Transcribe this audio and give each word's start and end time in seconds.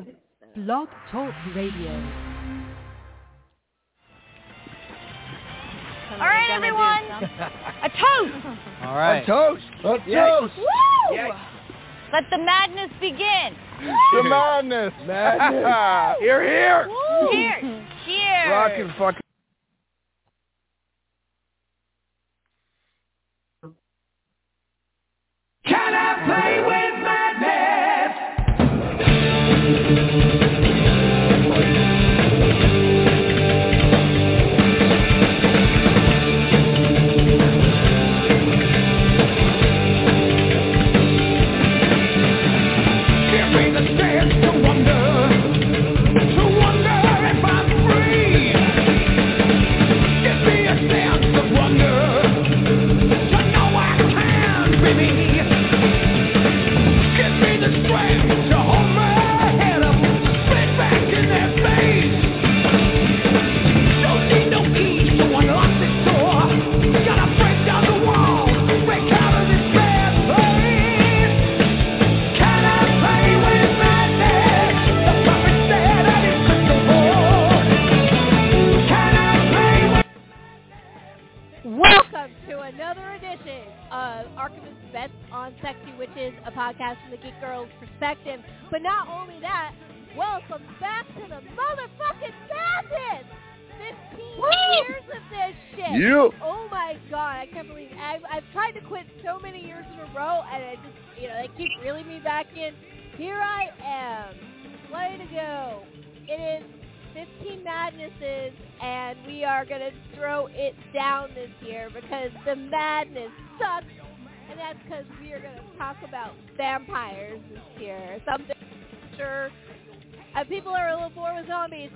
Blog 0.00 0.88
Talk 1.10 1.32
Radio. 1.54 1.90
All 6.12 6.18
right, 6.18 6.50
everyone. 6.50 7.02
A 7.82 7.88
toast. 7.88 8.46
All 8.82 8.94
right. 8.94 9.22
A 9.22 9.26
toast. 9.26 9.62
A 9.84 9.96
Yes. 10.06 10.28
toast. 10.40 10.52
Woo! 10.58 11.14
Yes. 11.14 11.32
Let 12.12 12.24
the 12.30 12.38
madness 12.38 12.90
begin. 13.00 13.56
The 14.12 14.22
madness. 14.24 14.92
Madness. 15.06 16.16
You're 16.22 16.42
here, 16.42 16.88
here. 17.32 17.60
Cheers. 17.62 17.86
Cheers. 18.04 18.50
Rockin' 18.50 18.92
fucking. 18.98 19.20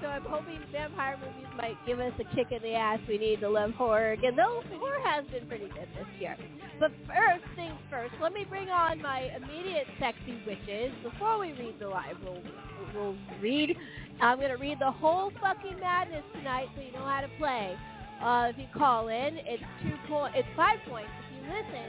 So 0.01 0.07
I'm 0.07 0.23
hoping 0.23 0.61
vampire 0.73 1.19
movies 1.19 1.49
might 1.57 1.77
give 1.87 2.01
us 2.01 2.13
a 2.19 2.35
kick 2.35 2.49
in 2.51 2.63
the 2.63 2.75
ass. 2.75 3.01
We 3.09 3.19
need 3.19 3.41
to 3.41 3.49
love 3.49 3.73
horror 3.73 4.13
again. 4.13 4.37
Though 4.37 4.63
horror 4.73 5.01
has 5.05 5.25
been 5.27 5.47
pretty 5.47 5.67
good 5.69 5.89
this 5.97 6.07
year. 6.19 6.37
But 6.79 6.93
first 7.07 7.45
things 7.57 7.77
first, 7.91 8.15
let 8.23 8.33
me 8.33 8.45
bring 8.49 8.69
on 8.69 9.01
my 9.03 9.31
immediate 9.37 9.87
sexy 9.99 10.41
witches. 10.47 10.93
Before 11.03 11.39
we 11.39 11.53
read 11.53 11.77
the 11.79 11.89
live, 11.89 12.17
we'll, 12.25 12.43
we'll 12.95 13.17
read. 13.41 13.77
I'm 14.21 14.39
going 14.39 14.51
to 14.51 14.57
read 14.57 14.79
the 14.81 14.91
whole 14.91 15.33
fucking 15.41 15.79
madness 15.81 16.25
tonight, 16.35 16.69
so 16.75 16.83
you 16.83 16.93
know 16.93 17.05
how 17.05 17.21
to 17.21 17.29
play. 17.39 17.77
Uh, 18.23 18.49
if 18.51 18.59
you 18.59 18.67
call 18.77 19.09
in, 19.09 19.39
it's 19.45 19.63
two 19.83 19.97
point. 20.09 20.35
It's 20.37 20.49
five 20.57 20.79
points. 20.89 21.11
If 21.33 21.47
you 21.47 21.53
listen, 21.53 21.89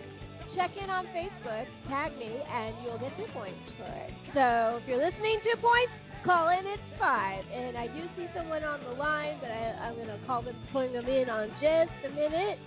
check 0.56 0.72
in 0.81 0.90
on 0.90 1.06
Facebook, 1.08 1.66
tag 1.88 2.18
me, 2.18 2.31
and 2.50 2.76
you'll 2.84 3.00
get 3.00 3.16
two 3.18 3.28
points 3.34 3.59
for 3.78 3.88
it. 3.88 4.12
So 4.34 4.80
if 4.81 4.88
you're 4.88 5.03
listening, 5.03 5.40
two 5.44 5.59
points. 5.62 5.92
Call 6.24 6.50
in, 6.50 6.66
it's 6.68 6.82
five. 7.00 7.44
And 7.52 7.78
I 7.78 7.88
do 7.88 8.02
see 8.16 8.28
someone 8.36 8.64
on 8.64 8.84
the 8.84 8.92
line, 8.92 9.38
but 9.42 9.50
I, 9.50 9.88
I'm 9.88 9.96
going 9.96 10.08
to 10.08 10.20
call 10.28 10.44
them, 10.44 10.56
putting 10.72 10.94
them 10.94 11.08
in 11.08 11.30
on 11.30 11.50
just 11.62 11.92
a 12.06 12.09
minute. 12.09 12.59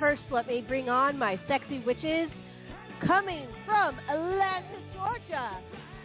First, 0.00 0.22
let 0.30 0.46
me 0.46 0.64
bring 0.66 0.88
on 0.88 1.18
my 1.18 1.38
sexy 1.46 1.78
witches 1.80 2.30
coming 3.06 3.46
from 3.64 3.98
Atlanta, 4.08 4.78
Georgia. 4.94 5.58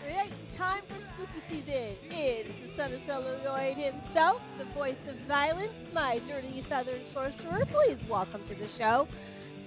Right, 0.06 0.32
time 0.58 0.82
for 0.88 0.98
spooky 1.14 1.42
season. 1.50 1.96
It's 2.10 2.50
the 2.50 2.76
son 2.76 2.94
of 2.94 3.00
celluloid 3.06 3.78
himself, 3.78 4.42
the 4.58 4.66
voice 4.74 4.96
of 5.08 5.16
violence, 5.28 5.72
my 5.94 6.20
dirty 6.28 6.66
southern 6.68 7.02
sorcerer. 7.14 7.66
Please 7.72 7.98
welcome 8.10 8.42
to 8.50 8.56
the 8.56 8.68
show. 8.78 9.08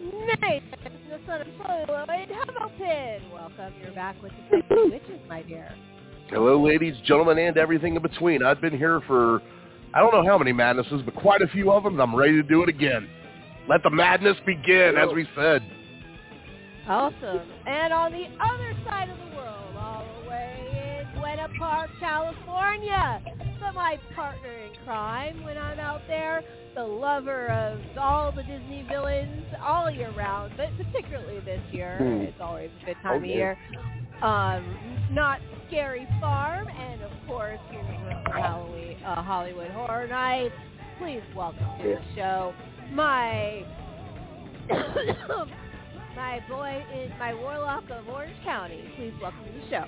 Nice, 0.05 0.63
the 1.09 1.19
son 1.27 1.41
of 1.41 1.47
celluloid, 1.63 2.29
Hamilton. 2.29 3.33
Welcome, 3.33 3.73
you're 3.81 3.93
back 3.93 4.21
with 4.23 4.33
the 4.51 4.59
sexy 4.69 4.91
witches, 4.91 5.21
my 5.29 5.43
dear. 5.43 5.75
Hello, 6.29 6.63
ladies, 6.63 6.95
gentlemen, 7.07 7.39
and 7.39 7.57
everything 7.57 7.97
in 7.97 8.03
between. 8.03 8.43
I've 8.43 8.61
been 8.61 8.77
here 8.77 9.01
for, 9.07 9.41
I 9.95 10.01
don't 10.01 10.13
know 10.13 10.27
how 10.27 10.37
many 10.37 10.53
madnesses, 10.53 11.01
but 11.05 11.15
quite 11.15 11.41
a 11.41 11.49
few 11.49 11.73
of 11.73 11.85
them, 11.85 11.95
and 11.95 12.03
I'm 12.03 12.15
ready 12.15 12.33
to 12.33 12.43
do 12.43 12.63
it 12.63 12.69
again. 12.69 13.09
Let 13.67 13.83
the 13.83 13.91
madness 13.91 14.37
begin, 14.45 14.97
as 14.97 15.09
we 15.15 15.27
said. 15.35 15.63
Awesome. 16.87 17.41
And 17.67 17.93
on 17.95 18.13
the 18.13 18.27
other 18.41 18.77
side 18.85 19.09
of 19.09 19.17
the 19.17 19.34
way 21.49 21.59
Park, 21.59 21.91
California, 22.01 23.23
the 23.61 23.73
my 23.73 23.99
partner 24.15 24.53
in 24.53 24.73
crime 24.85 25.43
when 25.45 25.59
I'm 25.59 25.79
out 25.79 26.03
there, 26.09 26.43
the 26.75 26.83
lover 26.83 27.49
of 27.49 27.81
all 27.99 28.33
the 28.33 28.43
Disney 28.43 28.85
villains 28.89 29.45
all 29.63 29.91
year 29.91 30.13
round, 30.17 30.53
but 30.57 30.69
particularly 30.77 31.41
this 31.41 31.61
year. 31.73 31.99
Hmm. 31.99 32.23
It's 32.23 32.41
always 32.41 32.71
a 32.83 32.87
good 32.87 32.97
time 33.03 33.13
Oh, 33.15 33.17
of 33.17 33.25
year. 33.25 33.59
Um, 34.23 34.77
Knott's 35.11 35.43
Scary 35.69 36.07
Farm, 36.21 36.69
and 36.69 37.03
of 37.03 37.11
course, 37.27 37.59
Halloween, 38.33 38.97
uh, 39.05 39.23
Hollywood 39.23 39.71
Horror 39.71 40.09
Nights. 40.09 40.55
Please 40.99 41.23
welcome 41.35 41.67
to 41.83 41.89
the 41.89 42.01
show 42.15 42.55
my 42.93 43.65
my 46.17 46.41
boy 46.49 46.85
in 46.95 47.11
my 47.19 47.35
warlock 47.35 47.85
of 47.91 48.09
Orange 48.09 48.37
County. 48.45 48.85
Please 48.97 49.13
welcome 49.21 49.45
to 49.45 49.53
the 49.53 49.69
show, 49.69 49.85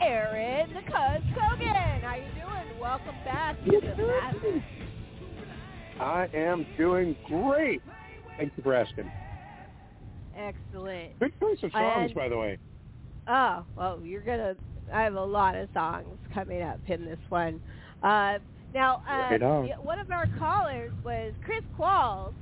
Aaron 0.00 0.72
the 0.74 0.80
Cuz 0.82 1.22
Kogan. 1.36 2.02
How 2.02 2.14
you 2.16 2.22
doing? 2.34 2.80
Welcome 2.80 3.14
back 3.24 3.56
to 3.64 3.70
the 3.80 4.02
madness. 4.06 4.62
I 6.00 6.28
am 6.34 6.66
doing 6.76 7.16
great. 7.26 7.82
Thank 8.36 8.52
you 8.56 8.62
for 8.62 8.74
asking. 8.74 9.10
Excellent. 10.36 11.18
Good 11.18 11.32
choice 11.40 11.58
of 11.64 11.72
songs, 11.72 12.10
And- 12.10 12.14
by 12.14 12.28
the 12.28 12.36
way. 12.38 12.58
Oh, 13.26 13.64
well, 13.76 14.00
you're 14.02 14.20
gonna. 14.22 14.54
I 14.92 15.02
have 15.02 15.14
a 15.14 15.24
lot 15.24 15.54
of 15.54 15.68
songs 15.74 16.06
coming 16.32 16.62
up 16.62 16.78
in 16.86 17.04
this 17.04 17.18
one. 17.28 17.60
Uh, 18.02 18.38
now, 18.72 19.02
uh, 19.08 19.28
Right 19.30 19.42
on. 19.42 19.66
one 19.82 19.98
of 19.98 20.10
our 20.12 20.26
callers 20.38 20.92
was 21.04 21.34
Chris 21.44 21.64
Qualls, 21.76 22.32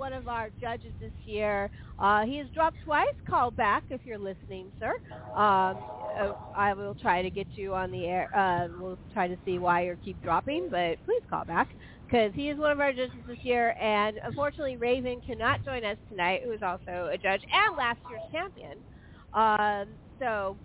one 0.00 0.12
of 0.14 0.26
our 0.28 0.48
judges 0.60 0.92
this 0.98 1.12
year. 1.26 1.70
Uh, 1.98 2.24
he 2.24 2.38
has 2.38 2.48
dropped 2.54 2.78
twice. 2.84 3.14
Call 3.28 3.50
back 3.50 3.84
if 3.90 4.00
you're 4.04 4.18
listening, 4.18 4.72
sir. 4.80 4.94
Um, 5.36 5.76
uh, 6.18 6.32
I 6.56 6.72
will 6.74 6.94
try 6.94 7.22
to 7.22 7.30
get 7.30 7.46
you 7.54 7.74
on 7.74 7.92
the 7.92 8.06
air. 8.06 8.34
Uh, 8.34 8.68
we'll 8.80 8.98
try 9.12 9.28
to 9.28 9.36
see 9.44 9.58
why 9.58 9.84
you 9.84 9.96
keep 10.02 10.20
dropping, 10.22 10.68
but 10.70 10.96
please 11.04 11.22
call 11.28 11.44
back 11.44 11.68
because 12.06 12.32
he 12.34 12.48
is 12.48 12.58
one 12.58 12.72
of 12.72 12.80
our 12.80 12.92
judges 12.92 13.12
this 13.28 13.38
year. 13.42 13.76
And 13.80 14.18
unfortunately, 14.24 14.76
Raven 14.78 15.20
cannot 15.24 15.64
join 15.64 15.84
us 15.84 15.98
tonight, 16.08 16.40
who 16.44 16.52
is 16.52 16.62
also 16.62 17.10
a 17.12 17.18
judge 17.18 17.42
and 17.52 17.76
last 17.76 18.00
year's 18.08 18.22
champion. 18.32 18.78
Um, 19.34 19.88
so 20.18 20.56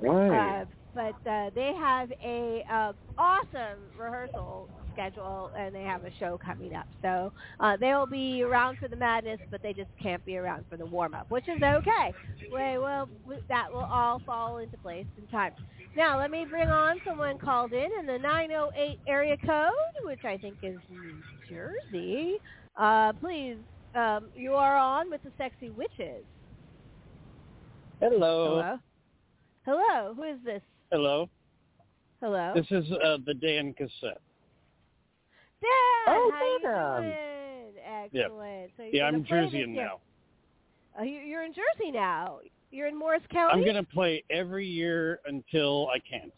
Right. 0.00 0.62
uh, 0.62 0.64
but 0.94 1.14
uh, 1.28 1.50
they 1.54 1.72
have 1.78 2.10
a 2.22 2.64
uh, 2.70 2.92
awesome 3.18 3.80
rehearsal 3.96 4.68
schedule, 4.92 5.50
and 5.56 5.74
they 5.74 5.82
have 5.82 6.04
a 6.04 6.10
show 6.18 6.38
coming 6.44 6.74
up. 6.74 6.86
So 7.00 7.32
uh, 7.60 7.76
they'll 7.78 8.06
be 8.06 8.42
around 8.42 8.78
for 8.78 8.88
the 8.88 8.96
madness, 8.96 9.40
but 9.50 9.62
they 9.62 9.72
just 9.72 9.90
can't 10.02 10.24
be 10.24 10.36
around 10.36 10.64
for 10.68 10.76
the 10.76 10.86
warm 10.86 11.14
up, 11.14 11.30
which 11.30 11.48
is 11.48 11.62
okay. 11.62 12.12
We 12.52 12.78
will 12.78 13.08
that 13.48 13.72
will 13.72 13.80
all 13.80 14.20
fall 14.26 14.58
into 14.58 14.76
place 14.78 15.06
in 15.18 15.26
time. 15.28 15.52
Now 15.96 16.18
let 16.18 16.30
me 16.30 16.46
bring 16.48 16.68
on 16.68 17.00
someone 17.06 17.38
called 17.38 17.72
in 17.72 17.88
in 17.98 18.06
the 18.06 18.18
908 18.18 18.98
area 19.06 19.36
code, 19.44 19.72
which 20.04 20.24
I 20.24 20.36
think 20.38 20.56
is 20.62 20.78
New 20.90 21.22
Jersey. 21.48 22.36
Uh, 22.76 23.12
please, 23.14 23.56
um, 23.94 24.28
you 24.34 24.54
are 24.54 24.76
on 24.76 25.10
with 25.10 25.22
the 25.22 25.30
sexy 25.36 25.70
witches. 25.70 26.24
Hello. 28.00 28.62
Hello. 28.62 28.78
Hello, 29.64 30.14
who 30.14 30.22
is 30.24 30.38
this? 30.44 30.62
Hello. 30.92 31.28
Hello. 32.20 32.52
This 32.54 32.66
is 32.70 32.84
uh, 32.92 33.16
the 33.24 33.32
Dan 33.34 33.72
cassette. 33.72 34.20
Dan, 35.60 35.70
Oh, 36.06 36.30
how 36.34 36.44
you 36.44 37.02
doing? 37.02 37.14
Excellent. 38.24 38.70
So 38.76 38.82
Yeah, 38.92 39.04
I'm 39.06 39.24
play 39.24 39.38
Jerseyan 39.38 39.68
now. 39.70 40.00
Oh, 40.98 41.02
you- 41.02 41.20
you're 41.20 41.44
in 41.44 41.54
Jersey 41.54 41.90
now. 41.90 42.40
You're 42.70 42.88
in 42.88 42.98
Morris 42.98 43.22
County. 43.30 43.54
I'm 43.54 43.64
gonna 43.66 43.82
play 43.82 44.22
every 44.30 44.66
year 44.66 45.20
until 45.24 45.88
I 45.88 45.98
can't. 45.98 46.32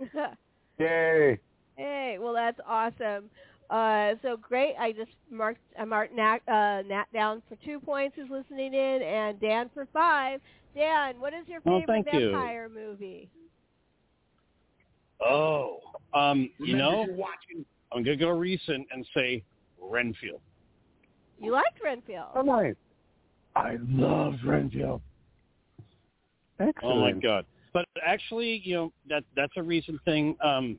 Yay. 0.78 1.38
hey, 1.76 2.18
well 2.20 2.32
that's 2.32 2.58
awesome. 2.66 3.30
Uh, 3.70 4.14
so 4.22 4.36
great. 4.36 4.74
I 4.78 4.90
just 4.92 5.12
marked 5.30 5.60
I 5.78 5.84
marked 5.84 6.12
Nat, 6.14 6.38
uh, 6.48 6.82
Nat 6.82 7.06
down 7.12 7.42
for 7.48 7.56
two 7.64 7.78
points 7.80 8.16
who's 8.16 8.28
listening 8.30 8.74
in, 8.74 9.02
and 9.02 9.40
Dan 9.40 9.70
for 9.72 9.86
five. 9.92 10.40
Dan, 10.74 11.20
what 11.20 11.32
is 11.32 11.46
your 11.48 11.60
Oh, 11.66 11.80
favorite 11.80 11.86
thank 11.86 12.12
you. 12.12 12.30
vampire 12.32 12.68
movie? 12.68 13.30
Oh, 15.20 15.80
um, 16.12 16.50
you 16.58 16.76
know, 16.76 17.06
watching. 17.10 17.64
I'm 17.92 18.02
gonna 18.02 18.16
go 18.16 18.30
recent 18.30 18.86
and 18.90 19.06
say 19.14 19.42
Renfield. 19.80 20.40
You 21.38 21.52
liked 21.52 21.80
Renfield. 21.82 22.26
Oh, 22.34 22.42
nice. 22.42 22.74
I 23.54 23.76
love 23.88 24.34
Renfield. 24.44 25.00
Excellent. 26.58 26.76
Oh 26.82 27.00
my 27.00 27.12
god! 27.12 27.46
But 27.72 27.86
actually, 28.04 28.60
you 28.64 28.74
know 28.74 28.92
that 29.08 29.24
that's 29.36 29.52
a 29.56 29.62
recent 29.62 30.02
thing. 30.04 30.36
Um, 30.42 30.78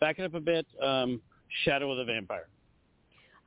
back 0.00 0.18
it 0.18 0.24
up 0.24 0.34
a 0.34 0.40
bit. 0.40 0.66
Um, 0.82 1.20
Shadow 1.64 1.90
of 1.90 1.98
the 1.98 2.04
Vampire. 2.04 2.48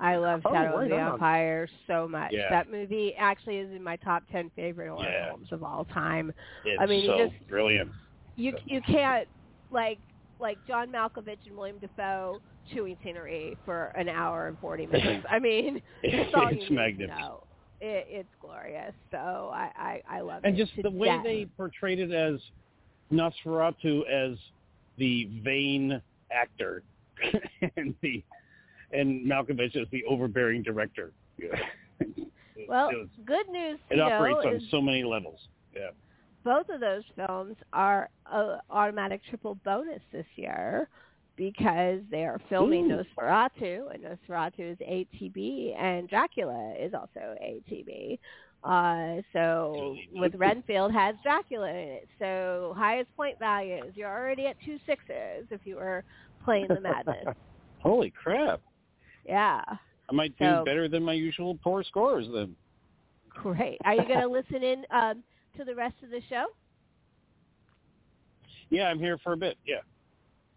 I 0.02 0.18
love 0.18 0.42
Oh, 0.46 0.52
Shadow 0.54 0.78
of 0.80 0.90
the 0.90 0.96
right 0.96 1.02
on. 1.04 1.12
Vampire 1.12 1.70
so 1.88 2.08
much. 2.08 2.32
Yeah. 2.34 2.50
That 2.50 2.72
movie 2.72 3.14
actually 3.18 3.58
is 3.58 3.72
in 3.74 3.84
my 3.84 3.96
top 3.98 4.24
ten 4.32 4.50
favorite 4.56 4.90
horror 4.90 5.08
Yeah. 5.08 5.30
films 5.30 5.50
of 5.52 5.64
all 5.64 5.86
time. 5.86 6.34
It's 6.66 6.82
I 6.82 6.86
mean, 6.88 7.02
you 7.06 7.08
so 7.08 7.18
just- 7.30 7.48
brilliant. 7.48 7.92
You 8.36 8.58
you 8.66 8.82
can't 8.82 9.28
like 9.70 10.00
like 10.40 10.58
John 10.68 10.92
Malkovich 10.92 11.46
and 11.48 11.56
William 11.56 11.78
Dafoe 11.78 12.42
chewing 12.74 12.98
scenery 13.04 13.56
for 13.64 13.86
an 13.96 14.10
hour 14.10 14.48
and 14.48 14.58
forty 14.60 14.88
minutes. 14.88 15.26
I 15.30 15.38
mean, 15.40 15.82
that's 16.04 16.34
all 16.34 16.52
you 16.52 16.62
It's 16.62 16.70
need 16.70 16.76
magnificent. 16.76 17.20
To 17.20 17.26
know. 17.26 17.44
It, 17.84 18.08
it's 18.10 18.30
glorious. 18.42 18.94
So 19.12 19.18
I 19.18 19.72
I, 20.10 20.18
I 20.18 20.20
love 20.22 20.42
and 20.44 20.58
it. 20.58 20.60
And 20.62 20.68
just 20.70 20.82
the 20.82 20.90
way 20.92 21.08
death. 21.10 21.24
they 21.24 21.46
portrayed 21.58 22.00
it 22.00 22.12
as 22.12 22.40
Nosferatu 23.12 24.08
as 24.10 24.38
the 24.98 25.30
vain 25.44 26.02
actor, 26.32 26.84
and 27.78 27.94
the 28.02 28.24
and 28.94 29.26
Malkovich 29.26 29.76
as 29.76 29.88
the 29.92 30.04
overbearing 30.06 30.64
director. 30.64 31.12
It 32.00 32.70
Well, 32.70 32.90
was- 32.92 33.08
good 33.26 33.50
news 33.50 33.80
to 33.90 33.96
it 33.96 33.98
know 33.98 34.04
operates 34.12 34.40
on 34.46 34.56
is 34.56 34.64
so 34.70 34.82
many 34.82 35.04
levels. 35.04 35.40
Yeah. 35.76 35.90
both 36.44 36.70
of 36.70 36.80
those 36.80 37.04
films 37.16 37.56
are 37.74 38.10
a 38.32 38.58
automatic 38.70 39.22
triple 39.30 39.56
bonus 39.64 40.02
this 40.12 40.26
year 40.36 40.88
because 41.38 42.02
they 42.12 42.24
are 42.26 42.40
filming 42.50 42.92
Ooh. 42.92 43.04
Nosferatu, 43.04 43.94
and 43.94 44.04
Nosferatu 44.04 44.60
is 44.74 44.78
ATB, 44.80 45.76
and 45.80 46.08
Dracula 46.10 46.74
is 46.80 46.94
also 46.94 47.36
ATB. 47.44 48.20
Uh, 48.64 49.22
so 49.34 49.96
with 50.14 50.36
Renfield 50.36 50.92
has 50.94 51.16
Dracula 51.24 51.70
in 51.70 51.76
it. 51.76 52.08
So 52.20 52.76
highest 52.78 53.16
point 53.16 53.40
values. 53.40 53.94
You're 53.96 54.10
already 54.16 54.46
at 54.46 54.56
two 54.64 54.78
sixes 54.86 55.48
if 55.50 55.62
you 55.64 55.78
were 55.78 56.04
playing 56.46 56.68
the 56.68 56.80
madness. 56.82 57.36
Holy 57.80 58.12
crap! 58.12 58.62
Yeah. 59.26 59.62
I 60.10 60.14
might 60.14 60.38
do 60.38 60.46
So- 60.46 60.64
better 60.66 60.88
than 60.88 61.04
my 61.04 61.14
usual 61.14 61.58
poor 61.64 61.84
scores 61.84 62.28
then. 62.34 62.56
Great. 63.30 63.78
Are 63.86 63.94
you 63.96 64.06
going 64.06 64.20
to 64.20 64.28
listen 64.28 64.62
in 64.64 64.84
um, 64.92 65.24
to 65.58 65.64
the 65.64 65.74
rest 65.74 65.96
of 66.04 66.10
the 66.10 66.22
show? 66.30 66.48
Yeah, 68.70 68.90
I'm 68.90 69.00
here 69.00 69.18
for 69.24 69.32
a 69.34 69.38
bit. 69.38 69.58
Yeah, 69.66 69.78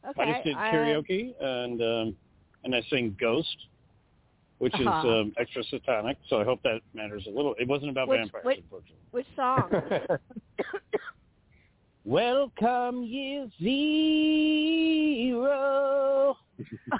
Okay. 0.08 0.22
I 0.22 0.32
just 0.34 0.44
did 0.44 0.56
uh, 0.56 0.60
karaoke 0.60 1.34
and 1.40 1.80
um, 1.82 2.16
and 2.64 2.74
I 2.74 2.82
sang 2.90 3.16
Ghost, 3.20 3.56
which 4.58 4.74
is 4.80 4.86
Uh-huh. 4.86 5.08
um, 5.08 5.32
extra 5.38 5.62
satanic. 5.64 6.16
So 6.28 6.40
I 6.40 6.44
hope 6.44 6.60
that 6.62 6.80
matters 6.94 7.26
a 7.26 7.30
little. 7.30 7.54
It 7.58 7.66
wasn't 7.68 7.90
about 7.90 8.08
Which- 8.08 8.20
vampires, 8.20 8.44
which- 8.44 8.58
unfortunately. 8.58 8.98
which 9.12 9.26
song? 9.36 9.70
Welcome 12.04 13.04
year 13.04 13.48
zero. 13.62 13.76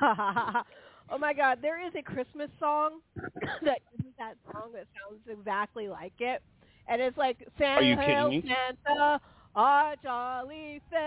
oh 1.10 1.18
my 1.18 1.32
God, 1.32 1.58
there 1.62 1.84
is 1.86 1.92
a 1.98 2.02
Christmas 2.02 2.48
song 2.58 3.00
that 3.16 3.80
is 3.98 4.04
that 4.18 4.36
song 4.52 4.70
that 4.72 4.86
sounds 4.94 5.20
exactly 5.28 5.88
like 5.88 6.12
it, 6.18 6.42
and 6.88 7.00
it's 7.00 7.16
like 7.16 7.46
Santa, 7.58 7.84
you 7.86 7.96
kidding 7.96 8.10
Hail 8.10 8.28
me? 8.30 8.42
Santa, 8.86 9.20
our 9.54 9.94
jolly 10.02 10.80
fellow. 10.90 11.00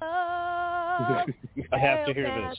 I 1.72 1.78
have 1.78 2.06
to 2.06 2.12
Hail 2.12 2.14
hear 2.14 2.48
this. 2.48 2.58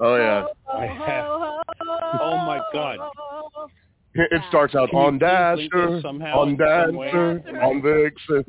Oh 0.00 0.16
yeah. 0.16 0.42
ho, 0.42 0.48
ho, 0.64 0.78
I 0.78 0.86
have- 0.86 1.24
ho, 1.26 1.60
ho, 1.80 2.18
Oh, 2.22 2.36
my 2.46 2.60
God. 2.72 2.98
ho. 2.98 3.68
It 4.14 4.42
starts 4.48 4.74
out 4.74 4.90
Can 4.90 4.98
on 4.98 5.18
please 5.54 5.70
Dasher, 5.72 6.00
somehow 6.02 6.40
on 6.40 6.48
in 6.50 6.58
some 6.58 6.96
way? 6.96 7.12
Dancer, 7.12 7.60
on 7.62 7.80
Vixen. 7.82 8.44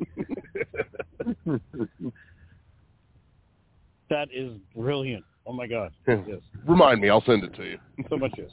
That 4.10 4.28
is 4.34 4.52
brilliant. 4.76 5.24
Oh 5.46 5.52
my 5.52 5.66
God. 5.66 5.92
Yes. 6.06 6.20
Remind 6.66 7.00
me, 7.00 7.08
I'll 7.08 7.24
send 7.24 7.44
it 7.44 7.54
to 7.56 7.64
you. 7.64 7.78
So 8.08 8.16
much 8.16 8.32
yes. 8.36 8.50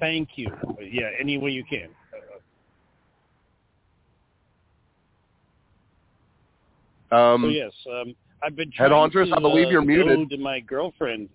Thank 0.00 0.30
you. 0.36 0.48
Yeah, 0.80 1.10
any 1.20 1.38
way 1.38 1.50
you 1.50 1.64
can. 1.64 1.88
Um, 7.16 7.42
So 7.42 7.48
yes, 7.48 7.72
um, 7.90 8.14
I've 8.42 8.56
been 8.56 8.72
trying 8.72 8.90
Head 8.90 9.12
to 9.12 9.34
I 9.34 9.40
believe 9.40 9.68
uh, 9.68 9.70
you're 9.70 9.82
muted. 9.82 10.30
to 10.30 10.36
my 10.38 10.60
girlfriend. 10.60 11.28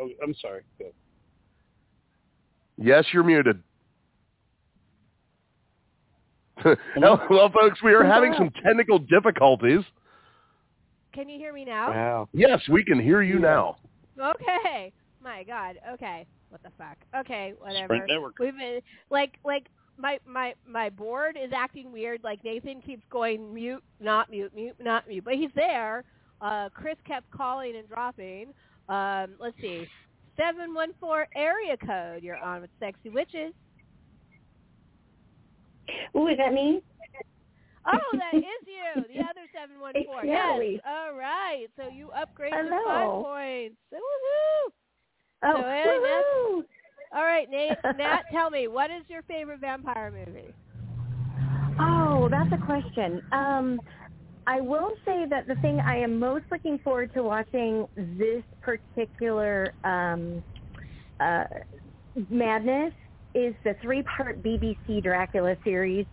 Oh, 0.00 0.08
I'm 0.22 0.34
sorry. 0.40 0.62
Go. 0.78 0.86
Yes, 2.78 3.04
you're 3.12 3.22
muted. 3.22 3.62
well, 6.64 7.22
well, 7.30 7.50
folks, 7.50 7.82
we 7.82 7.92
are 7.94 8.04
having 8.04 8.34
some 8.36 8.50
technical 8.64 8.98
difficulties. 8.98 9.80
Can 11.12 11.28
you 11.28 11.38
hear 11.38 11.52
me 11.52 11.64
now? 11.64 11.90
Wow. 11.90 12.28
Yes, 12.32 12.60
we 12.68 12.84
can 12.84 13.00
hear 13.00 13.22
you 13.22 13.38
now. 13.38 13.76
Okay. 14.20 14.92
My 15.22 15.42
God. 15.42 15.76
Okay. 15.94 16.26
What 16.50 16.62
the 16.62 16.70
fuck? 16.78 16.96
Okay. 17.16 17.54
Whatever. 17.58 17.86
Sprint 17.86 18.04
Network. 18.08 18.38
We've 18.38 18.56
been 18.56 18.80
like 19.10 19.38
like 19.44 19.66
my 19.98 20.18
my 20.26 20.54
my 20.66 20.90
board 20.90 21.36
is 21.42 21.50
acting 21.54 21.92
weird. 21.92 22.22
Like 22.24 22.42
Nathan 22.44 22.80
keeps 22.80 23.02
going 23.10 23.52
mute, 23.52 23.82
not 24.00 24.30
mute, 24.30 24.52
mute, 24.54 24.76
not 24.80 25.06
mute, 25.08 25.24
but 25.24 25.34
he's 25.34 25.50
there. 25.54 26.04
Uh, 26.40 26.68
Chris 26.72 26.96
kept 27.06 27.30
calling 27.30 27.76
and 27.76 27.88
dropping. 27.88 28.54
Um, 28.88 29.34
let's 29.38 29.56
see, 29.60 29.86
seven 30.36 30.74
one 30.74 30.92
four 30.98 31.28
area 31.34 31.76
code. 31.76 32.22
You're 32.22 32.38
on 32.38 32.62
with 32.62 32.70
Sexy 32.80 33.10
Witches. 33.10 33.52
Ooh, 36.16 36.28
is 36.28 36.38
that 36.38 36.52
me? 36.52 36.82
Oh, 37.86 37.98
that 38.18 38.36
is 38.36 38.44
you. 38.66 39.02
The 39.14 39.20
other 39.20 39.46
seven 39.54 39.80
one 39.80 39.94
four. 40.06 40.24
Yes. 40.24 40.80
All 40.86 41.14
right. 41.14 41.66
So 41.76 41.88
you 41.88 42.10
upgrade 42.10 42.52
to 42.52 42.70
five 42.86 43.08
points. 43.22 43.76
Woohoo! 43.92 44.70
Oh, 45.42 45.54
So, 45.56 45.62
woohoo! 45.62 46.62
All 47.12 47.24
right, 47.24 47.48
Nate. 47.50 47.76
Nat, 47.96 48.22
tell 48.30 48.50
me, 48.50 48.68
what 48.68 48.90
is 48.90 49.02
your 49.08 49.22
favorite 49.22 49.60
vampire 49.60 50.12
movie? 50.12 50.52
Oh, 51.80 52.28
that's 52.30 52.52
a 52.52 52.64
question. 52.64 53.22
Um, 53.32 53.80
I 54.46 54.60
will 54.60 54.90
say 55.04 55.24
that 55.30 55.46
the 55.46 55.54
thing 55.56 55.80
I 55.80 55.96
am 55.96 56.18
most 56.18 56.44
looking 56.50 56.78
forward 56.78 57.12
to 57.14 57.22
watching 57.22 57.86
this 58.18 58.42
particular 58.60 59.72
um, 59.84 60.42
uh, 61.20 61.44
madness 62.28 62.92
is 63.34 63.54
the 63.64 63.74
three-part 63.80 64.42
BBC 64.42 65.02
Dracula 65.02 65.56
series. 65.64 66.06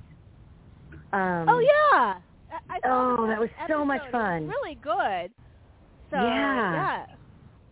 Um, 1.14 1.50
Oh 1.50 1.60
yeah. 1.60 2.16
I, 2.52 2.60
I 2.70 2.80
Oh, 2.86 3.28
that 3.28 3.40
was 3.40 3.50
so 3.68 3.84
much 3.86 4.02
episode. 4.02 4.18
It 4.18 4.18
was 4.18 4.22
fun. 4.22 4.48
really 4.48 4.76
good. 4.76 5.32
So 6.12 6.18
Yeah. 6.18 6.74
yeah. 6.74 7.06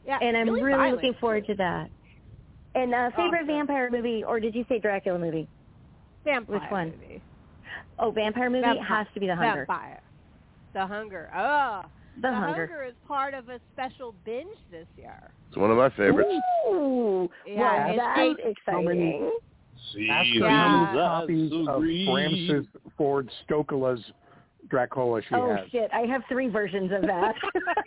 Yeah. 0.05 0.19
and 0.21 0.37
I'm 0.37 0.49
really, 0.49 0.63
really 0.63 0.91
looking 0.91 1.13
forward 1.19 1.47
to 1.47 1.55
that. 1.55 1.89
And 2.75 2.93
uh, 2.93 3.09
favorite 3.15 3.43
Awesome. 3.43 3.47
vampire 3.47 3.89
movie, 3.89 4.23
or 4.23 4.39
did 4.39 4.53
you 4.53 4.65
say 4.69 4.79
Dracula 4.79 5.17
movie? 5.17 5.47
Vampire 6.25 6.59
Which 6.59 6.69
one? 6.71 6.91
movie. 7.01 7.21
Oh, 7.97 8.11
vampire 8.11 8.49
movie 8.49 8.61
Vampire. 8.63 8.83
has 8.83 9.07
to 9.13 9.19
be 9.19 9.27
The 9.27 9.35
Hunger. 9.35 9.65
Vampire. 9.65 10.01
The 10.73 10.85
Hunger. 10.85 11.31
Oh. 11.35 11.81
The, 12.21 12.31
Hunger. 12.33 12.83
is 12.87 12.93
part 13.07 13.33
of 13.33 13.49
a 13.49 13.59
special 13.73 14.13
binge 14.25 14.57
this 14.71 14.87
year. 14.97 15.31
It's 15.49 15.57
one 15.57 15.71
of 15.71 15.77
my 15.77 15.89
favorites. 15.91 16.29
Ooh, 16.69 17.29
Yeah, 17.47 17.87
well, 17.87 17.97
that's 17.97 18.19
eight- 18.19 18.37
exciting. 18.39 19.31
See, 19.31 19.45
Ask 20.09 20.27
her 20.29 20.35
Yeah. 20.39 20.49
how 20.49 21.25
many 21.25 21.49
copies 21.49 21.67
of 21.67 21.75
agree. 21.75 22.05
Francis 22.05 22.67
Ford 22.97 23.29
Coppola's 23.49 24.03
Dracula 24.69 25.21
she 25.21 25.35
oh 25.35 25.55
has. 25.55 25.69
shit, 25.69 25.89
I 25.93 26.01
have 26.01 26.23
three 26.27 26.47
versions 26.49 26.91
of 26.91 27.03
that. 27.03 27.35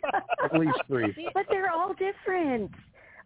At 0.44 0.58
least 0.58 0.78
three. 0.86 1.12
but 1.34 1.46
they're 1.50 1.70
all 1.72 1.92
different. 1.94 2.70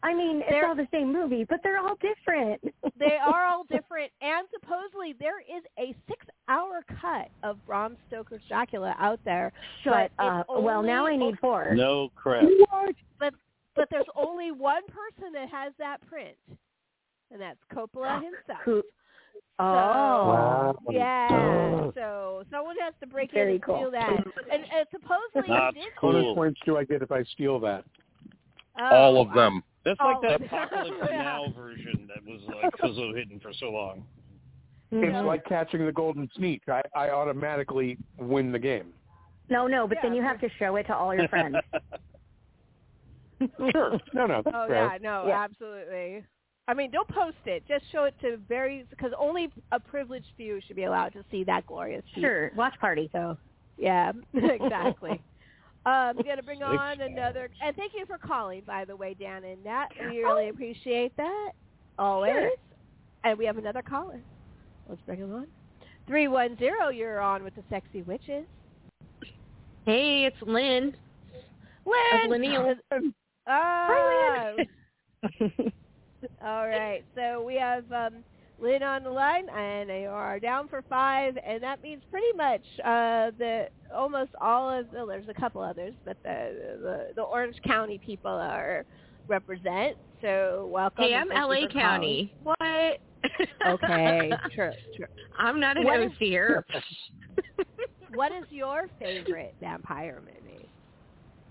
I 0.05 0.15
mean, 0.15 0.39
it's 0.41 0.51
They're- 0.51 0.67
all 0.67 0.75
the 0.75 0.89
same 0.91 1.13
movie, 1.13 1.45
but 1.45 1.61
they're 1.63 1.79
all 1.79 1.97
different. 2.01 2.61
They 2.99 3.17
are 3.17 3.47
all 3.47 3.65
different, 3.65 4.13
and 4.21 4.47
supposedly 4.55 5.15
there 5.19 5.41
is 5.41 5.65
a 5.77 5.93
six-hour 6.09 6.85
cut 7.01 7.29
of 7.43 7.57
Bram 7.67 7.97
Stoker's 8.07 8.41
Dracula 8.49 8.95
out 8.99 9.19
there. 9.25 9.53
Shut 9.83 10.13
but 10.17 10.25
up. 10.25 10.47
It's 10.49 10.63
Well, 10.63 10.83
now 10.85 11.05
I 11.07 11.17
need 11.17 11.37
four. 11.41 11.75
No 11.75 12.11
crap. 12.15 12.45
But 13.19 13.35
but 13.75 13.89
there's 13.91 14.07
only 14.15 14.53
one 14.53 14.83
person 14.87 15.33
that 15.33 15.49
has 15.49 15.73
that 15.79 15.99
print, 16.07 16.37
and 17.33 17.41
that's 17.41 17.59
Coppola 17.75 18.15
himself. 18.23 18.61
Who? 18.65 18.83
Oh. 19.59 19.65
Wow. 19.65 20.77
Yeah. 20.91 21.91
So 21.95 22.45
someone 22.51 22.77
has 22.81 22.95
to 23.01 23.07
break 23.07 23.33
Very 23.33 23.51
in 23.51 23.55
and 23.57 23.63
cool. 23.65 23.77
steal 23.79 23.91
that. 23.93 24.11
And, 24.51 24.65
and 24.65 24.87
supposedly 24.91 25.55
That's 25.57 25.75
Disney. 25.75 25.89
Bonus 26.01 26.23
Cool. 26.23 26.35
points 26.35 26.61
do 26.65 26.77
I 26.77 26.85
get 26.85 27.03
if 27.03 27.13
I 27.13 27.23
steal 27.25 27.59
that? 27.61 27.85
Oh, 28.81 28.85
All 28.85 29.21
of 29.23 29.33
them. 29.35 29.63
That's 29.85 29.99
Oh, 30.01 30.21
like 30.23 30.39
the 30.41 30.45
yeah. 30.47 30.65
Apocalypse 30.65 31.11
Now 31.11 31.53
version 31.57 32.09
that 32.09 32.25
was 32.25 32.41
like 32.47 32.73
was 32.83 32.97
so 32.97 33.15
hidden 33.15 33.41
for 33.41 33.53
so 33.53 33.67
long. 33.71 34.05
Mhm. 34.93 35.05
It's 35.05 35.27
like 35.27 35.45
catching 35.47 35.85
the 35.87 35.93
golden 35.93 36.29
sneak. 36.37 36.63
I, 36.69 36.83
I 36.95 37.11
automatically 37.11 37.99
win 38.19 38.53
the 38.53 38.59
game. 38.59 38.93
No, 39.49 39.67
no, 39.67 39.87
but 39.89 39.99
then 40.03 40.15
you 40.15 40.23
have 40.23 40.41
to 40.41 40.49
show 40.59 40.77
it 40.77 40.85
to 40.85 40.95
all 40.95 41.15
your 41.15 41.29
friends. 41.29 41.57
Sure. 43.73 43.99
No, 44.15 44.27
no. 44.27 44.43
Oh 44.47 44.69
fair. 44.69 44.85
yeah, 44.87 44.99
no, 45.01 45.27
Yeah. 45.27 45.43
absolutely. 45.43 46.25
I 46.69 46.75
mean, 46.75 46.91
don't 46.91 47.09
post 47.09 47.37
it. 47.45 47.65
Just 47.67 47.85
show 47.91 48.05
it 48.05 48.15
to 48.21 48.39
very 48.49 48.87
because 48.91 49.13
only 49.19 49.51
a 49.73 49.81
privileged 49.81 50.27
few 50.37 50.61
should 50.67 50.77
be 50.77 50.85
allowed 50.85 51.13
to 51.15 51.25
see 51.31 51.45
that 51.45 51.67
glorious 51.67 52.05
feat. 52.15 52.21
Sure. 52.23 52.53
Watch 52.57 52.79
party. 52.81 53.11
So, 53.13 53.37
yeah, 53.77 54.13
exactly. 54.35 55.11
um, 55.87 56.17
we're 56.17 56.23
gonna 56.23 56.43
bring 56.43 56.63
on 56.63 57.01
another, 57.01 57.51
and 57.65 57.75
thank 57.75 57.93
you 57.97 58.07
for 58.07 58.17
calling, 58.17 58.63
by 58.67 58.85
the 58.85 58.95
way, 58.95 59.17
Dan 59.19 59.45
and 59.45 59.63
Nat. 59.65 59.89
We 60.09 60.19
really 60.19 60.51
appreciate 60.51 61.17
that 61.17 61.53
always. 61.99 62.33
Sure. 62.33 62.51
And 63.25 63.39
we 63.39 63.45
have 63.45 63.59
another 63.59 63.83
caller. 63.83 64.21
Let's 64.89 65.01
bring 65.07 65.19
him 65.19 65.35
on. 65.35 65.47
Three 66.07 66.29
one 66.29 66.57
zero. 66.59 66.91
You're 66.91 67.21
on 67.21 67.43
with 67.43 67.55
the 67.55 67.63
sexy 67.71 68.03
witches. 68.03 68.45
Hey, 69.85 70.25
it's 70.25 70.37
Lynn. 70.43 70.95
Lynn. 71.85 72.31
Lineal. 72.31 72.75
Ah. 73.49 74.53
All 76.45 76.67
right. 76.67 77.05
So 77.15 77.43
we 77.43 77.55
have 77.57 77.91
um, 77.93 78.25
Lynn 78.61 78.83
on 78.83 79.03
the 79.05 79.11
line, 79.11 79.49
and 79.49 79.89
they 79.89 80.07
are 80.07 80.39
down 80.39 80.69
for 80.69 80.83
five, 80.89 81.37
and 81.45 81.63
that 81.63 81.83
means 81.83 82.03
pretty 82.11 82.33
much 82.37 82.63
uh, 82.85 83.31
the 83.39 83.67
almost 83.95 84.31
all 84.41 84.71
of 84.71 84.87
well, 84.93 85.07
there's 85.07 85.29
a 85.29 85.35
couple 85.41 85.61
others, 85.63 85.95
but 86.05 86.17
the 86.23 86.79
the, 86.83 87.07
the 87.17 87.23
Orange 87.23 87.57
County 87.67 87.99
people 87.99 88.31
are 88.31 88.85
represent. 89.29 89.97
So 90.21 90.69
welcome. 90.73 91.05
Hey, 91.05 91.15
I'm 91.15 91.29
LA 91.29 91.63
for 91.67 91.69
County. 91.73 92.33
What? 92.45 92.59
calling. 92.59 93.79
Okay. 93.85 94.31
True. 94.55 94.71
True. 94.97 95.07
I'm 95.39 95.59
not 95.61 95.77
an 95.77 95.85
What 95.85 96.01
is- 96.01 96.07
overseer. 96.07 96.65
What 98.15 98.31
is 98.31 98.45
your 98.51 98.89
favorite 98.99 99.55
vampire 99.61 100.21
movie? 100.21 100.42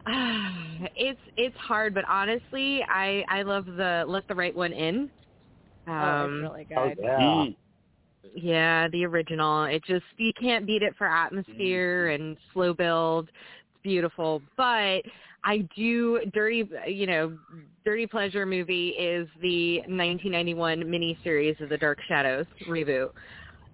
It's 0.07 1.19
it's 1.37 1.55
hard, 1.57 1.93
but 1.93 2.05
honestly, 2.07 2.83
I 2.87 3.23
I 3.29 3.43
love 3.43 3.65
the 3.65 4.03
Let 4.07 4.27
the 4.27 4.35
Right 4.35 4.55
One 4.55 4.73
In. 4.73 5.09
oh, 5.87 5.91
Um, 5.91 6.33
it's 6.43 6.51
really 6.51 6.67
Oh, 6.75 6.87
good. 6.89 6.99
yeah. 7.01 7.19
Mm. 7.19 7.55
yeah, 8.35 8.87
the 8.89 9.05
original. 9.05 9.65
It 9.65 9.83
just 9.85 10.05
you 10.17 10.31
can't 10.39 10.65
beat 10.65 10.81
it 10.83 10.95
for 10.97 11.07
atmosphere 11.07 12.09
and 12.09 12.37
slow 12.53 12.73
build. 12.73 13.29
It's 13.29 13.83
beautiful, 13.83 14.41
but 14.57 15.01
I 15.43 15.67
do 15.75 16.19
dirty. 16.33 16.67
You 16.87 17.07
know, 17.07 17.37
dirty 17.85 18.07
pleasure 18.07 18.45
movie 18.45 18.89
is 18.89 19.27
the 19.41 19.79
1991 19.81 20.83
miniseries 20.83 21.59
of 21.61 21.69
the 21.69 21.77
Dark 21.77 21.99
Shadows 22.07 22.45
reboot. 22.67 23.11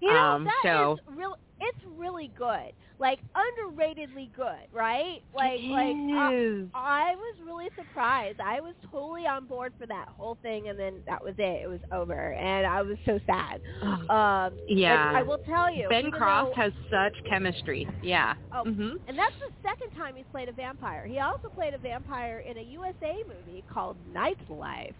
You 0.02 0.14
know, 0.14 0.18
Um, 0.18 0.44
that 0.46 0.60
so- 0.64 0.94
is 0.94 1.16
real. 1.18 1.38
It's 1.60 1.80
really 1.98 2.32
good. 2.38 2.72
Like 3.00 3.20
underratedly 3.36 4.34
good, 4.36 4.68
right? 4.74 5.20
Like 5.34 5.60
like 5.70 5.96
I, 6.16 6.66
I 6.74 7.16
was 7.16 7.36
really 7.46 7.68
surprised. 7.78 8.40
I 8.44 8.60
was 8.60 8.74
totally 8.92 9.28
on 9.28 9.46
board 9.46 9.74
for 9.78 9.86
that 9.86 10.08
whole 10.10 10.38
thing, 10.42 10.70
and 10.70 10.80
then 10.80 10.96
that 11.06 11.24
was 11.24 11.36
it. 11.38 11.62
It 11.64 11.68
was 11.68 11.80
over, 11.92 12.34
and 12.34 12.66
I 12.66 12.82
was 12.82 12.98
so 13.06 13.20
sad. 13.26 13.62
Um, 14.10 14.54
Yeah. 14.68 15.12
I 15.16 15.22
will 15.22 15.38
tell 15.40 15.70
you, 15.72 15.90
Ben 15.90 16.08
even 16.08 16.12
Cross 16.14 16.48
though- 16.56 16.62
has 16.64 16.74
such 16.90 17.14
chemistry. 17.30 17.88
Yeah. 18.02 18.34
Oh, 18.54 18.64
hmm 18.64 18.94
and 19.08 19.18
that's 19.20 19.36
the 19.40 19.52
second 19.62 19.92
time 20.00 20.16
he's 20.16 20.26
played 20.32 20.48
a 20.50 20.54
vampire. 20.54 21.06
He 21.06 21.20
also 21.20 21.50
played 21.54 21.74
a 21.74 21.78
vampire 21.78 22.40
in 22.40 22.58
a 22.58 22.62
USA 22.62 23.14
movie 23.28 23.64
called 23.72 23.98
Night's 24.12 24.50
Life, 24.50 24.96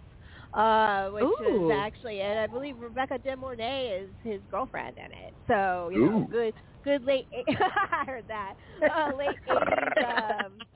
uh, 0.52 1.08
which 1.08 1.24
Ooh. 1.24 1.70
is 1.70 1.72
actually, 1.74 2.20
and 2.20 2.38
I 2.38 2.46
believe 2.46 2.78
Rebecca 2.78 3.18
De 3.18 3.34
Mornay 3.36 4.02
is 4.02 4.10
his 4.22 4.40
girlfriend 4.50 4.98
in 4.98 5.10
it. 5.26 5.34
So 5.46 5.90
you 5.92 6.04
know, 6.06 6.28
good, 6.30 6.54
good 6.84 7.04
late. 7.04 7.26
I 7.48 8.04
heard 8.06 8.26
that 8.28 8.54
uh, 8.88 9.14
late 9.16 9.40
eighties. 9.46 9.94
Um, 10.00 10.66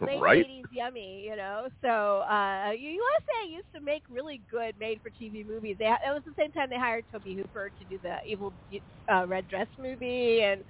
late 0.04 0.22
Right? 0.22 0.48
80s 0.48 0.66
yummy, 0.70 1.22
you 1.24 1.36
know. 1.36 1.68
So 1.82 2.20
uh 2.28 2.70
USA 2.72 3.50
used 3.50 3.66
to 3.74 3.80
make 3.80 4.02
really 4.08 4.42
good 4.50 4.74
made-for-TV 4.78 5.46
movies. 5.46 5.76
They, 5.78 5.86
it 5.86 5.98
was 6.12 6.22
the 6.24 6.34
same 6.38 6.52
time 6.52 6.68
they 6.70 6.78
hired 6.78 7.04
Tobe 7.10 7.24
Hooper 7.36 7.70
to 7.78 7.84
do 7.84 7.98
the 8.02 8.16
Evil 8.26 8.54
uh, 9.12 9.26
Red 9.26 9.48
Dress 9.48 9.68
movie, 9.78 10.42
and 10.42 10.62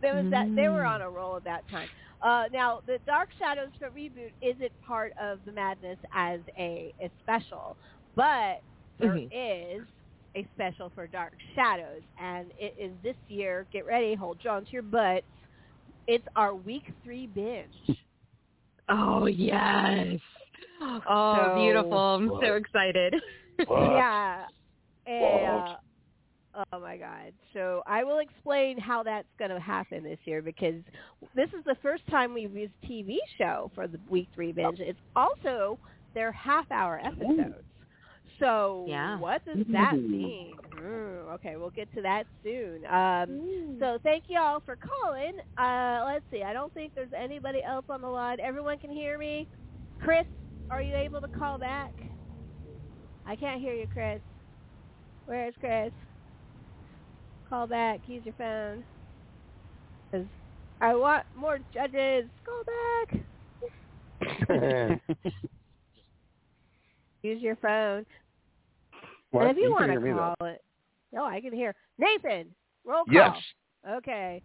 there 0.00 0.14
was 0.14 0.26
that 0.30 0.46
they 0.56 0.68
were 0.68 0.84
Mm. 0.84 0.84
on 0.84 1.02
a 1.02 1.10
roll 1.10 1.36
at 1.36 1.44
that 1.44 1.68
time. 1.70 1.88
Uh, 2.22 2.44
now, 2.52 2.80
the 2.86 2.98
Dark 3.06 3.28
Shadows 3.38 3.70
for 3.78 3.90
reboot 3.90 4.32
isn't 4.40 4.72
part 4.86 5.12
of 5.20 5.40
the 5.44 5.52
Madness 5.52 5.98
as 6.14 6.40
a, 6.58 6.92
a 7.00 7.10
special, 7.20 7.76
but 8.14 8.56
there 8.98 9.18
Mhm. 9.18 9.30
is 9.30 9.82
a 10.36 10.46
special 10.54 10.90
for 10.94 11.06
Dark 11.06 11.32
Shadows, 11.54 12.02
and 12.20 12.50
it 12.58 12.74
is 12.78 12.92
this 13.02 13.16
year. 13.28 13.66
Get 13.72 13.86
ready, 13.86 14.14
hold 14.14 14.38
on 14.48 14.64
to 14.64 14.70
your 14.70 14.82
butts. 14.82 15.26
It's 16.06 16.26
our 16.36 16.54
week 16.54 16.84
three 17.04 17.26
binge. 17.26 17.98
Oh 18.88 19.26
yes. 19.26 20.18
Oh, 20.82 21.36
So- 21.54 21.60
beautiful! 21.60 21.98
I'm 21.98 22.28
so 22.42 22.54
excited. 22.54 23.14
Yeah. 23.68 24.44
And, 25.06 25.76
uh, 26.54 26.64
oh 26.72 26.80
my 26.80 26.96
God. 26.96 27.32
So 27.52 27.82
I 27.86 28.04
will 28.04 28.20
explain 28.20 28.78
how 28.78 29.02
that's 29.02 29.28
going 29.38 29.50
to 29.50 29.60
happen 29.60 30.02
this 30.02 30.18
year 30.24 30.40
because 30.40 30.76
this 31.34 31.48
is 31.50 31.62
the 31.66 31.76
first 31.82 32.06
time 32.08 32.32
we've 32.32 32.54
used 32.56 32.72
TV 32.88 33.16
show 33.36 33.70
for 33.74 33.86
the 33.86 33.98
week 34.08 34.28
three 34.34 34.52
binge. 34.52 34.80
It's 34.80 34.98
also 35.14 35.78
their 36.14 36.32
half 36.32 36.70
hour 36.70 37.00
episodes. 37.04 37.64
So 38.40 38.86
Yeah. 38.88 39.18
what 39.18 39.44
does 39.44 39.64
that 39.68 39.94
mean? 39.94 40.56
Mm, 40.74 41.32
okay, 41.34 41.56
we'll 41.56 41.70
get 41.70 41.90
to 41.92 42.02
that 42.02 42.26
soon. 42.42 42.84
Um, 42.86 43.76
so 43.78 43.98
thank 44.02 44.24
you 44.28 44.40
all 44.40 44.60
for 44.60 44.76
calling. 44.76 45.38
Uh, 45.56 46.02
let's 46.06 46.24
see. 46.30 46.42
I 46.42 46.52
don't 46.52 46.72
think 46.74 46.94
there's 46.94 47.12
anybody 47.16 47.62
else 47.62 47.84
on 47.88 48.00
the 48.00 48.08
line. 48.08 48.40
Everyone 48.40 48.78
can 48.78 48.90
hear 48.90 49.18
me. 49.18 49.46
Chris, 50.00 50.26
are 50.70 50.82
you 50.82 50.96
able 50.96 51.20
to 51.20 51.28
call 51.28 51.58
back? 51.58 51.92
I 53.26 53.36
can't 53.36 53.60
hear 53.60 53.74
you, 53.74 53.86
Chris. 53.86 54.20
Where 55.26 55.46
is 55.46 55.54
Chris? 55.60 55.92
Call 57.48 57.66
back. 57.66 58.00
Use 58.06 58.24
your 58.24 58.34
phone. 58.34 58.84
'Cause 60.10 60.26
I 60.80 60.94
want 60.94 61.24
more 61.34 61.58
judges. 61.72 62.30
Call 62.44 62.64
back. 62.64 63.24
Use 67.22 67.42
your 67.42 67.56
phone. 67.56 68.06
What? 69.30 69.46
And 69.46 69.50
if 69.50 69.56
you, 69.56 69.64
can 69.64 69.72
want 69.72 69.92
to 69.92 70.00
me, 70.00 70.10
though. 70.10 70.34
call 70.38 70.48
it, 70.48 70.62
no, 71.12 71.24
I 71.24 71.40
can 71.40 71.52
hear 71.52 71.74
Nathan. 71.98 72.46
Roll 72.84 73.04
call. 73.04 73.14
Yes. 73.14 73.36
Okay. 73.88 74.42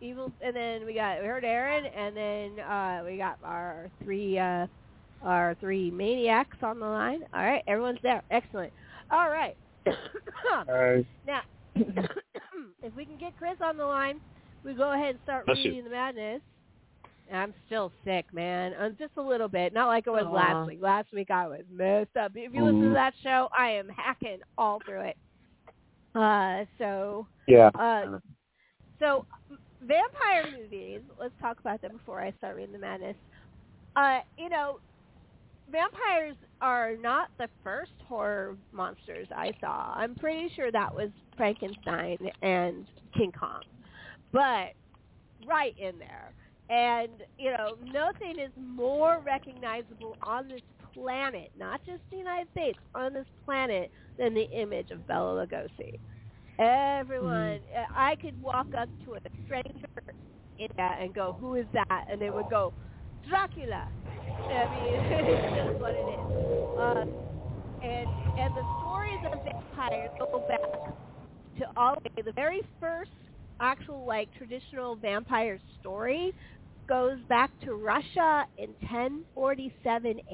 Evil, 0.00 0.32
and 0.40 0.54
then 0.54 0.84
we 0.84 0.94
got 0.94 1.20
we 1.20 1.26
heard 1.26 1.44
Aaron, 1.44 1.86
and 1.86 2.16
then 2.16 2.64
uh, 2.64 3.02
we 3.06 3.16
got 3.16 3.38
our 3.44 3.88
three 4.02 4.38
uh, 4.38 4.66
our 5.22 5.54
three 5.60 5.90
maniacs 5.90 6.56
on 6.62 6.80
the 6.80 6.86
line. 6.86 7.22
All 7.32 7.44
right, 7.44 7.62
everyone's 7.68 8.00
there. 8.02 8.22
Excellent. 8.30 8.72
All 9.10 9.28
right. 9.28 9.56
Uh, 10.68 10.98
now, 11.26 11.40
if 11.74 12.94
we 12.94 13.04
can 13.06 13.16
get 13.16 13.36
Chris 13.38 13.56
on 13.62 13.76
the 13.76 13.84
line, 13.84 14.20
we 14.64 14.74
go 14.74 14.92
ahead 14.92 15.10
and 15.10 15.18
start 15.24 15.46
Bless 15.46 15.58
you. 15.58 15.70
reading 15.70 15.84
the 15.84 15.90
madness. 15.90 16.40
And 17.28 17.38
I'm 17.38 17.54
still 17.66 17.92
sick, 18.04 18.26
man. 18.32 18.74
Uh, 18.74 18.90
just 18.98 19.12
a 19.16 19.22
little 19.22 19.48
bit. 19.48 19.72
Not 19.72 19.86
like 19.86 20.06
it 20.06 20.10
was 20.10 20.26
Aw. 20.26 20.32
last 20.32 20.66
week. 20.66 20.80
Last 20.82 21.12
week 21.12 21.30
I 21.30 21.46
was 21.46 21.62
messed 21.72 22.16
up. 22.16 22.32
If 22.34 22.52
you 22.52 22.64
listen 22.64 22.88
to 22.88 22.94
that 22.94 23.14
show, 23.22 23.48
I 23.56 23.70
am 23.70 23.88
hacking 23.88 24.38
all 24.58 24.80
through 24.86 25.02
it. 25.02 25.16
Uh, 26.14 26.64
so 26.78 27.26
yeah. 27.48 27.70
uh, 27.78 28.18
so, 29.02 29.26
vampire 29.80 30.44
movies. 30.56 31.00
Let's 31.18 31.34
talk 31.40 31.58
about 31.58 31.82
them 31.82 31.96
before 31.96 32.20
I 32.20 32.32
start 32.38 32.56
reading 32.56 32.72
the 32.72 32.78
madness. 32.78 33.16
Uh, 33.96 34.20
you 34.38 34.48
know, 34.48 34.78
vampires 35.70 36.36
are 36.60 36.96
not 36.96 37.30
the 37.38 37.48
first 37.64 37.92
horror 38.06 38.56
monsters 38.72 39.26
I 39.34 39.52
saw. 39.60 39.92
I'm 39.96 40.14
pretty 40.14 40.50
sure 40.54 40.70
that 40.70 40.94
was 40.94 41.08
Frankenstein 41.36 42.18
and 42.42 42.86
King 43.16 43.32
Kong, 43.32 43.62
but 44.32 44.74
right 45.46 45.74
in 45.78 45.98
there. 45.98 46.32
And 46.68 47.22
you 47.38 47.50
know, 47.50 47.76
nothing 47.80 48.38
is 48.38 48.52
more 48.56 49.20
recognizable 49.24 50.16
on 50.22 50.48
this 50.48 50.62
planet, 50.94 51.50
not 51.56 51.80
just 51.84 52.02
the 52.10 52.16
United 52.18 52.48
States, 52.50 52.78
on 52.94 53.12
this 53.14 53.26
planet, 53.44 53.90
than 54.18 54.34
the 54.34 54.46
image 54.52 54.90
of 54.90 55.06
Bela 55.06 55.46
Lugosi. 55.46 55.92
Everyone, 56.58 57.60
uh, 57.76 57.84
I 57.94 58.16
could 58.20 58.40
walk 58.40 58.68
up 58.78 58.88
to 59.04 59.14
a 59.14 59.18
stranger 59.44 59.86
in 60.58 60.68
that 60.76 60.98
and 61.00 61.14
go, 61.14 61.34
"Who 61.40 61.54
is 61.54 61.66
that?" 61.72 62.04
And 62.08 62.20
they 62.20 62.30
would 62.30 62.48
go, 62.48 62.74
"Dracula." 63.28 63.86
I 64.50 64.66
mean, 64.68 65.00
just 65.54 65.72
what 65.78 65.94
it 65.94 66.08
is. 66.08 66.26
Uh, 66.76 67.04
and 67.82 68.06
and 68.36 68.54
the 68.54 68.64
stories 68.76 69.20
of 69.32 69.40
vampires 69.42 70.10
go 70.32 70.40
back 70.40 70.94
to 71.58 71.64
all 71.76 71.94
the 72.16 72.32
very 72.34 72.60
first 72.80 73.10
actual 73.62 74.04
like 74.06 74.28
traditional 74.36 74.96
vampire 74.96 75.58
story 75.80 76.34
goes 76.88 77.18
back 77.28 77.50
to 77.64 77.74
Russia 77.74 78.44
in 78.58 78.70
1047 78.80 80.18
AD. 80.18 80.26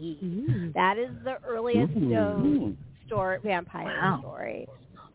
Mm-hmm. 0.00 0.68
That 0.74 0.96
is 0.96 1.10
the 1.24 1.36
earliest 1.46 1.92
mm-hmm. 1.92 2.10
known 2.10 2.60
mm-hmm. 2.60 3.06
story, 3.06 3.38
vampire 3.42 3.86
Wow. 3.86 4.20
story. 4.20 4.68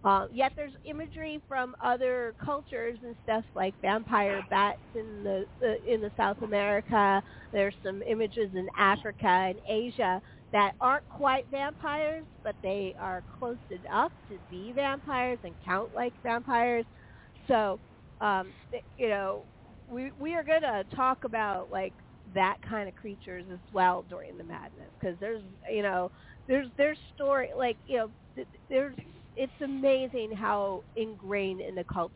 Uh, 0.04 0.28
yet 0.34 0.52
there's 0.58 0.74
imagery 0.84 1.42
from 1.48 1.76
other 1.82 2.36
cultures 2.44 3.00
and 3.06 3.16
stuff 3.24 3.46
like 3.56 3.74
vampire 3.82 4.46
bats 4.50 4.80
in 4.96 5.24
the, 5.24 5.46
the 5.62 5.82
in 5.92 6.02
the 6.02 6.12
South 6.18 6.42
America. 6.42 7.24
There's 7.54 7.74
some 7.84 8.02
images 8.04 8.50
in 8.54 8.68
Africa 8.78 9.28
and 9.28 9.56
Asia 9.66 10.22
that 10.52 10.74
aren't 10.82 11.08
quite 11.10 11.46
vampires, 11.50 12.26
but 12.44 12.56
they 12.62 12.96
are 13.00 13.24
close 13.40 13.58
enough 13.70 14.12
to 14.30 14.38
be 14.52 14.74
vampires 14.74 15.40
and 15.44 15.54
count 15.66 15.96
like 15.96 16.14
vampires. 16.22 16.86
So, 17.48 17.80
um, 18.22 18.54
you 18.98 19.10
know, 19.10 19.48
we 19.88 20.12
we 20.20 20.34
are 20.36 20.44
going 20.44 20.62
to 20.62 20.86
talk 20.96 21.20
about 21.26 21.70
like 21.72 21.94
that 22.34 22.58
kind 22.68 22.88
of 22.88 22.96
creatures 22.96 23.46
as 23.52 23.60
well 23.72 24.04
during 24.10 24.38
the 24.38 24.44
madness 24.44 24.92
because 25.00 25.20
there's 25.20 25.44
you 25.72 25.82
know 25.84 26.10
there's 26.48 26.68
there's 26.78 26.98
story 27.14 27.50
like 27.58 27.78
you 27.86 27.98
know 27.98 28.12
th- 28.36 28.48
there's 28.70 28.96
it's 29.36 29.54
amazing 29.64 30.32
how 30.32 30.84
ingrained 30.96 31.62
in 31.62 31.76
the 31.76 31.84
cult 31.92 32.12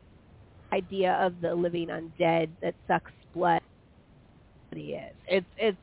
idea 0.74 1.14
of 1.22 1.42
the 1.42 1.54
living 1.56 1.88
undead 1.90 2.52
that 2.62 2.76
sucks 2.88 3.12
blood 3.34 3.62
is. 4.76 5.16
It's 5.28 5.48
it's 5.58 5.78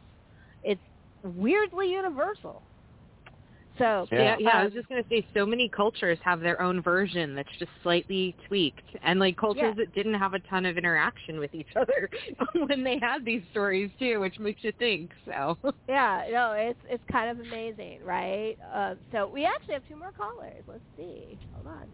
it's 0.63 0.83
weirdly 1.23 1.91
universal. 1.91 2.65
So 3.77 4.07
Yeah, 4.13 4.37
yeah. 4.39 4.51
I 4.51 4.59
um, 4.61 4.65
was 4.67 4.73
just 4.75 4.89
gonna 4.89 5.03
say, 5.09 5.27
so 5.35 5.45
many 5.45 5.69
cultures 5.69 6.19
have 6.23 6.41
their 6.41 6.61
own 6.63 6.81
version 6.81 7.35
that's 7.35 7.49
just 7.59 7.73
slightly 7.83 8.37
tweaked, 8.47 8.85
and 9.03 9.19
like 9.19 9.37
cultures 9.37 9.63
Yeah. 9.77 9.85
that 9.85 9.93
didn't 9.95 10.15
have 10.15 10.35
a 10.35 10.39
ton 10.41 10.65
of 10.65 10.79
interaction 10.79 11.39
with 11.41 11.53
each 11.55 11.69
other 11.77 12.09
when 12.67 12.85
they 12.85 12.99
had 13.01 13.25
these 13.25 13.43
stories 13.51 13.91
too, 13.99 14.21
which 14.21 14.39
makes 14.39 14.63
you 14.63 14.73
think. 14.79 15.11
So 15.25 15.59
Yeah, 15.89 16.25
no, 16.31 16.53
it's 16.53 16.79
it's 16.89 17.03
kind 17.11 17.31
of 17.31 17.45
amazing, 17.45 18.01
right? 18.05 18.57
Uh, 18.73 18.95
so 19.11 19.29
we 19.29 19.45
actually 19.45 19.75
have 19.75 19.87
two 19.89 19.99
more 19.99 20.13
callers. 20.13 20.63
Let's 20.67 20.81
see. 20.97 21.39
Hold 21.53 21.67
on. 21.67 21.89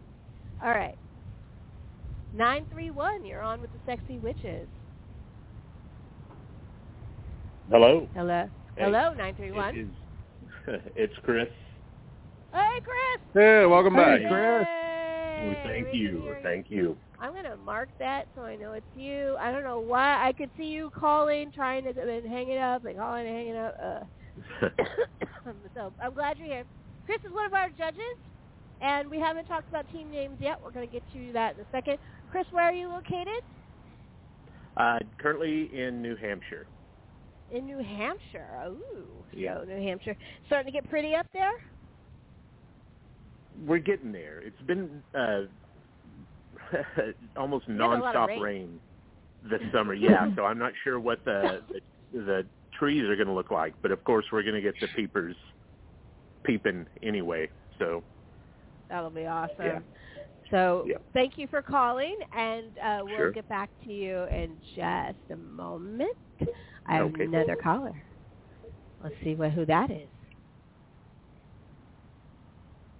All 0.63 0.71
right. 0.71 0.97
Nine 2.33 2.65
three 2.71 2.91
one. 2.91 3.25
You're 3.25 3.41
on 3.41 3.59
with 3.59 3.71
the 3.71 3.79
sexy 3.85 4.19
witches. 4.19 4.69
Hello. 7.69 8.07
Hello. 8.13 8.49
Hey. 8.75 8.83
Hello. 8.83 9.13
Nine 9.13 9.33
three 9.35 9.47
It 9.49 9.55
one. 9.55 9.75
is- 9.75 9.95
it's 10.95 11.13
Chris. 11.23 11.47
Hey, 12.53 12.81
Chris. 12.83 13.21
Hey, 13.33 13.65
welcome 13.65 13.93
back. 13.95 14.19
Hey, 14.19 14.27
Chris. 14.27 14.67
Yay, 14.67 15.57
thank 15.63 15.93
you. 15.93 16.21
hear 16.21 16.39
Thank 16.43 16.69
you. 16.69 16.97
I'm 17.19 17.33
gonna 17.33 17.55
mark 17.57 17.89
that 17.99 18.27
so 18.35 18.41
I 18.41 18.55
know 18.55 18.73
it's 18.73 18.85
you. 18.95 19.35
I 19.39 19.51
don't 19.51 19.63
know 19.63 19.79
why 19.79 20.27
I 20.27 20.33
could 20.33 20.49
see 20.57 20.65
you 20.65 20.89
calling, 20.89 21.51
trying 21.53 21.83
to 21.85 21.93
then 21.93 22.25
hang 22.25 22.49
it 22.49 22.57
up, 22.57 22.85
and 22.85 22.97
calling 22.97 23.27
and 23.27 23.35
hanging 23.35 23.55
up. 23.55 23.77
Uh, 23.81 24.69
so 25.75 25.93
I'm 26.01 26.13
glad 26.13 26.37
you're 26.37 26.47
here. 26.47 26.63
Chris 27.05 27.19
is 27.25 27.31
one 27.31 27.45
of 27.45 27.53
our 27.53 27.69
judges, 27.69 28.01
and 28.81 29.09
we 29.09 29.19
haven't 29.19 29.45
talked 29.45 29.69
about 29.69 29.89
team 29.91 30.11
names 30.11 30.37
yet. 30.39 30.59
We're 30.63 30.71
gonna 30.71 30.87
get 30.87 31.03
to 31.13 31.31
that 31.33 31.55
in 31.55 31.61
a 31.61 31.65
second. 31.71 31.97
Chris, 32.31 32.45
where 32.51 32.63
are 32.65 32.73
you 32.73 32.87
located? 32.89 33.43
Uh, 34.77 34.99
currently 35.19 35.69
in 35.77 36.01
New 36.01 36.15
Hampshire. 36.15 36.65
In 37.51 37.65
New 37.65 37.79
Hampshire. 37.79 38.47
Ooh, 38.67 39.05
Yeah. 39.31 39.57
so 39.59 39.65
New 39.65 39.81
Hampshire 39.87 40.15
starting 40.47 40.71
to 40.71 40.79
get 40.79 40.89
pretty 40.89 41.13
up 41.13 41.27
there. 41.33 41.51
We're 43.57 43.79
getting 43.79 44.11
there. 44.11 44.39
It's 44.41 44.61
been 44.61 45.03
uh, 45.13 45.43
almost 47.37 47.67
had 47.67 47.75
a 47.75 47.79
lot 47.97 48.15
of 48.15 48.21
nonstop 48.23 48.27
rain. 48.27 48.41
rain. 48.41 48.81
this 49.49 49.61
summer. 49.73 49.93
Yeah, 49.93 50.27
so 50.35 50.45
I'm 50.45 50.59
not 50.59 50.73
sure 50.83 50.99
what 50.99 51.23
the 51.25 51.61
the, 52.13 52.19
the 52.19 52.47
trees 52.77 53.03
are 53.03 53.15
going 53.15 53.27
to 53.27 53.33
look 53.33 53.51
like, 53.51 53.73
but 53.81 53.91
of 53.91 54.03
course 54.03 54.25
we're 54.31 54.43
going 54.43 54.55
to 54.55 54.61
get 54.61 54.79
the 54.79 54.87
peepers 54.87 55.35
peeping 56.45 56.85
anyway. 57.03 57.49
So 57.77 58.03
That'll 58.89 59.09
be 59.09 59.25
awesome. 59.25 59.55
Yeah. 59.59 59.79
So 60.49 60.85
Yeah. 60.87 60.97
thank 61.13 61.37
you 61.37 61.47
for 61.47 61.61
calling, 61.61 62.15
and 62.33 62.77
uh, 62.79 62.99
we'll 63.03 63.17
Sure. 63.17 63.31
get 63.31 63.47
back 63.47 63.69
to 63.83 63.89
you 63.91 64.23
in 64.25 64.57
just 64.75 65.17
a 65.31 65.37
moment. 65.37 66.09
I 66.87 66.95
have 66.95 67.05
Okay. 67.05 67.23
another 67.25 67.55
caller. 67.55 67.93
Let's 69.01 69.15
see 69.23 69.35
what 69.35 69.51
who 69.51 69.65
that 69.65 69.89
is. 69.91 70.09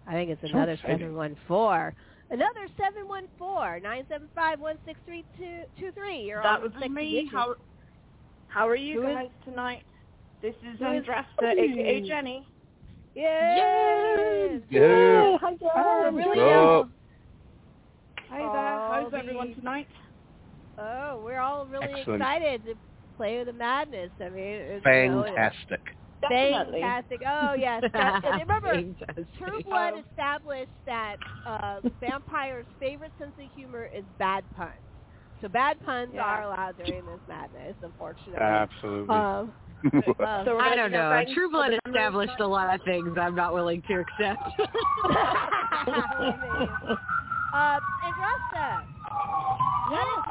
I 0.07 0.13
think 0.13 0.29
it's 0.29 0.43
another 0.51 0.73
exciting. 0.73 0.97
seven 0.99 1.15
one 1.15 1.35
four. 1.47 1.93
Another 2.29 2.67
seven 2.77 3.07
one 3.07 3.27
four 3.37 3.79
nine 3.81 4.05
seven 4.09 4.27
five 4.33 4.59
one 4.59 4.77
six 4.85 4.99
three 5.05 5.23
two 5.37 5.61
two 5.79 5.91
three. 5.91 6.21
You're 6.21 6.41
That 6.43 6.61
on 6.63 6.71
was 6.73 6.89
me. 6.89 7.29
How 7.31 7.55
how 8.47 8.67
are 8.67 8.75
you 8.75 9.01
Who 9.01 9.07
is- 9.07 9.15
guys 9.15 9.29
tonight? 9.45 9.83
This 10.41 10.55
is 10.55 10.79
who 10.79 10.85
is- 10.91 11.03
Andrasta, 11.05 11.51
aka 11.53 12.01
Jenny. 12.07 12.45
Yes. 13.13 14.61
Yeah. 14.69 15.37
hi 15.39 15.55
Oh, 15.75 16.11
really? 16.13 16.27
What's 16.27 16.39
up? 16.39 16.89
Hi 18.29 18.37
there. 18.39 19.01
How's 19.03 19.13
everyone 19.13 19.53
tonight? 19.55 19.87
Oh, 20.77 21.21
we're 21.23 21.39
all 21.39 21.65
really 21.65 21.85
Excellent. 21.99 22.21
excited 22.21 22.65
to 22.65 22.73
play 23.17 23.37
with 23.37 23.47
the 23.47 23.53
madness. 23.53 24.09
I 24.21 24.29
mean, 24.29 24.43
it's, 24.43 24.85
you 24.85 25.07
know, 25.09 25.23
Fantastic. 25.23 25.81
Definitely. 26.21 26.81
Fantastic. 26.81 27.21
Oh 27.27 27.53
yes. 27.57 27.83
That- 27.93 28.21
and 28.25 28.39
remember, 28.41 28.73
Fantastic. 28.73 29.27
True 29.37 29.59
Blood 29.65 29.93
established 30.09 30.71
that 30.85 31.17
uh, 31.45 31.79
vampires' 31.99 32.65
favorite 32.79 33.11
sense 33.17 33.33
of 33.39 33.49
humor 33.53 33.87
is 33.95 34.03
bad 34.19 34.43
puns. 34.55 34.71
So 35.41 35.47
bad 35.47 35.79
puns 35.79 36.11
Yeah. 36.13 36.21
are 36.23 36.43
allowed 36.43 36.77
during 36.77 37.03
this 37.05 37.19
madness, 37.27 37.75
unfortunately. 37.81 38.39
Absolutely. 38.41 39.15
Um, 39.15 39.53
um, 40.19 40.45
So 40.45 40.59
I 40.59 40.75
don't 40.75 40.91
know. 40.91 41.09
bang 41.09 41.33
True 41.33 41.49
Blood 41.49 41.71
for 41.71 41.71
the 41.71 41.79
numbers. 41.91 42.27
established 42.29 42.39
a 42.39 42.47
lot 42.47 42.73
of 42.75 42.81
things 42.85 43.17
I'm 43.19 43.33
not 43.35 43.53
willing 43.53 43.81
to 43.87 43.93
accept. 43.95 44.43
uh, 47.53 47.79
Androsta, 48.05 48.83
what 49.89 50.07
is 50.07 50.23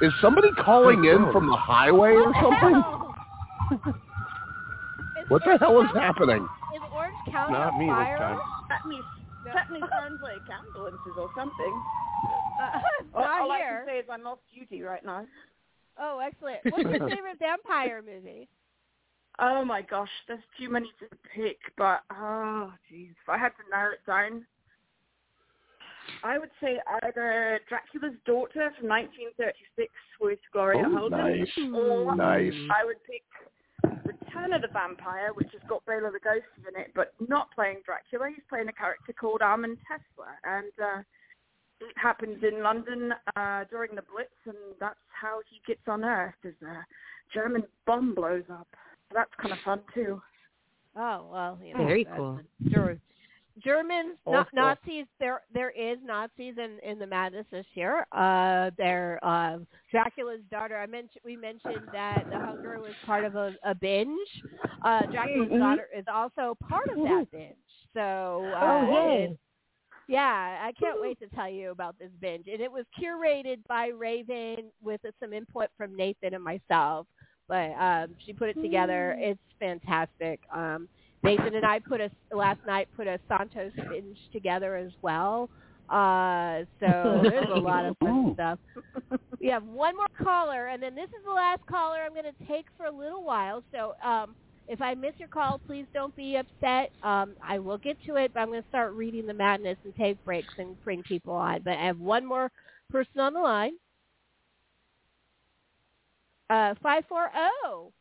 your 0.00 0.08
Is 0.08 0.14
somebody 0.20 0.50
calling 0.64 1.04
in 1.04 1.32
from 1.32 1.46
the 1.48 1.56
highway 1.56 2.12
or 2.12 2.32
something? 2.40 2.82
Hell? 5.28 5.36
Is 5.36 5.42
What 5.42 5.42
the 5.44 5.58
hell 5.58 5.80
is 5.82 5.88
happening? 5.94 6.44
Is 6.74 6.82
Orange 6.94 7.14
County 7.30 7.52
Not 7.52 7.72
on 7.74 7.78
me 7.78 7.86
this 7.86 8.18
time. 8.18 8.38
That 8.68 8.86
means 8.86 9.04
No. 9.46 9.52
that 9.54 9.70
means 9.70 9.84
sounds 9.90 10.20
like 10.22 10.40
ambulances 10.50 11.14
or 11.18 11.30
something. 11.36 11.82
Uh, 12.60 12.78
All, 13.14 13.22
not 13.22 13.40
all 13.42 13.52
I 13.52 13.58
can 13.60 13.86
say 13.86 13.98
is 13.98 14.06
I'm 14.10 14.26
off 14.26 14.38
duty 14.54 14.82
right 14.82 15.04
now. 15.04 15.26
Oh, 15.98 16.18
excellent. 16.24 16.58
What's 16.64 16.82
your 16.84 17.08
favorite 17.08 17.38
vampire 17.38 18.02
movie? 18.02 18.48
Oh 19.38 19.64
my 19.64 19.82
gosh, 19.82 20.08
there's 20.28 20.40
too 20.58 20.70
many 20.70 20.90
to 21.00 21.06
pick, 21.34 21.58
but 21.76 22.00
oh 22.12 22.72
jeez, 22.90 23.10
if 23.10 23.28
I 23.28 23.36
had 23.36 23.48
to 23.50 23.68
narrow 23.70 23.92
it 23.92 24.06
down, 24.06 24.46
I 26.22 26.38
would 26.38 26.50
say 26.60 26.78
either 27.02 27.58
Dracula's 27.68 28.14
Daughter 28.26 28.70
from 28.78 28.88
1936 28.88 29.90
with 30.20 30.38
Gloria 30.52 30.84
Oh, 30.86 30.96
Holden, 30.96 31.18
nice. 31.18 31.48
or 31.74 32.14
Nice. 32.14 32.52
I 32.72 32.84
would 32.84 33.02
pick 33.04 33.22
Return 33.82 34.52
of 34.52 34.62
the 34.62 34.68
Vampire, 34.72 35.30
which 35.34 35.48
has 35.52 35.62
got 35.68 35.84
Bela 35.86 36.10
Lugosi 36.10 36.68
in 36.68 36.80
it, 36.80 36.92
but 36.94 37.14
not 37.28 37.48
playing 37.54 37.78
Dracula. 37.84 38.28
He's 38.30 38.44
playing 38.48 38.68
a 38.68 38.72
character 38.72 39.12
called 39.12 39.42
Armand 39.42 39.78
Tesla, 39.88 40.30
and 40.44 40.72
uh, 40.82 41.02
it 41.80 41.94
happens 41.96 42.42
in 42.42 42.62
London 42.62 43.12
uh, 43.36 43.64
during 43.70 43.94
the 43.94 44.02
Blitz, 44.02 44.30
and 44.46 44.56
that's 44.80 44.96
how 45.08 45.40
he 45.50 45.60
gets 45.66 45.82
unearthed 45.86 46.44
as 46.44 46.54
a 46.62 46.84
German 47.32 47.64
bomb 47.86 48.14
blows 48.14 48.44
up. 48.50 48.68
So 49.08 49.14
that's 49.14 49.30
kind 49.40 49.52
of 49.52 49.58
fun 49.64 49.80
too. 49.94 50.20
Oh 50.96 51.26
well, 51.30 51.58
you 51.62 51.74
know, 51.74 51.86
Very 51.86 52.04
cool. 52.16 52.40
the 52.60 52.70
Ger- 52.70 53.00
Germans, 53.62 54.16
Oh, 54.26 54.32
not. 54.32 54.48
Nazis. 54.52 55.06
There, 55.20 55.42
there 55.52 55.70
is 55.70 55.98
Nazis 56.04 56.54
in 56.58 56.78
in 56.82 56.98
the 56.98 57.06
madness 57.06 57.46
this 57.50 57.66
year. 57.74 58.06
Uh, 58.10 58.70
there, 58.76 59.20
uh, 59.22 59.58
Dracula's 59.90 60.40
daughter. 60.50 60.76
I 60.76 60.86
mentioned 60.86 61.20
we 61.24 61.36
mentioned 61.36 61.88
that 61.92 62.24
the 62.30 62.38
hunger 62.38 62.80
was 62.80 62.94
part 63.06 63.24
of 63.24 63.36
a, 63.36 63.54
a 63.64 63.74
binge. 63.74 64.18
Uh, 64.84 65.02
Dracula's 65.06 65.50
Mhm. 65.50 65.58
daughter 65.60 65.88
is 65.96 66.04
also 66.12 66.56
part 66.68 66.88
of 66.96 67.04
that 67.04 67.30
binge. 67.30 67.54
So, 67.94 68.42
uh, 68.56 68.86
Oh, 68.90 69.12
it- 69.12 69.38
yeah, 70.08 70.58
I 70.62 70.72
can't 70.72 71.00
wait 71.00 71.18
to 71.20 71.28
tell 71.28 71.48
you 71.48 71.70
about 71.70 71.96
this 71.98 72.10
binge. 72.20 72.48
And 72.48 72.60
it 72.60 72.70
was 72.70 72.84
curated 73.00 73.64
by 73.68 73.86
Raven 73.88 74.70
with 74.82 75.00
some 75.20 75.32
input 75.32 75.70
from 75.78 75.96
Nathan 75.96 76.34
and 76.34 76.42
myself. 76.44 77.06
But 77.46 77.70
um, 77.78 78.16
she 78.24 78.32
put 78.32 78.48
it 78.48 78.60
together. 78.60 79.14
It's 79.18 79.40
fantastic. 79.60 80.40
Um, 80.52 80.88
Nathan 81.24 81.54
and 81.54 81.64
I 81.64 81.78
put 81.78 82.00
a 82.00 82.10
last 82.32 82.60
night 82.66 82.88
put 82.96 83.06
a 83.06 83.18
Santos 83.28 83.72
binge 83.88 84.18
together 84.32 84.76
as 84.76 84.92
well. 85.00 85.48
Uh, 85.88 86.60
so 86.80 87.20
there's 87.22 87.48
a 87.50 87.58
lot 87.58 87.84
of 87.86 87.96
fun 87.98 88.32
stuff. 88.34 88.58
We 89.40 89.48
have 89.48 89.64
one 89.64 89.96
more 89.96 90.06
caller, 90.22 90.68
and 90.68 90.82
then 90.82 90.94
this 90.94 91.08
is 91.08 91.24
the 91.26 91.32
last 91.32 91.64
caller 91.66 91.98
I'm 92.04 92.12
going 92.12 92.24
to 92.24 92.46
take 92.46 92.66
for 92.76 92.86
a 92.86 92.90
little 92.90 93.22
while. 93.22 93.62
So 93.72 93.94
um, 94.06 94.34
if 94.68 94.80
I 94.80 94.94
miss 94.94 95.12
your 95.18 95.28
call, 95.28 95.60
please 95.66 95.86
don't 95.92 96.14
be 96.14 96.36
upset. 96.36 96.90
Um, 97.02 97.32
I 97.42 97.58
will 97.58 97.78
get 97.78 97.96
to 98.06 98.16
it, 98.16 98.32
but 98.34 98.40
I'm 98.40 98.48
going 98.48 98.62
to 98.62 98.68
start 98.68 98.92
reading 98.92 99.26
the 99.26 99.34
madness 99.34 99.76
and 99.84 99.94
take 99.96 100.22
breaks 100.24 100.54
and 100.58 100.82
bring 100.84 101.02
people 101.02 101.34
on. 101.34 101.60
But 101.62 101.74
I 101.74 101.86
have 101.86 102.00
one 102.00 102.24
more 102.24 102.50
person 102.90 103.20
on 103.20 103.34
the 103.34 103.40
line. 103.40 103.72
Uh, 106.50 106.74
540 106.82 107.92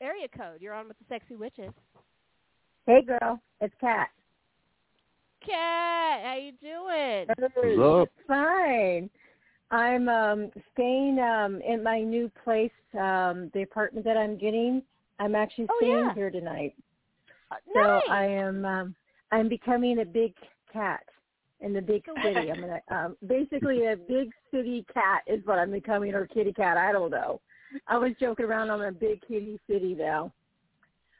area 0.00 0.28
code. 0.36 0.60
You're 0.60 0.74
on 0.74 0.88
with 0.88 0.98
the 0.98 1.04
Sexy 1.08 1.36
Witches. 1.36 1.72
Hey, 2.86 3.00
girl, 3.02 3.40
it's 3.62 3.74
Kat. 3.80 4.08
Kat, 5.40 6.20
how 6.22 6.36
you 6.38 6.52
doing? 6.60 7.26
What's 7.28 8.02
up? 8.02 8.08
Fine. 8.28 9.08
I'm 9.70 10.08
um 10.10 10.50
staying 10.72 11.18
um 11.18 11.62
in 11.66 11.82
my 11.82 12.02
new 12.02 12.30
place, 12.44 12.70
um, 12.92 13.50
the 13.54 13.62
apartment 13.62 14.04
that 14.04 14.18
I'm 14.18 14.36
getting. 14.36 14.82
I'm 15.18 15.34
actually 15.34 15.66
Oh, 15.70 15.76
staying 15.78 16.04
yeah. 16.08 16.14
here 16.14 16.30
tonight. 16.30 16.74
Uh, 17.50 17.56
So 17.72 17.80
nice. 17.80 18.02
I 18.10 18.24
am 18.26 18.64
um 18.66 18.94
I'm 19.32 19.48
becoming 19.48 20.00
a 20.00 20.04
big 20.04 20.34
cat 20.70 21.04
in 21.60 21.72
the 21.72 21.80
big 21.80 22.04
city. 22.22 22.50
I'm 22.50 22.60
gonna 22.60 22.80
um 22.90 23.16
basically 23.26 23.86
a 23.86 23.96
big 23.96 24.30
city 24.50 24.84
cat 24.92 25.22
is 25.26 25.40
what 25.46 25.58
I'm 25.58 25.70
becoming 25.70 26.12
or 26.14 26.26
kitty 26.26 26.52
cat, 26.52 26.76
I 26.76 26.92
don't 26.92 27.10
know. 27.10 27.40
I 27.88 27.96
was 27.96 28.12
joking 28.20 28.44
around 28.44 28.70
I'm 28.70 28.82
a 28.82 28.92
big 28.92 29.22
kitty 29.26 29.58
city 29.70 29.94
now. 29.94 30.32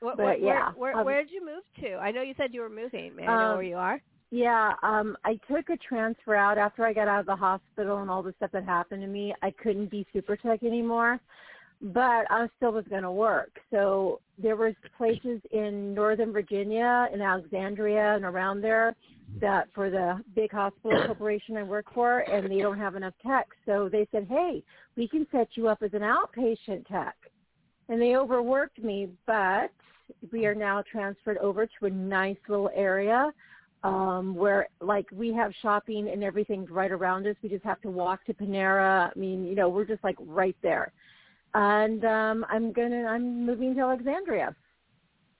Wh- 0.05 0.17
but 0.17 0.39
wh- 0.39 0.43
yeah, 0.43 0.73
where, 0.73 0.93
where, 0.93 1.01
um, 1.01 1.07
where 1.07 1.23
did 1.25 1.33
you 1.33 1.45
move 1.45 1.63
to? 1.81 1.97
I 1.97 2.11
know 2.11 2.23
you 2.23 2.35
said 2.37 2.53
you 2.53 2.61
were 2.61 2.69
moving. 2.69 3.17
May 3.17 3.25
I 3.25 3.27
know 3.27 3.51
Um, 3.51 3.55
where 3.55 3.63
you 3.63 3.77
are? 3.77 4.01
Yeah, 4.31 4.73
um, 4.83 5.17
I 5.25 5.39
took 5.49 5.71
a 5.71 5.77
transfer 5.77 6.35
out 6.35 6.59
after 6.59 6.85
I 6.85 6.93
got 6.93 7.07
out 7.07 7.21
of 7.21 7.27
the 7.27 7.37
hospital 7.37 7.99
and 7.99 8.11
all 8.11 8.23
the 8.23 8.33
stuff 8.37 8.51
that 8.53 8.65
happened 8.65 9.03
to 9.03 9.07
me. 9.07 9.33
I 9.43 9.53
couldn't 9.53 9.91
be 9.91 10.07
super 10.13 10.37
tech 10.37 10.65
anymore, 10.65 11.21
but 11.81 12.27
I 12.31 12.49
still 12.57 12.73
was 12.73 12.85
going 12.91 13.03
to 13.05 13.13
work. 13.13 13.51
So 13.71 14.21
there 14.37 14.57
was 14.57 14.75
places 14.97 15.41
in 15.53 15.95
Northern 15.95 16.33
Virginia, 16.33 17.09
in 17.13 17.21
Alexandria, 17.21 18.17
and 18.17 18.25
around 18.25 18.61
there 18.61 18.97
that 19.41 19.69
for 19.73 19.89
the 19.89 20.21
big 20.35 20.51
hospital 20.51 21.01
corporation 21.07 21.57
I 21.57 21.63
work 21.63 21.87
for, 21.95 22.21
and 22.21 22.51
they 22.51 22.59
don't 22.59 22.79
have 22.79 22.97
enough 22.97 23.15
techs. 23.25 23.57
So 23.67 23.89
they 23.89 24.09
said, 24.11 24.27
"Hey, 24.29 24.65
we 24.97 25.07
can 25.07 25.27
set 25.31 25.49
you 25.57 25.69
up 25.69 25.83
as 25.83 25.93
an 25.95 26.03
outpatient 26.03 26.89
tech," 26.89 27.17
and 27.89 28.03
they 28.03 28.17
overworked 28.17 28.79
me, 28.79 29.11
but 29.27 29.71
we 30.33 30.47
are 30.47 30.55
now 30.55 30.83
transferred 30.91 31.39
over 31.39 31.67
to 31.67 31.87
a 31.87 31.91
nice 31.91 32.37
little 32.49 32.71
area 32.75 33.33
um 33.83 34.35
where 34.35 34.69
like 34.81 35.07
we 35.13 35.33
have 35.33 35.53
shopping 35.61 36.09
and 36.09 36.25
everything's 36.25 36.71
right 36.71 36.91
around 36.91 37.27
us. 37.27 37.37
We 37.43 37.49
just 37.51 37.65
have 37.65 37.81
to 37.83 37.91
walk 37.91 38.25
to 38.27 38.35
panera. 38.35 39.11
I 39.15 39.19
mean 39.19 39.45
you 39.45 39.55
know 39.55 39.69
we're 39.69 39.85
just 39.85 40.03
like 40.05 40.17
right 40.21 40.57
there. 40.63 40.93
And 41.55 42.05
um 42.05 42.47
i'm 42.49 42.73
gonna 42.73 43.05
i'm 43.05 43.47
moving 43.47 43.75
to 43.75 43.83
alexandria 43.83 44.55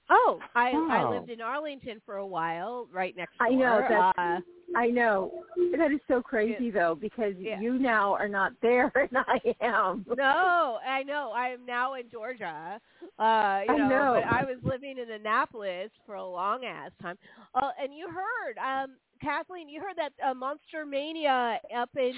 Oh, 0.09 0.39
I 0.53 0.71
I 0.71 1.09
lived 1.09 1.29
in 1.29 1.41
Arlington 1.41 2.01
for 2.05 2.17
a 2.17 2.25
while, 2.25 2.87
right 2.91 3.15
next 3.17 3.37
door. 3.37 3.47
i 3.47 3.51
know 3.51 3.81
that's 3.89 4.17
Uh, 4.19 4.39
i 4.77 4.87
know 4.87 5.31
that 5.77 5.91
is 5.91 5.99
so 6.07 6.21
crazy 6.21 6.69
though 6.71 6.95
because 6.95 7.33
Yeah. 7.39 7.59
you 7.59 7.79
now 7.79 8.13
are 8.13 8.27
not 8.27 8.53
there 8.61 8.91
and 8.95 9.17
i 9.27 9.39
am 9.61 10.05
no, 10.17 10.77
I 10.85 11.03
know. 11.03 11.31
I 11.35 11.49
am 11.49 11.65
now 11.65 11.95
in 11.95 12.09
Georgia. 12.11 12.79
Uh, 13.17 13.61
you 13.65 13.73
I 13.73 13.77
know, 13.77 13.89
know. 13.89 14.21
but 14.21 14.31
I 14.31 14.43
was 14.43 14.57
living 14.63 14.97
in 14.97 15.09
Annapolis 15.11 15.89
for 16.05 16.15
a 16.15 16.25
long 16.25 16.65
ass 16.65 16.91
time. 17.01 17.17
Uh, 17.55 17.71
and 17.81 17.93
you 17.93 18.07
heard, 18.09 18.57
um, 18.59 18.95
Kathleen, 19.21 19.67
you 19.69 19.81
heard 19.81 19.95
that 19.97 20.13
uh, 20.25 20.33
Monster 20.33 20.85
Mania 20.85 21.59
up 21.75 21.89
in 21.97 22.13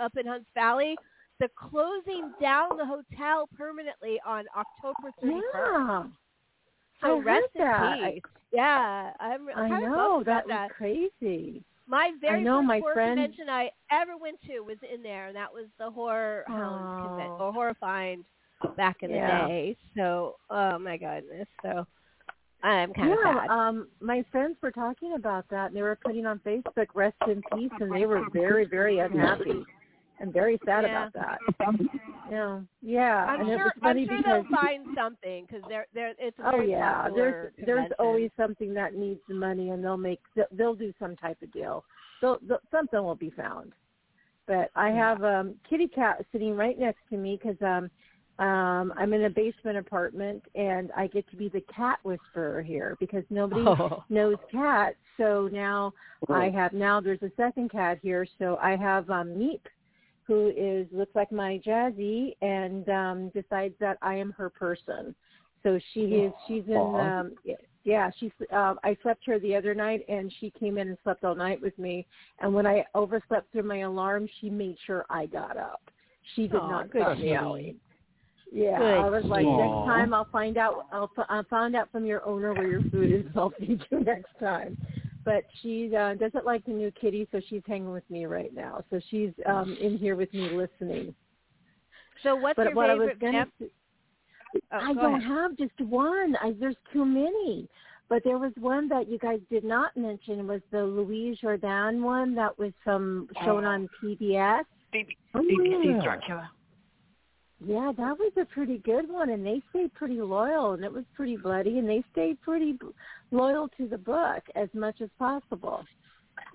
up 0.00 0.16
in 0.16 0.26
Hunts 0.26 0.48
Valley. 0.54 0.96
The 1.38 1.48
closing 1.56 2.32
down 2.40 2.76
the 2.76 2.84
hotel 2.84 3.48
permanently 3.56 4.20
on 4.26 4.44
October 4.56 5.10
31st. 5.24 5.40
yeah 5.54 6.02
So 7.02 7.18
I 7.20 7.22
rest 7.22 7.46
in 7.54 7.62
that. 7.64 7.98
peace. 8.14 8.22
Yeah, 8.52 9.12
I'm 9.20 9.48
i 9.50 9.68
kind 9.68 9.84
of 9.84 9.90
know 9.92 10.22
that 10.26 10.46
was 10.46 10.70
crazy 10.76 11.62
My 11.86 12.12
very 12.20 12.42
know, 12.42 12.58
first 12.58 12.66
my 12.66 12.78
horror 12.80 12.94
friend- 12.94 13.18
convention 13.18 13.48
I 13.48 13.70
ever 13.92 14.16
went 14.16 14.40
to 14.48 14.60
was 14.60 14.76
in 14.92 15.02
there, 15.02 15.28
and 15.28 15.36
that 15.36 15.52
was 15.52 15.66
the 15.78 15.90
Horror 15.90 16.44
Hounds 16.48 17.06
convention, 17.06 17.36
Oh. 17.38 17.46
or 17.46 17.52
Horror 17.52 17.74
Find 17.80 18.24
back 18.76 19.02
in 19.02 19.10
Yeah. 19.10 19.42
the 19.42 19.48
day. 19.48 19.76
So, 19.96 20.36
oh 20.50 20.78
my 20.78 20.96
goodness. 20.96 21.46
So, 21.62 21.86
I'm 22.62 22.92
kind 22.92 23.12
of 23.12 23.18
yeah, 23.24 23.40
sad. 23.42 23.50
um, 23.50 23.88
my 24.00 24.22
friends 24.30 24.56
were 24.60 24.70
talking 24.70 25.14
about 25.14 25.48
that, 25.48 25.68
and 25.68 25.76
they 25.76 25.82
were 25.82 25.96
putting 26.04 26.26
on 26.26 26.40
Facebook 26.40 26.88
"Rest 26.94 27.16
in 27.26 27.40
Peace," 27.54 27.70
and 27.80 27.90
they 27.94 28.04
were 28.04 28.28
very, 28.32 28.66
very 28.66 28.98
unhappy 28.98 29.64
and 30.20 30.32
very 30.32 30.60
sad 30.64 30.84
Yeah. 30.84 31.08
about 31.08 31.12
that. 31.14 31.38
Yeah, 32.30 32.60
yeah, 32.80 33.24
I'm 33.24 33.40
and 33.40 33.48
it 33.48 33.56
sure. 33.56 33.64
was 33.64 33.72
funny 33.80 34.02
I'm 34.02 34.06
sure 34.06 34.16
because 34.18 34.44
they'll 34.50 34.58
find 34.60 34.86
something 34.94 35.46
because 35.46 35.62
they're 35.68 35.86
they're. 35.92 36.14
It's 36.18 36.38
a 36.38 36.52
oh 36.54 36.60
yeah, 36.60 37.02
popular 37.02 37.52
there's 37.56 37.66
there's 37.66 37.92
always 37.98 38.30
something 38.36 38.72
that 38.74 38.94
needs 38.94 39.20
the 39.26 39.34
money, 39.34 39.70
and 39.70 39.82
they'll 39.82 39.96
make 39.96 40.20
they'll, 40.36 40.46
they'll 40.52 40.74
do 40.76 40.92
some 41.00 41.16
type 41.16 41.42
of 41.42 41.50
deal. 41.52 41.84
They'll, 42.20 42.38
they'll, 42.46 42.60
something 42.70 43.02
will 43.02 43.16
be 43.16 43.30
found. 43.30 43.72
But 44.46 44.70
I 44.76 44.90
have 44.90 45.24
um 45.24 45.54
kitty 45.68 45.88
cat 45.88 46.24
sitting 46.30 46.54
right 46.54 46.78
next 46.78 47.00
to 47.10 47.16
me 47.16 47.38
because 47.42 47.60
um 47.62 47.90
um 48.44 48.92
I'm 48.96 49.12
in 49.12 49.24
a 49.24 49.30
basement 49.30 49.78
apartment 49.78 50.44
and 50.54 50.92
I 50.96 51.08
get 51.08 51.28
to 51.30 51.36
be 51.36 51.48
the 51.48 51.64
cat 51.74 51.98
whisperer 52.04 52.62
here 52.62 52.96
because 53.00 53.24
nobody 53.30 53.64
Oh. 53.66 54.04
knows 54.08 54.36
cats. 54.52 54.96
So 55.16 55.48
now 55.52 55.92
I 56.28 56.48
have 56.50 56.72
now 56.72 57.00
there's 57.00 57.22
a 57.22 57.32
second 57.36 57.70
cat 57.72 57.98
here. 58.02 58.26
So 58.38 58.56
I 58.62 58.76
have 58.76 59.10
um 59.10 59.28
Meep 59.30 59.62
who 60.30 60.52
is 60.56 60.86
looks 60.92 61.16
like 61.16 61.32
my 61.32 61.60
Jazzy 61.66 62.36
and 62.40 62.88
um 62.88 63.30
decides 63.30 63.74
that 63.80 63.98
I 64.00 64.14
am 64.14 64.30
her 64.38 64.48
person. 64.48 65.12
So 65.64 65.80
she 65.92 66.02
is 66.22 66.32
she's 66.46 66.62
in 66.68 66.94
um 66.94 67.32
yeah, 67.82 68.10
she's 68.20 68.30
um 68.52 68.78
I 68.84 68.96
slept 69.02 69.22
here 69.24 69.40
the 69.40 69.56
other 69.56 69.74
night 69.74 70.04
and 70.08 70.32
she 70.38 70.50
came 70.50 70.78
in 70.78 70.86
and 70.86 70.98
slept 71.02 71.24
all 71.24 71.34
night 71.34 71.60
with 71.60 71.76
me 71.80 72.06
and 72.38 72.54
when 72.54 72.64
I 72.64 72.84
overslept 72.94 73.50
through 73.50 73.64
my 73.64 73.78
alarm 73.80 74.28
she 74.40 74.48
made 74.48 74.76
sure 74.86 75.04
I 75.10 75.26
got 75.26 75.56
up. 75.56 75.80
She 76.36 76.46
did 76.46 76.62
Aw, 76.62 76.70
not 76.70 76.90
good 76.90 77.02
stop 77.02 77.16
kitty. 77.16 77.30
meowing. 77.30 77.74
Yeah, 78.52 78.78
Good 78.78 79.04
I 79.04 79.08
was 79.10 79.24
like, 79.24 79.44
kitty. 79.44 79.56
next 79.56 79.84
time 79.84 80.14
I'll 80.14 80.28
find 80.30 80.56
out. 80.58 80.86
I'll 80.92 81.10
f- 81.18 81.26
I'll 81.28 81.44
find 81.44 81.74
out 81.74 81.90
from 81.90 82.04
your 82.04 82.24
owner 82.26 82.54
where 82.54 82.68
your 82.68 82.82
food 82.92 83.10
is. 83.10 83.24
I'll 83.34 83.50
feed 83.58 83.80
you 83.90 84.00
next 84.00 84.30
time. 84.38 84.76
But 85.24 85.44
she 85.60 85.94
uh, 85.94 86.14
doesn't 86.14 86.46
like 86.46 86.64
the 86.64 86.72
new 86.72 86.90
kitty, 86.92 87.28
so 87.30 87.40
she's 87.48 87.62
hanging 87.66 87.92
with 87.92 88.08
me 88.10 88.24
right 88.26 88.54
now. 88.54 88.82
So 88.90 89.00
she's 89.10 89.32
um 89.46 89.76
in 89.80 89.98
here 89.98 90.16
with 90.16 90.32
me 90.32 90.48
listening. 90.50 91.14
So, 92.22 92.36
what's 92.36 92.56
but 92.56 92.66
your 92.66 92.74
what 92.74 92.90
I 92.90 92.94
was 92.94 93.08
favorite? 93.08 93.20
gonna, 93.20 93.46
Yep. 93.60 93.70
Oh, 94.72 94.78
I 94.78 94.94
go 94.94 95.00
don't 95.00 95.20
ahead. 95.20 95.22
have 95.28 95.56
just 95.56 95.80
one. 95.80 96.36
I, 96.42 96.52
there's 96.58 96.76
too 96.92 97.04
many. 97.04 97.68
But 98.08 98.24
there 98.24 98.38
was 98.38 98.52
one 98.58 98.88
that 98.88 99.08
you 99.08 99.18
guys 99.18 99.38
did 99.50 99.62
not 99.62 99.96
mention 99.96 100.46
was 100.48 100.60
the 100.72 100.82
Louis 100.82 101.38
Jourdan 101.40 102.00
one 102.02 102.34
that 102.34 102.58
was 102.58 102.72
um 102.86 103.28
shown 103.44 103.64
on 103.64 103.88
PBS. 104.02 104.64
BBC 104.92 106.02
Dracula. 106.02 106.50
Yeah, 107.64 107.92
that 107.94 108.18
was 108.18 108.32
a 108.40 108.46
pretty 108.46 108.78
good 108.78 109.10
one, 109.10 109.30
and 109.30 109.44
they 109.44 109.62
stayed 109.70 109.92
pretty 109.94 110.20
loyal, 110.20 110.72
and 110.72 110.84
it 110.84 110.92
was 110.92 111.04
pretty 111.14 111.36
bloody, 111.36 111.78
and 111.78 111.88
they 111.88 112.02
stayed 112.12 112.40
pretty 112.40 112.78
loyal 113.30 113.68
to 113.76 113.86
the 113.86 113.98
book 113.98 114.42
as 114.56 114.68
much 114.72 115.00
as 115.02 115.10
possible. 115.18 115.84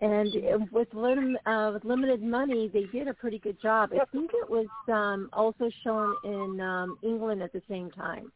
And 0.02 0.34
with, 0.72 0.88
lim- 0.94 1.38
uh, 1.46 1.72
with 1.74 1.86
limited 1.86 2.24
money, 2.24 2.70
they 2.74 2.86
did 2.86 3.08
a 3.08 3.14
pretty 3.14 3.38
good 3.38 3.62
job. 3.62 3.92
I 3.94 4.04
think 4.12 4.32
it 4.34 4.50
was 4.50 4.66
um, 4.92 5.30
also 5.32 5.70
shown 5.84 6.16
in 6.24 6.60
um, 6.60 6.98
England 7.04 7.44
at 7.44 7.54
the 7.54 7.62
same 7.70 7.92
time. 7.92 8.32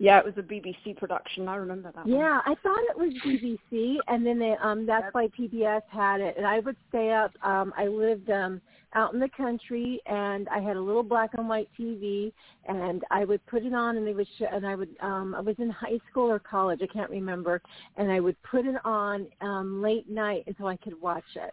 Yeah, 0.00 0.18
it 0.20 0.24
was 0.24 0.34
a 0.36 0.42
BBC 0.42 0.96
production. 0.96 1.48
I 1.48 1.56
remember 1.56 1.90
that. 1.92 2.06
one. 2.06 2.14
Yeah, 2.14 2.40
I 2.46 2.54
thought 2.62 2.78
it 2.88 2.96
was 2.96 3.10
BBC, 3.24 3.96
and 4.06 4.24
then 4.24 4.38
they 4.38 4.54
um 4.62 4.86
that's 4.86 5.12
why 5.12 5.26
PBS 5.28 5.82
had 5.90 6.20
it. 6.20 6.36
And 6.36 6.46
I 6.46 6.60
would 6.60 6.76
stay 6.88 7.10
up. 7.12 7.32
Um, 7.42 7.72
I 7.76 7.86
lived 7.88 8.30
um 8.30 8.60
out 8.94 9.12
in 9.12 9.18
the 9.18 9.28
country, 9.28 10.00
and 10.06 10.48
I 10.50 10.60
had 10.60 10.76
a 10.76 10.80
little 10.80 11.02
black 11.02 11.30
and 11.36 11.48
white 11.48 11.68
TV, 11.78 12.32
and 12.66 13.02
I 13.10 13.24
would 13.24 13.44
put 13.46 13.64
it 13.64 13.74
on, 13.74 13.96
and 13.96 14.06
they 14.06 14.14
would 14.14 14.28
sh- 14.38 14.42
and 14.50 14.64
I 14.64 14.76
would 14.76 14.94
um 15.00 15.34
I 15.34 15.40
was 15.40 15.56
in 15.58 15.68
high 15.68 15.98
school 16.08 16.30
or 16.30 16.38
college, 16.38 16.80
I 16.80 16.86
can't 16.86 17.10
remember, 17.10 17.60
and 17.96 18.10
I 18.10 18.20
would 18.20 18.40
put 18.44 18.66
it 18.66 18.76
on 18.84 19.26
um 19.40 19.82
late 19.82 20.08
night 20.08 20.44
until 20.46 20.68
I 20.68 20.76
could 20.76 21.00
watch 21.00 21.24
it. 21.34 21.52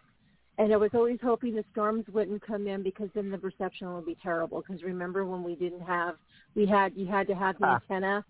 And 0.58 0.72
I 0.72 0.76
was 0.76 0.90
always 0.94 1.18
hoping 1.22 1.54
the 1.54 1.64
storms 1.72 2.04
wouldn't 2.12 2.40
come 2.46 2.66
in 2.66 2.82
because 2.82 3.08
then 3.14 3.30
the 3.30 3.38
reception 3.38 3.92
would 3.94 4.06
be 4.06 4.16
terrible. 4.22 4.62
Because 4.66 4.82
remember 4.82 5.26
when 5.26 5.42
we 5.42 5.54
didn't 5.54 5.82
have, 5.82 6.16
we 6.54 6.64
had 6.66 6.92
you 6.96 7.06
had 7.06 7.26
to 7.26 7.34
have 7.34 7.58
the 7.58 7.66
Ah. 7.66 7.74
antenna 7.74 8.24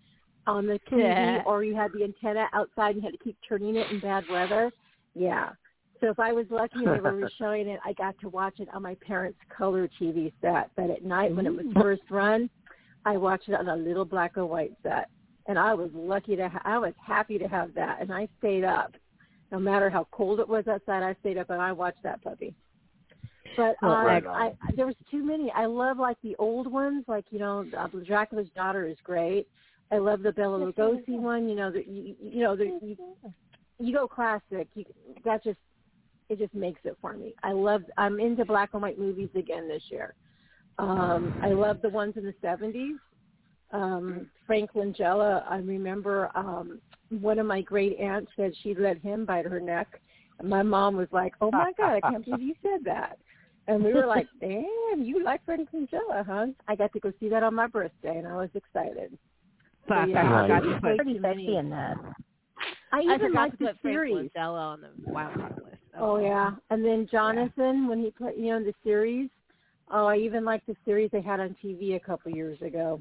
on 0.46 0.66
the 0.66 0.78
TV, 0.90 0.98
Yeah. 1.02 1.42
or 1.46 1.62
you 1.62 1.74
had 1.76 1.92
the 1.92 2.02
antenna 2.02 2.48
outside 2.52 2.94
and 2.94 2.96
you 2.96 3.02
had 3.02 3.12
to 3.16 3.22
keep 3.24 3.36
turning 3.48 3.76
it 3.76 3.88
in 3.92 4.00
bad 4.00 4.24
weather. 4.28 4.72
Yeah. 5.14 5.50
So 6.00 6.10
if 6.10 6.18
I 6.18 6.32
was 6.32 6.46
lucky 6.50 6.84
and 6.84 6.96
they 6.96 7.00
were 7.00 7.30
showing 7.38 7.68
it, 7.68 7.78
I 7.84 7.92
got 7.92 8.18
to 8.20 8.28
watch 8.28 8.58
it 8.58 8.68
on 8.74 8.82
my 8.82 8.96
parents' 8.96 9.38
color 9.56 9.88
TV 10.00 10.32
set. 10.40 10.70
But 10.76 10.90
at 10.90 11.04
night 11.04 11.34
when 11.34 11.46
it 11.46 11.54
was 11.54 11.66
first 11.74 12.02
run, 12.10 12.50
I 13.04 13.16
watched 13.16 13.48
it 13.48 13.54
on 13.54 13.68
a 13.68 13.76
little 13.76 14.04
black 14.04 14.36
and 14.36 14.48
white 14.48 14.72
set, 14.82 15.08
and 15.46 15.56
I 15.58 15.74
was 15.74 15.90
lucky 15.94 16.34
to. 16.36 16.48
Ha- 16.48 16.62
I 16.64 16.76
was 16.78 16.92
happy 17.04 17.38
to 17.38 17.46
have 17.46 17.72
that, 17.74 18.00
and 18.00 18.12
I 18.12 18.28
stayed 18.38 18.64
up. 18.64 18.94
No 19.52 19.58
matter 19.58 19.88
how 19.88 20.06
cold 20.10 20.40
it 20.40 20.48
was 20.48 20.66
outside, 20.66 21.02
I 21.02 21.14
stayed 21.20 21.38
up 21.38 21.50
and 21.50 21.62
I 21.62 21.72
watched 21.72 22.02
that 22.02 22.22
puppy. 22.22 22.54
But 23.56 23.76
uh, 23.82 23.86
Right 23.86 24.26
I. 24.26 24.52
I, 24.60 24.72
there 24.74 24.86
was 24.86 24.96
too 25.10 25.24
many. 25.24 25.50
I 25.52 25.66
love 25.66 25.98
like 25.98 26.18
the 26.22 26.36
old 26.38 26.70
ones, 26.70 27.04
like 27.08 27.24
you 27.30 27.38
know, 27.38 27.64
uh, 27.76 27.88
Dracula's 28.04 28.48
Daughter 28.54 28.86
is 28.86 28.98
great. 29.02 29.48
I 29.90 29.98
love 29.98 30.22
the 30.22 30.32
Bela 30.32 30.58
Lugosi 30.58 31.18
one. 31.18 31.48
You 31.48 31.54
know, 31.54 31.70
the 31.70 31.84
you, 31.86 32.16
you 32.20 32.40
know 32.40 32.56
the 32.56 32.78
you, 32.82 32.96
you 33.78 33.94
go 33.94 34.08
classic. 34.08 34.68
You, 34.74 34.84
that 35.24 35.44
just 35.44 35.58
it 36.28 36.38
just 36.38 36.54
makes 36.54 36.80
it 36.84 36.96
for 37.00 37.14
me. 37.14 37.34
I 37.42 37.52
love. 37.52 37.82
I'm 37.96 38.20
into 38.20 38.44
black 38.44 38.70
and 38.72 38.82
white 38.82 38.98
movies 38.98 39.30
again 39.34 39.68
this 39.68 39.82
year. 39.90 40.14
Um, 40.78 41.38
I 41.42 41.48
love 41.48 41.80
the 41.82 41.88
ones 41.88 42.14
in 42.16 42.24
the 42.24 42.34
'70s. 42.42 42.96
Um, 43.72 44.28
Frank 44.46 44.72
Langella. 44.74 45.44
I 45.48 45.58
remember 45.58 46.30
um, 46.34 46.80
one 47.10 47.38
of 47.38 47.46
my 47.46 47.62
great 47.62 47.98
aunts 47.98 48.30
said 48.36 48.52
she 48.62 48.74
let 48.74 48.98
him 48.98 49.24
bite 49.24 49.46
her 49.46 49.60
neck. 49.60 50.00
And 50.38 50.48
my 50.48 50.62
mom 50.62 50.96
was 50.96 51.08
like, 51.12 51.34
"Oh 51.40 51.50
my 51.50 51.72
God, 51.78 51.94
I 51.94 52.00
can't 52.00 52.24
believe 52.24 52.42
you 52.42 52.54
said 52.62 52.84
that." 52.84 53.18
And 53.68 53.82
we 53.82 53.92
were 53.94 54.06
like, 54.06 54.26
"Damn, 54.40 55.02
you 55.02 55.22
like 55.24 55.44
Frank 55.44 55.68
Langella, 55.72 56.24
huh?" 56.26 56.46
I 56.68 56.76
got 56.76 56.92
to 56.92 57.00
go 57.00 57.12
see 57.18 57.28
that 57.30 57.42
on 57.42 57.54
my 57.54 57.66
birthday, 57.66 58.18
and 58.18 58.26
I 58.28 58.36
was 58.36 58.50
excited. 58.54 59.16
So, 59.88 59.94
Fuck, 59.94 60.08
yeah, 60.08 60.20
I 60.20 60.42
forgot 60.42 60.60
to 60.60 60.68
was 60.68 60.80
put 60.82 60.96
pretty 60.96 61.14
too 61.14 61.20
sexy 61.22 61.46
many. 61.46 61.56
in 61.56 61.70
that. 61.70 61.96
I 62.92 62.98
I 62.98 63.00
even 63.02 63.18
forgot 63.20 63.40
like 63.40 63.52
the 63.52 63.56
put 63.66 63.80
Frank 63.80 63.94
series. 63.94 64.30
On 64.36 64.80
the 64.80 64.88
wild 65.12 65.34
card 65.34 65.56
list. 65.64 65.76
Oh 65.98 66.18
yeah, 66.18 66.52
and 66.70 66.84
then 66.84 67.06
Jonathan 67.10 67.88
when 67.88 68.00
he 68.00 68.10
played, 68.10 68.36
you 68.36 68.50
know, 68.50 68.56
in 68.58 68.64
the 68.64 68.74
series. 68.84 69.30
Oh, 69.90 70.06
I 70.06 70.16
even 70.16 70.44
like 70.44 70.66
the 70.66 70.76
series 70.84 71.10
they 71.12 71.20
had 71.22 71.38
on 71.40 71.56
TV 71.64 71.94
a 71.96 72.00
couple 72.00 72.30
years 72.32 72.60
ago. 72.60 73.00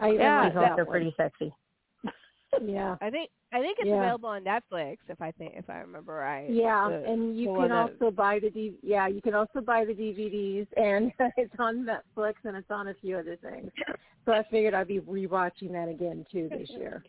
I 0.00 0.08
even 0.10 0.20
Yeah, 0.20 0.42
like 0.44 0.54
that- 0.54 0.60
that 0.60 0.76
They're 0.76 0.84
one. 0.84 0.92
pretty 0.92 1.14
sexy. 1.16 1.52
Yeah. 2.62 2.96
I 3.00 3.10
think 3.10 3.30
I 3.52 3.60
think 3.60 3.78
it's 3.78 3.88
Yeah. 3.88 3.98
available 4.02 4.30
on 4.30 4.42
Netflix 4.44 4.98
if 5.08 5.20
I 5.22 5.30
think 5.32 5.54
if 5.56 5.70
I 5.70 5.78
remember 5.78 6.14
right. 6.14 6.50
Yeah, 6.50 6.88
The- 6.88 7.04
and 7.04 7.38
you 7.38 7.46
can 7.46 7.54
one 7.56 7.68
that- 7.68 7.92
also 7.92 8.10
buy 8.10 8.38
the 8.40 8.50
D- 8.50 8.78
yeah, 8.82 9.06
you 9.06 9.22
can 9.22 9.34
also 9.34 9.60
buy 9.60 9.84
the 9.84 9.94
DVDs, 9.94 10.66
and 10.76 11.12
it's 11.36 11.54
on 11.58 11.86
Netflix 11.86 12.34
and 12.44 12.56
it's 12.56 12.70
on 12.70 12.88
a 12.88 12.94
few 12.94 13.16
other 13.16 13.36
things. 13.36 13.70
So 14.24 14.32
I 14.32 14.42
figured 14.44 14.74
I'd 14.74 14.88
be 14.88 15.00
rewatching 15.00 15.70
that 15.72 15.88
again 15.88 16.24
too 16.30 16.48
this 16.48 16.68
year. 16.76 17.04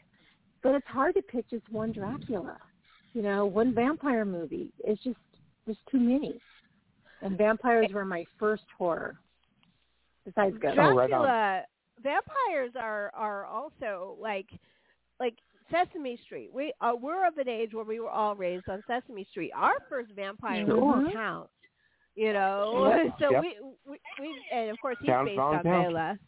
But 0.62 0.76
it's 0.76 0.88
hard 0.88 1.16
to 1.16 1.22
pick 1.22 1.50
just 1.50 1.68
one 1.70 1.92
Dracula, 1.92 2.58
you 3.14 3.22
know, 3.22 3.46
one 3.46 3.74
vampire 3.74 4.26
movie. 4.26 4.72
It's 4.84 5.02
just 5.04 5.18
there's 5.66 5.78
too 5.90 6.00
many, 6.00 6.40
and 7.22 7.38
vampires 7.38 7.88
eh 7.90 7.94
were 7.94 8.06
my 8.06 8.26
first 8.38 8.66
horror. 8.78 9.20
Besides 10.26 10.58
ghosts. 10.58 10.76
Dracula 10.76 11.62
oh, 11.62 12.02
vampires 12.02 12.72
are 12.80 13.12
are 13.16 13.46
also 13.46 14.16
like 14.20 14.50
like 15.20 15.36
Sesame 15.72 16.18
Street. 16.26 16.50
We 16.54 16.74
uh, 16.82 16.94
we're 17.00 17.28
of 17.28 17.38
an 17.38 17.50
age 17.50 17.74
where 17.74 17.86
we 17.86 18.00
were 18.00 18.10
all 18.10 18.36
raised 18.36 18.70
on 18.70 18.84
Sesame 18.88 19.26
Street. 19.32 19.52
Our 19.56 19.76
first 19.90 20.12
vampire 20.16 20.66
Sure. 20.66 20.76
was 20.78 21.10
Count. 21.14 21.50
You 22.16 22.34
know, 22.34 22.94
Yep, 23.04 23.16
so 23.20 23.32
yep. 23.32 23.42
we, 23.42 23.56
we 23.86 23.98
we 24.20 24.42
and 24.54 24.70
of 24.70 24.80
course 24.80 24.98
he's 25.02 25.08
Count's 25.10 25.32
based 25.32 25.40
on 25.40 25.56
on 25.58 25.64
Count. 25.64 25.84
Bela. 25.88 26.20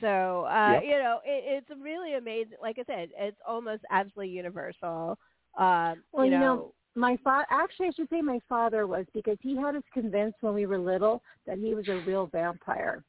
So 0.00 0.44
uh, 0.46 0.72
Yep. 0.74 0.82
you 0.84 0.90
know, 0.98 1.20
it, 1.24 1.62
it's 1.70 1.80
really 1.82 2.14
amazing. 2.14 2.56
Like 2.60 2.78
I 2.78 2.84
said, 2.84 3.10
it's 3.16 3.36
almost 3.46 3.82
absolutely 3.90 4.30
universal. 4.34 5.18
Um, 5.58 6.02
Well, 6.12 6.24
you 6.26 6.32
you 6.32 6.38
know, 6.38 6.38
know, 6.56 6.74
my 6.96 7.16
father 7.22 7.46
actually 7.50 7.88
I 7.88 7.92
should 7.92 8.08
say 8.08 8.20
my 8.22 8.40
father 8.48 8.86
was 8.86 9.06
because 9.14 9.36
he 9.40 9.56
had 9.56 9.76
us 9.76 9.82
convinced 9.92 10.38
when 10.40 10.54
we 10.54 10.66
were 10.66 10.78
little 10.78 11.22
that 11.46 11.58
he 11.58 11.74
was 11.74 11.86
a 11.88 12.02
real 12.06 12.26
vampire. 12.26 13.04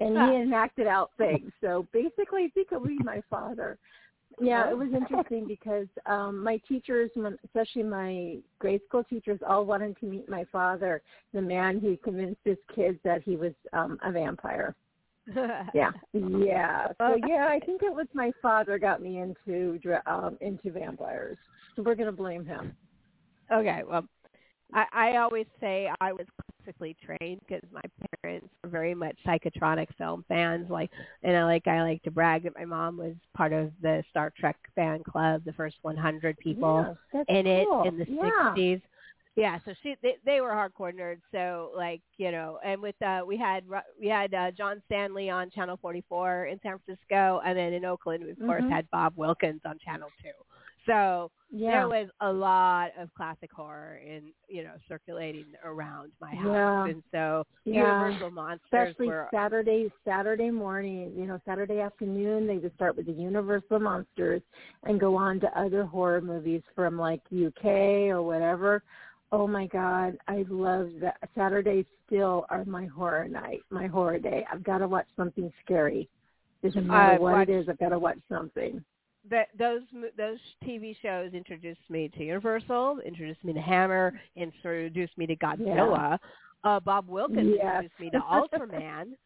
And 0.00 0.16
he 0.16 0.36
enacted 0.36 0.88
out 0.88 1.10
things. 1.16 1.52
So 1.60 1.86
basically 1.92 2.50
he 2.56 2.64
could 2.64 2.82
be 2.82 2.98
my 3.04 3.22
father. 3.30 3.78
Yeah, 4.40 4.70
it 4.70 4.76
was 4.76 4.88
interesting 4.94 5.46
because 5.46 5.86
um 6.06 6.42
my 6.42 6.60
teachers, 6.68 7.10
especially 7.44 7.82
my 7.82 8.38
grade 8.58 8.80
school 8.88 9.04
teachers, 9.04 9.40
all 9.46 9.64
wanted 9.64 9.98
to 10.00 10.06
meet 10.06 10.28
my 10.28 10.44
father, 10.50 11.02
the 11.32 11.42
man 11.42 11.80
who 11.80 11.96
convinced 11.98 12.40
his 12.44 12.58
kids 12.74 12.98
that 13.04 13.22
he 13.22 13.36
was 13.36 13.52
um 13.72 13.98
a 14.04 14.12
vampire. 14.12 14.74
Yeah, 15.74 15.92
yeah. 16.12 16.88
So 16.98 17.16
yeah, 17.26 17.46
I 17.48 17.58
think 17.64 17.82
it 17.82 17.94
was 17.94 18.06
my 18.12 18.32
father 18.42 18.78
got 18.78 19.00
me 19.00 19.20
into 19.20 19.78
um 20.06 20.36
into 20.40 20.70
vampires. 20.70 21.38
So 21.76 21.82
we're 21.82 21.94
gonna 21.94 22.12
blame 22.12 22.44
him. 22.44 22.76
Okay, 23.50 23.82
well, 23.88 24.04
I, 24.74 24.84
I 24.92 25.16
always 25.18 25.46
say 25.60 25.90
I 26.00 26.12
was 26.12 26.26
classically 26.62 26.96
trained 27.04 27.40
because 27.46 27.62
my 27.72 27.80
parents 28.22 28.48
were 28.62 28.70
very 28.70 28.94
much 28.94 29.16
psychotronic 29.26 29.88
film 29.96 30.24
fans. 30.28 30.70
Like, 30.70 30.90
and 31.22 31.36
I 31.36 31.44
like 31.44 31.66
I 31.66 31.82
like 31.82 32.02
to 32.04 32.10
brag 32.10 32.44
that 32.44 32.54
my 32.56 32.64
mom 32.64 32.96
was 32.98 33.14
part 33.36 33.52
of 33.52 33.72
the 33.80 34.02
Star 34.10 34.32
Trek 34.38 34.56
fan 34.74 35.02
club, 35.04 35.42
the 35.44 35.52
first 35.52 35.76
100 35.82 36.38
people 36.38 36.96
Yeah, 37.12 37.22
in 37.28 37.46
cool. 37.46 37.82
it 37.84 37.88
in 37.88 37.98
the 37.98 38.06
Yeah. 38.08 38.54
60s. 38.54 38.82
Yeah, 39.34 39.58
so 39.64 39.72
she 39.82 39.96
they, 40.02 40.16
they 40.26 40.42
were 40.42 40.50
hardcore 40.50 40.92
nerds. 40.94 41.22
So 41.32 41.70
like 41.74 42.02
you 42.18 42.30
know, 42.30 42.58
and 42.62 42.82
with 42.82 43.00
uh 43.00 43.22
we 43.26 43.38
had 43.38 43.64
we 43.98 44.06
had 44.06 44.34
uh, 44.34 44.50
John 44.50 44.82
Stanley 44.86 45.30
on 45.30 45.48
Channel 45.50 45.78
44 45.80 46.46
in 46.46 46.60
San 46.62 46.78
Francisco, 46.84 47.40
and 47.44 47.56
then 47.56 47.72
in 47.72 47.86
Oakland 47.86 48.24
we 48.24 48.32
of 48.32 48.38
course 48.40 48.62
Mhm. 48.64 48.70
had 48.70 48.90
Bob 48.90 49.14
Wilkins 49.16 49.62
on 49.64 49.78
Channel 49.78 50.10
2. 50.22 50.28
So 50.86 51.30
Yeah. 51.50 51.70
there 51.72 51.88
was 51.88 52.10
a 52.20 52.32
lot 52.32 52.90
of 52.98 53.12
classic 53.14 53.52
horror 53.52 53.96
in 54.04 54.32
you 54.48 54.64
know 54.64 54.72
circulating 54.88 55.46
around 55.64 56.12
my 56.20 56.34
house, 56.34 56.46
Yeah. 56.46 56.84
and 56.86 57.02
so 57.12 57.44
Yeah. 57.64 58.00
Universal 58.04 58.30
monsters 58.30 58.88
Especially 58.88 59.06
were 59.08 59.28
Saturday, 59.32 59.92
Saturday 60.04 60.50
morning, 60.50 61.12
you 61.16 61.26
know, 61.26 61.38
Saturday 61.44 61.80
afternoon, 61.80 62.46
they 62.46 62.58
would 62.58 62.74
start 62.74 62.96
with 62.96 63.06
the 63.06 63.12
Universal 63.12 63.78
Monsters 63.80 64.42
and 64.84 64.98
go 64.98 65.14
on 65.14 65.38
to 65.40 65.58
other 65.58 65.84
horror 65.84 66.20
movies 66.20 66.62
from 66.74 66.98
like 66.98 67.20
UK 67.32 68.08
or 68.10 68.22
whatever. 68.22 68.82
Oh 69.30 69.46
my 69.46 69.66
God, 69.66 70.18
I 70.28 70.44
love 70.48 70.90
that. 71.00 71.16
Saturdays 71.34 71.86
still 72.06 72.44
are 72.50 72.64
my 72.66 72.86
horror 72.86 73.28
night, 73.28 73.62
my 73.70 73.86
horror 73.86 74.18
day. 74.18 74.44
I've 74.52 74.62
got 74.64 74.78
to 74.78 74.88
watch 74.88 75.06
something 75.16 75.50
scary. 75.64 76.08
Doesn't 76.62 76.86
matter 76.86 77.12
I've 77.14 77.20
what 77.20 77.32
watched- 77.32 77.50
it 77.50 77.54
is, 77.60 77.68
I've 77.68 77.78
got 77.78 77.90
to 77.90 77.98
watch 77.98 78.18
something. 78.28 78.84
That 79.30 79.48
those 79.58 79.82
those 80.16 80.38
TV 80.64 80.96
shows 81.00 81.32
introduced 81.32 81.80
me 81.88 82.10
to 82.16 82.24
Universal, 82.24 83.00
introduced 83.04 83.44
me 83.44 83.52
to 83.52 83.60
Hammer, 83.60 84.20
introduced 84.36 85.16
me 85.16 85.26
to 85.26 85.36
Godzilla. 85.36 86.18
Uh, 86.64 86.80
Bob 86.80 87.08
Wilkins 87.08 87.56
Yes. 87.56 87.64
introduced 87.64 88.00
me 88.00 88.10
to 88.10 88.20
Ultraman. 88.20 89.12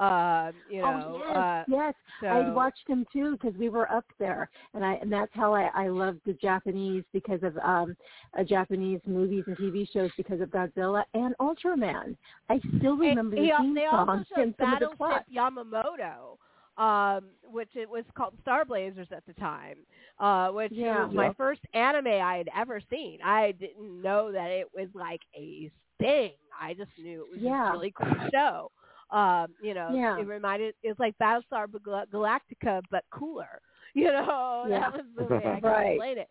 Um, 0.00 0.54
you 0.68 0.82
know, 0.82 1.22
oh, 1.22 1.22
yes, 1.28 1.36
uh, 1.36 1.64
yes. 1.68 1.94
so 2.20 2.26
I 2.26 2.50
watched 2.50 2.82
him 2.88 3.06
too 3.12 3.38
because 3.40 3.56
we 3.56 3.68
were 3.68 3.88
up 3.92 4.04
there, 4.18 4.50
and 4.74 4.84
I 4.84 4.94
and 4.94 5.12
that's 5.12 5.30
how 5.34 5.54
I 5.54 5.70
I 5.72 5.86
loved 5.86 6.18
the 6.26 6.32
Japanese 6.32 7.04
because 7.12 7.38
of 7.44 7.56
um 7.58 7.96
uh, 8.36 8.42
Japanese 8.42 8.98
movies 9.06 9.44
and 9.46 9.56
TV 9.56 9.86
shows 9.92 10.10
because 10.16 10.40
of 10.40 10.48
Godzilla 10.48 11.04
and 11.14 11.36
Ultraman. 11.40 12.16
I 12.50 12.58
still 12.78 12.96
remember 12.96 13.36
he, 13.36 13.42
the 13.42 13.52
theme 13.60 13.74
they 13.76 13.86
also 13.86 14.04
songs 14.04 14.26
showed 14.34 14.42
and 14.42 14.54
some 14.58 14.72
of 14.72 14.80
the 14.80 14.86
Battleship 14.86 14.98
plots. 14.98 15.24
Yamamoto, 15.32 16.38
um, 16.76 17.30
which 17.42 17.70
it 17.74 17.88
was 17.88 18.04
called 18.16 18.34
Star 18.42 18.64
Blazers 18.64 19.08
at 19.12 19.24
the 19.26 19.34
time, 19.34 19.76
uh, 20.18 20.48
which 20.48 20.72
Yeah. 20.72 21.04
was 21.06 21.14
my 21.14 21.24
Yep. 21.26 21.36
first 21.36 21.60
anime 21.74 22.06
I 22.08 22.36
had 22.36 22.48
ever 22.56 22.80
seen. 22.90 23.20
I 23.24 23.52
didn't 23.52 24.02
know 24.02 24.32
that 24.32 24.50
it 24.50 24.66
was 24.74 24.88
like 24.94 25.20
a 25.36 25.70
thing. 26.00 26.32
I 26.60 26.74
just 26.74 26.90
knew 26.98 27.22
it 27.22 27.30
was 27.30 27.40
Yeah. 27.42 27.68
a 27.68 27.72
really 27.72 27.92
cool 27.96 28.16
show. 28.32 28.70
Um, 29.10 29.54
you 29.62 29.74
know, 29.74 29.92
Yeah. 29.94 30.18
it 30.18 30.26
reminded 30.26 30.74
it 30.82 30.88
was 30.88 30.98
like 30.98 31.16
Battlestar 31.18 31.66
Galactica 32.12 32.82
but 32.90 33.04
cooler. 33.10 33.60
You 33.96 34.06
know, 34.10 34.66
Yeah. 34.68 34.80
that 34.80 34.92
was 34.94 35.04
the 35.16 35.24
way 35.24 35.46
I 35.46 35.60
could 35.60 35.68
Right. 35.68 35.90
explain 35.90 36.18
it. 36.18 36.28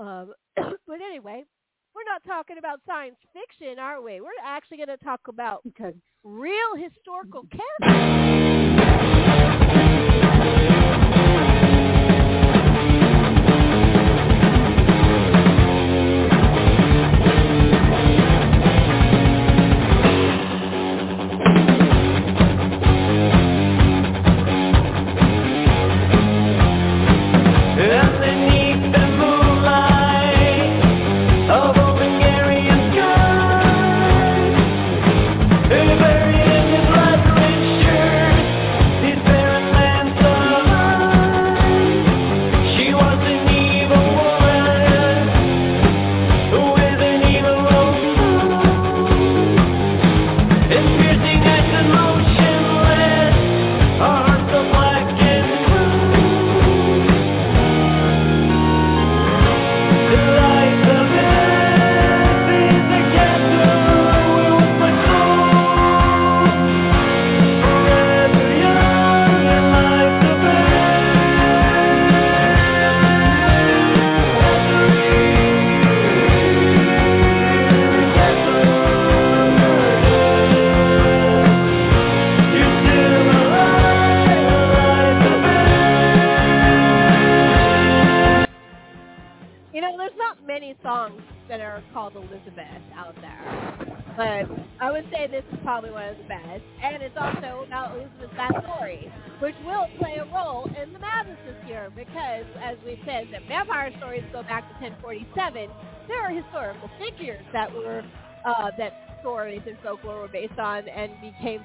Um, 0.00 0.32
but 0.56 1.00
anyway, 1.00 1.44
we're 1.94 2.04
not 2.04 2.24
talking 2.26 2.58
about 2.58 2.80
science 2.84 3.14
fiction, 3.32 3.78
are 3.78 4.00
we? 4.02 4.20
We're 4.20 4.30
actually 4.44 4.78
going 4.78 4.88
to 4.88 4.96
talk 4.96 5.20
about 5.28 5.62
because 5.62 5.94
real 6.24 6.74
historical 6.76 7.44
characters. 7.80 9.26
Yeah. 10.12 10.79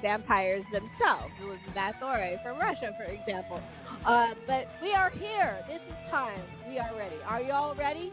Vampires 0.02 0.64
themselves. 0.72 1.32
Elizabeth 1.40 1.74
Bathory 1.74 2.42
from 2.42 2.58
Russia, 2.58 2.92
for 2.96 3.04
example. 3.04 3.60
Uh, 4.06 4.28
but 4.46 4.66
we 4.82 4.92
are 4.92 5.10
here. 5.10 5.64
This 5.68 5.80
is 5.88 6.10
time. 6.10 6.40
We 6.68 6.78
are 6.78 6.94
ready. 6.96 7.16
Are 7.26 7.40
you 7.40 7.52
all 7.52 7.74
ready? 7.74 8.12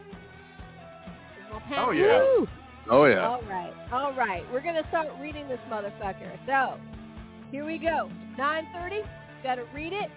Oh, 1.76 1.90
yeah. 1.90 2.46
Oh, 2.90 3.06
yeah. 3.06 3.26
All 3.26 3.42
right. 3.42 3.72
All 3.92 4.12
right. 4.12 4.42
We're 4.52 4.60
going 4.62 4.74
to 4.74 4.86
start 4.88 5.08
reading 5.20 5.48
this 5.48 5.60
motherfucker. 5.70 6.36
So, 6.46 6.78
here 7.50 7.64
we 7.64 7.78
go. 7.78 8.10
9.30. 8.38 9.00
Got 9.42 9.56
to 9.56 9.64
read 9.74 9.92
it. 9.92 10.10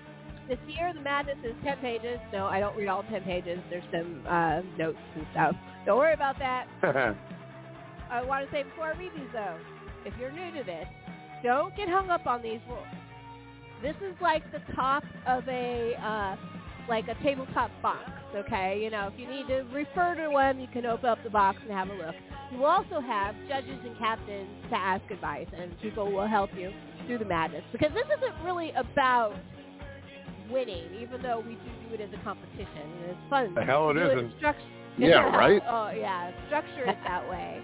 This 0.47 0.57
year, 0.67 0.93
the 0.93 1.01
madness 1.01 1.37
is 1.43 1.53
10 1.63 1.77
pages. 1.79 2.19
No, 2.31 2.45
I 2.45 2.59
don't 2.59 2.75
read 2.75 2.87
all 2.87 3.03
10 3.03 3.21
pages. 3.23 3.59
There's 3.69 3.83
some 3.91 4.23
uh, 4.27 4.61
notes 4.77 4.97
and 5.15 5.25
stuff. 5.31 5.55
Don't 5.85 5.97
worry 5.97 6.13
about 6.13 6.39
that. 6.39 6.67
I 8.09 8.23
want 8.23 8.45
to 8.45 8.51
say 8.51 8.63
before 8.63 8.85
I 8.93 8.97
read 8.97 9.11
these, 9.15 9.29
though, 9.33 9.57
if 10.05 10.13
you're 10.19 10.31
new 10.31 10.51
to 10.57 10.63
this, 10.63 10.87
don't 11.43 11.75
get 11.75 11.87
hung 11.89 12.09
up 12.09 12.25
on 12.27 12.41
these 12.41 12.59
rules. 12.67 12.85
This 13.81 13.95
is 13.97 14.15
like 14.21 14.43
the 14.51 14.59
top 14.73 15.03
of 15.27 15.47
a, 15.47 15.93
uh, 16.01 16.35
like 16.89 17.07
a 17.07 17.15
tabletop 17.23 17.69
box, 17.81 18.09
okay? 18.35 18.79
You 18.81 18.89
know, 18.89 19.11
if 19.13 19.19
you 19.19 19.29
need 19.29 19.47
to 19.49 19.63
refer 19.73 20.15
to 20.15 20.29
one, 20.29 20.59
you 20.59 20.67
can 20.73 20.85
open 20.85 21.09
up 21.09 21.19
the 21.23 21.29
box 21.29 21.59
and 21.61 21.71
have 21.71 21.89
a 21.89 21.93
look. 21.93 22.15
You 22.51 22.63
also 22.65 23.01
have 23.01 23.35
judges 23.47 23.77
and 23.85 23.97
captains 23.99 24.49
to 24.69 24.75
ask 24.77 25.03
advice, 25.11 25.47
and 25.55 25.77
people 25.81 26.11
will 26.11 26.27
help 26.27 26.49
you 26.57 26.71
through 27.05 27.17
the 27.19 27.25
madness. 27.25 27.63
Because 27.71 27.91
this 27.93 28.05
isn't 28.17 28.43
really 28.45 28.71
about 28.71 29.33
winning, 30.49 30.85
even 30.99 31.21
though 31.21 31.39
we 31.45 31.53
do 31.55 31.89
do 31.89 31.95
it 31.95 32.01
as 32.01 32.09
a 32.19 32.23
competition. 32.23 32.67
And 33.01 33.11
it's 33.11 33.19
fun. 33.29 33.53
The 33.53 33.65
hell 33.65 33.89
it 33.89 33.97
isn't. 33.97 34.39
struct- 34.41 34.63
Yeah, 34.97 35.23
right? 35.37 35.61
Oh, 35.67 35.89
yeah. 35.89 36.31
Structure 36.47 36.85
it 36.89 36.97
that 37.05 37.29
way. 37.29 37.61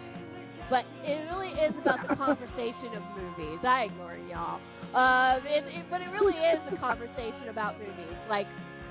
But 0.69 0.85
it 1.03 1.27
really 1.31 1.53
is 1.59 1.73
about 1.81 2.07
the 2.07 2.15
conversation 2.15 2.95
of 2.95 3.03
movies. 3.15 3.59
I 3.63 3.91
ignore 3.91 4.17
y'all. 4.29 4.59
Um, 4.95 5.45
it, 5.45 5.65
it, 5.67 5.85
but 5.89 6.01
it 6.01 6.09
really 6.09 6.37
is 6.37 6.59
a 6.71 6.77
conversation 6.77 7.49
about 7.49 7.79
movies, 7.79 8.17
like 8.29 8.47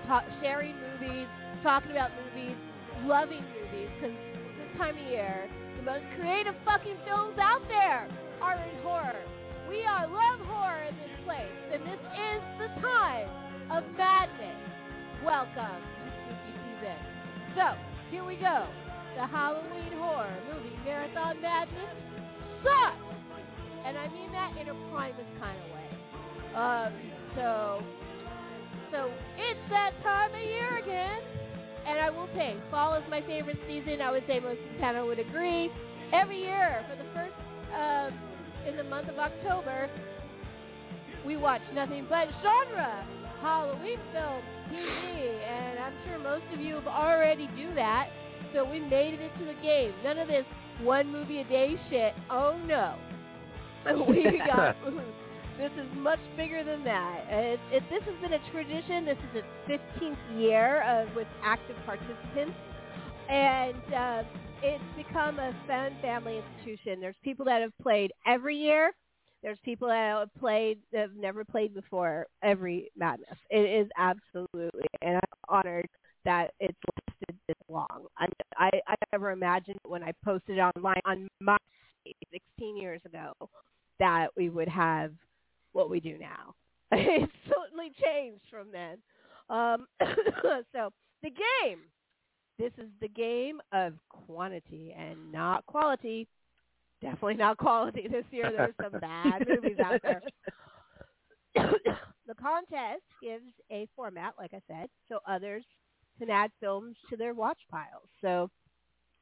ta- 0.06 0.26
sharing 0.40 0.74
movies, 0.76 1.26
talking 1.62 1.92
about 1.92 2.10
movies, 2.26 2.56
loving 3.04 3.42
movies. 3.54 3.88
Because 3.96 4.14
this 4.58 4.72
time 4.78 4.98
of 4.98 5.06
year, 5.10 5.48
the 5.76 5.82
most 5.82 6.04
creative 6.18 6.54
fucking 6.64 6.96
films 7.06 7.38
out 7.40 7.62
there 7.68 8.08
are 8.40 8.54
in 8.54 8.82
horror. 8.82 9.22
We 9.68 9.84
are 9.84 10.06
love 10.06 10.40
horror 10.46 10.82
in 10.84 10.94
this 10.96 11.16
place, 11.24 11.58
and 11.72 11.82
this 11.86 12.02
is 12.02 12.42
the 12.58 12.68
time 12.82 13.30
of 13.70 13.84
madness. 13.96 14.58
Welcome 15.24 15.80
to 15.80 16.06
spooky 16.26 16.54
season. 16.66 16.98
So 17.54 17.78
here 18.10 18.24
we 18.24 18.36
go. 18.36 18.66
The 19.14 19.26
Halloween 19.26 19.92
horror 19.98 20.38
movie 20.52 20.76
marathon 20.84 21.40
madness 21.42 21.96
sucks, 22.64 22.96
and 23.84 23.98
I 23.98 24.08
mean 24.08 24.32
that 24.32 24.56
in 24.56 24.68
a 24.68 24.74
Primus 24.90 25.26
kind 25.38 25.58
of 25.58 25.68
way. 25.74 25.82
Um, 26.56 26.92
so, 27.34 27.82
so 28.90 29.10
it's 29.36 29.60
that 29.70 29.92
time 30.02 30.34
of 30.34 30.40
year 30.40 30.78
again, 30.78 31.20
and 31.86 32.00
I 32.00 32.10
will 32.10 32.28
say 32.34 32.56
fall 32.70 32.94
is 32.94 33.04
my 33.10 33.20
favorite 33.22 33.58
season. 33.68 34.00
I 34.00 34.10
would 34.10 34.24
say 34.26 34.40
most 34.40 34.60
of 34.60 34.80
the 34.80 35.04
would 35.04 35.18
agree. 35.18 35.70
Every 36.12 36.40
year 36.40 36.84
for 36.88 36.96
the 36.96 37.08
first 37.12 37.36
um, 37.76 38.12
in 38.66 38.76
the 38.76 38.84
month 38.84 39.08
of 39.08 39.18
October, 39.18 39.90
we 41.26 41.36
watch 41.36 41.62
nothing 41.74 42.06
but 42.08 42.28
genre 42.42 43.06
Halloween 43.42 43.98
films, 44.12 44.44
TV, 44.70 45.04
and 45.42 45.78
I'm 45.80 45.94
sure 46.06 46.18
most 46.18 46.44
of 46.54 46.60
you 46.60 46.76
have 46.76 46.86
already 46.86 47.48
do 47.56 47.74
that. 47.74 48.08
So 48.54 48.64
we 48.64 48.80
made 48.80 49.14
it 49.14 49.20
into 49.20 49.44
the 49.46 49.60
game. 49.62 49.92
None 50.04 50.18
of 50.18 50.28
this 50.28 50.44
one 50.82 51.10
movie 51.10 51.38
a 51.38 51.44
day 51.44 51.76
shit. 51.90 52.14
Oh 52.30 52.58
no, 52.66 52.96
we 54.08 54.38
got. 54.46 54.76
this 55.58 55.72
is 55.78 55.86
much 55.96 56.20
bigger 56.36 56.64
than 56.64 56.84
that. 56.84 57.24
It, 57.28 57.60
it, 57.70 57.82
this 57.90 58.02
has 58.02 58.20
been 58.20 58.32
a 58.32 58.50
tradition. 58.50 59.04
This 59.04 59.18
is 59.32 59.42
its 59.68 59.82
15th 60.00 60.40
year 60.40 60.82
of, 60.82 61.14
with 61.14 61.28
active 61.42 61.76
participants, 61.84 62.56
and 63.28 63.94
uh, 63.94 64.22
it's 64.62 64.84
become 64.96 65.38
a 65.38 65.54
fun 65.66 65.92
family 66.00 66.38
institution. 66.38 67.00
There's 67.00 67.16
people 67.22 67.44
that 67.46 67.62
have 67.62 67.72
played 67.82 68.12
every 68.26 68.56
year. 68.56 68.92
There's 69.42 69.58
people 69.64 69.88
that 69.88 70.18
have 70.18 70.34
played 70.38 70.78
that 70.92 71.00
have 71.00 71.16
never 71.16 71.44
played 71.44 71.74
before 71.74 72.26
every 72.42 72.90
madness. 72.96 73.38
It 73.50 73.68
is 73.68 73.88
absolutely, 73.98 74.86
and 75.00 75.16
I'm 75.16 75.22
honored 75.48 75.88
that 76.24 76.52
it's 76.60 76.78
lasted 76.96 77.31
this 77.48 77.56
long. 77.68 78.06
I 78.18 78.26
I, 78.56 78.70
I 78.86 78.94
never 79.12 79.30
imagined 79.30 79.78
when 79.84 80.02
I 80.02 80.12
posted 80.24 80.58
online 80.58 81.00
on 81.04 81.28
my 81.40 81.56
16 82.32 82.76
years 82.76 83.00
ago 83.04 83.32
that 83.98 84.28
we 84.36 84.48
would 84.48 84.68
have 84.68 85.12
what 85.72 85.90
we 85.90 86.00
do 86.00 86.18
now. 86.18 86.54
it's 86.92 87.32
certainly 87.48 87.92
changed 88.02 88.44
from 88.50 88.68
then. 88.72 88.98
Um, 89.48 89.86
so 90.72 90.90
the 91.22 91.30
game. 91.30 91.80
This 92.58 92.72
is 92.78 92.90
the 93.00 93.08
game 93.08 93.60
of 93.72 93.94
quantity 94.08 94.94
and 94.96 95.32
not 95.32 95.64
quality. 95.66 96.28
Definitely 97.00 97.34
not 97.34 97.56
quality 97.56 98.06
this 98.10 98.24
year. 98.30 98.52
There's 98.54 98.74
some 98.80 99.00
bad 99.00 99.46
movies 99.48 99.78
out 99.82 100.00
there. 100.02 100.22
the 102.26 102.34
contest 102.34 103.02
gives 103.22 103.44
a 103.70 103.88
format, 103.96 104.34
like 104.38 104.52
I 104.54 104.60
said, 104.68 104.88
so 105.08 105.18
others 105.26 105.64
can 106.18 106.30
add 106.30 106.50
films 106.60 106.96
to 107.10 107.16
their 107.16 107.34
watch 107.34 107.58
piles. 107.70 108.08
So 108.20 108.50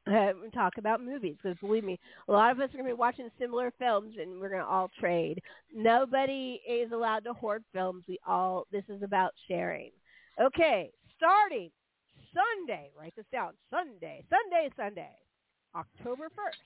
uh, 0.07 0.33
talk 0.53 0.77
about 0.77 1.03
movies 1.03 1.35
because 1.41 1.57
believe 1.59 1.83
me, 1.83 1.99
a 2.27 2.31
lot 2.31 2.51
of 2.51 2.59
us 2.59 2.69
are 2.69 2.77
going 2.77 2.85
to 2.85 2.95
be 2.95 2.99
watching 2.99 3.29
similar 3.39 3.71
films, 3.77 4.15
and 4.19 4.39
we're 4.39 4.49
going 4.49 4.61
to 4.61 4.67
all 4.67 4.89
trade. 4.99 5.41
Nobody 5.73 6.59
is 6.67 6.91
allowed 6.91 7.23
to 7.25 7.33
hoard 7.33 7.63
films. 7.73 8.03
We 8.07 8.19
all 8.25 8.65
this 8.71 8.83
is 8.89 9.03
about 9.03 9.31
sharing. 9.47 9.91
Okay, 10.41 10.91
starting 11.17 11.69
Sunday. 12.33 12.91
Write 12.97 13.13
this 13.15 13.25
down. 13.31 13.53
Sunday, 13.69 14.23
Sunday, 14.29 14.69
Sunday, 14.75 15.15
October 15.75 16.29
first, 16.35 16.57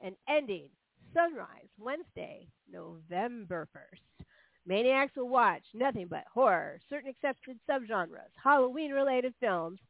and 0.00 0.16
ending 0.28 0.68
sunrise 1.14 1.68
Wednesday, 1.78 2.48
November 2.72 3.68
first. 3.72 4.02
Maniacs 4.66 5.16
will 5.16 5.28
watch 5.28 5.62
nothing 5.74 6.06
but 6.08 6.24
horror, 6.32 6.80
certain 6.88 7.10
accepted 7.10 7.58
subgenres, 7.68 8.30
Halloween-related 8.42 9.34
films, 9.40 9.80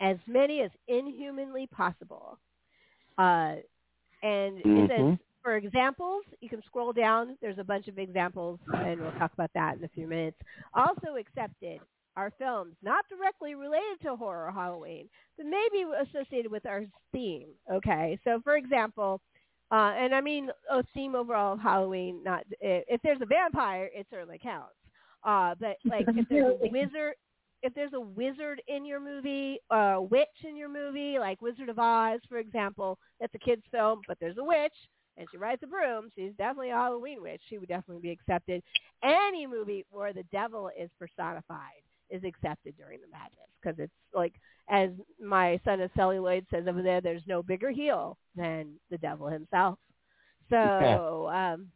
as 0.00 0.16
many 0.26 0.60
as 0.60 0.70
inhumanly 0.88 1.66
possible. 1.68 2.38
Uh, 3.18 3.56
and 4.22 4.58
it 4.58 4.90
says, 4.90 5.00
Mhm. 5.00 5.18
for 5.42 5.56
examples, 5.56 6.24
you 6.40 6.48
can 6.48 6.62
scroll 6.62 6.92
down. 6.92 7.36
There's 7.40 7.58
a 7.58 7.64
bunch 7.64 7.88
of 7.88 7.98
examples, 7.98 8.58
and 8.74 9.00
we'll 9.00 9.12
talk 9.12 9.32
about 9.32 9.52
that 9.54 9.76
in 9.76 9.84
a 9.84 9.88
few 9.88 10.06
minutes. 10.06 10.40
Also 10.74 11.16
accepted 11.16 11.80
are 12.16 12.30
films 12.38 12.74
not 12.82 13.06
directly 13.08 13.54
related 13.54 14.00
to 14.00 14.16
horror 14.16 14.46
or 14.46 14.52
Halloween, 14.52 15.08
but 15.36 15.46
maybe 15.46 15.82
associated 15.82 16.50
with 16.50 16.64
our 16.66 16.86
theme. 17.12 17.48
Okay, 17.70 18.18
so 18.24 18.40
for 18.40 18.56
example, 18.56 19.20
uh, 19.70 19.92
and 19.96 20.14
I 20.14 20.20
mean 20.20 20.50
a 20.70 20.82
theme 20.94 21.14
overall 21.14 21.54
of 21.54 21.60
Halloween. 21.60 22.22
Not 22.24 22.44
if 22.60 22.84
if 22.88 23.02
there's 23.02 23.20
a 23.22 23.26
vampire, 23.26 23.90
it 23.94 24.06
certainly 24.10 24.38
counts. 24.42 24.74
Uh, 25.24 25.54
but 25.58 25.76
like 25.84 26.06
if 26.08 26.26
there's 26.30 26.54
a 26.62 26.68
wizard, 26.70 27.14
if 27.62 27.74
there's 27.74 27.92
a 27.94 28.00
wizard 28.00 28.62
in 28.68 28.84
your 28.84 29.00
movie, 29.00 29.58
a 29.70 30.00
witch 30.00 30.28
in 30.44 30.56
your 30.56 30.68
movie, 30.68 31.18
like 31.18 31.40
Wizard 31.42 31.68
of 31.68 31.78
Oz, 31.78 32.20
for 32.28 32.38
example, 32.38 32.98
that's 33.20 33.34
a 33.34 33.38
kids 33.38 33.62
film, 33.70 34.00
but 34.06 34.18
there's 34.20 34.38
a 34.38 34.44
witch 34.44 34.74
and 35.16 35.26
she 35.30 35.38
rides 35.38 35.62
a 35.62 35.66
broom. 35.66 36.10
She's 36.14 36.32
definitely 36.36 36.70
a 36.70 36.74
Halloween 36.74 37.22
witch. 37.22 37.40
She 37.48 37.58
would 37.58 37.68
definitely 37.68 38.02
be 38.02 38.10
accepted. 38.10 38.62
Any 39.02 39.46
movie 39.46 39.84
where 39.90 40.12
the 40.12 40.24
devil 40.32 40.70
is 40.78 40.90
personified 40.98 41.82
is 42.10 42.22
accepted 42.24 42.76
during 42.76 43.00
the 43.00 43.08
madness 43.08 43.48
because 43.60 43.78
it's 43.78 43.92
like, 44.14 44.34
as 44.68 44.90
my 45.22 45.60
son 45.64 45.80
of 45.80 45.90
celluloid 45.96 46.46
says 46.50 46.64
over 46.68 46.82
there, 46.82 47.00
there's 47.00 47.22
no 47.26 47.42
bigger 47.42 47.70
heel 47.70 48.16
than 48.34 48.74
the 48.90 48.98
devil 48.98 49.28
himself. 49.28 49.78
So 50.50 51.28
um, 51.28 51.68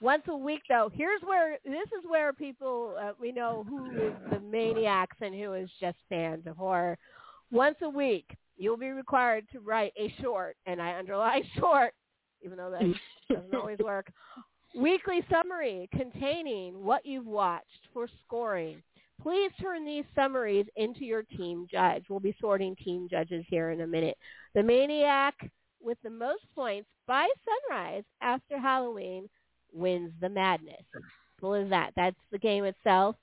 once 0.00 0.24
a 0.28 0.36
week, 0.36 0.62
though, 0.68 0.90
here's 0.92 1.22
where 1.22 1.58
this 1.64 1.88
is 1.98 2.04
where 2.08 2.32
people 2.32 2.96
uh, 3.00 3.12
we 3.20 3.32
know 3.32 3.64
who 3.68 3.86
is 3.86 4.12
the 4.30 4.40
maniacs 4.40 5.16
and 5.20 5.34
who 5.34 5.54
is 5.54 5.70
just 5.80 5.96
fans 6.08 6.46
of 6.46 6.56
horror. 6.56 6.98
Once 7.50 7.76
a 7.82 7.88
week, 7.88 8.36
you'll 8.56 8.76
be 8.76 8.90
required 8.90 9.46
to 9.52 9.60
write 9.60 9.92
a 9.98 10.12
short, 10.20 10.56
and 10.66 10.80
I 10.80 10.98
underline 10.98 11.42
short, 11.58 11.94
even 12.44 12.58
though 12.58 12.70
that 12.70 12.94
doesn't 13.34 13.54
always 13.54 13.78
work. 13.78 14.10
Weekly 14.74 15.20
summary 15.30 15.88
containing 15.94 16.82
what 16.82 17.04
you've 17.04 17.26
watched 17.26 17.88
for 17.92 18.08
scoring. 18.26 18.82
Please 19.20 19.52
turn 19.60 19.84
these 19.84 20.04
summaries 20.14 20.66
into 20.76 21.04
your 21.04 21.22
team 21.22 21.66
judge. 21.70 22.04
We'll 22.08 22.20
be 22.20 22.34
sorting 22.40 22.76
team 22.76 23.08
judges 23.10 23.44
here 23.48 23.70
in 23.70 23.80
a 23.82 23.86
minute. 23.86 24.16
The 24.54 24.62
maniac 24.62 25.34
with 25.80 25.98
the 26.02 26.10
most 26.10 26.44
points 26.54 26.88
by 27.06 27.28
sunrise 27.44 28.04
after 28.20 28.58
Halloween 28.58 29.28
wins 29.72 30.12
the 30.20 30.28
madness. 30.28 30.82
Simple 31.36 31.54
as 31.54 31.70
that. 31.70 31.92
That's 31.96 32.16
the 32.30 32.38
game 32.38 32.64
itself. 32.64 33.16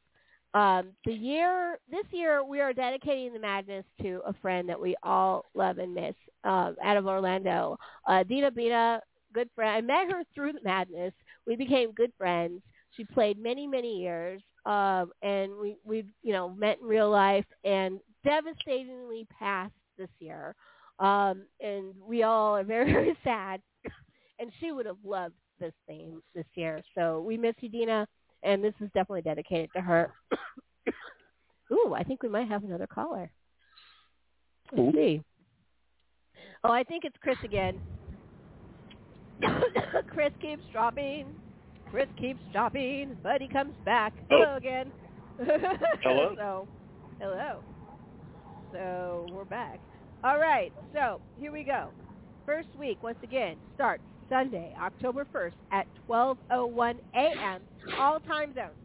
Um, 0.53 0.89
the 1.05 1.13
year 1.13 1.77
this 1.91 2.05
year 2.11 2.43
we 2.43 2.59
are 2.59 2.73
dedicating 2.73 3.33
the 3.33 3.39
madness 3.39 3.85
to 4.01 4.19
a 4.25 4.33
friend 4.41 4.67
that 4.67 4.79
we 4.81 4.95
all 5.03 5.45
love 5.53 5.77
and 5.77 5.93
miss 5.93 6.15
uh, 6.43 6.71
out 6.83 6.97
of 6.97 7.05
Orlando. 7.05 7.77
Uh, 8.07 8.23
Dina 8.23 8.49
Bina, 8.49 8.99
good 9.31 9.49
friend. 9.53 9.75
I 9.75 9.81
met 9.81 10.11
her 10.11 10.23
through 10.33 10.53
the 10.53 10.63
madness. 10.63 11.13
We 11.45 11.55
became 11.55 11.91
good 11.91 12.11
friends. 12.17 12.61
She 12.97 13.03
played 13.03 13.37
many 13.37 13.67
many 13.67 13.99
years, 13.99 14.41
um, 14.69 15.11
and 15.21 15.51
we 15.59 15.77
we 15.83 16.05
you 16.21 16.33
know 16.33 16.49
met 16.49 16.79
in 16.81 16.87
real 16.87 17.09
life 17.09 17.45
and 17.63 17.99
devastatingly 18.23 19.27
passed 19.37 19.73
this 19.97 20.09
year. 20.19 20.55
Um, 20.99 21.43
and 21.61 21.93
we 22.05 22.23
all 22.23 22.57
are 22.57 22.63
very 22.63 22.91
very 22.93 23.17
sad. 23.23 23.61
and 24.39 24.51
she 24.59 24.71
would 24.71 24.85
have 24.85 24.97
loved 25.03 25.35
this 25.59 25.73
theme 25.87 26.21
this 26.33 26.45
year. 26.55 26.81
So 26.95 27.21
we 27.21 27.37
miss 27.37 27.55
you, 27.59 27.69
Dina 27.69 28.07
and 28.43 28.63
this 28.63 28.73
is 28.79 28.87
definitely 28.93 29.21
dedicated 29.21 29.69
to 29.75 29.81
her. 29.81 30.13
Ooh, 31.71 31.93
I 31.95 32.03
think 32.03 32.23
we 32.23 32.29
might 32.29 32.47
have 32.47 32.63
another 32.63 32.87
caller. 32.87 33.29
Let's 34.75 34.95
see. 34.95 35.21
Oh, 36.63 36.71
I 36.71 36.83
think 36.83 37.05
it's 37.05 37.15
Chris 37.21 37.37
again. 37.43 37.79
Chris 40.13 40.31
keeps 40.41 40.63
dropping. 40.71 41.27
Chris 41.91 42.07
keeps 42.17 42.39
dropping, 42.51 43.17
but 43.23 43.41
he 43.41 43.47
comes 43.47 43.73
back. 43.85 44.13
Oh. 44.31 44.37
Hello 44.37 44.53
Oh. 44.53 44.57
again. 44.57 44.91
Hello. 46.03 46.33
so, 46.37 46.67
hello. 47.19 47.59
So 48.73 49.25
we're 49.31 49.45
back. 49.45 49.79
All 50.23 50.37
right. 50.37 50.71
So 50.93 51.21
here 51.39 51.51
we 51.51 51.63
go. 51.63 51.89
First 52.45 52.67
week, 52.77 53.01
once 53.01 53.17
again, 53.23 53.55
starts 53.73 54.03
Sunday, 54.27 54.73
October 54.79 55.25
1st 55.33 55.53
at 55.71 55.87
12:01 56.07 56.95
a.m. 57.15 57.61
All 57.97 58.19
time 58.19 58.53
zones. 58.53 58.75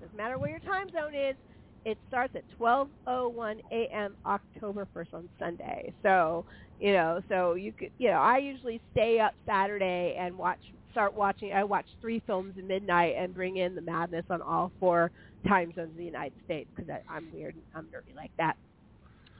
Doesn't 0.00 0.16
matter 0.16 0.38
where 0.38 0.50
your 0.50 0.60
time 0.60 0.88
zone 0.92 1.14
is. 1.14 1.36
It 1.84 1.98
starts 2.08 2.34
at 2.34 2.44
12:01 2.58 3.60
a.m. 3.70 4.14
October 4.24 4.88
1st 4.96 5.14
on 5.14 5.28
Sunday. 5.38 5.92
So 6.02 6.44
you 6.80 6.92
know, 6.94 7.20
so 7.28 7.54
you 7.54 7.72
could, 7.72 7.90
you 7.98 8.08
know, 8.10 8.16
I 8.16 8.38
usually 8.38 8.80
stay 8.92 9.20
up 9.20 9.34
Saturday 9.46 10.16
and 10.18 10.36
watch, 10.36 10.58
start 10.92 11.14
watching. 11.14 11.52
I 11.52 11.64
watch 11.64 11.86
three 12.00 12.22
films 12.26 12.54
at 12.56 12.64
midnight 12.64 13.14
and 13.18 13.34
bring 13.34 13.56
in 13.56 13.74
the 13.74 13.80
madness 13.80 14.24
on 14.30 14.40
all 14.40 14.70
four 14.78 15.10
time 15.48 15.72
zones 15.74 15.90
of 15.90 15.96
the 15.96 16.04
United 16.04 16.34
States 16.44 16.68
because 16.74 16.90
I'm 17.08 17.28
weird. 17.32 17.54
and 17.54 17.64
I'm 17.74 17.86
dirty 17.90 18.12
like 18.14 18.30
that. 18.38 18.56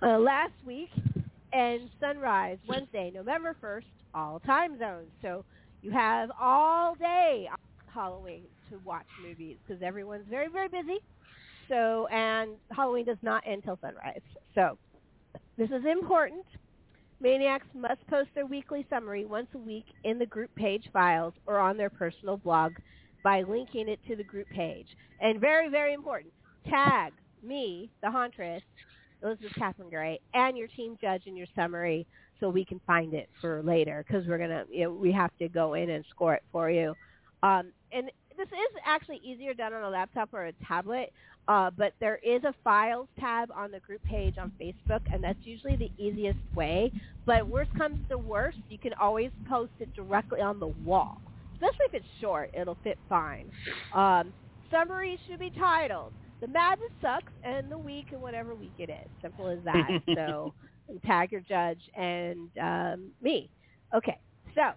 Uh, 0.02 0.18
last 0.18 0.52
week 0.66 0.90
and 1.52 1.88
sunrise 2.00 2.58
Wednesday, 2.66 3.12
November 3.14 3.54
1st, 3.62 3.84
all 4.14 4.40
time 4.40 4.78
zones. 4.78 5.08
So 5.20 5.44
you 5.82 5.90
have 5.92 6.30
all 6.40 6.94
day 6.96 7.48
Halloween 7.92 8.42
to 8.70 8.80
watch 8.84 9.06
movies 9.24 9.56
because 9.66 9.82
everyone's 9.82 10.26
very, 10.28 10.48
very 10.48 10.68
busy. 10.68 10.98
So, 11.68 12.06
and 12.08 12.52
Halloween 12.70 13.04
does 13.04 13.18
not 13.22 13.42
end 13.46 13.62
till 13.64 13.78
sunrise. 13.80 14.20
So 14.54 14.76
this 15.56 15.70
is 15.70 15.84
important. 15.90 16.44
Maniacs 17.22 17.66
must 17.72 18.04
post 18.08 18.30
their 18.34 18.46
weekly 18.46 18.84
summary 18.90 19.24
once 19.24 19.46
a 19.54 19.58
week 19.58 19.86
in 20.02 20.18
the 20.18 20.26
group 20.26 20.52
page 20.56 20.88
files 20.92 21.32
or 21.46 21.58
on 21.58 21.76
their 21.76 21.88
personal 21.88 22.36
blog 22.36 22.72
by 23.22 23.42
linking 23.42 23.88
it 23.88 24.00
to 24.08 24.16
the 24.16 24.24
group 24.24 24.48
page. 24.50 24.88
And 25.20 25.40
very, 25.40 25.68
very 25.68 25.94
important, 25.94 26.32
tag 26.68 27.12
me, 27.40 27.90
the 28.02 28.10
Hauntress, 28.10 28.62
Elizabeth 29.22 29.52
Catherine 29.56 29.88
Gray, 29.88 30.20
and 30.34 30.58
your 30.58 30.66
team 30.66 30.98
judge 31.00 31.22
in 31.26 31.36
your 31.36 31.46
summary 31.54 32.06
so 32.40 32.48
we 32.48 32.64
can 32.64 32.80
find 32.88 33.14
it 33.14 33.30
for 33.40 33.62
later 33.62 34.04
because 34.06 34.26
we're 34.26 34.38
gonna, 34.38 34.64
you 34.68 34.84
know, 34.84 34.90
we 34.90 35.12
have 35.12 35.30
to 35.38 35.48
go 35.48 35.74
in 35.74 35.90
and 35.90 36.04
score 36.10 36.34
it 36.34 36.42
for 36.50 36.70
you. 36.70 36.92
Um, 37.44 37.72
and 37.92 38.10
this 38.36 38.48
is 38.48 38.76
actually 38.84 39.20
easier 39.24 39.54
done 39.54 39.72
on 39.72 39.82
a 39.82 39.88
laptop 39.90 40.32
or 40.32 40.46
a 40.46 40.52
tablet, 40.66 41.12
uh, 41.48 41.70
but 41.76 41.92
there 42.00 42.18
is 42.24 42.44
a 42.44 42.54
files 42.62 43.08
tab 43.18 43.50
on 43.54 43.70
the 43.70 43.80
group 43.80 44.02
page 44.04 44.36
on 44.38 44.52
Facebook, 44.60 45.00
and 45.12 45.22
that's 45.22 45.38
usually 45.42 45.76
the 45.76 45.90
easiest 45.98 46.38
way. 46.54 46.92
But 47.26 47.46
worst 47.48 47.70
comes 47.76 47.98
to 48.08 48.18
worst, 48.18 48.58
you 48.68 48.78
can 48.78 48.92
always 48.94 49.30
post 49.48 49.72
it 49.80 49.92
directly 49.94 50.40
on 50.40 50.60
the 50.60 50.68
wall. 50.68 51.20
Especially 51.54 51.86
if 51.86 51.94
it's 51.94 52.06
short, 52.20 52.50
it'll 52.54 52.78
fit 52.82 52.98
fine. 53.08 53.50
Um, 53.94 54.32
summary 54.70 55.18
should 55.28 55.38
be 55.38 55.50
titled 55.50 56.12
"The 56.40 56.48
Madness 56.48 56.90
Sucks" 57.00 57.32
and 57.44 57.70
the 57.70 57.78
week 57.78 58.06
and 58.12 58.20
whatever 58.20 58.54
week 58.54 58.72
it 58.78 58.90
is. 58.90 59.08
Simple 59.20 59.48
as 59.48 59.58
that. 59.64 60.02
so 60.14 60.54
tag 61.06 61.32
your 61.32 61.40
judge 61.40 61.80
and 61.96 62.50
um, 62.60 63.10
me. 63.20 63.48
Okay, 63.94 64.18
so 64.54 64.72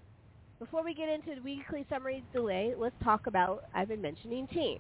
before 0.66 0.84
we 0.84 0.96
get 0.96 1.10
into 1.10 1.36
the 1.36 1.42
weekly 1.44 1.86
summary 1.90 2.24
delay, 2.34 2.74
let's 2.76 2.96
talk 3.04 3.28
about 3.28 3.60
I've 3.76 3.88
been 3.88 4.02
mentioning 4.02 4.48
teams. 4.48 4.80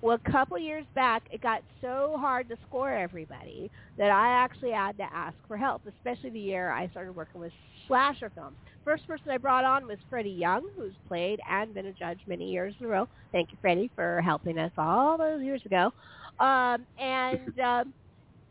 Well, 0.00 0.16
a 0.24 0.30
couple 0.30 0.56
years 0.60 0.86
back, 0.94 1.24
it 1.32 1.40
got 1.40 1.62
so 1.80 2.16
hard 2.20 2.48
to 2.48 2.56
score 2.62 2.92
everybody 2.92 3.68
that 3.98 4.10
I 4.12 4.28
actually 4.28 4.70
had 4.70 4.96
to 4.98 5.04
ask 5.12 5.36
for 5.48 5.56
help, 5.56 5.82
especially 5.88 6.30
the 6.30 6.38
year 6.38 6.70
I 6.70 6.86
started 6.88 7.14
working 7.14 7.40
with 7.40 7.52
slasher 7.88 8.30
films. 8.30 8.58
First 8.84 9.08
person 9.08 9.32
I 9.32 9.38
brought 9.38 9.64
on 9.64 9.88
was 9.88 9.98
Freddie 10.08 10.30
Young, 10.30 10.62
who's 10.76 10.94
played 11.08 11.40
and 11.50 11.74
been 11.74 11.86
a 11.86 11.92
judge 11.92 12.20
many 12.28 12.48
years 12.50 12.74
in 12.78 12.86
a 12.86 12.88
row. 12.88 13.08
Thank 13.32 13.50
you, 13.50 13.58
Freddie, 13.60 13.90
for 13.96 14.20
helping 14.22 14.56
us 14.58 14.72
all 14.78 15.18
those 15.18 15.42
years 15.42 15.62
ago. 15.66 15.90
Um, 16.38 16.86
and 16.96 17.58
um, 17.60 17.94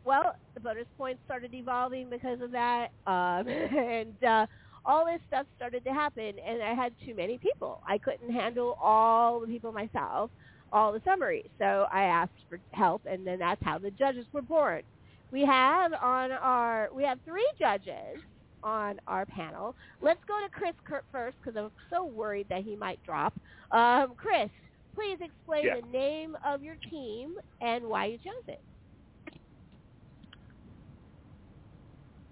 well, 0.04 0.34
the 0.54 0.60
bonus 0.60 0.86
points 0.98 1.20
started 1.24 1.54
evolving 1.54 2.10
because 2.10 2.40
of 2.40 2.50
that, 2.52 2.88
um, 3.06 3.46
and 3.48 4.22
uh, 4.22 4.46
all 4.84 5.04
this 5.04 5.20
stuff 5.28 5.46
started 5.56 5.84
to 5.84 5.92
happen. 5.92 6.34
And 6.46 6.62
I 6.62 6.74
had 6.74 6.92
too 7.04 7.14
many 7.14 7.38
people. 7.38 7.80
I 7.86 7.98
couldn't 7.98 8.30
handle 8.32 8.76
all 8.82 9.40
the 9.40 9.46
people 9.46 9.72
myself, 9.72 10.30
all 10.72 10.92
the 10.92 11.00
summaries. 11.04 11.48
So 11.58 11.86
I 11.92 12.04
asked 12.04 12.32
for 12.48 12.58
help, 12.72 13.02
and 13.06 13.26
then 13.26 13.38
that's 13.38 13.62
how 13.62 13.78
the 13.78 13.90
judges 13.90 14.26
were 14.32 14.42
born. 14.42 14.82
We 15.30 15.42
have 15.46 15.92
on 15.94 16.32
our 16.32 16.88
we 16.94 17.04
have 17.04 17.18
three 17.24 17.48
judges 17.58 18.20
on 18.62 19.00
our 19.06 19.26
panel. 19.26 19.74
Let's 20.00 20.20
go 20.28 20.34
to 20.44 20.50
Chris 20.50 20.74
Kurt 20.84 21.04
first 21.10 21.36
because 21.42 21.56
I'm 21.58 21.70
so 21.90 22.04
worried 22.04 22.46
that 22.50 22.62
he 22.62 22.76
might 22.76 23.02
drop. 23.04 23.34
Um, 23.70 24.14
Chris, 24.16 24.50
please 24.94 25.18
explain 25.20 25.64
Yeah. 25.66 25.80
the 25.80 25.86
name 25.88 26.36
of 26.44 26.62
your 26.62 26.76
team 26.90 27.34
and 27.60 27.84
why 27.86 28.06
you 28.06 28.18
chose 28.18 28.44
it. 28.48 28.60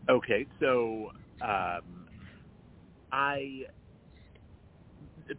Okay, 0.09 0.47
so 0.59 1.11
um, 1.41 2.09
I 3.13 3.65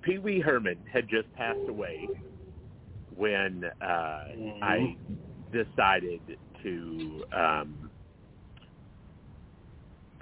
Pee 0.04 0.18
Wee 0.18 0.40
Herman 0.40 0.78
had 0.92 1.08
just 1.10 1.32
passed 1.34 1.60
away 1.68 2.08
when 3.16 3.64
uh, 3.82 4.24
I 4.62 4.96
decided 5.52 6.22
to. 6.64 7.24
Um, 7.36 7.92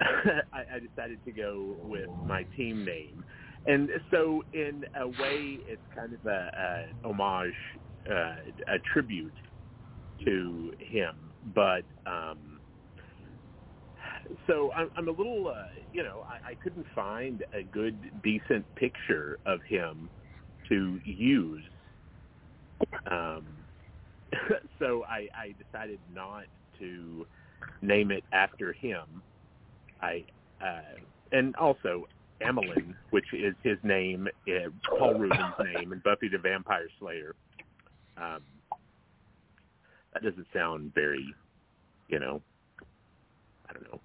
I, 0.00 0.62
I 0.76 0.78
decided 0.78 1.22
to 1.24 1.32
go 1.32 1.76
with 1.82 2.08
my 2.26 2.44
team 2.56 2.84
name, 2.84 3.24
and 3.66 3.90
so 4.10 4.42
in 4.52 4.84
a 4.98 5.06
way, 5.06 5.58
it's 5.66 5.82
kind 5.94 6.14
of 6.14 6.24
a, 6.24 6.86
a 7.04 7.08
homage, 7.08 7.52
uh, 8.10 8.36
a 8.68 8.78
tribute 8.92 9.34
to 10.24 10.72
him. 10.78 11.32
But 11.54 11.84
um, 12.06 12.59
so 14.46 14.70
I'm, 14.72 14.90
I'm 14.96 15.08
a 15.08 15.12
little, 15.12 15.48
uh, 15.48 15.64
you 15.92 16.02
know, 16.02 16.24
I, 16.28 16.50
I 16.50 16.54
couldn't 16.62 16.86
find 16.94 17.42
a 17.52 17.62
good, 17.62 17.96
decent 18.22 18.64
picture 18.76 19.38
of 19.46 19.60
him 19.68 20.08
to 20.68 20.98
use. 21.04 21.64
Um, 23.10 23.44
so 24.78 25.04
I, 25.08 25.28
I 25.36 25.54
decided 25.62 25.98
not 26.14 26.44
to 26.78 27.26
name 27.82 28.10
it 28.10 28.24
after 28.32 28.72
him. 28.72 29.22
I 30.00 30.24
uh, 30.62 30.80
and 31.32 31.54
also 31.56 32.06
Amilyn, 32.42 32.94
which 33.10 33.26
is 33.32 33.54
his 33.62 33.78
name, 33.82 34.28
uh, 34.48 34.70
Paul 34.98 35.14
Reubens' 35.14 35.54
name, 35.74 35.92
and 35.92 36.02
Buffy 36.02 36.28
the 36.28 36.38
Vampire 36.38 36.88
Slayer. 36.98 37.34
Um, 38.16 38.42
that 40.12 40.22
doesn't 40.22 40.46
sound 40.52 40.92
very, 40.94 41.24
you 42.08 42.18
know, 42.18 42.42
I 43.68 43.72
don't 43.72 43.84
know. 43.90 44.00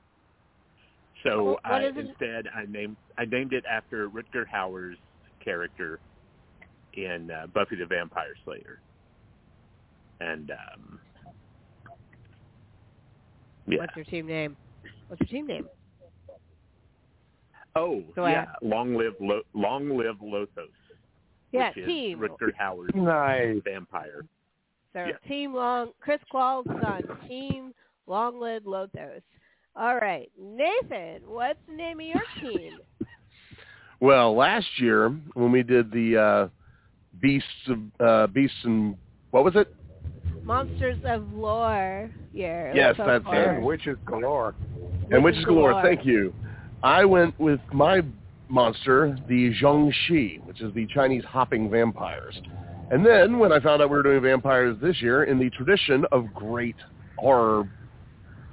So 1.25 1.57
I, 1.65 1.85
instead, 1.85 2.45
I 2.55 2.65
named 2.69 2.97
I 3.17 3.25
named 3.25 3.53
it 3.53 3.63
after 3.69 4.09
Rutger 4.09 4.45
Hauer's 4.53 4.97
character 5.43 5.99
in 6.93 7.31
uh, 7.31 7.47
Buffy 7.47 7.75
the 7.75 7.85
Vampire 7.85 8.35
Slayer, 8.43 8.79
and 10.19 10.51
um, 10.51 10.99
yeah. 13.67 13.79
What's 13.79 13.95
your 13.95 14.05
team 14.05 14.27
name? 14.27 14.55
What's 15.07 15.19
your 15.21 15.27
team 15.39 15.47
name? 15.47 15.65
Oh, 17.75 18.03
Go 18.15 18.25
ahead. 18.25 18.47
yeah. 18.47 18.67
Long 18.67 18.95
live 18.95 19.13
Lo- 19.19 19.41
Long 19.53 19.97
live 19.97 20.17
Lothos. 20.21 20.47
Yeah, 21.51 21.71
which 21.75 21.85
team. 21.85 22.23
is 22.23 22.29
Rutger 22.29 22.51
Hauer's 22.61 22.91
Nice. 22.93 23.61
vampire. 23.65 24.25
So 24.93 25.05
Yeah. 25.05 25.17
Team 25.27 25.53
Long, 25.53 25.91
Chris 25.99 26.19
Quall's 26.29 26.65
son, 26.67 27.01
Team 27.27 27.73
Long 28.07 28.39
Live 28.39 28.63
Lothos. 28.63 29.21
All 29.77 29.95
right, 29.95 30.31
Nathan, 30.39 31.21
what's 31.27 31.59
the 31.67 31.75
name 31.75 31.99
of 31.99 32.05
your 32.05 32.23
team? 32.41 32.77
Well, 34.01 34.35
last 34.35 34.67
year 34.77 35.09
when 35.35 35.53
we 35.53 35.63
did 35.63 35.89
the 35.89 36.17
uh, 36.17 36.47
beasts 37.21 37.47
of 37.67 37.79
uh, 37.99 38.27
beasts 38.27 38.57
and 38.63 38.97
what 39.31 39.45
was 39.45 39.55
it? 39.55 39.73
Monsters 40.43 40.97
of 41.05 41.31
Lore. 41.31 42.11
Yeah. 42.33 42.73
Yes, 42.75 42.97
so 42.97 43.05
that's 43.05 43.23
it. 43.25 43.47
And 43.47 43.65
witches 43.65 43.97
galore. 44.05 44.53
and 45.11 45.23
Witches 45.23 45.39
Witches 45.39 45.45
Galore. 45.45 45.71
Galore. 45.71 45.83
Thank 45.83 46.05
you. 46.05 46.33
I 46.83 47.05
went 47.05 47.39
with 47.39 47.61
my 47.73 48.01
monster, 48.49 49.17
the 49.27 49.53
Jiangshi, 49.61 50.45
which 50.45 50.61
is 50.61 50.73
the 50.73 50.85
Chinese 50.93 51.23
hopping 51.23 51.69
vampires. 51.69 52.39
And 52.91 53.03
then 53.03 53.39
when 53.39 53.51
I 53.51 53.59
found 53.59 53.81
out 53.81 53.89
we 53.89 53.95
were 53.95 54.03
doing 54.03 54.21
vampires 54.21 54.77
this 54.81 55.01
year, 55.01 55.23
in 55.23 55.39
the 55.39 55.49
tradition 55.51 56.05
of 56.11 56.31
great 56.33 56.75
horror 57.17 57.67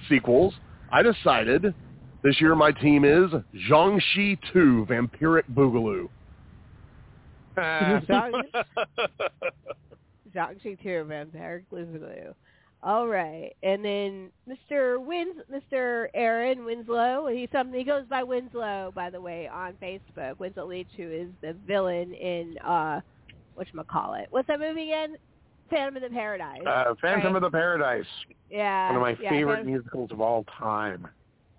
sequels, 0.08 0.54
I 0.92 1.02
decided 1.02 1.74
this 2.22 2.38
year 2.40 2.54
my 2.54 2.70
team 2.70 3.04
is 3.04 3.30
Jiangshi 3.68 4.38
2, 4.52 4.86
Vampiric 4.88 5.44
Boogaloo. 5.54 6.08
Jiangshi 10.34 10.82
too, 10.82 11.06
Vampiric 11.08 11.64
Boogaloo. 11.72 12.34
All 12.84 13.06
right, 13.06 13.52
and 13.62 13.84
then 13.84 14.30
Mr. 14.48 15.02
Wins, 15.04 15.36
Mr. 15.50 16.08
Aaron 16.14 16.64
Winslow. 16.64 17.28
He 17.28 17.48
something 17.52 17.78
he 17.78 17.84
goes 17.84 18.04
by 18.10 18.24
Winslow, 18.24 18.92
by 18.94 19.08
the 19.08 19.20
way, 19.20 19.48
on 19.48 19.74
Facebook. 19.80 20.38
Winslow 20.40 20.66
Leach, 20.66 20.88
who 20.96 21.08
is 21.08 21.28
the 21.42 21.54
villain 21.66 22.12
in 22.12 22.58
uh, 22.58 23.00
what 23.54 23.68
call 23.86 24.14
it? 24.14 24.26
What's 24.30 24.48
that 24.48 24.58
movie 24.58 24.90
again? 24.90 25.16
Phantom 25.72 25.96
of 25.96 26.02
the 26.02 26.10
Paradise. 26.10 26.60
Uh, 26.66 26.94
Phantom 27.00 27.32
right? 27.32 27.36
of 27.36 27.42
the 27.42 27.50
Paradise. 27.50 28.06
yeah, 28.50 28.88
One 28.88 28.96
of 28.96 29.02
my 29.02 29.22
yeah, 29.22 29.30
favorite 29.30 29.56
Phantom- 29.56 29.72
musicals 29.72 30.10
of 30.12 30.20
all 30.20 30.44
time. 30.58 31.08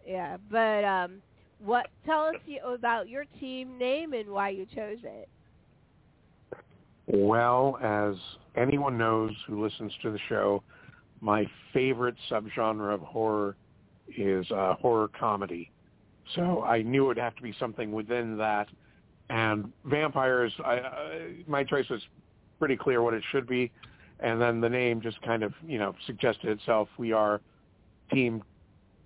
Yeah, 0.07 0.38
but 0.51 0.84
um, 0.84 1.22
what? 1.64 1.88
Tell 2.05 2.26
us 2.26 2.36
about 2.66 3.09
your 3.09 3.26
team 3.39 3.78
name 3.78 4.14
and 4.14 4.30
why 4.30 4.49
you 4.49 4.66
chose 4.76 4.99
it. 5.03 5.30
Well, 7.07 7.78
as 7.82 8.16
anyone 8.55 8.97
knows 8.97 9.32
who 9.47 9.64
listens 9.64 9.91
to 10.03 10.11
the 10.11 10.20
show, 10.30 10.64
my 11.22 11.45
favorite 11.74 12.16
subgenre 12.30 12.93
of 12.93 13.01
horror 13.01 13.55
is 14.18 14.49
uh, 14.51 14.76
horror 14.76 15.09
comedy. 15.20 15.72
So 16.36 16.64
I 16.64 16.82
knew 16.82 17.05
it 17.05 17.07
would 17.07 17.18
have 17.18 17.36
to 17.36 17.41
be 17.41 17.53
something 17.59 17.91
within 17.91 18.38
that. 18.38 18.68
And 19.30 19.72
vampires, 19.86 20.51
I, 20.64 20.72
I, 20.72 21.32
my 21.47 21.64
choice 21.64 21.88
was 21.89 22.01
pretty 22.59 22.76
clear 22.78 23.01
what 23.01 23.14
it 23.14 23.24
should 23.32 23.47
be. 23.47 23.72
And 24.20 24.41
then 24.41 24.61
the 24.61 24.70
name 24.70 25.01
just 25.01 25.22
kind 25.22 25.43
of, 25.43 25.53
you 25.66 25.78
know, 25.78 25.93
suggested 26.05 26.49
itself. 26.49 26.88
We 26.97 27.11
are 27.11 27.41
Team 28.14 28.43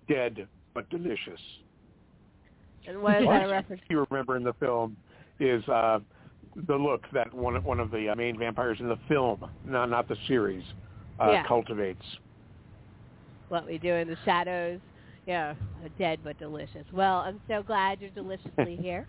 Dead 0.08 0.48
but 0.74 0.90
Delicious. 0.90 1.40
And 2.88 3.02
what 3.02 3.22
is 3.22 3.28
that 3.28 3.50
reference? 3.50 3.82
you 3.90 4.06
remember 4.10 4.38
in 4.38 4.44
the 4.44 4.54
film 4.54 4.96
is 5.40 5.68
uh, 5.68 6.00
the 6.68 6.76
look 6.76 7.04
that 7.14 7.34
one 7.34 7.56
one 7.64 7.80
of 7.80 7.92
the 7.92 8.10
uh, 8.10 8.16
main 8.16 8.38
vampires 8.38 8.78
in 8.80 8.88
the 8.88 8.98
film, 9.08 9.44
not 9.66 9.90
not 9.90 10.08
the 10.08 10.16
series, 10.28 10.64
uh, 11.20 11.32
Yeah. 11.32 11.48
cultivates. 11.48 12.02
what 13.50 13.66
we 13.66 13.78
do 13.78 13.94
in 13.94 14.08
the 14.08 14.18
shadows. 14.26 14.80
Yeah, 15.26 15.56
dead 15.98 16.20
but 16.24 16.38
delicious. 16.38 16.86
Well, 16.94 17.18
I'm 17.20 17.42
so 17.50 17.62
glad 17.64 18.00
you're 18.00 18.10
deliciously 18.12 18.76
here. 18.82 19.06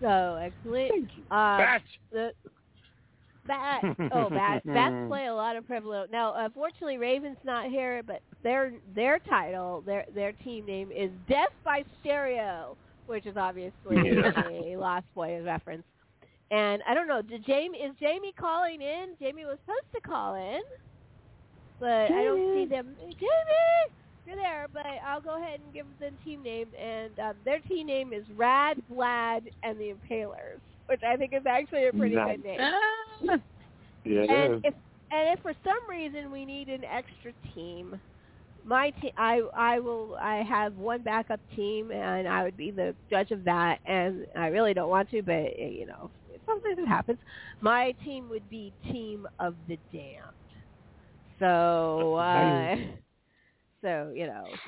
So 0.00 0.36
excellent. 0.42 0.90
Thank 0.90 1.10
you. 1.16 1.24
Uh, 1.30 1.78
Bat. 3.46 3.82
Oh, 4.12 4.28
bat. 4.30 4.62
Bats 4.64 4.94
play 5.08 5.26
a 5.26 5.34
lot 5.34 5.56
of 5.56 5.66
prevalent. 5.66 6.10
Now, 6.12 6.34
unfortunately, 6.36 6.98
Raven's 6.98 7.38
not 7.44 7.68
here, 7.70 8.02
but 8.06 8.20
their 8.42 8.72
their 8.94 9.18
title, 9.18 9.82
their 9.84 10.04
their 10.14 10.32
team 10.32 10.64
name 10.66 10.90
is 10.92 11.10
Death 11.28 11.50
by 11.64 11.82
Stereo, 12.00 12.76
which 13.06 13.26
is 13.26 13.36
obviously 13.36 13.96
Yeah. 13.96 14.32
a 14.48 14.76
Lost 14.76 15.06
Boys 15.14 15.44
reference. 15.44 15.82
And 16.50 16.82
I 16.86 16.94
don't 16.94 17.08
know, 17.08 17.22
did 17.22 17.44
Jamie 17.46 17.78
is 17.78 17.94
Jamie 17.98 18.32
calling 18.38 18.80
in? 18.82 19.14
Jamie 19.18 19.44
was 19.46 19.58
supposed 19.64 19.90
to 19.94 20.00
call 20.02 20.34
in, 20.34 20.60
but 21.80 22.10
I 22.12 22.22
don't 22.24 22.54
see 22.54 22.66
them. 22.66 22.94
Jamie, 23.00 23.92
you're 24.26 24.36
there, 24.36 24.66
but 24.72 24.84
I'll 25.06 25.20
go 25.22 25.36
ahead 25.42 25.60
and 25.64 25.72
give 25.72 25.86
them 25.98 26.14
team 26.24 26.42
name, 26.42 26.68
and 26.78 27.18
um, 27.18 27.34
their 27.44 27.60
team 27.60 27.86
name 27.86 28.12
is 28.12 28.24
Rad, 28.36 28.82
Vlad, 28.92 29.48
and 29.62 29.78
the 29.78 29.94
Impalers, 29.94 30.60
which 30.92 31.02
I 31.06 31.16
think 31.16 31.34
is 31.34 31.46
actually 31.48 31.86
a 31.88 31.92
pretty 31.94 32.20
Nice. 32.20 32.20
good 32.20 32.42
name. 32.44 32.70
Yeah, 34.04 34.22
it 34.22 34.30
and 34.30 34.52
is. 34.52 34.62
if 34.64 34.74
and 35.10 35.32
if 35.36 35.40
for 35.42 35.52
some 35.64 35.90
reason 35.90 36.30
we 36.32 36.44
need 36.46 36.68
an 36.68 36.84
extra 36.84 37.32
team, 37.54 38.00
my 38.64 38.90
team, 39.00 39.10
I 39.16 39.42
I 39.56 39.80
will 39.80 40.16
I 40.20 40.42
have 40.48 40.74
one 40.74 41.02
backup 41.02 41.40
team, 41.54 41.90
and 41.92 42.28
I 42.28 42.42
would 42.44 42.56
be 42.56 42.70
the 42.70 42.96
judge 43.10 43.30
of 43.30 43.44
that. 43.44 43.78
And 43.86 44.26
I 44.36 44.48
really 44.48 44.74
don't 44.74 44.90
want 44.90 45.10
to, 45.10 45.22
but 45.22 45.32
eh, 45.32 45.68
you 45.70 45.86
know, 45.86 46.10
sometimes 46.46 46.78
it 46.78 46.88
happens. 46.88 47.18
My 47.60 47.94
team 48.04 48.28
would 48.30 48.48
be 48.48 48.74
Team 48.90 49.26
of 49.40 49.56
the 49.68 49.78
Damned. 49.92 50.36
So 51.38 52.14
uh, 52.16 52.76
so 53.82 54.12
you 54.14 54.26
know, 54.26 54.58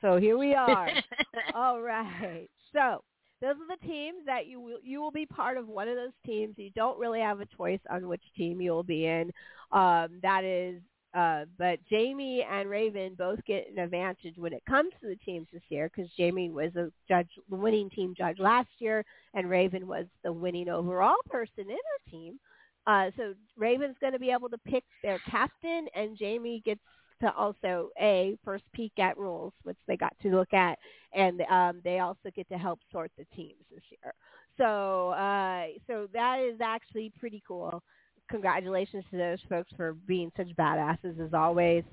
so 0.00 0.16
here 0.16 0.36
we 0.38 0.54
are. 0.54 0.98
All 1.54 1.80
right. 1.82 2.48
So 2.72 3.02
those 3.42 3.56
are 3.56 3.76
the 3.76 3.86
teams 3.86 4.24
that 4.24 4.46
you 4.46 4.60
will 4.60 4.78
you 4.82 5.02
will 5.02 5.10
be 5.10 5.26
part 5.26 5.56
of 5.56 5.66
one 5.68 5.88
of 5.88 5.96
those 5.96 6.12
teams. 6.24 6.54
You 6.56 6.70
don't 6.70 6.98
really 6.98 7.20
have 7.20 7.40
a 7.40 7.46
choice 7.56 7.80
on 7.90 8.08
which 8.08 8.22
team 8.36 8.60
you 8.60 8.70
will 8.70 8.84
be 8.84 9.04
in. 9.04 9.32
Um, 9.72 10.20
that 10.22 10.44
is, 10.44 10.80
uh, 11.12 11.46
but 11.58 11.80
Jamie 11.90 12.46
and 12.48 12.70
Raven 12.70 13.14
both 13.18 13.44
get 13.44 13.68
an 13.68 13.78
advantage 13.78 14.34
when 14.36 14.52
it 14.52 14.64
comes 14.64 14.92
to 15.00 15.08
the 15.08 15.16
teams 15.16 15.48
this 15.52 15.62
year 15.68 15.90
because 15.92 16.10
Jamie 16.16 16.50
was 16.50 16.74
a 16.76 16.92
judge, 17.08 17.28
the 17.50 17.56
winning 17.56 17.90
team 17.90 18.14
judge 18.16 18.38
last 18.38 18.68
year, 18.78 19.04
and 19.34 19.50
Raven 19.50 19.88
was 19.88 20.06
the 20.22 20.32
winning 20.32 20.68
overall 20.68 21.16
person 21.28 21.64
in 21.64 21.70
her 21.70 22.10
team. 22.10 22.38
Uh, 22.86 23.10
so 23.16 23.34
Raven's 23.56 23.96
going 24.00 24.12
to 24.12 24.18
be 24.18 24.30
able 24.30 24.48
to 24.50 24.58
pick 24.58 24.84
their 25.02 25.20
captain, 25.30 25.86
and 25.94 26.16
Jamie 26.16 26.62
gets 26.64 26.80
to 27.22 27.32
also 27.34 27.88
a 28.00 28.36
first 28.44 28.64
peek 28.72 28.92
at 28.98 29.16
rules, 29.16 29.52
which 29.62 29.78
they 29.86 29.96
got 29.96 30.14
to 30.22 30.28
look 30.28 30.52
at, 30.52 30.78
and 31.14 31.40
um, 31.50 31.80
they 31.84 32.00
also 32.00 32.30
get 32.34 32.48
to 32.50 32.58
help 32.58 32.80
sort 32.90 33.10
the 33.16 33.24
teams 33.34 33.64
this 33.70 33.82
year. 33.90 34.12
So, 34.58 35.10
uh, 35.10 35.66
so 35.86 36.08
that 36.12 36.40
is 36.40 36.60
actually 36.60 37.10
pretty 37.18 37.42
cool. 37.48 37.82
Congratulations 38.30 39.04
to 39.10 39.16
those 39.16 39.38
folks 39.48 39.70
for 39.76 39.94
being 40.06 40.30
such 40.36 40.48
badasses 40.58 41.18
as 41.24 41.32
always. 41.32 41.84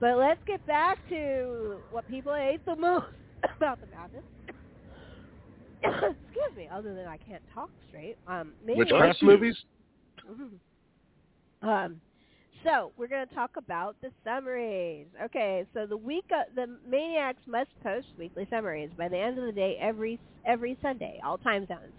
But 0.00 0.18
let's 0.18 0.40
get 0.46 0.64
back 0.66 0.98
to 1.08 1.78
what 1.90 2.06
people 2.08 2.34
hate 2.34 2.64
the 2.66 2.76
most 2.76 3.06
about 3.56 3.78
the 3.80 3.86
madness. 3.88 4.24
Excuse 5.82 6.56
me. 6.56 6.68
Other 6.72 6.94
than 6.94 7.06
I 7.06 7.16
can't 7.18 7.42
talk 7.52 7.70
straight. 7.88 8.16
Um, 8.26 8.52
Witchcraft 8.66 9.22
Maniacs- 9.22 9.22
movies? 9.22 9.56
Mhm. 10.30 10.58
Um, 11.62 12.00
so 12.64 12.92
we're 12.96 13.08
going 13.08 13.26
to 13.26 13.34
talk 13.34 13.52
about 13.56 13.96
the 14.02 14.10
summaries. 14.24 15.06
Okay, 15.24 15.66
so 15.74 15.86
the 15.86 15.96
week 15.96 16.24
uh, 16.32 16.42
the 16.54 16.66
maniacs 16.88 17.42
must 17.46 17.70
post 17.82 18.08
weekly 18.18 18.46
summaries 18.50 18.90
by 18.96 19.08
the 19.08 19.18
end 19.18 19.38
of 19.38 19.44
the 19.44 19.52
day 19.52 19.76
every 19.80 20.20
every 20.46 20.78
Sunday, 20.82 21.18
all 21.24 21.38
time 21.38 21.66
zones. 21.66 21.92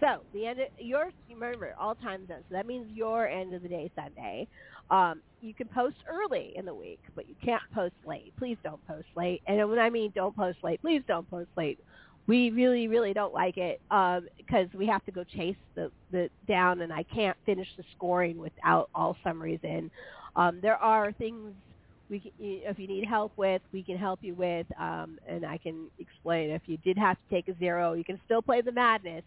So 0.00 0.24
the 0.32 0.46
end 0.46 0.60
of 0.60 0.68
your 0.78 1.10
remember 1.28 1.74
all 1.78 1.94
time 1.94 2.26
zones. 2.26 2.44
So 2.48 2.54
that 2.54 2.66
means 2.66 2.90
your 2.90 3.28
end 3.28 3.54
of 3.54 3.62
the 3.62 3.68
day 3.68 3.90
Sunday. 3.94 4.48
Um, 4.90 5.22
you 5.40 5.54
can 5.54 5.68
post 5.68 5.96
early 6.08 6.52
in 6.56 6.64
the 6.64 6.74
week, 6.74 7.00
but 7.14 7.28
you 7.28 7.36
can't 7.44 7.62
post 7.72 7.94
late. 8.04 8.32
Please 8.38 8.58
don't 8.64 8.84
post 8.86 9.08
late. 9.16 9.42
And 9.46 9.68
when 9.70 9.78
I 9.78 9.90
mean 9.90 10.12
don't 10.14 10.36
post 10.36 10.58
late, 10.62 10.80
please 10.80 11.02
don't 11.06 11.28
post 11.30 11.50
late 11.56 11.78
we 12.28 12.50
really 12.50 12.86
really 12.86 13.12
don't 13.12 13.34
like 13.34 13.56
it 13.56 13.80
because 14.36 14.68
we 14.74 14.86
have 14.86 15.04
to 15.06 15.10
go 15.10 15.24
chase 15.24 15.56
the 15.74 15.90
the 16.12 16.30
down 16.46 16.82
and 16.82 16.92
I 16.92 17.02
can't 17.02 17.36
finish 17.44 17.66
the 17.76 17.82
scoring 17.96 18.38
without 18.38 18.90
all 18.94 19.16
summaries 19.24 19.60
in. 19.64 19.90
Um, 20.36 20.60
there 20.62 20.76
are 20.76 21.10
things 21.12 21.52
we 22.10 22.20
can, 22.20 22.30
if 22.38 22.78
you 22.78 22.86
need 22.86 23.04
help 23.06 23.32
with, 23.36 23.60
we 23.72 23.82
can 23.82 23.98
help 23.98 24.20
you 24.22 24.34
with, 24.34 24.66
um, 24.80 25.18
and 25.26 25.44
I 25.44 25.58
can 25.58 25.90
explain. 25.98 26.50
If 26.50 26.62
you 26.66 26.78
did 26.78 26.96
have 26.96 27.16
to 27.16 27.34
take 27.34 27.48
a 27.48 27.58
zero, 27.58 27.94
you 27.94 28.04
can 28.04 28.20
still 28.24 28.40
play 28.40 28.60
the 28.60 28.72
madness. 28.72 29.24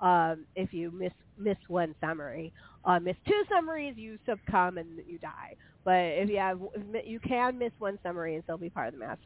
Um, 0.00 0.44
if 0.56 0.72
you 0.72 0.90
miss 0.90 1.12
miss 1.38 1.58
one 1.68 1.94
summary, 2.00 2.52
uh, 2.84 2.98
miss 2.98 3.16
two 3.26 3.42
summaries, 3.48 3.94
you 3.96 4.18
succumb 4.26 4.78
and 4.78 4.88
you 5.06 5.18
die. 5.18 5.54
But 5.84 5.92
if 5.92 6.28
you 6.28 6.38
have, 6.38 6.60
you 7.04 7.20
can 7.20 7.58
miss 7.58 7.72
one 7.78 7.98
summary 8.02 8.34
and 8.34 8.44
still 8.44 8.58
be 8.58 8.70
part 8.70 8.88
of 8.88 8.94
the 8.94 9.00
mass 9.00 9.18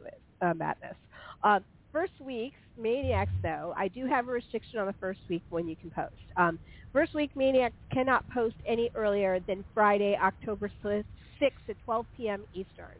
uh, 0.42 0.54
madness. 0.54 0.96
Uh, 1.42 1.60
first 1.94 2.12
week's 2.20 2.58
Maniacs, 2.76 3.32
though, 3.42 3.72
I 3.76 3.86
do 3.86 4.04
have 4.06 4.28
a 4.28 4.32
restriction 4.32 4.80
on 4.80 4.86
the 4.86 4.94
first 4.94 5.20
week 5.30 5.44
when 5.48 5.68
you 5.68 5.76
can 5.76 5.90
post. 5.90 6.10
Um, 6.36 6.58
first 6.92 7.14
week 7.14 7.30
Maniacs 7.36 7.76
cannot 7.92 8.28
post 8.34 8.56
any 8.66 8.90
earlier 8.96 9.38
than 9.46 9.64
Friday, 9.72 10.18
October 10.20 10.70
6th 10.84 11.04
at 11.40 11.76
12 11.84 12.06
p.m. 12.16 12.44
Eastern. 12.52 12.96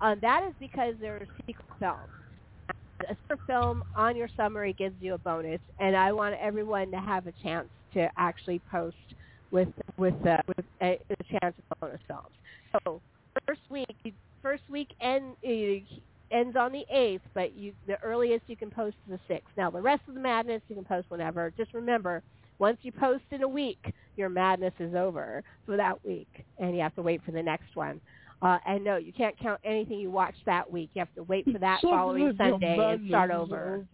Um, 0.00 0.18
that 0.22 0.44
is 0.48 0.54
because 0.60 0.94
there 1.00 1.16
are 1.16 1.26
secret 1.44 1.66
films. 1.80 2.12
A 3.10 3.16
secret 3.24 3.40
film 3.46 3.82
on 3.96 4.16
your 4.16 4.28
summary 4.36 4.74
gives 4.78 4.94
you 5.00 5.14
a 5.14 5.18
bonus, 5.18 5.60
and 5.80 5.96
I 5.96 6.12
want 6.12 6.36
everyone 6.40 6.90
to 6.92 6.98
have 6.98 7.26
a 7.26 7.32
chance 7.42 7.68
to 7.94 8.08
actually 8.16 8.60
post 8.70 8.96
with 9.50 9.68
with 9.98 10.14
uh, 10.26 10.36
with 10.46 10.66
a, 10.80 10.98
a 11.10 11.40
chance 11.40 11.54
of 11.58 11.78
bonus 11.80 12.00
films. 12.06 12.32
So 12.72 13.02
first 13.46 13.60
week, 13.68 14.14
first 14.42 14.62
week 14.70 14.88
end 15.00 15.36
uh, 15.44 15.50
ends 16.30 16.56
on 16.56 16.72
the 16.72 16.84
eighth, 16.90 17.22
but 17.34 17.54
you 17.54 17.72
the 17.86 18.00
earliest 18.02 18.44
you 18.46 18.56
can 18.56 18.70
post 18.70 18.96
is 19.06 19.18
the 19.18 19.34
sixth. 19.34 19.48
Now 19.56 19.70
the 19.70 19.80
rest 19.80 20.02
of 20.08 20.14
the 20.14 20.20
madness 20.20 20.62
you 20.68 20.74
can 20.74 20.84
post 20.84 21.06
whenever. 21.10 21.52
Just 21.56 21.72
remember, 21.74 22.22
Once 22.58 22.78
you 22.82 22.92
post 22.92 23.24
in 23.30 23.42
a 23.42 23.48
week, 23.48 23.92
your 24.16 24.28
madness 24.28 24.72
is 24.80 24.94
over 24.94 25.44
for 25.66 25.76
that 25.76 26.02
week, 26.04 26.44
and 26.58 26.74
you 26.74 26.80
have 26.80 26.94
to 26.94 27.02
wait 27.02 27.20
for 27.24 27.32
the 27.32 27.42
next 27.42 27.76
one. 27.76 28.00
Uh, 28.42 28.58
and 28.66 28.82
no, 28.84 28.96
you 28.96 29.12
can't 29.12 29.38
count 29.38 29.60
anything 29.64 29.98
you 29.98 30.10
watch 30.10 30.34
that 30.46 30.70
week. 30.70 30.90
You 30.94 31.00
have 31.00 31.14
to 31.14 31.22
wait 31.22 31.44
for 31.50 31.58
that 31.58 31.80
following 31.90 32.34
Sunday 32.38 32.76
and 32.94 33.08
start 33.08 33.30
over. 33.30 33.86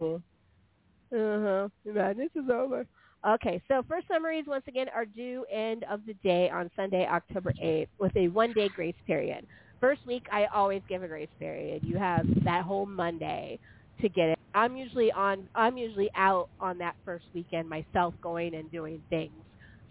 Uh-huh. 1.11 1.67
Your 1.85 1.93
madness 1.93 2.29
is 2.35 2.49
over. 2.49 2.85
Okay, 3.25 3.61
so 3.69 3.83
first 3.87 4.07
summaries 4.09 4.45
once 4.47 4.65
again 4.67 4.87
are 4.93 5.05
due 5.05 5.45
end 5.51 5.85
of 5.89 6.01
the 6.05 6.13
day 6.15 6.49
on 6.49 6.69
Sunday, 6.75 7.05
October 7.07 7.53
8th, 7.63 7.87
with 7.99 8.15
a 8.17 8.27
one-day 8.29 8.69
grace 8.75 8.95
period. 9.07 9.45
First 9.83 10.05
week, 10.07 10.25
I 10.31 10.45
always 10.55 10.81
give 10.87 11.03
a 11.03 11.09
grace 11.09 11.27
period. 11.37 11.83
You 11.83 11.97
have 11.97 12.25
that 12.45 12.63
whole 12.63 12.85
Monday 12.85 13.59
to 13.99 14.07
get 14.07 14.29
it. 14.29 14.39
I'm 14.53 14.77
usually 14.77 15.11
on. 15.11 15.49
I'm 15.55 15.77
usually 15.77 16.09
out 16.15 16.47
on 16.61 16.77
that 16.77 16.95
first 17.03 17.25
weekend 17.33 17.67
myself, 17.67 18.13
going 18.23 18.55
and 18.55 18.71
doing 18.71 19.03
things. 19.09 19.43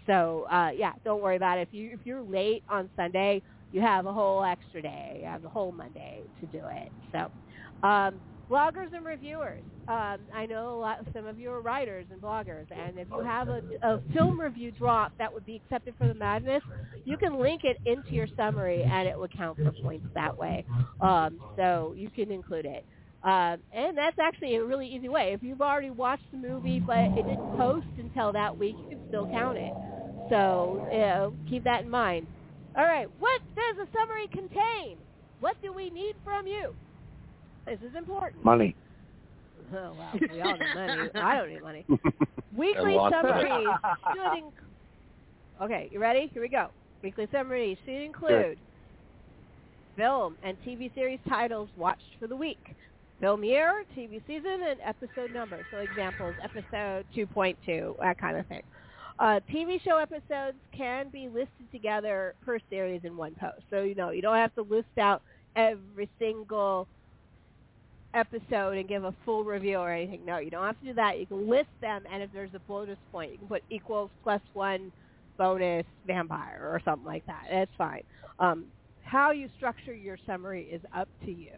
So 0.06 0.46
uh, 0.50 0.70
yeah, 0.74 0.92
don't 1.04 1.20
worry 1.20 1.36
about 1.36 1.58
it. 1.58 1.68
If 1.68 1.74
you 1.74 1.90
if 1.92 2.06
you're 2.06 2.22
late 2.22 2.64
on 2.70 2.88
Sunday, 2.96 3.42
you 3.70 3.82
have 3.82 4.06
a 4.06 4.12
whole 4.14 4.42
extra 4.42 4.80
day. 4.80 5.18
You 5.20 5.26
have 5.26 5.42
the 5.42 5.50
whole 5.50 5.72
Monday 5.72 6.22
to 6.40 6.46
do 6.46 6.62
it. 6.72 6.90
So. 7.12 7.30
Um, 7.86 8.22
bloggers 8.52 8.94
and 8.94 9.04
reviewers. 9.04 9.62
Um, 9.88 10.18
I 10.34 10.46
know 10.46 10.74
a 10.74 10.78
lot. 10.78 10.98
Some 11.14 11.26
of 11.26 11.38
you 11.38 11.50
are 11.50 11.62
writers 11.62 12.04
and 12.12 12.20
bloggers, 12.20 12.66
and 12.70 12.98
if 12.98 13.08
you 13.10 13.24
have 13.24 13.48
a, 13.48 13.62
a 13.82 14.00
film 14.12 14.38
review 14.38 14.70
drop 14.72 15.12
that 15.18 15.32
would 15.32 15.46
be 15.46 15.56
accepted 15.56 15.94
for 15.98 16.06
the 16.06 16.14
madness, 16.14 16.62
you 17.04 17.16
can 17.16 17.40
link 17.40 17.62
it 17.64 17.78
into 17.86 18.12
your 18.12 18.28
summary, 18.36 18.82
and 18.82 19.08
it 19.08 19.18
would 19.18 19.34
count 19.34 19.56
for 19.56 19.72
points 19.82 20.06
that 20.14 20.36
way. 20.36 20.66
Um, 21.00 21.40
so 21.56 21.94
you 21.96 22.10
can 22.10 22.30
include 22.30 22.66
it. 22.66 22.84
Um, 23.24 23.58
and 23.72 23.96
that's 23.96 24.18
actually 24.20 24.56
a 24.56 24.64
really 24.64 24.86
easy 24.86 25.08
way. 25.08 25.32
If 25.32 25.42
you've 25.42 25.62
already 25.62 25.90
watched 25.90 26.30
the 26.32 26.38
movie 26.38 26.80
but 26.80 26.98
it 26.98 27.14
didn't 27.14 27.56
post 27.56 27.86
until 27.96 28.32
that 28.32 28.56
week, 28.56 28.76
you 28.82 28.96
can 28.96 29.08
still 29.08 29.26
count 29.28 29.56
it. 29.56 29.72
So 30.28 30.86
you 30.92 30.98
know, 30.98 31.34
keep 31.48 31.64
that 31.64 31.82
in 31.84 31.90
mind. 31.90 32.26
All 32.76 32.84
right, 32.84 33.08
what 33.18 33.40
does 33.56 33.86
a 33.86 33.98
summary 33.98 34.28
contain? 34.32 34.98
What 35.40 35.56
do 35.62 35.72
we 35.72 35.90
need 35.90 36.14
from 36.24 36.46
you? 36.46 36.74
This 37.66 37.78
is 37.80 37.94
important. 37.96 38.44
Money. 38.44 38.76
Oh 39.74 39.94
wow, 39.94 40.12
we 40.32 40.40
all 40.40 40.56
need 40.56 40.74
money. 40.74 41.10
I 41.14 41.36
don't 41.36 41.48
need 41.50 41.62
money. 41.62 41.86
Weekly 42.56 42.82
And 42.82 42.94
lots 42.94 43.14
of 43.14 43.24
it. 43.24 43.28
summaries 43.28 43.68
should 44.12 44.42
inc- 44.44 45.62
Okay, 45.62 45.88
you 45.92 46.00
ready? 46.00 46.28
Here 46.32 46.42
we 46.42 46.48
go. 46.48 46.68
Weekly 47.02 47.28
summaries 47.32 47.78
should 47.84 48.02
include 48.02 48.58
film 49.96 50.36
and 50.42 50.58
TV 50.60 50.92
series 50.94 51.20
titles 51.28 51.70
watched 51.76 52.16
for 52.18 52.26
the 52.26 52.36
week, 52.36 52.74
film 53.20 53.44
year, 53.44 53.84
TV 53.96 54.20
season, 54.26 54.60
and 54.68 54.80
episode 54.84 55.30
number. 55.30 55.64
So 55.70 55.78
examples, 55.78 56.36
episode 56.42 57.06
2.2, 57.16 57.94
that 58.00 58.18
kind 58.18 58.36
of 58.36 58.46
thing. 58.46 58.62
Uh, 59.18 59.40
TV 59.52 59.80
show 59.82 59.98
episodes 59.98 60.56
can 60.76 61.08
be 61.10 61.28
listed 61.28 61.70
together 61.70 62.34
per 62.42 62.58
series 62.70 63.02
in 63.04 63.16
one 63.16 63.34
post. 63.38 63.62
So, 63.70 63.82
you 63.82 63.94
know, 63.94 64.10
you 64.10 64.22
don't 64.22 64.36
have 64.36 64.54
to 64.54 64.62
list 64.62 64.96
out 64.98 65.22
every 65.56 66.08
single 66.18 66.88
episode 68.14 68.76
and 68.76 68.88
give 68.88 69.04
a 69.04 69.14
full 69.24 69.44
review 69.44 69.78
or 69.78 69.92
anything. 69.92 70.24
No, 70.24 70.38
you 70.38 70.50
don't 70.50 70.64
have 70.64 70.78
to 70.80 70.86
do 70.86 70.94
that. 70.94 71.18
You 71.18 71.26
can 71.26 71.48
list 71.48 71.70
them, 71.80 72.02
and 72.12 72.22
if 72.22 72.30
there's 72.32 72.54
a 72.54 72.60
bonus 72.60 72.98
point, 73.10 73.32
you 73.32 73.38
can 73.38 73.48
put 73.48 73.62
equals 73.70 74.10
plus 74.22 74.40
one 74.52 74.92
bonus 75.38 75.86
vampire 76.06 76.60
or 76.62 76.80
something 76.84 77.06
like 77.06 77.24
that. 77.26 77.44
That's 77.50 77.70
fine. 77.78 78.02
Um, 78.38 78.66
how 79.02 79.30
you 79.30 79.48
structure 79.56 79.94
your 79.94 80.18
summary 80.26 80.64
is 80.64 80.80
up 80.94 81.08
to 81.24 81.32
you. 81.32 81.52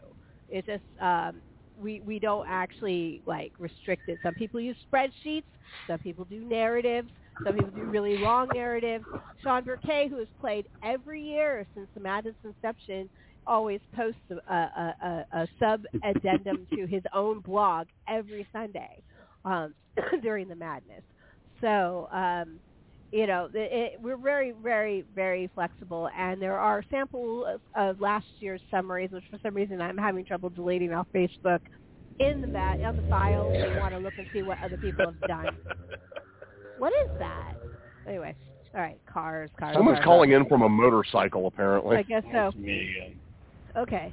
It's 0.49 0.67
just 0.67 0.83
um, 1.01 1.37
we 1.81 2.01
we 2.01 2.19
don't 2.19 2.47
actually 2.49 3.23
like 3.27 3.53
restrict 3.59 4.09
it. 4.09 4.19
Some 4.23 4.35
people 4.35 4.61
use 4.61 4.77
spreadsheets. 4.93 5.45
Some 5.87 5.99
people 5.99 6.25
do 6.25 6.41
narratives. 6.41 7.11
Some 7.45 7.55
people 7.55 7.71
do 7.71 7.83
really 7.85 8.19
long 8.19 8.49
narratives. 8.55 9.05
Sean 9.43 9.65
Burkay, 9.65 10.09
who 10.09 10.19
has 10.19 10.29
played 10.41 10.67
every 10.85 11.21
year 11.23 11.67
since 11.75 11.89
the 11.95 12.01
Madness 12.01 12.35
inception, 12.45 13.09
always 13.47 13.81
posts 13.95 14.21
a, 14.31 14.55
a, 14.55 14.95
a, 15.03 15.41
a 15.41 15.49
sub 15.59 15.85
addendum 16.03 16.67
to 16.75 16.87
his 16.87 17.03
own 17.15 17.41
blog 17.41 17.87
every 18.09 18.47
Sunday 18.53 19.03
um, 19.45 19.75
during 20.23 20.49
the 20.49 20.57
madness. 20.57 21.03
So, 21.61 22.09
um, 22.13 22.59
you 23.13 23.27
know, 23.27 23.49
it, 23.55 23.95
it, 23.95 24.01
we're 24.03 24.17
very, 24.17 24.53
very, 24.63 25.05
very 25.15 25.49
flexible, 25.55 26.09
and 26.19 26.43
there 26.43 26.59
are 26.59 26.85
samples 26.91 27.47
of, 27.49 27.61
of 27.77 28.01
last 28.01 28.27
year's 28.41 28.61
summaries, 28.71 29.11
which 29.13 29.25
for 29.31 29.39
some 29.43 29.55
reason 29.55 29.81
I'm 29.81 29.97
having 29.97 30.25
trouble 30.25 30.51
deleting 30.51 30.93
off 30.93 31.07
Facebook, 31.15 31.61
in 32.21 32.41
the 32.41 32.47
mat 32.47 32.81
on 32.81 32.97
the 32.97 33.03
files. 33.09 33.53
If 33.55 33.75
you 33.75 33.81
want 33.81 33.95
to 33.95 33.99
look 33.99 34.15
and 34.19 34.27
see 34.33 34.43
what 34.43 34.59
other 34.63 34.77
people 34.77 35.07
have 35.07 35.21
done. 35.23 35.57
What 36.79 36.93
is 37.05 37.11
that? 37.19 37.55
Anyway, 38.07 38.35
all 38.75 38.81
right, 38.81 38.99
cars, 39.07 39.51
cars. 39.59 39.75
Someone's 39.75 39.99
cars. 39.99 40.05
calling 40.05 40.33
in 40.33 40.47
from 40.47 40.63
a 40.63 40.69
motorcycle, 40.69 41.47
apparently. 41.47 41.97
I 41.97 42.03
guess 42.03 42.23
so. 42.33 42.53
Me 42.57 42.97
again. 42.97 43.21
Okay. 43.77 44.13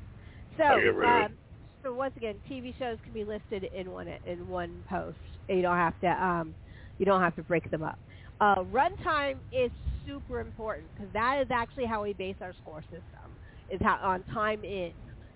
So, 0.57 0.64
I 0.64 0.82
get 0.82 0.95
rid 0.95 1.09
of 1.09 1.16
it. 1.16 1.26
um, 1.26 1.38
so 1.84 1.93
once 1.93 2.14
again, 2.16 2.36
TV 2.49 2.78
shows 2.78 2.97
can 3.03 3.14
be 3.14 3.24
listed 3.24 3.66
in 3.74 3.91
one 3.91 4.07
in 4.26 4.47
one 4.47 4.84
post. 4.88 5.18
You 5.49 5.62
don't 5.62 5.78
have 5.78 5.99
to 6.01 6.07
um, 6.07 6.55
you 6.97 7.05
don't 7.05 7.22
have 7.22 7.36
to 7.36 7.43
break 7.43 7.70
them 7.72 7.84
up. 7.84 7.97
Uh, 8.39 8.64
runtime 8.72 9.38
is 9.51 9.72
super 10.05 10.39
important 10.39 10.89
because 10.95 11.12
that 11.14 11.39
is 11.41 11.47
actually 11.51 11.86
how 11.86 12.03
we 12.03 12.14
base 12.14 12.36
our 12.41 12.53
score 12.62 12.82
system 12.84 13.38
is 13.70 13.80
how 13.82 13.97
on 14.03 14.24
time 14.34 14.64
in. 14.64 14.91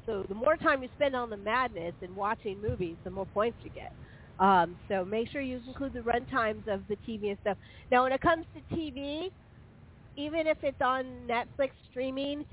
So 0.06 0.24
the 0.30 0.36
more 0.36 0.56
time 0.58 0.84
you 0.84 0.90
spend 0.96 1.16
on 1.16 1.30
the 1.30 1.38
madness 1.38 1.94
and 2.02 2.16
watching 2.16 2.62
movies, 2.62 2.98
the 3.04 3.10
more 3.10 3.26
points 3.26 3.58
you 3.64 3.72
get. 3.72 3.92
Um, 4.38 4.78
so 4.88 5.06
make 5.06 5.30
sure 5.30 5.42
you 5.42 5.62
include 5.66 5.94
the 5.94 6.04
run 6.04 6.26
times 6.26 6.64
of 6.68 6.82
the 6.88 6.98
TV 7.08 7.30
and 7.30 7.38
stuff. 7.42 7.58
Now, 7.92 8.04
when 8.04 8.12
it 8.12 8.22
comes 8.22 8.46
to 8.54 8.76
TV, 8.76 9.30
even 10.18 10.46
if 10.46 10.58
it's 10.62 10.82
on 10.82 11.06
Netflix 11.28 11.70
streaming, 11.90 12.46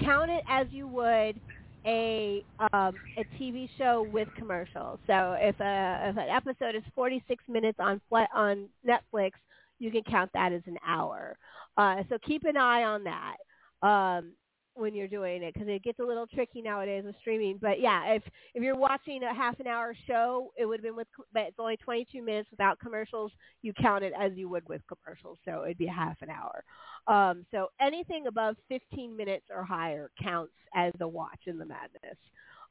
count 0.00 0.30
it 0.30 0.42
as 0.48 0.66
you 0.70 0.88
would 0.88 1.40
a 1.86 2.44
um, 2.72 2.98
a 3.16 3.24
TV 3.40 3.68
show 3.78 4.02
with 4.02 4.28
commercials. 4.34 4.98
So 5.06 5.36
if 5.38 5.58
a 5.60 6.10
if 6.10 6.16
an 6.16 6.28
episode 6.28 6.74
is 6.74 6.82
46 6.94 7.44
minutes 7.48 7.78
on 7.80 8.00
on 8.34 8.68
Netflix, 8.86 9.32
you 9.78 9.90
can 9.90 10.02
count 10.02 10.30
that 10.34 10.52
as 10.52 10.62
an 10.66 10.76
hour. 10.86 11.36
Uh, 11.76 12.02
so 12.08 12.18
keep 12.26 12.44
an 12.44 12.56
eye 12.56 12.82
on 12.82 13.04
that 13.04 13.36
um, 13.82 14.32
when 14.78 14.94
you're 14.94 15.08
doing 15.08 15.42
it 15.42 15.54
because 15.54 15.68
it 15.68 15.82
gets 15.82 15.98
a 15.98 16.04
little 16.04 16.26
tricky 16.26 16.62
nowadays 16.62 17.04
with 17.04 17.16
streaming. 17.20 17.58
But 17.60 17.80
yeah, 17.80 18.12
if 18.12 18.22
if 18.54 18.62
you're 18.62 18.76
watching 18.76 19.22
a 19.22 19.34
half 19.34 19.58
an 19.60 19.66
hour 19.66 19.94
show, 20.06 20.52
it 20.56 20.66
would 20.66 20.78
have 20.78 20.84
been 20.84 20.96
with, 20.96 21.08
but 21.32 21.42
it's 21.42 21.58
only 21.58 21.76
22 21.76 22.22
minutes 22.22 22.50
without 22.50 22.78
commercials. 22.78 23.32
You 23.62 23.72
count 23.74 24.04
it 24.04 24.12
as 24.18 24.32
you 24.34 24.48
would 24.48 24.68
with 24.68 24.82
commercials, 24.86 25.38
so 25.44 25.64
it'd 25.64 25.78
be 25.78 25.86
half 25.86 26.16
an 26.22 26.28
hour. 26.30 26.64
Um, 27.06 27.44
so 27.50 27.68
anything 27.80 28.26
above 28.26 28.56
15 28.68 29.16
minutes 29.16 29.46
or 29.54 29.64
higher 29.64 30.10
counts 30.22 30.52
as 30.74 30.92
a 31.00 31.08
watch 31.08 31.40
in 31.46 31.58
the 31.58 31.66
madness. 31.66 32.18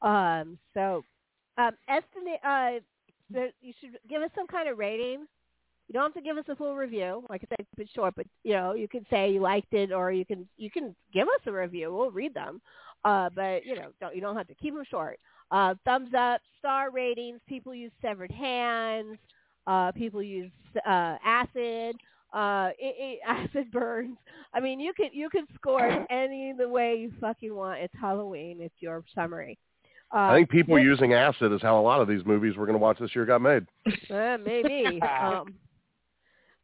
Um, 0.02 0.58
so 0.74 1.04
um, 1.58 1.72
estimate. 1.88 2.40
Uh, 2.44 2.80
you 3.62 3.74
should 3.82 3.98
give 4.10 4.22
us 4.22 4.30
some 4.36 4.48
kind 4.48 4.70
of 4.70 4.78
rating. 4.78 5.26
You 5.88 5.94
don't 5.94 6.04
have 6.04 6.14
to 6.16 6.22
give 6.22 6.38
us 6.38 6.46
a 6.50 6.56
full 6.56 6.76
review. 6.76 7.24
Like 7.30 7.44
I 7.44 7.56
said, 7.56 7.66
keep 7.70 7.88
it 7.88 7.90
short, 7.96 8.14
but 8.16 8.26
you 8.44 8.54
know, 8.54 8.74
you 8.74 8.88
can 8.88 9.06
say 9.10 9.32
you 9.32 9.40
liked 9.40 9.74
it, 9.74 9.92
or 9.92 10.12
you 10.12 10.26
can 10.26 10.48
you 10.58 10.70
can 10.70 10.96
give 11.14 11.28
us 11.28 11.42
a 11.46 11.52
review. 11.52 11.94
We'll 11.94 12.12
read 12.12 12.34
them. 12.34 12.62
Uh, 13.06 13.30
but 13.34 13.66
you 13.66 13.76
know, 13.76 13.90
don't 14.02 14.16
you 14.16 14.22
don't 14.22 14.36
have 14.36 14.48
to 14.48 14.56
keep 14.56 14.74
them 14.74 14.84
short. 14.90 15.20
Uh, 15.50 15.76
thumbs 15.86 16.14
up, 16.18 16.42
star 16.60 16.92
ratings. 16.92 17.40
People 17.48 17.74
use 17.74 17.92
severed 18.02 18.32
hands. 18.32 19.18
Uh, 19.66 19.92
people 19.94 20.22
use 20.22 20.52
uh, 20.86 21.16
acid. 21.24 21.96
Uh, 22.34 22.70
it, 22.78 22.96
it, 23.00 23.20
acid 23.26 23.72
burns. 23.72 24.18
I 24.54 24.60
mean, 24.60 24.82
you 24.82 24.94
can 24.94 25.10
you 25.14 25.30
can 25.30 25.46
score 25.56 26.06
any 26.10 26.54
the 26.58 26.68
way 26.68 26.96
you 26.96 27.14
fucking 27.22 27.54
want. 27.54 27.80
It's 27.80 27.94
Halloween. 28.00 28.58
It's 28.60 28.76
your 28.80 29.06
summary. 29.16 29.58
Uh, 30.14 30.18
I 30.18 30.36
think 30.38 30.50
people 30.50 30.80
using 30.80 31.14
acid 31.14 31.52
is 31.52 31.62
how 31.62 31.80
a 31.80 31.82
lot 31.82 32.00
of 32.00 32.08
these 32.08 32.26
movies 32.26 32.56
we're 32.56 32.66
going 32.66 32.78
to 32.78 32.82
watch 32.82 32.98
this 32.98 33.14
year 33.14 33.26
got 33.26 33.42
made. 33.42 33.66
Uh, 34.10 34.38
maybe. 34.44 35.02
um, 35.02 35.54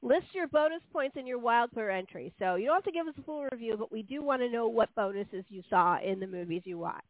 list 0.04 0.26
your 0.34 0.47
bonus 0.47 0.82
points 0.91 1.16
in 1.18 1.26
your 1.26 1.39
wild 1.39 1.72
wildcard 1.72 1.97
entry. 1.97 2.34
So 2.38 2.56
you 2.56 2.66
don't 2.66 2.76
have 2.76 2.84
to 2.84 2.91
give 2.91 3.08
us 3.08 3.14
a 3.18 3.24
full 3.24 3.45
review, 3.51 3.76
but 3.78 3.91
we 3.91 4.04
do 4.04 4.22
want 4.22 4.41
to 4.41 4.49
know 4.49 4.68
what 4.68 4.93
bonuses 4.95 5.45
you 5.49 5.64
saw 5.70 5.97
in 6.01 6.20
the 6.20 6.28
movies 6.28 6.64
you 6.66 6.78
watched, 6.78 7.08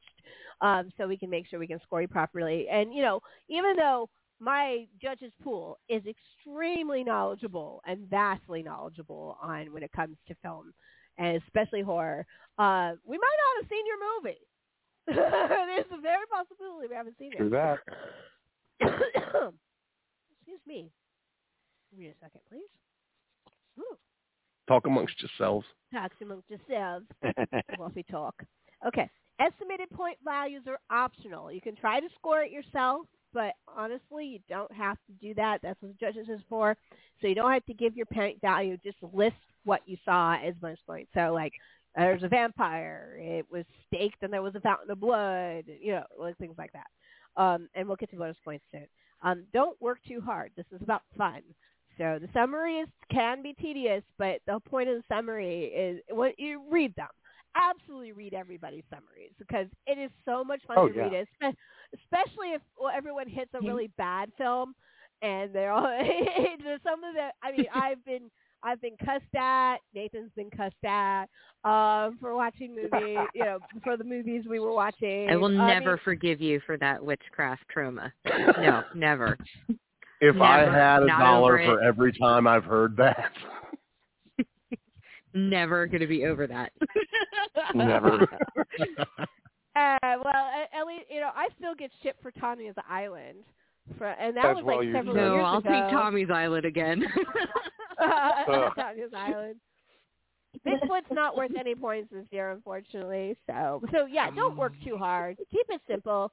um, 0.62 0.92
so 0.98 1.08
we 1.08 1.18
can 1.18 1.30
make 1.30 1.48
sure 1.48 1.60
we 1.60 1.68
can 1.68 1.82
score 1.82 2.02
you 2.02 2.08
properly. 2.08 2.68
And 2.72 2.94
you 2.94 3.02
know, 3.02 3.20
even 3.50 3.76
though 3.76 4.10
my 4.40 4.86
judges 5.02 5.32
pool 5.44 5.80
is 5.90 6.04
extremely 6.06 7.04
knowledgeable 7.04 7.82
and 7.86 8.08
vastly 8.10 8.62
knowledgeable 8.62 9.38
on 9.42 9.74
when 9.74 9.84
it 9.84 9.92
comes 9.92 10.18
to 10.28 10.36
film, 10.42 10.74
and 11.18 11.42
especially 11.44 11.82
horror, 11.82 12.26
uh, 12.58 12.94
we 13.06 13.18
might 13.18 13.38
not 13.40 13.62
have 13.62 13.70
seen 13.70 13.86
your 13.88 13.98
movie. 14.22 14.40
There's 15.08 15.86
a 15.92 16.02
very 16.02 16.26
possibility 16.32 16.88
we 16.90 16.96
haven't 16.96 17.18
seen 17.18 17.32
it. 17.34 17.52
That. 17.52 17.80
Excuse 18.82 20.60
me. 20.66 20.90
Give 21.92 22.00
me 22.00 22.08
a 22.08 22.14
second, 22.22 22.42
please. 22.50 22.70
Ooh, 23.80 23.98
Talk 24.68 24.86
amongst 24.88 25.16
yourselves. 25.22 25.66
talk 25.94 26.12
amongst 26.22 26.50
yourselves 26.50 27.06
while 27.78 27.92
we 27.96 28.04
talk. 28.04 28.36
Okay. 28.88 29.10
Estimated 29.40 29.90
point 29.92 30.18
values 30.24 30.64
are 30.68 30.80
optional. 30.96 31.52
You 31.52 31.62
can 31.62 31.76
try 31.76 32.00
to 32.00 32.08
score 32.20 32.44
it 32.44 32.52
yourself 32.52 33.08
but 33.34 33.54
honestly, 33.68 34.26
you 34.26 34.40
don't 34.48 34.72
have 34.72 34.98
to 35.08 35.14
do 35.20 35.34
that. 35.36 35.60
That's 35.64 35.82
what 35.82 35.92
the 35.92 36.06
judges 36.06 36.30
is 36.30 36.40
for. 36.48 36.78
So 37.20 37.28
you 37.28 37.36
don't 37.36 37.52
have 37.52 37.66
to 37.66 37.74
give 37.74 37.96
your 37.98 38.06
point 38.06 38.40
value. 38.42 38.78
Just 38.84 38.98
list 39.12 39.36
what 39.66 39.82
you 39.86 39.98
saw 40.06 40.36
as 40.36 40.54
bonus 40.62 40.80
points. 40.86 41.10
So 41.14 41.34
like, 41.34 41.54
there's 41.96 42.24
a 42.24 42.28
vampire. 42.28 43.18
It 43.20 43.46
was 43.52 43.66
staked, 43.88 44.24
and 44.24 44.32
there 44.32 44.42
was 44.42 44.56
a 44.56 44.62
fountain 44.62 44.90
of 44.90 45.00
blood. 45.00 45.66
You 45.82 45.94
know, 45.94 46.04
like 46.18 46.38
things 46.38 46.56
like 46.58 46.72
that. 46.74 46.88
Um, 47.42 47.68
and 47.76 47.88
we'll 47.88 47.98
get 47.98 48.12
to 48.12 48.18
bonus 48.18 48.38
points 48.44 48.66
soon. 48.72 48.88
Um, 49.24 49.44
don't 49.54 49.80
work 49.82 50.00
too 50.08 50.22
hard. 50.22 50.52
This 50.56 50.66
is 50.72 50.82
about 50.82 51.02
fun. 51.18 51.42
So 51.98 52.20
the 52.20 52.30
summaries 52.34 52.88
can 53.12 53.42
be 53.44 53.54
tedious, 53.54 54.04
but 54.18 54.40
the 54.48 54.60
point 54.60 54.90
of 54.90 54.98
the 54.98 55.04
summary 55.08 55.66
is 55.66 56.02
when 56.10 56.32
you 56.38 56.62
read 56.70 56.96
them. 56.96 57.08
Absolutely 57.56 58.14
read 58.14 58.34
everybody's 58.34 58.84
summaries 58.90 59.32
because 59.38 59.68
it 59.86 60.00
is 60.00 60.10
so 60.26 60.44
much 60.44 60.62
fun 60.68 60.78
Oh, 60.78 60.88
to 60.88 60.94
yeah. 60.94 61.04
read 61.04 61.14
it, 61.14 61.28
especially 61.94 62.50
if 62.54 62.62
well, 62.80 62.92
everyone 62.96 63.30
hits 63.30 63.52
a 63.54 63.62
really 63.62 63.92
bad 63.96 64.32
film 64.40 64.74
and 65.22 65.54
they're 65.54 65.72
all 65.72 65.84
some 66.84 67.04
of 67.04 67.14
the. 67.14 67.30
I 67.44 67.52
mean, 67.52 67.68
I've 67.74 68.04
been 68.06 68.32
I've 68.64 68.82
been 68.82 68.96
cussed 69.04 69.36
at. 69.36 69.78
Nathan's 69.94 70.32
been 70.36 70.50
cussed 70.50 70.84
at 70.86 71.26
um, 71.64 72.18
for 72.20 72.36
watching 72.36 72.76
movies. 72.76 73.28
You 73.36 73.44
know, 73.44 73.60
for 73.84 73.98
the 73.98 74.04
movies 74.04 74.46
we 74.50 74.60
were 74.60 74.74
watching. 74.74 75.30
I 75.30 75.36
will 75.36 75.50
I 75.50 75.68
never 75.68 75.92
mean, 75.92 76.00
forgive 76.04 76.42
you 76.42 76.60
for 76.66 76.78
that 76.78 77.04
witchcraft 77.04 77.64
trauma. 77.70 78.12
No, 78.60 78.84
never. 78.96 79.38
If 80.26 80.40
I 80.40 80.60
had 80.60 81.04
a 81.04 81.08
Not 81.08 81.20
dollar 81.20 81.58
for 81.66 81.82
it. 81.82 81.86
every 81.86 82.14
time 82.14 82.48
I've 82.48 82.64
heard 82.64 82.96
that, 82.98 83.32
Never 85.34 85.88
going 85.88 86.02
to 86.02 86.08
be 86.08 86.26
over 86.26 86.48
that. 86.48 86.72
never. 87.76 88.28
Uh, 89.76 89.98
well, 90.04 90.28
at, 90.54 90.70
at 90.80 90.86
least 90.86 91.06
you 91.10 91.20
know 91.20 91.32
I 91.36 91.48
still 91.58 91.74
get 91.74 91.90
shit 92.04 92.16
for 92.22 92.30
Tanya's 92.30 92.76
Island, 92.88 93.40
for, 93.98 94.06
and 94.06 94.38
that 94.38 94.46
As 94.46 94.56
was 94.58 94.64
well 94.66 94.78
like 94.78 94.86
you 94.86 94.94
several 94.94 95.16
should. 95.16 95.20
No, 95.20 95.34
years 95.34 95.46
I'll 95.48 95.58
ago. 95.58 95.70
take 95.70 95.90
Tommy's 95.90 96.30
Island 96.30 96.66
again. 96.66 97.04
Ugh. 98.00 98.72
Tanya's 98.76 99.10
Island. 99.18 99.56
Bigfoot's 100.64 101.08
not 101.12 101.36
worth 101.36 101.50
any 101.60 101.74
points 101.74 102.10
this 102.12 102.28
year, 102.30 102.52
unfortunately. 102.52 103.36
So, 103.48 103.82
so 103.92 104.06
yeah, 104.06 104.30
don't 104.30 104.56
work 104.56 104.74
too 104.86 104.96
hard. 104.96 105.38
Keep 105.50 105.66
it 105.70 105.82
simple. 105.90 106.32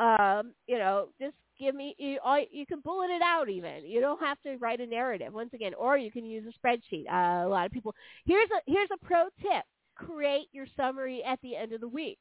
Um, 0.00 0.52
you 0.66 0.78
know, 0.78 1.10
just 1.20 1.36
give 1.60 1.74
me 1.74 1.94
you. 1.98 2.18
All, 2.24 2.42
you 2.50 2.66
can 2.66 2.80
bullet 2.80 3.10
it 3.10 3.22
out. 3.22 3.48
Even 3.48 3.84
you 3.86 4.00
don't 4.00 4.20
have 4.20 4.40
to 4.42 4.56
write 4.56 4.80
a 4.80 4.86
narrative. 4.86 5.32
Once 5.32 5.50
again, 5.54 5.74
or 5.74 5.96
you 5.98 6.10
can 6.10 6.24
use 6.24 6.44
a 6.48 6.66
spreadsheet. 6.66 7.06
Uh, 7.06 7.46
a 7.46 7.48
lot 7.48 7.66
of 7.66 7.72
people. 7.72 7.94
Here's 8.24 8.48
a 8.50 8.60
here's 8.66 8.88
a 8.92 9.04
pro 9.04 9.24
tip: 9.42 9.64
create 9.94 10.48
your 10.52 10.66
summary 10.76 11.22
at 11.24 11.38
the 11.42 11.54
end 11.54 11.72
of 11.72 11.80
the 11.80 11.88
week. 11.88 12.18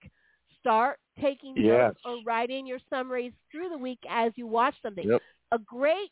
Start 0.59 0.99
taking 1.21 1.55
Yes. 1.55 1.93
notes 1.95 2.01
or 2.05 2.17
writing 2.25 2.67
your 2.67 2.79
summaries 2.89 3.31
through 3.51 3.69
the 3.69 3.77
week 3.77 3.99
as 4.09 4.33
you 4.35 4.45
watch 4.45 4.75
something. 4.81 5.07
Yep. 5.07 5.21
A 5.53 5.59
great 5.59 6.11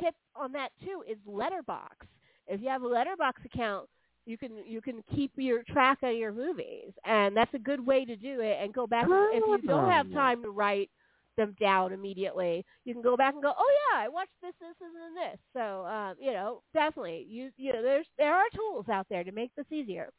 tip 0.00 0.14
on 0.36 0.52
that 0.52 0.70
too 0.84 1.02
is 1.10 1.18
Letterboxd. 1.28 2.06
If 2.46 2.60
you 2.62 2.68
have 2.68 2.82
a 2.82 2.86
Letterboxd 2.86 3.44
account, 3.44 3.88
you 4.24 4.38
can 4.38 4.52
you 4.66 4.80
can 4.80 5.02
keep 5.14 5.32
your 5.36 5.62
track 5.64 5.98
of 6.02 6.14
your 6.14 6.32
movies, 6.32 6.92
and 7.04 7.36
that's 7.36 7.52
a 7.54 7.58
good 7.58 7.84
way 7.84 8.04
to 8.04 8.14
do 8.14 8.40
it. 8.40 8.58
And 8.62 8.72
go 8.72 8.86
back 8.86 9.06
if 9.08 9.62
you 9.62 9.68
don't 9.68 9.90
have 9.90 10.12
time 10.12 10.42
to 10.42 10.50
write 10.50 10.90
them 11.38 11.56
down 11.58 11.94
immediately. 11.94 12.66
You 12.84 12.92
can 12.92 13.02
go 13.02 13.16
back 13.16 13.32
and 13.32 13.42
go, 13.42 13.52
oh 13.56 13.76
yeah, 13.92 14.04
I 14.04 14.08
watched 14.08 14.36
this, 14.42 14.52
this, 14.60 14.76
this, 14.78 14.90
and 15.06 15.16
this. 15.16 15.40
So 15.54 15.86
um, 15.86 16.16
you 16.20 16.32
know, 16.32 16.62
definitely, 16.74 17.26
you 17.28 17.50
you 17.56 17.72
know, 17.72 17.82
there's 17.82 18.06
there 18.18 18.34
are 18.34 18.44
tools 18.54 18.86
out 18.90 19.06
there 19.08 19.24
to 19.24 19.32
make 19.32 19.54
this 19.56 19.72
easier. 19.72 20.10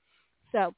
So, 0.52 0.74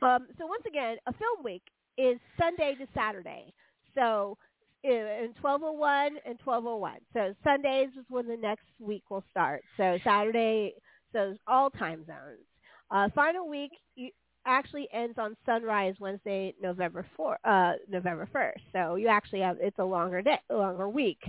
um, 0.00 0.28
so 0.38 0.46
once 0.46 0.62
again, 0.68 0.98
a 1.08 1.12
film 1.12 1.42
week 1.42 1.62
is 1.98 2.18
Sunday 2.38 2.76
to 2.78 2.86
Saturday. 2.94 3.52
So 3.96 4.38
in 4.84 5.34
1201 5.40 6.18
and 6.26 6.38
1201. 6.44 6.98
So 7.12 7.34
Sundays 7.44 7.90
is 7.98 8.04
when 8.08 8.26
the 8.26 8.36
next 8.36 8.66
week 8.80 9.04
will 9.10 9.24
start. 9.30 9.62
So 9.76 9.98
Saturday, 10.04 10.74
so 11.12 11.36
all 11.46 11.70
time 11.70 12.04
zones. 12.06 12.46
Uh, 12.90 13.08
final 13.14 13.48
week 13.48 13.70
actually 14.46 14.88
ends 14.92 15.18
on 15.18 15.36
sunrise 15.46 15.94
Wednesday, 16.00 16.54
November 16.60 17.06
4, 17.16 17.38
uh, 17.44 17.72
November 17.88 18.28
1st. 18.34 18.60
So 18.72 18.94
you 18.96 19.08
actually 19.08 19.40
have 19.40 19.58
it's 19.60 19.78
a 19.78 19.84
longer 19.84 20.22
day, 20.22 20.38
a 20.50 20.54
longer 20.54 20.88
week. 20.88 21.20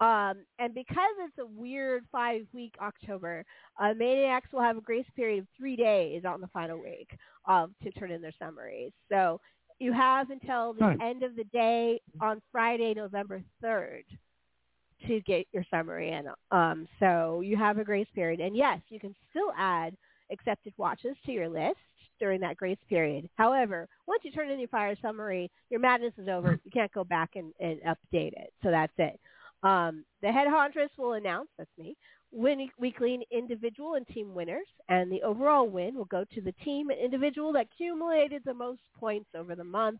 Um, 0.00 0.38
and 0.58 0.74
because 0.74 1.14
it's 1.20 1.38
a 1.38 1.46
weird 1.46 2.04
five-week 2.10 2.74
October, 2.82 3.44
uh, 3.80 3.94
Maniacs 3.96 4.48
will 4.52 4.62
have 4.62 4.76
a 4.76 4.80
grace 4.80 5.06
period 5.14 5.40
of 5.40 5.46
three 5.56 5.76
days 5.76 6.24
on 6.24 6.40
the 6.40 6.48
final 6.48 6.80
week 6.80 7.08
um, 7.46 7.74
to 7.84 7.90
turn 7.92 8.10
in 8.10 8.20
their 8.20 8.32
summaries. 8.38 8.90
So 9.08 9.40
you 9.78 9.92
have 9.92 10.30
until 10.30 10.72
the 10.72 10.80
Nice. 10.80 10.98
end 11.00 11.22
of 11.22 11.36
the 11.36 11.44
day 11.44 12.00
on 12.20 12.42
Friday, 12.50 12.94
November 12.94 13.42
3rd 13.62 14.02
to 15.06 15.20
get 15.20 15.46
your 15.52 15.64
summary 15.70 16.10
in. 16.10 16.26
Um, 16.50 16.88
so 16.98 17.40
you 17.40 17.56
have 17.56 17.78
a 17.78 17.84
grace 17.84 18.06
period. 18.14 18.40
And 18.40 18.56
yes, 18.56 18.80
you 18.88 18.98
can 18.98 19.14
still 19.30 19.52
add 19.56 19.96
accepted 20.32 20.72
watches 20.76 21.16
to 21.26 21.32
your 21.32 21.48
list 21.48 21.78
during 22.22 22.40
that 22.40 22.56
grace 22.56 22.78
period. 22.88 23.28
However, 23.34 23.88
once 24.06 24.22
you 24.22 24.30
turn 24.30 24.48
in 24.48 24.60
your 24.60 24.68
fire 24.68 24.94
summary, 25.02 25.50
your 25.70 25.80
madness 25.80 26.12
is 26.16 26.28
over. 26.28 26.56
You 26.64 26.70
can't 26.70 26.92
go 26.92 27.02
back 27.02 27.30
and, 27.34 27.52
and 27.58 27.80
update 27.82 28.32
it. 28.34 28.52
So 28.62 28.70
that's 28.70 28.92
it. 28.96 29.18
Um, 29.64 30.04
the 30.22 30.30
head 30.30 30.46
Hauntress 30.46 30.90
will 30.96 31.14
announce, 31.14 31.48
that's 31.58 31.68
me, 31.76 31.96
win- 32.30 32.70
weekly 32.78 33.26
individual 33.32 33.94
and 33.94 34.06
team 34.06 34.36
winners, 34.36 34.68
and 34.88 35.10
the 35.10 35.20
overall 35.22 35.68
win 35.68 35.96
will 35.96 36.04
go 36.04 36.24
to 36.32 36.40
the 36.40 36.54
team 36.64 36.90
and 36.90 37.00
individual 37.00 37.52
that 37.54 37.66
accumulated 37.72 38.42
the 38.44 38.54
most 38.54 38.82
points 39.00 39.28
over 39.36 39.56
the 39.56 39.64
month. 39.64 39.98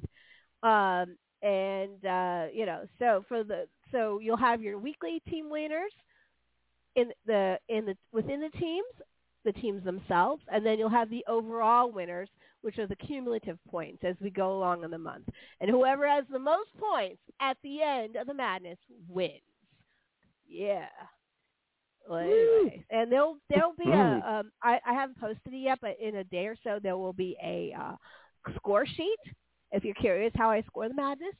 Um, 0.62 1.16
and 1.42 2.04
uh, 2.06 2.46
you 2.54 2.66
know, 2.66 2.82
so 3.00 3.24
for 3.26 3.42
the 3.42 3.66
so 3.90 4.20
you'll 4.20 4.36
have 4.36 4.62
your 4.62 4.78
weekly 4.78 5.20
team 5.28 5.50
winners 5.50 5.90
in 6.94 7.10
the 7.26 7.58
in 7.68 7.84
the 7.84 7.96
within 8.12 8.40
the 8.40 8.58
teams, 8.60 8.86
the 9.44 9.52
teams 9.52 9.84
themselves, 9.84 10.42
and 10.52 10.64
then 10.64 10.78
you'll 10.78 10.88
have 10.88 11.10
the 11.10 11.24
overall 11.28 11.90
winners, 11.90 12.28
which 12.62 12.78
are 12.78 12.86
the 12.86 12.96
cumulative 12.96 13.58
points 13.68 14.04
as 14.04 14.16
we 14.20 14.30
go 14.30 14.56
along 14.56 14.84
in 14.84 14.90
the 14.90 14.98
month. 14.98 15.28
And 15.60 15.70
whoever 15.70 16.08
has 16.08 16.24
the 16.30 16.38
most 16.38 16.70
points 16.78 17.20
at 17.40 17.56
the 17.62 17.82
end 17.82 18.16
of 18.16 18.26
the 18.26 18.34
madness 18.34 18.78
wins. 19.08 19.40
Yeah. 20.48 20.86
Well, 22.08 22.18
anyway, 22.18 22.84
and 22.90 23.10
there'll 23.12 23.36
there'll 23.48 23.74
be 23.78 23.88
a 23.88 24.22
um, 24.26 24.50
I, 24.62 24.80
I 24.84 24.92
haven't 24.92 25.20
posted 25.20 25.54
it 25.54 25.58
yet, 25.58 25.78
but 25.80 25.96
in 26.00 26.16
a 26.16 26.24
day 26.24 26.46
or 26.46 26.56
so 26.64 26.80
there 26.82 26.96
will 26.96 27.12
be 27.12 27.36
a 27.42 27.72
uh, 27.78 27.94
score 28.56 28.84
sheet. 28.84 29.18
If 29.70 29.84
you're 29.84 29.94
curious 29.94 30.32
how 30.36 30.50
I 30.50 30.62
score 30.62 30.88
the 30.88 30.94
madness, 30.94 31.34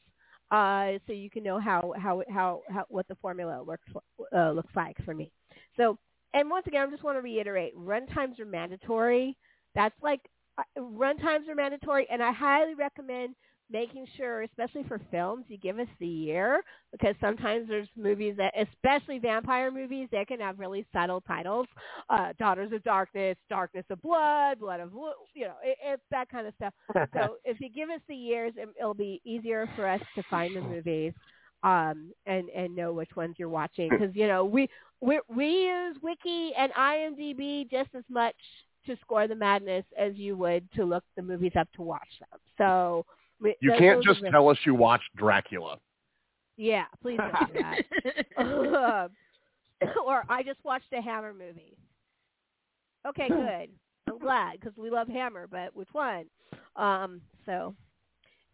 uh, 0.53 0.99
so 1.07 1.13
you 1.13 1.31
can 1.31 1.43
know 1.43 1.59
how 1.59 1.95
how 1.97 2.23
how, 2.31 2.63
how 2.69 2.85
what 2.89 3.09
the 3.09 3.17
formula 3.17 3.65
works 3.65 3.89
uh, 4.35 4.53
looks 4.53 4.73
like 4.77 4.97
for 5.05 5.15
me. 5.15 5.33
So, 5.77 5.99
and 6.35 6.51
once 6.51 6.67
again, 6.67 6.87
I 6.87 6.91
just 6.91 7.05
want 7.05 7.17
to 7.19 7.23
reiterate: 7.23 7.73
run 7.77 8.07
times 8.09 8.39
are 8.41 8.47
mandatory. 8.47 9.37
That's 9.75 9.95
like 10.03 10.21
uh, 10.59 10.83
run 10.83 11.19
times 11.19 11.49
are 11.49 11.55
mandatory, 11.55 12.07
and 12.11 12.23
I 12.23 12.33
highly 12.33 12.75
recommend 12.75 13.35
making 13.73 14.07
sure, 14.17 14.43
especially 14.43 14.85
for 14.87 15.01
films, 15.11 15.47
you 15.49 15.57
give 15.57 15.79
us 15.79 15.89
the 15.99 16.07
year 16.07 16.63
because 16.93 17.15
sometimes 17.21 17.67
there's 17.69 17.89
movies 17.97 18.35
that, 18.37 18.53
especially 18.57 19.19
vampire 19.19 19.71
movies, 19.71 20.09
they 20.13 20.25
can 20.25 20.39
have 20.41 20.59
really 20.59 20.87
subtle 20.93 21.23
titles, 21.23 21.67
uh, 22.11 22.33
Daughters 22.39 22.71
of 22.73 22.85
Darkness, 22.85 23.37
Darkness 23.49 23.85
of 23.91 24.01
Blood, 24.03 24.61
Blood 24.61 24.81
of, 24.81 24.93
you 25.35 25.47
know, 25.47 25.55
it, 25.65 25.79
it's 25.85 26.03
that 26.11 26.29
kind 26.31 26.47
of 26.47 26.55
stuff. 26.57 26.75
so 27.15 27.37
if 27.45 27.61
you 27.61 27.71
give 27.71 27.89
us 27.89 28.01
the 28.09 28.15
years, 28.15 28.53
it, 28.57 28.69
it'll 28.79 28.95
be 28.95 29.21
easier 29.25 29.69
for 29.75 29.89
us 29.89 30.01
to 30.15 30.23
find 30.31 30.55
the 30.55 30.61
movies 30.61 31.15
um, 31.63 32.13
and 32.27 32.49
and 32.51 32.75
know 32.75 32.93
which 32.93 33.15
ones 33.17 33.37
you're 33.39 33.49
watching 33.49 33.89
because 33.89 34.15
you 34.15 34.27
know 34.27 34.45
we 34.45 34.69
we 35.01 35.21
we 35.35 35.47
use 35.65 35.97
Wiki 36.03 36.53
and 36.57 36.73
IMDb 36.73 37.71
just 37.71 37.91
as 37.97 38.05
much 38.09 38.35
to 38.87 38.97
score 39.01 39.29
the 39.29 39.35
madness 39.35 39.85
as 39.97 40.15
you 40.17 40.37
would 40.37 40.71
to 40.73 40.85
look 40.85 41.05
the 41.17 41.23
movies 41.23 41.53
up 41.57 41.69
to 41.75 41.83
watch 41.83 42.09
them. 42.19 42.41
So 42.59 43.07
we, 43.41 43.55
You 43.61 43.71
those- 43.71 43.79
can't 43.79 44.05
those 44.05 44.17
just 44.21 44.31
tell 44.33 44.49
us 44.49 44.59
you 44.67 44.75
watched 44.75 45.15
Dracula. 45.17 45.79
Yeah, 46.57 46.85
please 47.01 47.19
don't 47.19 47.55
do 47.55 47.63
that. 47.63 49.11
or 50.07 50.25
I 50.29 50.43
just 50.43 50.59
watched 50.65 50.93
a 50.93 51.01
Hammer 51.01 51.33
movie. 51.33 51.77
Okay, 53.07 53.29
good. 53.29 53.69
I'm 54.09 54.19
glad 54.19 54.61
because 54.61 54.77
we 54.77 54.91
love 54.91 55.09
Hammer, 55.09 55.47
but 55.51 55.75
which 55.75 55.89
one? 55.93 56.25
Um, 56.77 57.21
so, 57.47 57.75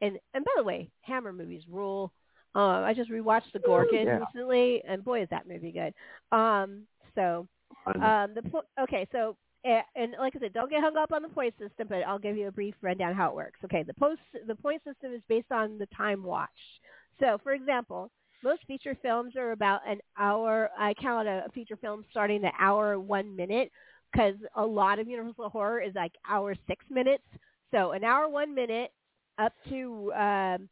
and 0.01 0.19
and 0.35 0.45
by 0.45 0.51
the 0.57 0.63
way, 0.63 0.91
Hammer 1.03 1.33
movies 1.33 1.63
rule. 1.71 2.13
Uh, 2.55 2.83
I 2.83 2.95
just 2.95 3.11
rewatched 3.11 3.53
The 3.53 3.61
Gorgon 3.61 4.07
Yeah. 4.07 4.19
recently, 4.19 4.83
and 4.87 5.05
boy, 5.05 5.23
is 5.23 5.29
that 5.31 5.47
movie 5.47 5.73
good. 5.73 5.95
Um, 6.37 6.87
so, 7.15 7.47
um, 7.97 8.35
the 8.35 8.43
po- 8.51 8.65
okay, 8.81 9.07
so 9.13 9.37
uh, 9.65 9.81
and 9.97 10.15
like 10.19 10.35
I 10.37 10.41
said, 10.41 10.53
don't 10.53 10.71
get 10.71 10.81
hung 10.83 10.97
up 10.97 11.13
on 11.13 11.23
the 11.23 11.29
point 11.29 11.55
system, 11.59 11.89
but 11.89 12.03
I'll 12.07 12.19
give 12.19 12.37
you 12.37 12.49
a 12.49 12.53
brief 12.53 12.75
rundown 12.81 13.15
how 13.15 13.29
it 13.31 13.35
works. 13.35 13.61
Okay, 13.65 13.83
the 13.83 13.95
post 13.95 14.21
the 14.47 14.55
point 14.55 14.83
system 14.85 15.13
is 15.13 15.23
based 15.29 15.51
on 15.53 15.79
the 15.79 15.87
time 15.87 16.23
watched. 16.23 16.81
So, 17.21 17.39
for 17.43 17.53
example, 17.53 18.11
most 18.43 18.63
feature 18.67 18.97
films 19.03 19.35
are 19.37 19.53
about 19.53 19.81
an 19.87 19.99
hour. 20.19 20.71
I 20.79 20.95
count 20.95 21.27
a, 21.29 21.45
a 21.47 21.51
feature 21.51 21.77
film 21.77 22.05
starting 22.11 22.41
the 22.41 22.53
hour 22.59 22.99
one 22.99 23.35
minute 23.35 23.71
because 24.13 24.35
a 24.57 24.65
lot 24.65 24.99
of 24.99 25.09
Universal 25.09 25.51
horror 25.51 25.81
is 25.81 25.95
like 25.95 26.13
hour 26.29 26.55
six 26.67 26.85
minutes. 26.91 27.25
So 27.73 27.93
an 27.93 28.05
hour 28.05 28.29
one 28.29 28.55
minute 28.55 28.93
up 29.39 29.53
to 29.69 30.13
um, 30.15 30.69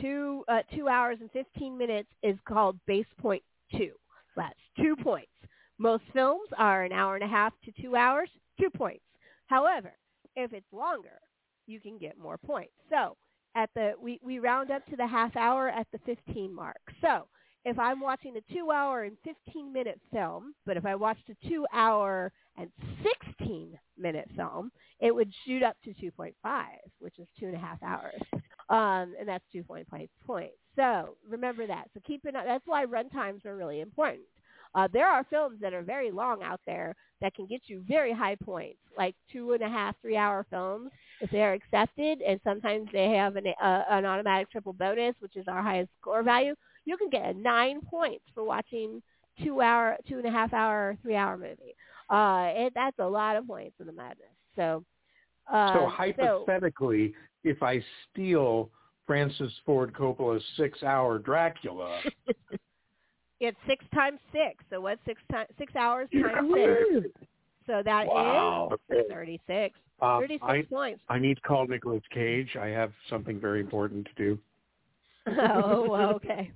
two 0.00 0.44
uh, 0.48 0.62
two 0.74 0.88
hours 0.88 1.18
and 1.20 1.30
15 1.30 1.76
minutes 1.76 2.08
is 2.22 2.36
called 2.46 2.78
base 2.86 3.06
point 3.18 3.42
two. 3.76 3.92
That's 4.36 4.58
two 4.76 4.96
points. 4.96 5.30
Most 5.78 6.04
films 6.12 6.48
are 6.58 6.84
an 6.84 6.92
hour 6.92 7.14
and 7.14 7.24
a 7.24 7.28
half 7.28 7.52
to 7.64 7.72
two 7.80 7.96
hours, 7.96 8.28
two 8.60 8.70
points. 8.70 9.04
However, 9.46 9.92
if 10.36 10.52
it's 10.52 10.72
longer, 10.72 11.18
you 11.66 11.80
can 11.80 11.98
get 11.98 12.18
more 12.18 12.38
points. 12.38 12.72
So 12.90 13.16
at 13.54 13.70
the 13.74 13.94
we, 14.00 14.20
we 14.22 14.38
round 14.38 14.70
up 14.70 14.84
to 14.86 14.96
the 14.96 15.06
half 15.06 15.34
hour 15.36 15.68
at 15.68 15.86
the 15.92 15.98
15 16.06 16.54
mark. 16.54 16.80
So 17.00 17.26
if 17.64 17.78
I'm 17.78 18.00
watching 18.00 18.36
a 18.36 18.52
two 18.52 18.70
hour 18.70 19.04
and 19.04 19.16
15 19.24 19.72
minute 19.72 20.00
film, 20.12 20.54
but 20.66 20.76
if 20.76 20.86
I 20.86 20.94
watched 20.94 21.28
a 21.28 21.48
two 21.48 21.66
hour 21.72 22.32
and 22.56 22.70
16 23.28 23.78
minute 23.98 24.28
film, 24.36 24.70
it 25.00 25.14
would 25.14 25.32
shoot 25.44 25.62
up 25.62 25.76
to 25.84 25.90
2.5, 25.90 26.32
which 27.00 27.18
is 27.18 27.26
two 27.38 27.46
and 27.46 27.56
a 27.56 27.58
half 27.58 27.82
hours. 27.82 28.20
Um, 28.70 29.14
and 29.18 29.28
that's 29.28 29.44
2.5 29.54 30.08
points. 30.26 30.54
So 30.76 31.16
remember 31.28 31.66
that. 31.66 31.88
So 31.92 32.00
keep 32.06 32.24
it. 32.24 32.34
That's 32.34 32.66
why 32.66 32.84
run 32.84 33.10
times 33.10 33.44
are 33.44 33.56
really 33.56 33.80
important. 33.80 34.22
Uh, 34.74 34.86
there 34.92 35.08
are 35.08 35.24
films 35.28 35.58
that 35.60 35.74
are 35.74 35.82
very 35.82 36.10
long 36.12 36.42
out 36.42 36.60
there 36.64 36.94
that 37.20 37.34
can 37.34 37.46
get 37.46 37.62
you 37.66 37.84
very 37.88 38.12
high 38.12 38.36
points, 38.36 38.78
like 38.96 39.14
two 39.30 39.52
and 39.52 39.62
a 39.62 39.68
half, 39.68 39.96
three 40.00 40.16
hour 40.16 40.46
films, 40.48 40.90
if 41.20 41.30
they're 41.30 41.52
accepted, 41.52 42.22
and 42.22 42.40
sometimes 42.44 42.88
they 42.92 43.10
have 43.10 43.36
an, 43.36 43.46
uh, 43.60 43.82
an 43.90 44.06
automatic 44.06 44.50
triple 44.50 44.72
bonus, 44.72 45.14
which 45.18 45.36
is 45.36 45.46
our 45.48 45.60
highest 45.60 45.90
score 46.00 46.22
value. 46.22 46.54
You 46.84 46.96
can 46.96 47.10
get 47.10 47.36
nine 47.36 47.80
points 47.82 48.24
for 48.32 48.44
watching 48.44 49.02
two 49.42 49.60
hour, 49.60 49.96
two 50.08 50.18
and 50.18 50.26
a 50.26 50.30
half 50.30 50.52
hour, 50.52 50.96
three 51.02 51.16
hour 51.16 51.36
movie. 51.36 51.74
Uh, 52.08 52.50
it, 52.54 52.72
that's 52.74 52.98
a 53.00 53.06
lot 53.06 53.36
of 53.36 53.46
points 53.46 53.74
in 53.80 53.86
the 53.86 53.92
madness. 53.92 54.28
So, 54.56 54.84
uh, 55.52 55.74
so 55.74 55.86
hypothetically, 55.88 57.14
if 57.44 57.62
I 57.62 57.82
steal 58.10 58.70
Francis 59.06 59.52
Ford 59.66 59.92
Coppola's 59.92 60.44
six-hour 60.56 61.18
Dracula, 61.18 62.00
it's 63.40 63.58
six 63.66 63.84
times 63.94 64.20
six. 64.32 64.64
So 64.70 64.80
what's 64.80 65.00
six 65.04 65.20
times 65.30 65.48
six 65.58 65.74
hours 65.74 66.08
times 66.12 66.52
six? 66.54 67.10
So 67.66 67.82
that 67.84 68.04
is 68.04 68.10
Wow. 68.10 68.70
thirty-six. 69.08 69.78
um, 70.00 70.20
Thirty-six 70.20 70.42
I, 70.42 70.62
points. 70.62 71.02
I 71.08 71.18
need 71.18 71.36
to 71.36 71.40
call 71.42 71.66
Nicolas 71.66 72.02
Cage. 72.12 72.56
I 72.60 72.68
have 72.68 72.92
something 73.08 73.40
very 73.40 73.60
important 73.60 74.06
to 74.06 74.12
do. 74.14 74.38
oh, 75.26 75.94
okay. 76.16 76.50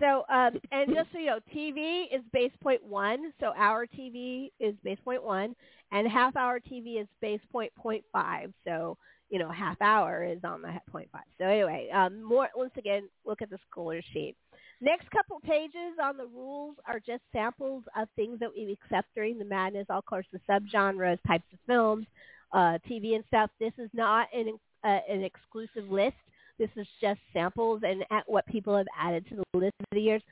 So, 0.00 0.24
um, 0.30 0.58
and 0.72 0.94
just 0.94 1.12
so 1.12 1.18
you 1.18 1.26
know, 1.26 1.40
TV 1.54 2.04
is 2.12 2.22
base 2.32 2.52
point 2.62 2.82
one. 2.82 3.32
So 3.38 3.52
our 3.56 3.86
TV 3.86 4.50
is 4.58 4.74
base 4.82 4.98
point 5.04 5.22
one, 5.22 5.54
and 5.92 6.08
half 6.08 6.36
hour 6.36 6.58
TV 6.58 7.00
is 7.00 7.06
base 7.20 7.40
point 7.52 7.72
point 7.74 8.04
five. 8.12 8.52
So, 8.64 8.96
you 9.30 9.38
know, 9.38 9.50
half 9.50 9.80
hour 9.80 10.24
is 10.24 10.40
on 10.44 10.60
the 10.60 10.72
point 10.90 11.08
0.5. 11.14 11.20
So 11.38 11.44
anyway, 11.44 11.88
um, 11.94 12.22
more 12.22 12.48
once 12.54 12.72
again, 12.76 13.08
look 13.24 13.40
at 13.40 13.48
the 13.48 13.58
scholar 13.70 14.02
sheet. 14.12 14.36
Next 14.80 15.10
couple 15.10 15.38
pages 15.40 15.98
on 16.02 16.16
the 16.16 16.26
rules 16.26 16.76
are 16.86 16.98
just 16.98 17.22
samples 17.32 17.84
of 17.96 18.08
things 18.16 18.40
that 18.40 18.50
we 18.54 18.76
accept 18.82 19.08
during 19.14 19.38
the 19.38 19.44
madness. 19.44 19.86
Of 19.88 20.04
course, 20.06 20.26
the 20.32 20.40
subgenres, 20.50 21.18
types 21.26 21.44
of 21.52 21.58
films, 21.66 22.06
uh, 22.52 22.78
TV 22.90 23.14
and 23.14 23.24
stuff. 23.28 23.50
This 23.60 23.72
is 23.78 23.90
not 23.92 24.26
an 24.34 24.58
uh, 24.82 24.98
an 25.08 25.22
exclusive 25.22 25.90
list. 25.90 26.16
This 26.58 26.70
is 26.76 26.86
just 27.00 27.20
samples 27.32 27.82
and 27.84 28.04
at 28.10 28.24
what 28.26 28.46
people 28.46 28.76
have 28.76 28.86
added 28.98 29.26
to 29.28 29.36
the 29.36 29.58
list 29.58 29.74
over 29.80 29.94
the 29.94 30.00
years. 30.00 30.22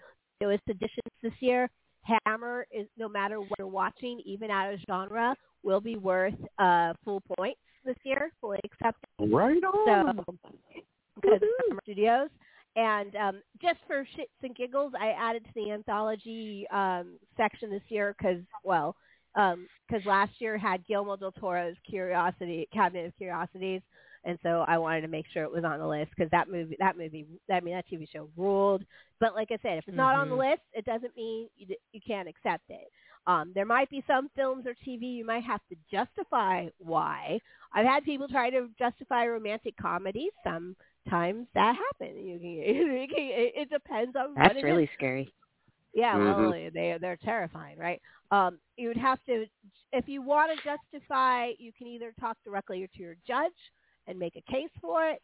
There 0.41 0.49
was 0.49 0.59
additions 0.69 1.13
this 1.23 1.33
year. 1.41 1.71
Hammer 2.27 2.67
is 2.73 2.87
no 2.97 3.09
matter 3.09 3.41
what 3.41 3.59
you're 3.59 3.67
watching, 3.67 4.21
even 4.25 4.51
out 4.51 4.73
of 4.73 4.81
genre, 4.89 5.35
will 5.63 5.81
be 5.81 5.97
worth 5.97 6.35
uh, 6.59 6.95
full 7.05 7.23
points 7.37 7.61
this 7.89 7.97
year, 8.05 8.31
fully 8.41 8.61
accepted. 8.65 9.09
Right 9.19 9.65
on. 9.65 10.25
So 10.27 10.35
because 11.21 11.41
Studios. 11.83 12.29
And 12.77 13.17
um, 13.17 13.43
just 13.61 13.79
for 13.89 14.05
shits 14.17 14.29
and 14.43 14.55
giggles, 14.55 14.93
I 15.01 15.09
added 15.09 15.45
to 15.45 15.51
the 15.57 15.73
anthology 15.73 16.67
um, 16.71 17.19
section 17.37 17.71
this 17.71 17.83
year 17.89 18.15
because, 18.17 18.41
well, 18.63 18.95
because 19.35 20.05
last 20.07 20.33
year 20.39 20.57
had 20.57 20.87
Guillermo 20.87 21.17
del 21.17 21.33
Toro's 21.33 21.77
Curiosity 21.89 22.69
Cabinet 22.73 23.07
of 23.07 23.17
Curiosities, 23.17 23.83
and 24.25 24.39
so 24.43 24.65
I 24.69 24.79
wanted 24.79 25.01
to 25.03 25.09
make 25.09 25.27
sure 25.33 25.43
it 25.43 25.51
was 25.51 25.65
on 25.65 25.79
the 25.79 25.87
list 25.87 26.11
because 26.17 26.31
that 26.31 26.51
movie, 26.51 26.77
that 26.79 26.97
movie, 26.97 27.27
I 27.53 27.61
mean 27.61 27.75
that 27.75 27.87
TV 27.91 28.07
show 28.13 28.29
ruled. 28.37 28.85
But 29.19 29.35
like 29.35 29.49
I 29.51 29.59
said, 29.63 29.79
if 29.79 29.89
it's 29.89 29.97
not 29.97 30.15
on 30.15 30.29
the 30.29 30.37
Mhm. 30.37 30.51
list, 30.51 30.63
it 30.73 30.85
doesn't 30.85 31.17
mean 31.17 31.49
you, 31.57 31.75
you 31.93 32.01
can't 32.07 32.29
accept 32.29 32.65
it. 32.69 32.91
Um, 33.29 33.53
there 33.55 33.67
might 33.67 33.91
be 33.91 34.05
some 34.09 34.31
films 34.37 34.67
or 34.67 34.75
TV 34.85 35.07
you 35.07 35.27
might 35.27 35.45
have 35.45 35.61
to 35.71 35.77
justify 35.93 36.69
why. 36.79 37.39
I've 37.75 37.87
had 37.87 38.05
people 38.05 38.29
try 38.29 38.51
to 38.51 38.69
justify 38.79 39.27
romantic 39.27 39.77
comedies. 39.81 40.33
Sometimes 40.45 41.49
that 41.55 41.77
happens. 41.77 42.19
You 42.27 42.39
can, 42.41 42.51
you 43.03 43.09
can, 43.09 43.19
it, 43.19 43.53
it 43.57 43.71
depends 43.71 44.17
on 44.17 44.39
what 44.41 44.57
That's 44.57 44.57
it 44.57 44.67
is. 44.69 44.83
really 44.83 44.91
scary. 44.95 45.33
Yeah, 45.95 46.19
Mhm. 46.19 46.49
well, 46.49 46.71
they 46.73 46.97
they're 47.01 47.17
terrifying, 47.17 47.79
right? 47.79 48.01
Um, 48.31 48.59
you 48.77 48.89
would 48.89 48.97
have 48.99 49.19
to, 49.27 49.47
if 49.93 50.09
you 50.09 50.23
want 50.23 50.51
to 50.53 50.59
justify, 50.69 51.51
you 51.59 51.73
can 51.73 51.87
either 51.89 52.13
talk 52.21 52.37
directly 52.45 52.87
to 52.95 53.03
your 53.03 53.17
judge 53.27 53.53
and 54.07 54.19
make 54.19 54.37
a 54.37 54.53
case 54.53 54.71
for 54.81 55.07
it, 55.09 55.21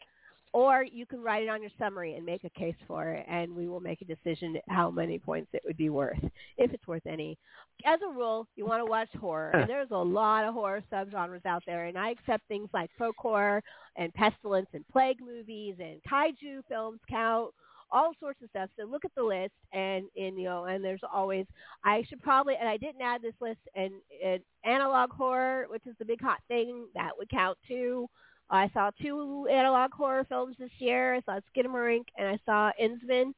or 0.54 0.84
you 0.84 1.04
can 1.04 1.20
write 1.20 1.42
it 1.42 1.48
on 1.48 1.60
your 1.60 1.70
summary 1.80 2.14
and 2.14 2.24
make 2.24 2.44
a 2.44 2.50
case 2.50 2.76
for 2.86 3.08
it, 3.08 3.26
and 3.28 3.52
we 3.52 3.66
will 3.66 3.80
make 3.80 4.00
a 4.02 4.04
decision 4.04 4.56
how 4.68 4.88
many 4.88 5.18
points 5.18 5.50
it 5.52 5.62
would 5.66 5.76
be 5.76 5.90
worth, 5.90 6.22
if 6.56 6.72
it's 6.72 6.86
worth 6.86 7.04
any. 7.06 7.36
As 7.84 7.98
a 8.08 8.12
rule, 8.12 8.46
you 8.54 8.64
want 8.64 8.80
to 8.80 8.88
watch 8.88 9.08
horror, 9.20 9.50
and 9.50 9.68
there's 9.68 9.90
a 9.90 9.96
lot 9.96 10.44
of 10.44 10.54
horror 10.54 10.80
subgenres 10.92 11.44
out 11.44 11.64
there, 11.66 11.86
and 11.86 11.98
I 11.98 12.10
accept 12.10 12.46
things 12.46 12.68
like 12.72 12.88
folk 12.96 13.16
horror 13.18 13.64
and 13.96 14.14
pestilence 14.14 14.68
and 14.74 14.86
plague 14.92 15.18
movies 15.20 15.74
and 15.80 16.00
kaiju 16.08 16.62
films 16.68 17.00
count 17.10 17.52
all 17.90 18.12
sorts 18.20 18.40
of 18.40 18.48
stuff. 18.50 18.70
So 18.78 18.86
look 18.86 19.04
at 19.04 19.14
the 19.16 19.24
list, 19.24 19.54
and 19.72 20.04
and 20.16 20.38
you 20.38 20.44
know, 20.44 20.66
and 20.66 20.84
there's 20.84 21.00
always. 21.12 21.46
I 21.84 22.04
should 22.08 22.22
probably, 22.22 22.54
and 22.58 22.68
I 22.68 22.76
didn't 22.76 23.02
add 23.02 23.22
this 23.22 23.34
list, 23.40 23.60
and, 23.74 23.92
and 24.24 24.40
analog 24.64 25.10
horror, 25.10 25.66
which 25.68 25.86
is 25.88 25.96
the 25.98 26.04
big 26.04 26.20
hot 26.22 26.38
thing, 26.46 26.86
that 26.94 27.10
would 27.18 27.28
count 27.28 27.58
too. 27.66 28.08
I 28.54 28.70
saw 28.72 28.90
two 29.00 29.46
analog 29.50 29.92
horror 29.92 30.24
films 30.28 30.56
this 30.58 30.70
year. 30.78 31.14
I 31.14 31.20
saw 31.22 31.40
Skinamarink 31.54 32.04
and 32.16 32.28
I 32.28 32.38
saw 32.44 32.70
Innsman. 32.80 33.32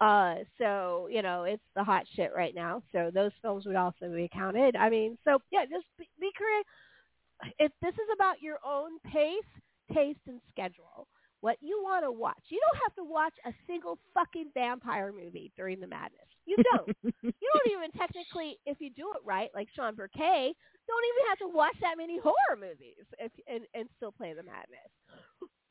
Uh, 0.00 0.44
so 0.58 1.08
you 1.10 1.22
know, 1.22 1.44
it's 1.44 1.62
the 1.76 1.84
hot 1.84 2.04
shit 2.14 2.32
right 2.34 2.54
now. 2.54 2.82
So 2.92 3.10
those 3.12 3.32
films 3.42 3.66
would 3.66 3.76
also 3.76 4.10
be 4.14 4.30
counted. 4.32 4.76
I 4.76 4.88
mean, 4.88 5.18
so 5.24 5.38
yeah, 5.50 5.64
just 5.64 5.86
be, 5.98 6.08
be 6.20 6.30
creative. 6.34 7.54
If 7.58 7.72
this 7.82 7.94
is 7.94 8.08
about 8.14 8.40
your 8.40 8.58
own 8.66 8.98
pace, 9.00 9.44
taste, 9.92 10.20
and 10.26 10.40
schedule 10.50 11.06
what 11.40 11.56
you 11.60 11.80
want 11.82 12.04
to 12.04 12.12
watch. 12.12 12.42
You 12.48 12.60
don't 12.60 12.82
have 12.82 12.94
to 12.96 13.04
watch 13.04 13.34
a 13.46 13.52
single 13.66 13.98
fucking 14.14 14.50
vampire 14.54 15.12
movie 15.12 15.52
during 15.56 15.80
the 15.80 15.86
madness. 15.86 16.28
You 16.46 16.56
don't. 16.72 16.88
you 17.22 17.50
don't 17.54 17.72
even 17.72 17.90
technically, 17.92 18.58
if 18.66 18.80
you 18.80 18.90
do 18.90 19.10
it 19.14 19.22
right, 19.24 19.50
like 19.54 19.68
Sean 19.74 19.94
Burkay, 19.94 20.52
don't 20.88 21.06
even 21.08 21.28
have 21.28 21.38
to 21.38 21.48
watch 21.48 21.76
that 21.80 21.96
many 21.96 22.18
horror 22.18 22.56
movies 22.58 23.04
if, 23.18 23.32
and, 23.46 23.62
and 23.74 23.88
still 23.96 24.12
play 24.12 24.32
the 24.34 24.42
madness. 24.42 24.90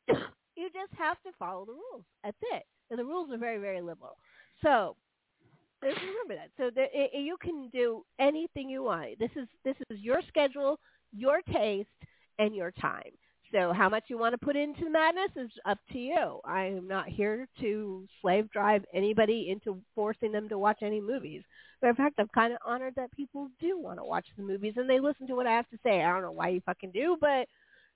you 0.55 0.69
just 0.73 0.93
have 0.97 1.17
to 1.23 1.31
follow 1.37 1.65
the 1.65 1.73
rules. 1.73 2.05
That's 2.23 2.37
it. 2.53 2.63
And 2.89 2.99
the 2.99 3.05
rules 3.05 3.31
are 3.31 3.37
very, 3.37 3.57
very 3.59 3.81
liberal. 3.81 4.17
So 4.63 4.95
just 5.83 5.99
remember 6.01 6.35
that. 6.35 6.49
So 6.57 6.69
the, 6.73 6.83
i 6.97 7.09
i- 7.15 7.19
you 7.19 7.37
can 7.41 7.69
do 7.69 8.03
anything 8.19 8.69
you 8.69 8.83
want. 8.83 9.19
This 9.19 9.31
is 9.35 9.47
this 9.63 9.75
is 9.89 9.99
your 9.99 10.21
schedule, 10.27 10.79
your 11.13 11.41
taste, 11.53 11.89
and 12.39 12.55
your 12.55 12.71
time. 12.71 13.11
So 13.51 13.73
how 13.73 13.89
much 13.89 14.03
you 14.07 14.17
want 14.17 14.33
to 14.33 14.37
put 14.37 14.55
into 14.55 14.83
the 14.83 14.91
madness 14.91 15.31
is 15.35 15.49
up 15.65 15.79
to 15.91 15.97
you. 15.97 16.39
I 16.45 16.65
am 16.65 16.87
not 16.87 17.07
here 17.07 17.47
to 17.61 18.05
slave 18.21 18.49
drive 18.51 18.85
anybody 18.93 19.49
into 19.49 19.81
forcing 19.95 20.31
them 20.31 20.47
to 20.49 20.59
watch 20.59 20.79
any 20.83 21.01
movies. 21.01 21.41
Matter 21.81 21.91
of 21.91 21.97
fact, 21.97 22.19
I'm 22.19 22.29
kind 22.33 22.53
of 22.53 22.59
honored 22.65 22.93
that 22.95 23.11
people 23.13 23.49
do 23.59 23.79
want 23.79 23.97
to 23.97 24.03
watch 24.03 24.25
the 24.37 24.43
movies 24.43 24.73
and 24.75 24.89
they 24.89 24.99
listen 24.99 25.27
to 25.27 25.35
what 25.35 25.47
I 25.47 25.53
have 25.53 25.69
to 25.69 25.79
say. 25.83 26.03
I 26.03 26.13
don't 26.13 26.21
know 26.21 26.31
why 26.31 26.49
you 26.49 26.61
fucking 26.65 26.91
do, 26.91 27.17
but 27.19 27.47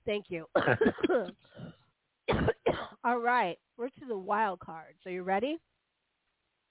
thank 0.06 0.26
you. 0.28 0.46
All 3.04 3.18
right, 3.18 3.56
we're 3.76 3.88
to 3.88 4.06
the 4.08 4.18
wild 4.18 4.60
card. 4.60 4.94
So 5.04 5.10
you 5.10 5.22
ready? 5.22 5.58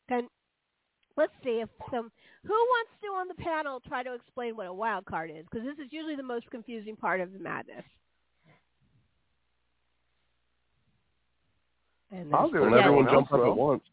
Can 0.10 0.28
let's 1.16 1.32
see 1.44 1.62
if 1.62 1.70
some 1.92 2.12
who 2.44 2.54
wants 2.54 2.92
to 3.02 3.08
on 3.10 3.28
the 3.28 3.36
panel 3.36 3.80
try 3.88 4.04
to 4.04 4.14
explain 4.14 4.56
what 4.56 4.68
a 4.68 4.74
wild 4.74 5.06
card 5.06 5.30
is 5.30 5.46
because 5.50 5.66
this 5.66 5.86
is 5.86 5.94
usually 5.94 6.16
the 6.16 6.24
most 6.24 6.50
confusing 6.50 6.96
part 6.96 7.22
of 7.22 7.32
the 7.32 7.40
madness. 7.40 7.86
And 12.14 12.34
I'll 12.34 12.50
do 12.50 12.64
it. 12.64 12.72
Let 12.72 12.84
everyone 12.86 13.08
Everyone 13.08 13.26
jump 13.30 13.34
up 13.34 13.48
at 13.48 13.56
once. 13.58 13.84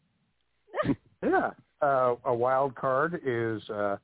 Yeah. 1.23 1.51
Uh, 1.81 2.15
a 2.25 2.33
wild 2.33 2.73
card 2.75 3.21
is 3.25 3.67
uh, 3.69 3.97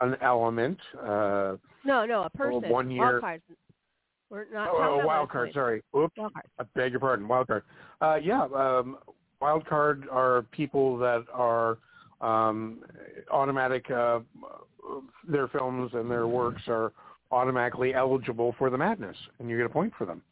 an 0.00 0.16
element. 0.22 0.78
Uh, 1.00 1.56
No, 1.84 2.04
no, 2.06 2.22
a 2.24 2.30
person. 2.30 2.68
one 2.68 2.90
year- 2.90 3.02
Wild 3.04 3.20
cards. 3.22 3.42
We're 4.30 4.44
not. 4.52 4.68
oh, 4.70 5.00
a 5.00 5.06
wild 5.06 5.30
card. 5.30 5.46
wrestling. 5.46 5.52
Sorry. 5.54 5.82
Oops. 5.96 6.14
Wild 6.18 6.32
card. 6.34 6.44
I 6.58 6.64
beg 6.74 6.90
your 6.92 7.00
pardon. 7.00 7.26
Wild 7.28 7.46
card. 7.46 7.62
Uh, 8.02 8.16
yeah. 8.22 8.44
Um, 8.54 8.98
wild 9.40 9.64
card 9.66 10.04
are 10.10 10.42
people 10.52 10.98
that 10.98 11.24
are 11.32 11.78
um, 12.20 12.80
automatic. 13.30 13.90
Uh, 13.90 14.20
their 15.26 15.48
films 15.48 15.90
and 15.94 16.10
their 16.10 16.26
works 16.26 16.62
are 16.68 16.92
automatically 17.30 17.94
eligible 17.94 18.54
for 18.58 18.68
the 18.70 18.76
madness, 18.78 19.16
and 19.38 19.48
you 19.50 19.56
get 19.56 19.66
a 19.66 19.70
point 19.70 19.92
for 19.96 20.04
them. 20.06 20.22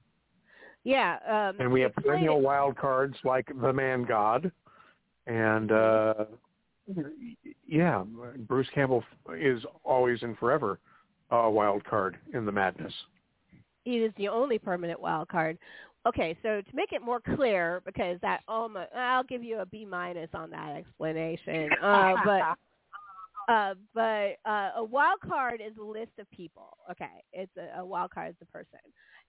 Yeah. 0.86 1.18
Um, 1.28 1.60
and 1.60 1.72
we 1.72 1.80
have 1.80 1.92
perennial 1.96 2.40
wild 2.40 2.76
cards 2.76 3.16
like 3.24 3.50
the 3.60 3.72
Man 3.72 4.04
God, 4.04 4.52
and 5.26 5.72
uh, 5.72 6.14
yeah, 7.66 8.04
Bruce 8.46 8.68
Campbell 8.72 9.02
is 9.36 9.64
always 9.82 10.22
and 10.22 10.38
forever 10.38 10.78
a 11.32 11.50
wild 11.50 11.84
card 11.84 12.18
in 12.34 12.46
the 12.46 12.52
madness. 12.52 12.92
He 13.82 13.96
is 13.96 14.12
the 14.16 14.28
only 14.28 14.60
permanent 14.60 15.00
wild 15.00 15.26
card. 15.26 15.58
Okay, 16.06 16.38
so 16.40 16.60
to 16.60 16.76
make 16.76 16.92
it 16.92 17.02
more 17.02 17.20
clear, 17.34 17.82
because 17.84 18.20
that 18.22 18.42
almost, 18.46 18.90
I'll 18.96 19.24
give 19.24 19.42
you 19.42 19.58
a 19.58 19.66
B 19.66 19.84
minus 19.84 20.30
on 20.34 20.50
that 20.50 20.76
explanation. 20.76 21.70
Uh, 21.82 22.14
but 22.24 22.42
uh, 23.52 23.74
but 23.92 24.36
uh, 24.48 24.70
a 24.76 24.84
wild 24.84 25.18
card 25.20 25.60
is 25.64 25.72
a 25.80 25.84
list 25.84 26.12
of 26.20 26.30
people. 26.30 26.76
Okay, 26.88 27.24
it's 27.32 27.50
a, 27.56 27.80
a 27.80 27.84
wild 27.84 28.12
card 28.12 28.30
is 28.30 28.36
a 28.40 28.52
person, 28.52 28.78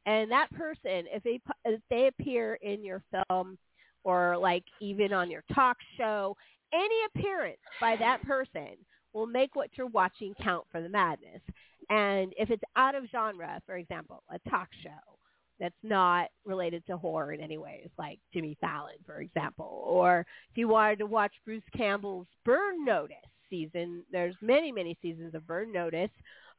and 0.05 0.31
that 0.31 0.51
person, 0.51 1.05
if 1.11 1.23
they 1.23 1.39
if 1.65 1.81
they 1.89 2.07
appear 2.07 2.55
in 2.55 2.83
your 2.83 3.01
film 3.11 3.57
or 4.03 4.37
like 4.37 4.63
even 4.79 5.13
on 5.13 5.29
your 5.29 5.43
talk 5.53 5.77
show, 5.97 6.35
any 6.73 6.95
appearance 7.13 7.57
by 7.79 7.95
that 7.97 8.21
person 8.23 8.77
will 9.13 9.27
make 9.27 9.55
what 9.55 9.69
you're 9.75 9.87
watching 9.87 10.33
count 10.41 10.65
for 10.71 10.81
the 10.81 10.89
madness. 10.89 11.41
And 11.89 12.33
if 12.37 12.49
it's 12.49 12.63
out 12.75 12.95
of 12.95 13.05
genre, 13.11 13.61
for 13.65 13.77
example, 13.77 14.23
a 14.29 14.49
talk 14.49 14.69
show 14.83 15.17
that's 15.59 15.75
not 15.83 16.27
related 16.45 16.85
to 16.85 16.97
horror 16.97 17.33
in 17.33 17.41
any 17.41 17.57
ways, 17.57 17.89
like 17.97 18.19
Jimmy 18.33 18.57
Fallon, 18.61 18.97
for 19.05 19.21
example, 19.21 19.83
or 19.85 20.25
if 20.51 20.57
you 20.57 20.67
wanted 20.67 20.99
to 20.99 21.05
watch 21.05 21.33
Bruce 21.45 21.63
Campbell's 21.75 22.27
Burn 22.45 22.85
Notice 22.85 23.15
season, 23.49 24.03
there's 24.11 24.35
many, 24.41 24.71
many 24.71 24.97
seasons 25.01 25.33
of 25.33 25.47
Burn 25.47 25.71
Notice. 25.71 26.11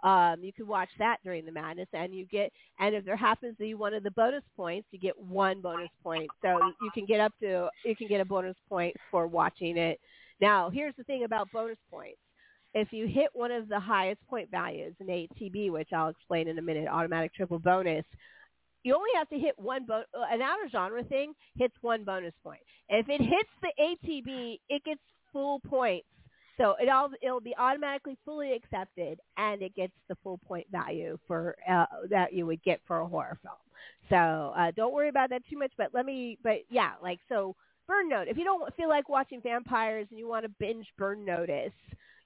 Um, 0.02 0.36
you 0.42 0.52
can 0.52 0.66
watch 0.66 0.90
that 0.98 1.18
during 1.24 1.44
the 1.44 1.52
madness, 1.52 1.88
and 1.92 2.14
you 2.14 2.26
get, 2.26 2.52
and 2.78 2.94
if 2.94 3.04
there 3.04 3.16
happens 3.16 3.56
to 3.56 3.64
be 3.64 3.74
one 3.74 3.94
of 3.94 4.02
the 4.02 4.12
bonus 4.12 4.44
points, 4.56 4.86
you 4.92 4.98
get 4.98 5.18
one 5.18 5.60
bonus 5.60 5.90
point. 6.02 6.30
So 6.42 6.72
you 6.80 6.90
can 6.92 7.04
get 7.04 7.20
up 7.20 7.32
to, 7.40 7.68
you 7.84 7.96
can 7.96 8.06
get 8.08 8.20
a 8.20 8.24
bonus 8.24 8.56
point 8.68 8.94
for 9.10 9.26
watching 9.26 9.76
it. 9.76 9.98
Now, 10.40 10.70
here's 10.70 10.94
the 10.96 11.04
thing 11.04 11.24
about 11.24 11.50
bonus 11.52 11.78
points 11.90 12.18
if 12.74 12.92
you 12.92 13.06
hit 13.06 13.30
one 13.32 13.50
of 13.50 13.68
the 13.68 13.80
highest 13.80 14.20
point 14.28 14.50
values 14.50 14.94
in 15.00 15.06
ATB, 15.06 15.70
which 15.70 15.88
I'll 15.92 16.08
explain 16.08 16.48
in 16.48 16.58
a 16.58 16.62
minute, 16.62 16.88
automatic 16.88 17.34
triple 17.34 17.58
bonus, 17.58 18.04
you 18.82 18.94
only 18.94 19.10
have 19.16 19.28
to 19.30 19.38
hit 19.38 19.58
one 19.58 19.84
bon- 19.86 20.04
uh, 20.14 20.24
an 20.30 20.42
outer 20.42 20.68
genre 20.70 21.02
thing 21.04 21.34
hits 21.56 21.74
one 21.80 22.04
bonus 22.04 22.34
point. 22.42 22.60
If 22.88 23.08
it 23.08 23.20
hits 23.20 23.50
the 23.62 23.72
ATB, 23.80 24.60
it 24.68 24.84
gets 24.84 25.00
full 25.32 25.60
points. 25.60 26.06
So 26.58 26.74
it 26.80 26.88
all 26.88 27.10
it'll 27.22 27.40
be 27.40 27.54
automatically 27.56 28.16
fully 28.24 28.52
accepted, 28.52 29.20
and 29.36 29.62
it 29.62 29.74
gets 29.74 29.92
the 30.08 30.16
full 30.22 30.38
point 30.38 30.66
value 30.70 31.18
for 31.26 31.56
uh, 31.68 31.86
that 32.10 32.32
you 32.32 32.46
would 32.46 32.62
get 32.62 32.80
for 32.86 33.00
a 33.00 33.06
horror 33.06 33.38
film. 33.42 33.54
So 34.08 34.52
uh, 34.56 34.72
don't 34.76 34.92
worry 34.92 35.08
about 35.08 35.30
that 35.30 35.42
too 35.48 35.58
much. 35.58 35.72
But 35.78 35.90
let 35.94 36.04
me, 36.04 36.38
but 36.42 36.58
yeah, 36.68 36.92
like 37.02 37.20
so. 37.28 37.54
Burn 37.86 38.10
Note. 38.10 38.28
If 38.28 38.36
you 38.36 38.44
don't 38.44 38.74
feel 38.76 38.90
like 38.90 39.08
watching 39.08 39.40
vampires 39.40 40.06
and 40.10 40.18
you 40.18 40.28
want 40.28 40.44
to 40.44 40.50
binge 40.60 40.86
Burn 40.98 41.24
Notice, 41.24 41.72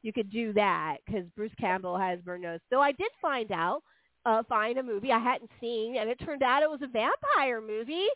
you 0.02 0.12
could 0.12 0.28
do 0.28 0.52
that 0.54 0.96
because 1.06 1.24
Bruce 1.36 1.52
Campbell 1.60 1.96
has 1.96 2.18
Burn 2.18 2.40
Notice. 2.40 2.62
Though 2.68 2.80
I 2.80 2.90
did 2.90 3.12
find 3.20 3.52
out, 3.52 3.82
uh, 4.26 4.42
find 4.48 4.78
a 4.78 4.82
movie 4.82 5.12
I 5.12 5.20
hadn't 5.20 5.50
seen, 5.60 5.96
and 5.98 6.10
it 6.10 6.18
turned 6.24 6.42
out 6.42 6.64
it 6.64 6.70
was 6.70 6.82
a 6.82 6.88
vampire 6.88 7.60
movie. 7.60 8.08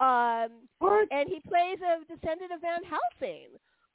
Um, 0.00 0.48
and 1.10 1.28
he 1.28 1.40
plays 1.48 1.78
a 1.82 2.00
descendant 2.12 2.52
of 2.52 2.60
Van 2.60 2.82
Helsing. 2.82 3.48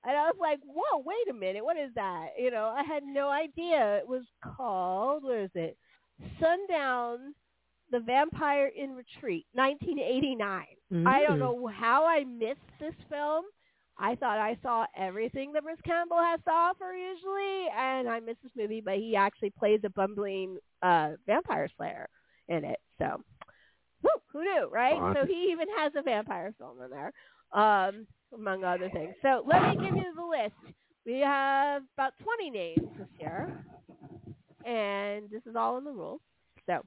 And 0.06 0.18
I 0.18 0.24
was 0.24 0.36
like, 0.40 0.60
whoa, 0.66 1.00
wait 1.06 1.30
a 1.30 1.34
minute, 1.34 1.64
what 1.64 1.78
is 1.78 1.92
that? 1.96 2.30
You 2.38 2.52
know, 2.52 2.74
I 2.76 2.84
had 2.84 3.04
no 3.04 3.30
idea. 3.30 3.98
It 3.98 4.08
was 4.08 4.24
called, 4.44 5.24
what 5.24 5.38
is 5.38 5.52
it? 5.56 5.78
Sundown, 6.40 7.34
The 7.92 8.00
Vampire 8.00 8.68
in 8.76 8.92
Retreat, 8.96 9.46
1989. 9.54 10.66
I 11.06 11.22
don't 11.24 11.38
Mm. 11.38 11.40
know 11.40 11.68
how 11.68 12.06
I 12.06 12.24
missed 12.24 12.60
this 12.80 12.96
film. 13.10 13.46
I 13.98 14.16
thought 14.16 14.40
I 14.40 14.58
saw 14.64 14.86
everything 14.96 15.52
that 15.54 15.64
Bruce 15.64 15.80
Campbell 15.86 16.18
has 16.18 16.40
to 16.46 16.52
offer 16.52 16.94
usually, 16.94 17.68
and 17.78 18.10
I 18.10 18.20
missed 18.20 18.42
this 18.42 18.56
movie, 18.56 18.82
but 18.82 18.98
he 18.98 19.16
actually 19.16 19.52
plays 19.52 19.82
a 19.84 19.90
bumbling 19.90 20.58
uh, 20.82 21.12
vampire 21.28 21.70
slayer 21.78 22.10
in 22.48 22.64
it. 22.66 22.80
So, 22.98 23.22
whew, 24.02 24.22
who 24.32 24.44
knew, 24.44 24.68
right? 24.72 24.98
So 25.16 25.26
he 25.26 25.50
even 25.52 25.68
has 25.78 25.94
a 25.96 26.02
vampire 26.02 26.54
film 26.58 26.82
in 26.82 26.90
there, 26.90 27.14
um, 27.52 28.08
among 28.34 28.64
other 28.64 28.90
things. 28.90 29.14
So 29.22 29.44
let 29.48 29.62
me 29.62 29.78
give 29.82 29.96
you 29.96 30.14
the 30.16 30.24
list. 30.26 30.54
We 31.06 31.20
have 31.20 31.84
about 31.98 32.14
20 32.24 32.50
names 32.50 32.90
this 32.98 33.08
year, 33.20 33.50
and 34.66 35.30
this 35.30 35.42
is 35.46 35.56
all 35.56 35.78
in 35.78 35.84
the 35.84 35.92
rules. 35.92 36.22
So, 36.66 36.82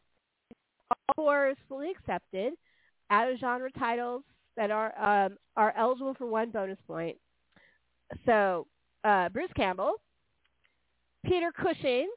all 0.91 1.15
four 1.15 1.49
is 1.51 1.57
fully 1.69 1.91
accepted. 1.91 2.55
Out 3.11 3.31
of 3.31 3.39
genre 3.39 3.71
titles 3.73 4.23
that 4.57 4.71
are 4.71 4.99
um, 4.99 5.37
are 5.57 5.75
eligible 5.77 6.15
for 6.15 6.27
one 6.27 6.51
bonus 6.51 6.79
point. 6.87 7.17
So, 8.25 8.67
uh, 9.05 9.29
Bruce 9.29 9.51
Campbell, 9.55 9.95
Peter 11.25 11.53
Cushing, 11.53 12.09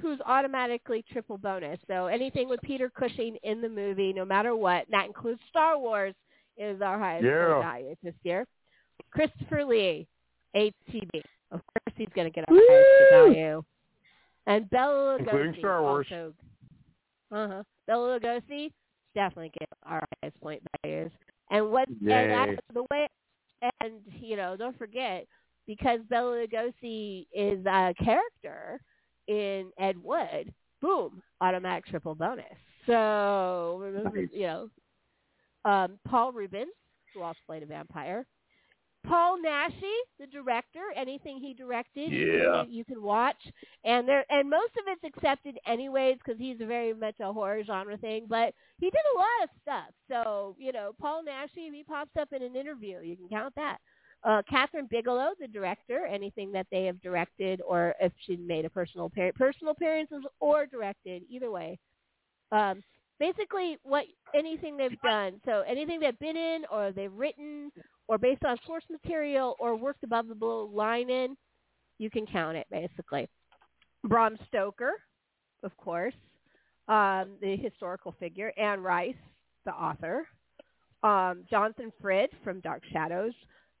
who's 0.00 0.18
automatically 0.24 1.04
triple 1.12 1.38
bonus. 1.38 1.78
So 1.86 2.06
anything 2.06 2.48
with 2.48 2.60
Peter 2.62 2.90
Cushing 2.90 3.36
in 3.42 3.60
the 3.60 3.68
movie, 3.68 4.12
no 4.12 4.24
matter 4.24 4.54
what, 4.56 4.84
and 4.86 4.92
that 4.92 5.06
includes 5.06 5.40
Star 5.50 5.78
Wars, 5.78 6.14
is 6.56 6.80
our 6.82 6.98
highest 6.98 7.24
Yeah. 7.24 7.60
value 7.60 7.94
this 8.02 8.14
year. 8.22 8.46
Christopher 9.10 9.64
Lee, 9.64 10.06
ATB. 10.56 11.10
Of 11.50 11.60
course, 11.60 11.94
he's 11.96 12.08
going 12.14 12.30
to 12.30 12.34
get 12.34 12.48
our 12.48 12.56
highest 12.56 13.12
value. 13.12 13.62
And 14.46 14.68
Bela 14.70 15.18
Lugosi, 15.18 15.20
Including 15.20 15.54
Star 15.58 15.82
Wars. 15.82 16.06
Also, 16.10 16.32
uh-huh. 17.30 17.62
Bela 17.86 18.18
Lugosi 18.18 18.72
definitely 19.14 19.52
get 19.58 19.68
our 19.84 20.02
highest 20.22 20.40
point 20.40 20.62
values. 20.82 21.10
And 21.50 21.70
what 21.70 21.88
and 21.88 22.00
Yay. 22.00 22.58
the 22.72 22.84
way 22.90 23.08
and 23.80 24.00
you 24.20 24.36
know, 24.36 24.56
don't 24.56 24.76
forget 24.78 25.26
because 25.66 26.00
Bela 26.08 26.46
Lugosi 26.46 27.26
is 27.32 27.64
a 27.66 27.94
character 28.02 28.80
in 29.28 29.70
Ed 29.78 29.96
Wood, 30.02 30.52
boom, 30.80 31.22
automatic 31.40 31.86
triple 31.86 32.14
bonus. 32.14 32.44
So 32.86 34.10
Nice. 34.14 34.28
you 34.32 34.46
know, 34.46 34.70
um, 35.64 35.98
Paul 36.08 36.32
Reubens, 36.32 36.72
who 37.14 37.22
also 37.22 37.38
played 37.46 37.62
a 37.62 37.66
vampire. 37.66 38.26
Paul 39.04 39.38
Naschy, 39.44 39.92
the 40.20 40.26
director, 40.28 40.80
anything 40.94 41.38
he 41.40 41.54
directed, 41.54 42.10
you 42.12 42.42
Yeah. 42.42 42.62
can- 42.62 42.70
you 42.72 42.84
can 42.84 43.02
watch, 43.02 43.50
and 43.84 44.08
there 44.08 44.24
and 44.30 44.48
most 44.48 44.76
of 44.76 44.86
it's 44.86 45.02
accepted 45.04 45.58
anyways 45.66 46.18
because 46.18 46.38
he's 46.38 46.58
very 46.58 46.92
much 46.94 47.18
a 47.20 47.32
horror 47.32 47.64
genre 47.64 47.96
thing. 47.96 48.26
But 48.26 48.54
he 48.78 48.90
did 48.90 49.00
a 49.14 49.18
lot 49.18 49.42
of 49.44 49.50
stuff, 49.60 49.94
so 50.08 50.54
you 50.58 50.72
know, 50.72 50.92
Paul 51.00 51.24
Naschy, 51.24 51.68
if 51.68 51.74
he 51.74 51.82
pops 51.84 52.16
up 52.16 52.32
in 52.32 52.42
an 52.42 52.54
interview, 52.56 53.00
you 53.00 53.16
can 53.16 53.28
count 53.28 53.54
that. 53.56 53.80
Uh, 54.24 54.40
Kathryn 54.42 54.88
Bigelow, 54.88 55.34
the 55.40 55.48
director, 55.48 56.06
anything 56.06 56.52
that 56.52 56.68
they 56.70 56.84
have 56.84 57.00
directed, 57.00 57.60
or 57.62 57.96
if 58.00 58.12
she 58.18 58.36
made 58.36 58.64
a 58.64 58.70
personal 58.70 59.06
appearance, 59.06 59.36
personal 59.36 59.72
appearances 59.72 60.24
or 60.38 60.64
directed, 60.64 61.24
either 61.28 61.50
way. 61.50 61.76
Um, 62.52 62.84
basically, 63.18 63.78
what 63.82 64.06
anything 64.32 64.76
they've 64.76 65.00
done, 65.00 65.40
so 65.44 65.62
anything 65.62 65.98
they've 65.98 66.18
been 66.20 66.36
in, 66.36 66.64
or 66.66 66.92
they've 66.92 67.12
written, 67.12 67.72
or 68.08 68.18
based 68.18 68.44
on 68.44 68.56
source 68.66 68.84
material, 68.90 69.56
or 69.58 69.76
worked 69.76 70.04
above 70.04 70.28
the 70.28 70.34
blue 70.34 70.70
line 70.74 71.08
in, 71.10 71.36
you 71.98 72.10
can 72.10 72.26
count 72.26 72.56
it 72.56 72.66
basically. 72.70 73.28
Bram 74.04 74.36
Stoker, 74.48 74.92
of 75.62 75.76
course, 75.76 76.14
um, 76.88 77.30
the 77.40 77.56
historical 77.56 78.14
figure, 78.18 78.52
Anne 78.58 78.82
Rice, 78.82 79.14
the 79.64 79.72
author, 79.72 80.26
um, 81.02 81.44
Jonathan 81.48 81.92
Frid 82.00 82.28
from 82.42 82.60
Dark 82.60 82.82
Shadows, 82.92 83.32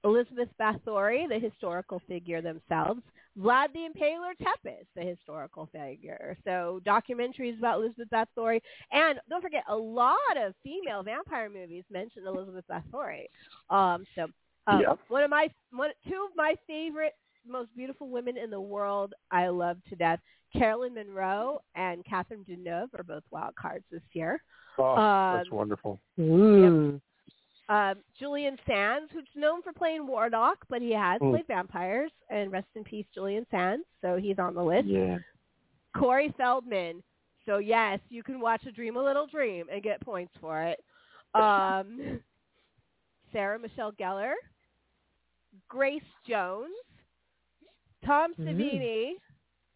Elizabeth 0.04 0.48
Bathory, 0.60 1.28
the 1.28 1.38
historical 1.38 2.00
figure 2.08 2.40
themselves, 2.40 3.02
Vlad 3.38 3.72
the 3.72 3.88
Impaler 3.88 4.32
Tepes, 4.40 4.86
the 4.94 5.02
historical 5.02 5.68
figure. 5.72 6.36
So 6.44 6.80
documentaries 6.84 7.58
about 7.58 7.80
Elizabeth 7.80 8.08
Bathory, 8.10 8.60
and 8.92 9.18
don't 9.30 9.42
forget, 9.42 9.64
a 9.68 9.76
lot 9.76 10.16
of 10.36 10.54
female 10.62 11.02
vampire 11.02 11.48
movies 11.48 11.84
mention 11.90 12.26
Elizabeth 12.26 12.64
Bathory. 12.70 13.26
Um, 13.70 14.04
so 14.14 14.24
um, 14.66 14.80
Yeah. 14.80 14.94
one 15.08 15.22
of 15.24 15.30
my 15.30 15.48
one, 15.70 15.90
two 16.08 16.26
of 16.28 16.36
my 16.36 16.54
favorite, 16.66 17.14
most 17.46 17.74
beautiful 17.74 18.08
women 18.08 18.36
in 18.36 18.50
the 18.50 18.60
world, 18.60 19.14
I 19.30 19.48
love 19.48 19.78
to 19.88 19.96
death. 19.96 20.20
Caroline 20.54 20.94
Munro 20.94 21.62
and 21.74 22.04
Catherine 22.04 22.44
Deneuve 22.44 22.92
are 22.98 23.02
both 23.02 23.22
wild 23.30 23.54
cards 23.56 23.84
this 23.90 24.02
year. 24.12 24.42
Oh, 24.78 24.94
that's 25.32 25.50
Um, 25.50 25.56
wonderful. 25.56 25.98
Ooh. 26.20 27.00
Um, 27.68 28.02
Julian 28.18 28.58
Sands, 28.66 29.10
who's 29.12 29.24
known 29.34 29.62
for 29.62 29.72
playing 29.72 30.06
Warlock, 30.06 30.58
but 30.68 30.82
he 30.82 30.90
has 30.92 31.20
Mm. 31.20 31.30
played 31.32 31.46
vampires. 31.46 32.10
And 32.28 32.50
rest 32.52 32.66
in 32.74 32.84
peace, 32.84 33.06
Julian 33.14 33.46
Sands. 33.50 33.86
So 34.00 34.16
he's 34.16 34.38
on 34.38 34.54
the 34.54 34.62
list. 34.64 34.88
Yeah. 34.88 35.18
Corey 35.96 36.30
Feldman. 36.36 37.02
So 37.46 37.58
yes, 37.58 38.00
you 38.08 38.22
can 38.22 38.40
watch 38.40 38.64
A 38.66 38.72
Dream 38.72 38.96
a 38.96 39.02
Little 39.02 39.26
Dream 39.26 39.66
and 39.70 39.82
get 39.82 40.00
points 40.00 40.32
for 40.40 40.62
it. 40.62 40.82
Um, 41.34 42.20
Sarah 43.32 43.58
Michelle 43.58 43.92
Gellar, 43.92 44.34
Grace 45.68 46.02
Jones, 46.26 46.74
Tom 48.04 48.34
Mm. 48.34 48.44
Savini, 48.48 49.12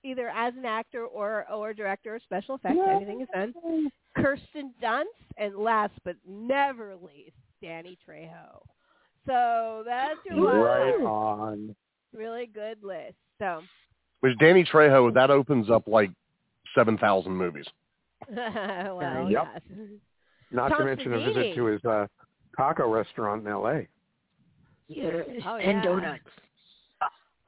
either 0.03 0.29
as 0.31 0.55
an 0.57 0.65
actor 0.65 1.05
or 1.07 1.51
or 1.51 1.73
director 1.73 2.15
of 2.15 2.23
special 2.23 2.57
effects, 2.57 2.79
anything 2.89 3.21
is 3.21 3.29
done. 3.33 3.55
Kirsten 4.17 4.75
Dunst, 4.83 5.05
and 5.37 5.57
last 5.57 5.95
but 6.05 6.17
never 6.27 6.95
least, 6.97 7.37
Danny 7.63 7.99
Trejo. 8.09 8.61
So 9.27 9.83
that's 9.85 10.19
your 10.25 10.63
Right 10.65 10.95
list. 10.97 11.07
on. 11.07 11.77
Really 12.15 12.47
good 12.47 12.79
list. 12.83 13.15
So, 13.39 13.63
Which 14.21 14.39
Danny 14.39 14.65
Trejo, 14.65 15.13
that 15.15 15.31
opens 15.31 15.69
up 15.71 15.87
like 15.87 16.11
7,000 16.75 17.31
movies. 17.33 17.67
well, 18.29 19.31
Yep. 19.31 19.49
yes. 19.69 19.79
Not 20.51 20.69
Tom 20.69 20.79
to 20.79 20.85
mention 20.85 21.13
a 21.13 21.19
visit 21.19 21.55
to 21.57 21.65
his 21.67 21.85
uh, 21.85 22.07
taco 22.57 22.89
restaurant 22.89 23.43
in 23.43 23.49
L.A. 23.53 23.87
Yes, 24.89 25.27
Oh, 25.45 25.57
and 25.57 25.79
yeah. 25.79 25.83
donuts. 25.83 26.25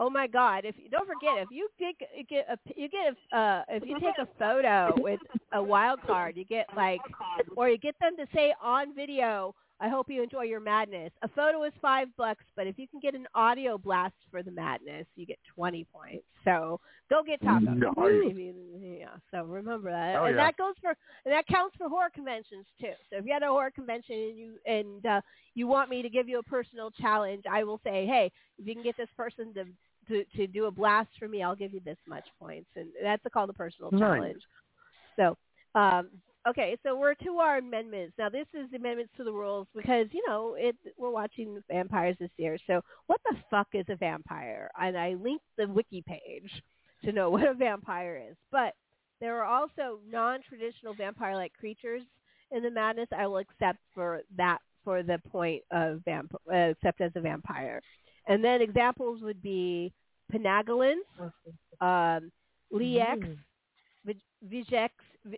Oh 0.01 0.09
my 0.11 0.29
God! 0.29 0.65
If 0.65 0.77
you 0.79 0.89
don't 0.91 1.07
forget, 1.09 1.39
if 1.43 1.49
you 1.51 1.69
get 1.77 1.95
get 2.29 2.47
a 2.49 2.57
you 2.77 2.89
get 2.89 3.17
a 3.33 3.37
uh, 3.37 3.63
if 3.69 3.85
you 3.85 3.99
take 3.99 4.15
a 4.21 4.29
photo 4.39 4.93
with 4.99 5.19
a 5.53 5.61
wild 5.61 6.01
card, 6.03 6.37
you 6.37 6.45
get 6.45 6.67
like, 6.77 7.01
or 7.57 7.69
you 7.69 7.79
get 7.79 7.97
them 8.01 8.17
to 8.17 8.25
say 8.33 8.55
on 8.63 8.95
video, 8.95 9.55
"I 9.81 9.89
hope 9.89 10.09
you 10.11 10.23
enjoy 10.23 10.43
your 10.45 10.61
madness." 10.61 11.13
A 11.23 11.29
photo 11.29 11.63
is 11.65 11.73
five 11.81 12.09
bucks, 12.17 12.45
but 12.57 12.67
if 12.67 12.79
you 12.79 12.87
can 12.89 13.01
get 13.01 13.15
an 13.15 13.27
audio 13.35 13.79
blast 13.79 14.15
for 14.31 14.43
the 14.43 14.51
madness, 14.51 15.07
you 15.17 15.27
get 15.27 15.39
twenty 15.55 15.85
points. 15.85 16.25
So 16.45 16.81
go 17.11 17.23
get 17.23 17.41
tacos. 17.43 17.77
Nice. 17.77 17.95
Maybe- 17.97 18.55
Yeah. 19.01 19.17
So 19.31 19.45
remember 19.45 19.91
that, 19.91 20.17
Oh, 20.17 20.25
and 20.25 20.37
yeah. 20.37 20.45
that 20.47 20.57
goes 20.57 20.75
for 20.81 20.91
and 21.25 21.33
that 21.33 21.47
counts 21.47 21.77
for 21.77 21.89
horror 21.89 22.11
conventions 22.15 22.67
too. 22.81 22.93
So 23.11 23.17
if 23.19 23.27
you 23.27 23.33
had 23.33 23.43
a 23.43 23.49
horror 23.49 23.71
convention 23.71 24.15
and 24.15 24.37
you 24.39 24.59
and 24.67 25.07
uh, 25.07 25.21
you 25.55 25.67
want 25.67 25.91
me 25.91 26.03
to 26.03 26.09
give 26.09 26.29
you 26.29 26.39
a 26.39 26.43
personal 26.43 26.91
challenge, 26.91 27.45
I 27.51 27.65
will 27.65 27.81
say, 27.85 28.07
hey, 28.07 28.31
if 28.59 28.67
you 28.67 28.75
can 28.75 28.83
get 28.83 28.97
this 28.97 29.11
person 29.17 29.53
to 29.55 29.65
to, 30.09 30.25
to 30.37 30.47
do 30.47 30.65
a 30.67 30.71
blast 30.71 31.11
for 31.19 31.29
me, 31.29 31.43
I'll 31.43 31.55
give 31.55 31.75
you 31.75 31.81
this 31.85 31.99
much 32.09 32.25
points, 32.41 32.71
and 32.77 32.89
that's 33.03 33.23
called 33.33 33.51
a 33.51 33.53
personal 33.53 33.91
Nice. 33.91 34.01
challenge. 34.01 34.43
So, 35.17 35.37
um, 35.75 36.09
okay, 36.49 36.77
so 36.83 36.97
we're 36.97 37.15
to 37.15 37.39
our 37.39 37.59
amendments 37.59 38.15
now. 38.19 38.29
This 38.29 38.47
is 38.55 38.73
amendments 38.75 39.13
to 39.17 39.25
the 39.25 39.33
rules 39.33 39.67
because 39.75 40.07
you 40.13 40.23
know 40.27 40.57
it. 40.59 40.77
We're 40.97 41.11
watching 41.11 41.63
vampires 41.71 42.17
this 42.19 42.31
year. 42.37 42.59
So, 42.67 42.83
what 43.07 43.21
the 43.31 43.37
fuck 43.51 43.69
is 43.75 43.87
a 43.89 43.97
vampire? 43.97 44.71
And 44.81 44.97
I 44.97 45.15
linked 45.15 45.45
the 45.57 45.69
wiki 45.69 46.03
page 46.07 46.51
to 47.05 47.13
know 47.13 47.31
what 47.31 47.47
a 47.47 47.55
vampire 47.55 48.23
is, 48.31 48.37
but 48.51 48.75
there 49.21 49.43
are 49.43 49.45
also 49.45 49.99
non-traditional 50.09 50.95
vampire-like 50.95 51.53
creatures 51.55 52.03
in 52.53 52.63
the 52.63 52.71
madness. 52.71 53.09
I 53.17 53.27
will 53.27 53.39
accept 53.39 53.79
for 53.95 54.23
that 54.37 54.59
for 54.85 55.03
the 55.03 55.19
point 55.31 55.63
of 55.73 56.01
vamp 56.05 56.33
uh, 56.51 56.55
accept 56.55 57.01
as 57.01 57.13
a 57.17 57.21
vampire. 57.21 57.81
And 58.27 58.45
then 58.45 58.63
examples 58.63 59.23
would 59.23 59.43
be 59.43 59.93
Penanggalans, 60.31 61.05
um, 61.81 62.31
Lex, 62.71 63.27
Vij- 64.07 64.23
Vijex. 64.49 64.91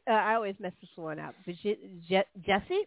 Uh, 0.08 0.12
I 0.12 0.34
always 0.34 0.54
mess 0.58 0.72
this 0.80 0.90
one 0.96 1.18
up. 1.18 1.34
Vij- 1.46 1.78
Je- 2.08 2.24
Jessix? 2.48 2.86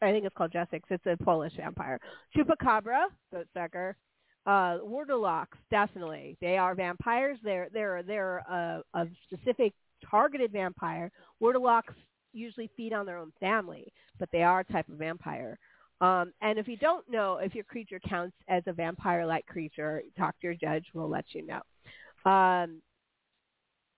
I 0.00 0.10
think 0.10 0.24
it's 0.24 0.34
called 0.36 0.52
Jessix. 0.52 0.82
It's 0.90 1.06
a 1.06 1.16
Polish 1.22 1.52
vampire. 1.56 1.98
Chupacabra, 2.36 3.04
goat 3.32 3.46
sucker. 3.54 3.96
Uh, 4.44 4.78
Wurdalaks, 4.78 5.58
definitely. 5.70 6.36
They 6.40 6.58
are 6.58 6.74
vampires. 6.74 7.38
They're 7.44 7.68
they're 7.72 8.02
they're 8.02 8.38
a, 8.38 8.82
a 8.94 9.06
specific 9.26 9.72
targeted 10.10 10.50
vampire. 10.50 11.12
Wurdalaks 11.40 11.94
usually 12.32 12.70
feed 12.76 12.92
on 12.92 13.06
their 13.06 13.18
own 13.18 13.32
family, 13.38 13.92
but 14.18 14.28
they 14.32 14.42
are 14.42 14.60
a 14.60 14.64
type 14.64 14.88
of 14.88 14.96
vampire. 14.96 15.58
Um, 16.00 16.32
and 16.40 16.58
if 16.58 16.66
you 16.66 16.76
don't 16.76 17.08
know 17.08 17.36
if 17.36 17.54
your 17.54 17.62
creature 17.62 18.00
counts 18.00 18.34
as 18.48 18.64
a 18.66 18.72
vampire-like 18.72 19.46
creature, 19.46 20.02
talk 20.18 20.32
to 20.40 20.48
your 20.48 20.54
judge. 20.54 20.84
We'll 20.92 21.08
let 21.08 21.26
you 21.28 21.46
know. 21.46 21.60
Um, 22.28 22.82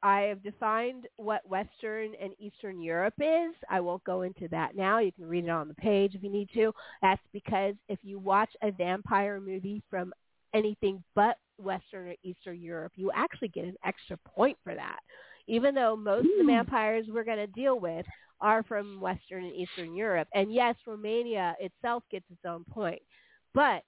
I 0.04 0.20
have 0.22 0.42
defined 0.42 1.08
what 1.16 1.48
Western 1.48 2.12
and 2.22 2.34
Eastern 2.38 2.82
Europe 2.82 3.14
is. 3.18 3.54
I 3.70 3.80
won't 3.80 4.04
go 4.04 4.20
into 4.20 4.46
that 4.48 4.76
now. 4.76 4.98
You 4.98 5.10
can 5.10 5.26
read 5.26 5.44
it 5.44 5.50
on 5.50 5.66
the 5.66 5.74
page 5.74 6.14
if 6.14 6.22
you 6.22 6.30
need 6.30 6.50
to. 6.52 6.72
That's 7.00 7.22
because 7.32 7.74
if 7.88 7.98
you 8.02 8.18
watch 8.18 8.50
a 8.62 8.70
vampire 8.70 9.40
movie 9.40 9.82
from 9.88 10.12
anything 10.52 11.02
but 11.14 11.38
Western 11.56 12.08
or 12.08 12.14
Eastern 12.22 12.60
Europe, 12.60 12.92
you 12.96 13.10
actually 13.14 13.48
get 13.48 13.64
an 13.64 13.76
extra 13.82 14.18
point 14.18 14.58
for 14.62 14.74
that. 14.74 14.98
Even 15.46 15.74
though 15.74 15.96
most 15.96 16.26
of 16.26 16.32
the 16.36 16.42
hmm. 16.42 16.48
vampires 16.48 17.06
we're 17.08 17.24
going 17.24 17.38
to 17.38 17.46
deal 17.46 17.80
with 17.80 18.04
are 18.42 18.62
from 18.62 19.00
Western 19.00 19.44
and 19.44 19.54
Eastern 19.54 19.94
Europe. 19.94 20.28
And 20.34 20.52
yes, 20.52 20.74
Romania 20.86 21.56
itself 21.58 22.02
gets 22.10 22.26
its 22.30 22.44
own 22.46 22.64
point. 22.64 23.00
But 23.54 23.82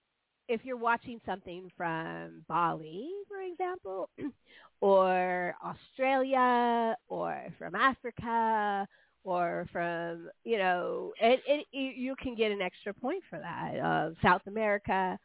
if 0.49 0.64
you're 0.64 0.76
watching 0.76 1.20
something 1.26 1.70
from 1.76 2.42
Bali, 2.49 3.11
for 3.28 3.40
example, 3.40 4.09
or 4.80 5.55
Australia, 5.64 6.97
or 7.09 7.42
from 7.59 7.74
Africa, 7.74 8.86
or 9.24 9.66
from 9.72 10.28
you 10.44 10.59
know, 10.59 11.12
it, 11.20 11.40
it, 11.47 11.66
you 11.72 12.14
can 12.16 12.34
get 12.34 12.53
an 12.53 12.62
extra 12.62 12.94
point 12.94 13.22
for 13.28 13.38
that. 13.38 14.14
South 14.22 14.42
America, 14.47 15.18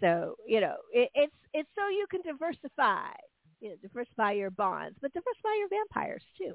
so 0.00 0.34
you 0.46 0.60
know, 0.60 0.76
it, 0.92 1.10
it's 1.14 1.34
it's 1.54 1.68
so 1.74 1.88
you 1.88 2.06
can 2.10 2.20
diversify, 2.22 3.08
you 3.60 3.70
know, 3.70 3.76
diversify 3.80 4.32
your 4.32 4.50
bonds, 4.50 4.96
but 5.00 5.12
diversify 5.12 5.54
your 5.58 5.68
vampires 5.68 6.22
too. 6.36 6.52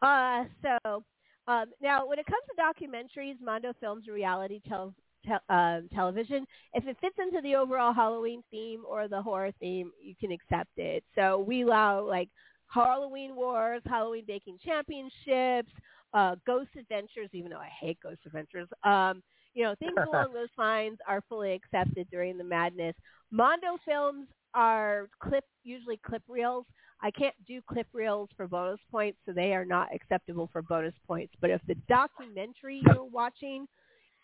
Uh, 0.00 0.44
so 0.62 1.04
um, 1.46 1.66
now, 1.80 2.06
when 2.06 2.18
it 2.18 2.26
comes 2.26 2.42
to 2.48 2.86
documentaries, 2.86 3.40
Mondo 3.42 3.72
Films 3.80 4.06
reality 4.06 4.60
tel- 4.68 4.94
tel- 5.26 5.42
um, 5.48 5.88
television, 5.94 6.46
if 6.74 6.86
it 6.86 6.96
fits 7.00 7.16
into 7.18 7.40
the 7.42 7.54
overall 7.54 7.92
Halloween 7.92 8.42
theme 8.50 8.82
or 8.88 9.08
the 9.08 9.20
horror 9.20 9.52
theme, 9.60 9.92
you 10.00 10.14
can 10.18 10.32
accept 10.32 10.70
it. 10.76 11.04
So 11.14 11.38
we 11.40 11.62
allow 11.62 12.06
like 12.06 12.28
Halloween 12.66 13.34
Wars, 13.34 13.82
Halloween 13.86 14.24
Baking 14.26 14.58
Championships, 14.64 15.72
uh, 16.14 16.36
Ghost 16.46 16.70
Adventures, 16.78 17.30
even 17.32 17.50
though 17.50 17.58
I 17.58 17.70
hate 17.80 17.98
Ghost 18.02 18.20
Adventures. 18.26 18.68
Um, 18.84 19.22
you 19.54 19.64
know, 19.64 19.74
things 19.78 19.96
along 20.06 20.32
those 20.32 20.48
lines 20.56 20.98
are 21.06 21.22
fully 21.28 21.52
accepted 21.52 22.08
during 22.10 22.38
the 22.38 22.44
madness. 22.44 22.94
Mondo 23.30 23.78
Films 23.84 24.28
are 24.54 25.08
clip, 25.20 25.44
usually 25.64 25.98
clip 25.98 26.22
reels. 26.28 26.64
I 27.00 27.10
can't 27.10 27.34
do 27.46 27.60
clip 27.68 27.86
reels 27.92 28.28
for 28.36 28.48
bonus 28.48 28.80
points, 28.90 29.18
so 29.24 29.32
they 29.32 29.52
are 29.54 29.64
not 29.64 29.94
acceptable 29.94 30.48
for 30.52 30.62
bonus 30.62 30.94
points. 31.06 31.32
But 31.40 31.50
if 31.50 31.60
the 31.68 31.76
documentary 31.88 32.82
you're 32.84 33.04
watching 33.04 33.68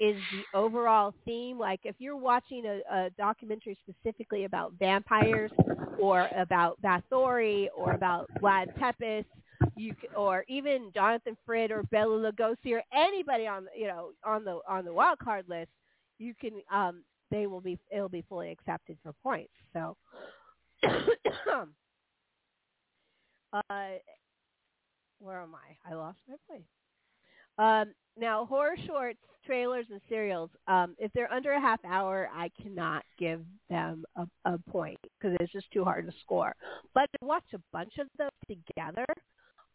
is 0.01 0.17
the 0.33 0.45
overall 0.59 1.15
theme, 1.25 1.59
like 1.59 1.81
if 1.85 1.97
you're 1.99 2.17
watching 2.17 2.65
a, 2.67 2.81
a 2.95 3.11
documentary 3.11 3.79
specifically 3.89 4.45
about 4.45 4.73
vampires 4.79 5.53
or 6.01 6.29
about 6.37 6.81
Bathory 6.83 7.69
or 7.77 7.93
about 7.93 8.31
Vlad 8.41 8.69
Tepes, 8.79 9.25
you 9.77 9.95
or 10.17 10.45
even 10.49 10.91
Jonathan 10.95 11.37
Frid 11.47 11.71
or 11.71 11.83
Bela 11.85 12.31
Lugosi 12.33 12.73
or 12.73 12.83
anybody 12.93 13.47
on 13.47 13.67
you 13.77 13.87
know 13.87 14.11
on 14.25 14.45
the 14.45 14.61
on 14.69 14.85
the 14.85 14.93
wild 14.93 15.19
card 15.19 15.47
list, 15.49 15.71
you 16.19 16.35
can 16.35 16.61
um 16.73 17.05
they 17.31 17.47
will 17.47 17.61
be 17.61 17.79
it'll 17.91 18.09
be 18.09 18.25
fully 18.29 18.51
accepted 18.51 18.99
for 19.03 19.13
points. 19.23 19.53
So 19.73 19.97
uh 23.53 23.91
where 25.21 25.41
am 25.41 25.55
I? 25.55 25.91
I 25.91 25.95
lost 25.95 26.19
my 26.29 26.37
place. 26.49 26.63
Um, 27.59 27.93
now, 28.19 28.47
horror 28.47 28.77
shorts, 28.87 29.19
trailers, 29.45 29.87
and 29.91 30.01
serials, 30.09 30.51
um, 30.69 30.95
if 30.99 31.13
they're 31.13 31.33
under 31.33 31.53
a 31.53 31.61
half 31.61 31.81
hour, 31.85 32.29
I 32.33 32.51
cannot 32.63 33.05
give 33.19 33.43
them 33.69 34.05
a, 34.17 34.27
a 34.45 34.59
point 34.71 34.99
because 35.03 35.37
it's 35.41 35.53
just 35.53 35.71
too 35.73 35.85
hard 35.85 36.07
to 36.07 36.13
score. 36.23 36.55
But 36.95 37.11
to 37.19 37.27
watch 37.27 37.45
a 37.55 37.61
bunch 37.73 37.95
of 37.99 38.07
those 38.19 38.31
together, 38.49 39.05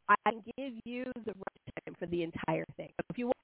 I 0.08 0.16
can 0.30 0.42
give 0.58 0.74
you 0.86 1.06
the 1.26 1.34
right 1.34 1.86
time 1.86 1.96
for 2.00 2.06
the 2.08 2.24
entire 2.24 2.66
thing. 2.78 2.90
If 3.10 3.18
you 3.18 3.28
watch 3.28 3.36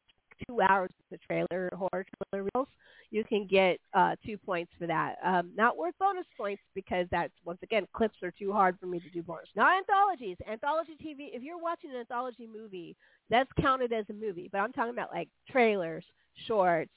two 0.47 0.61
hours 0.61 0.89
of 0.89 1.19
the 1.19 1.25
trailer, 1.27 1.69
horror 1.73 2.05
trailer 2.31 2.49
reels, 2.55 2.67
you 3.11 3.23
can 3.23 3.47
get 3.47 3.79
uh, 3.93 4.15
two 4.25 4.37
points 4.37 4.71
for 4.79 4.87
that. 4.87 5.15
Um, 5.23 5.51
not 5.55 5.77
worth 5.77 5.93
bonus 5.99 6.25
points 6.37 6.61
because 6.73 7.07
that's, 7.11 7.33
once 7.45 7.59
again, 7.63 7.87
clips 7.93 8.17
are 8.23 8.31
too 8.31 8.51
hard 8.51 8.77
for 8.79 8.87
me 8.87 8.99
to 8.99 9.09
do 9.09 9.23
bonus. 9.23 9.49
Not 9.55 9.77
anthologies. 9.77 10.37
Anthology 10.49 10.93
TV, 11.03 11.29
if 11.33 11.41
you're 11.43 11.61
watching 11.61 11.91
an 11.91 11.97
anthology 11.97 12.47
movie, 12.51 12.95
that's 13.29 13.49
counted 13.61 13.93
as 13.93 14.05
a 14.09 14.13
movie. 14.13 14.49
But 14.51 14.59
I'm 14.59 14.73
talking 14.73 14.93
about 14.93 15.11
like 15.13 15.29
trailers, 15.49 16.03
shorts, 16.47 16.91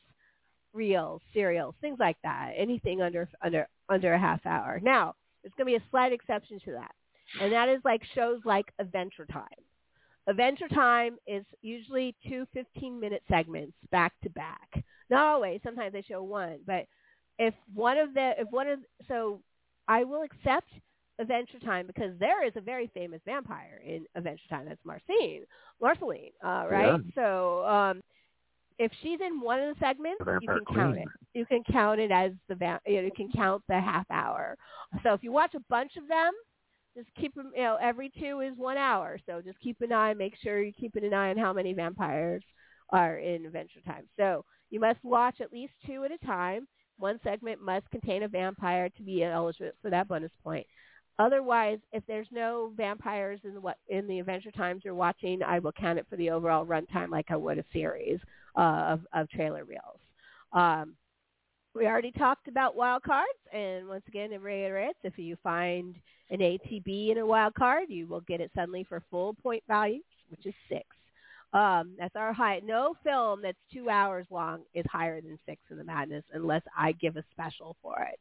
reels, 0.72 1.20
serials, 1.32 1.74
things 1.80 1.98
like 1.98 2.16
that. 2.22 2.52
Anything 2.56 3.02
under 3.02 3.28
under 3.42 3.68
under 3.88 4.12
a 4.12 4.18
half 4.18 4.44
hour. 4.46 4.80
Now, 4.82 5.14
there's 5.42 5.52
going 5.56 5.72
to 5.72 5.78
be 5.78 5.84
a 5.84 5.90
slight 5.90 6.12
exception 6.12 6.60
to 6.64 6.72
that, 6.72 6.92
and 7.40 7.52
that 7.52 7.68
is 7.68 7.80
like 7.84 8.02
shows 8.14 8.40
like 8.44 8.72
Adventure 8.78 9.26
Time. 9.26 9.46
Adventure 10.26 10.68
Time 10.68 11.16
is 11.26 11.44
usually 11.62 12.14
two 12.28 12.46
15-minute 12.54 13.22
segments 13.30 13.72
back 13.90 14.12
to 14.22 14.28
back. 14.30 14.84
Not 15.10 15.26
always. 15.26 15.60
Sometimes 15.62 15.92
they 15.92 16.02
show 16.02 16.22
one, 16.22 16.58
but 16.66 16.86
if 17.38 17.54
one 17.74 17.98
of 17.98 18.14
the 18.14 18.32
if 18.38 18.48
one 18.50 18.68
of 18.68 18.80
so 19.08 19.40
I 19.88 20.04
will 20.04 20.22
accept 20.22 20.68
Adventure 21.18 21.58
Time 21.60 21.86
because 21.86 22.12
there 22.18 22.44
is 22.46 22.52
a 22.56 22.60
very 22.60 22.88
famous 22.94 23.20
vampire 23.24 23.80
in 23.84 24.04
Adventure 24.14 24.48
Time. 24.48 24.66
That's 24.66 24.84
Marcine, 24.84 25.42
Marceline, 25.80 26.32
uh, 26.44 26.66
right? 26.68 27.00
So 27.14 27.64
um, 27.66 28.02
if 28.78 28.90
she's 29.02 29.20
in 29.20 29.40
one 29.40 29.60
of 29.60 29.74
the 29.74 29.80
segments, 29.80 30.22
The 30.24 30.38
you 30.38 30.48
can 30.48 30.64
count 30.74 30.98
it. 30.98 31.08
You 31.34 31.46
can 31.46 31.62
count 31.70 32.00
it 32.00 32.10
as 32.10 32.32
the 32.48 32.54
va- 32.54 32.80
you, 32.86 32.96
know, 32.96 33.02
you 33.02 33.12
can 33.14 33.30
count 33.30 33.62
the 33.68 33.80
half 33.80 34.06
hour. 34.10 34.56
So 35.02 35.12
if 35.12 35.22
you 35.22 35.32
watch 35.32 35.54
a 35.54 35.60
bunch 35.68 35.96
of 35.96 36.08
them, 36.08 36.32
just 36.96 37.08
keep 37.18 37.34
them. 37.34 37.52
You 37.54 37.62
know, 37.62 37.78
every 37.80 38.10
two 38.18 38.40
is 38.40 38.52
one 38.56 38.76
hour. 38.76 39.18
So 39.26 39.40
just 39.44 39.58
keep 39.60 39.80
an 39.80 39.92
eye. 39.92 40.14
Make 40.14 40.34
sure 40.42 40.62
you're 40.62 40.72
keeping 40.72 41.04
an 41.04 41.14
eye 41.14 41.30
on 41.30 41.36
how 41.38 41.52
many 41.52 41.72
vampires 41.72 42.42
are 42.90 43.18
in 43.18 43.46
Adventure 43.46 43.80
Time. 43.84 44.04
So 44.16 44.44
you 44.70 44.80
must 44.80 45.02
watch 45.02 45.40
at 45.40 45.52
least 45.52 45.72
two 45.86 46.04
at 46.04 46.12
a 46.12 46.18
time. 46.26 46.66
One 46.98 47.20
segment 47.22 47.62
must 47.62 47.90
contain 47.90 48.24
a 48.24 48.28
vampire 48.28 48.88
to 48.88 49.02
be 49.02 49.22
eligible 49.22 49.70
for 49.80 49.90
that 49.90 50.08
bonus 50.08 50.32
point. 50.42 50.66
Otherwise, 51.20 51.78
if 51.92 52.04
there's 52.06 52.28
no 52.30 52.72
vampires 52.76 53.40
in 53.42 53.54
the 53.54 53.74
in 53.88 54.06
the 54.06 54.20
Adventure 54.20 54.52
Times 54.52 54.82
you're 54.84 54.94
watching, 54.94 55.42
I 55.42 55.58
will 55.58 55.72
count 55.72 55.98
it 55.98 56.06
for 56.08 56.16
the 56.16 56.30
overall 56.30 56.64
runtime 56.64 57.10
like 57.10 57.26
I 57.30 57.36
would 57.36 57.58
a 57.58 57.64
series 57.72 58.20
uh, 58.56 58.94
of 58.94 59.00
of 59.12 59.28
trailer 59.30 59.64
reels. 59.64 59.98
Um, 60.52 60.94
we 61.74 61.86
already 61.86 62.12
talked 62.12 62.48
about 62.48 62.76
wild 62.76 63.02
cards, 63.02 63.38
and 63.52 63.88
once 63.88 64.04
again, 64.06 64.32
it 64.32 64.40
reiterates 64.40 64.98
if 65.02 65.18
you 65.18 65.36
find 65.42 65.96
an 66.30 66.38
ATB 66.38 67.10
in 67.10 67.18
a 67.18 67.26
wild 67.26 67.54
card, 67.54 67.84
you 67.88 68.06
will 68.06 68.20
get 68.22 68.40
it 68.40 68.50
suddenly 68.54 68.84
for 68.84 69.02
full 69.10 69.34
point 69.34 69.62
value, 69.66 70.00
which 70.30 70.46
is 70.46 70.54
six. 70.68 70.86
Um, 71.52 71.94
that's 71.98 72.16
our 72.16 72.32
high. 72.32 72.60
No 72.62 72.94
film 73.02 73.40
that's 73.42 73.58
two 73.72 73.88
hours 73.88 74.26
long 74.30 74.62
is 74.74 74.84
higher 74.90 75.20
than 75.20 75.38
six 75.46 75.60
in 75.70 75.78
the 75.78 75.84
madness 75.84 76.24
unless 76.32 76.62
I 76.76 76.92
give 76.92 77.16
a 77.16 77.24
special 77.30 77.76
for 77.82 78.00
it. 78.02 78.18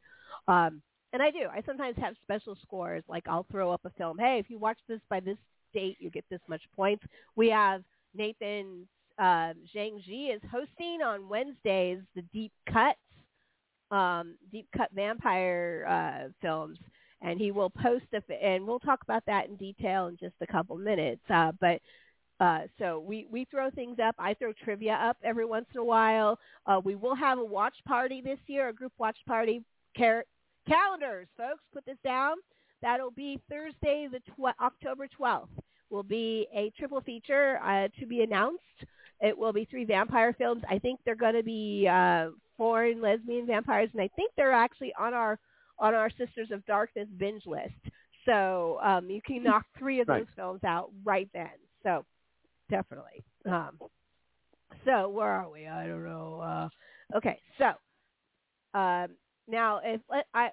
Um, 0.47 0.81
and 1.13 1.21
I 1.21 1.31
do. 1.31 1.47
I 1.51 1.61
sometimes 1.65 1.97
have 1.97 2.15
special 2.23 2.57
scores. 2.61 3.03
Like 3.07 3.27
I'll 3.27 3.45
throw 3.51 3.71
up 3.71 3.81
a 3.85 3.89
film. 3.91 4.17
Hey, 4.17 4.39
if 4.39 4.49
you 4.49 4.59
watch 4.59 4.77
this 4.87 5.01
by 5.09 5.19
this 5.19 5.37
date, 5.73 5.97
you 5.99 6.09
get 6.09 6.25
this 6.29 6.41
much 6.47 6.61
points. 6.75 7.03
We 7.35 7.49
have 7.49 7.83
Nathan 8.13 8.87
uh, 9.17 9.53
Zhang 9.75 10.01
Ji 10.03 10.27
is 10.27 10.41
hosting 10.51 11.01
on 11.03 11.27
Wednesdays 11.27 11.99
the 12.15 12.21
Deep 12.33 12.51
Cuts, 12.71 12.99
um, 13.91 14.35
Deep 14.51 14.67
Cut 14.75 14.89
Vampire 14.93 15.85
uh, 15.89 16.29
films, 16.41 16.77
and 17.21 17.39
he 17.39 17.51
will 17.51 17.69
post 17.69 18.05
a, 18.13 18.45
and 18.45 18.65
we'll 18.65 18.79
talk 18.79 19.01
about 19.03 19.23
that 19.25 19.47
in 19.47 19.55
detail 19.55 20.07
in 20.07 20.17
just 20.17 20.35
a 20.41 20.47
couple 20.47 20.77
minutes. 20.77 21.21
Uh, 21.29 21.51
but 21.59 21.81
uh, 22.39 22.61
so 22.77 22.99
we, 22.99 23.27
we 23.31 23.45
throw 23.49 23.69
things 23.71 23.97
up. 24.03 24.15
I 24.19 24.33
throw 24.35 24.53
trivia 24.53 24.93
up 24.93 25.17
every 25.23 25.45
once 25.45 25.65
in 25.73 25.79
a 25.79 25.83
while. 25.83 26.39
Uh, 26.65 26.79
we 26.83 26.95
will 26.95 27.15
have 27.15 27.39
a 27.39 27.43
watch 27.43 27.75
party 27.87 28.21
this 28.21 28.39
year, 28.47 28.69
a 28.69 28.73
group 28.73 28.93
watch 28.97 29.17
party. 29.25 29.63
Car- 29.97 30.25
calendars, 30.67 31.27
folks, 31.35 31.63
put 31.73 31.85
this 31.85 31.97
down. 32.03 32.35
That'll 32.81 33.11
be 33.11 33.41
Thursday, 33.49 34.07
the 34.11 34.19
tw- 34.19 34.55
October 34.61 35.07
12th. 35.19 35.47
Will 35.89 36.03
be 36.03 36.47
a 36.53 36.71
triple 36.77 37.01
feature 37.01 37.59
uh, 37.63 37.87
to 37.99 38.05
be 38.05 38.21
announced. 38.21 38.61
It 39.21 39.35
will 39.35 39.53
be 39.53 39.65
three 39.65 39.85
vampire 39.85 40.33
films. 40.37 40.61
I 40.69 40.77
think 40.79 40.99
they're 41.05 41.15
going 41.15 41.35
to 41.35 41.43
be 41.43 41.87
uh, 41.89 42.31
foreign 42.57 43.01
lesbian 43.01 43.47
vampires, 43.47 43.89
and 43.93 44.01
I 44.01 44.09
think 44.09 44.31
they're 44.35 44.51
actually 44.51 44.93
on 44.99 45.13
our 45.13 45.39
on 45.79 45.93
our 45.93 46.09
Sisters 46.09 46.49
of 46.51 46.65
Darkness 46.65 47.07
binge 47.17 47.43
list. 47.45 47.71
So 48.25 48.79
um, 48.83 49.09
you 49.09 49.21
can 49.25 49.43
knock 49.43 49.65
three 49.79 50.01
of 50.01 50.07
those 50.07 50.25
films 50.35 50.63
out 50.65 50.91
right 51.05 51.29
then. 51.33 51.49
So 51.83 52.03
definitely. 52.69 53.23
Um, 53.45 53.79
so 54.85 55.09
where 55.09 55.27
are 55.27 55.49
we? 55.49 55.67
I 55.67 55.87
don't 55.87 56.05
know. 56.05 56.39
Uh, 56.41 57.17
okay, 57.17 57.39
so 57.57 57.67
um, 58.77 59.07
now 59.47 59.79
if 59.83 60.01
I 60.33 60.49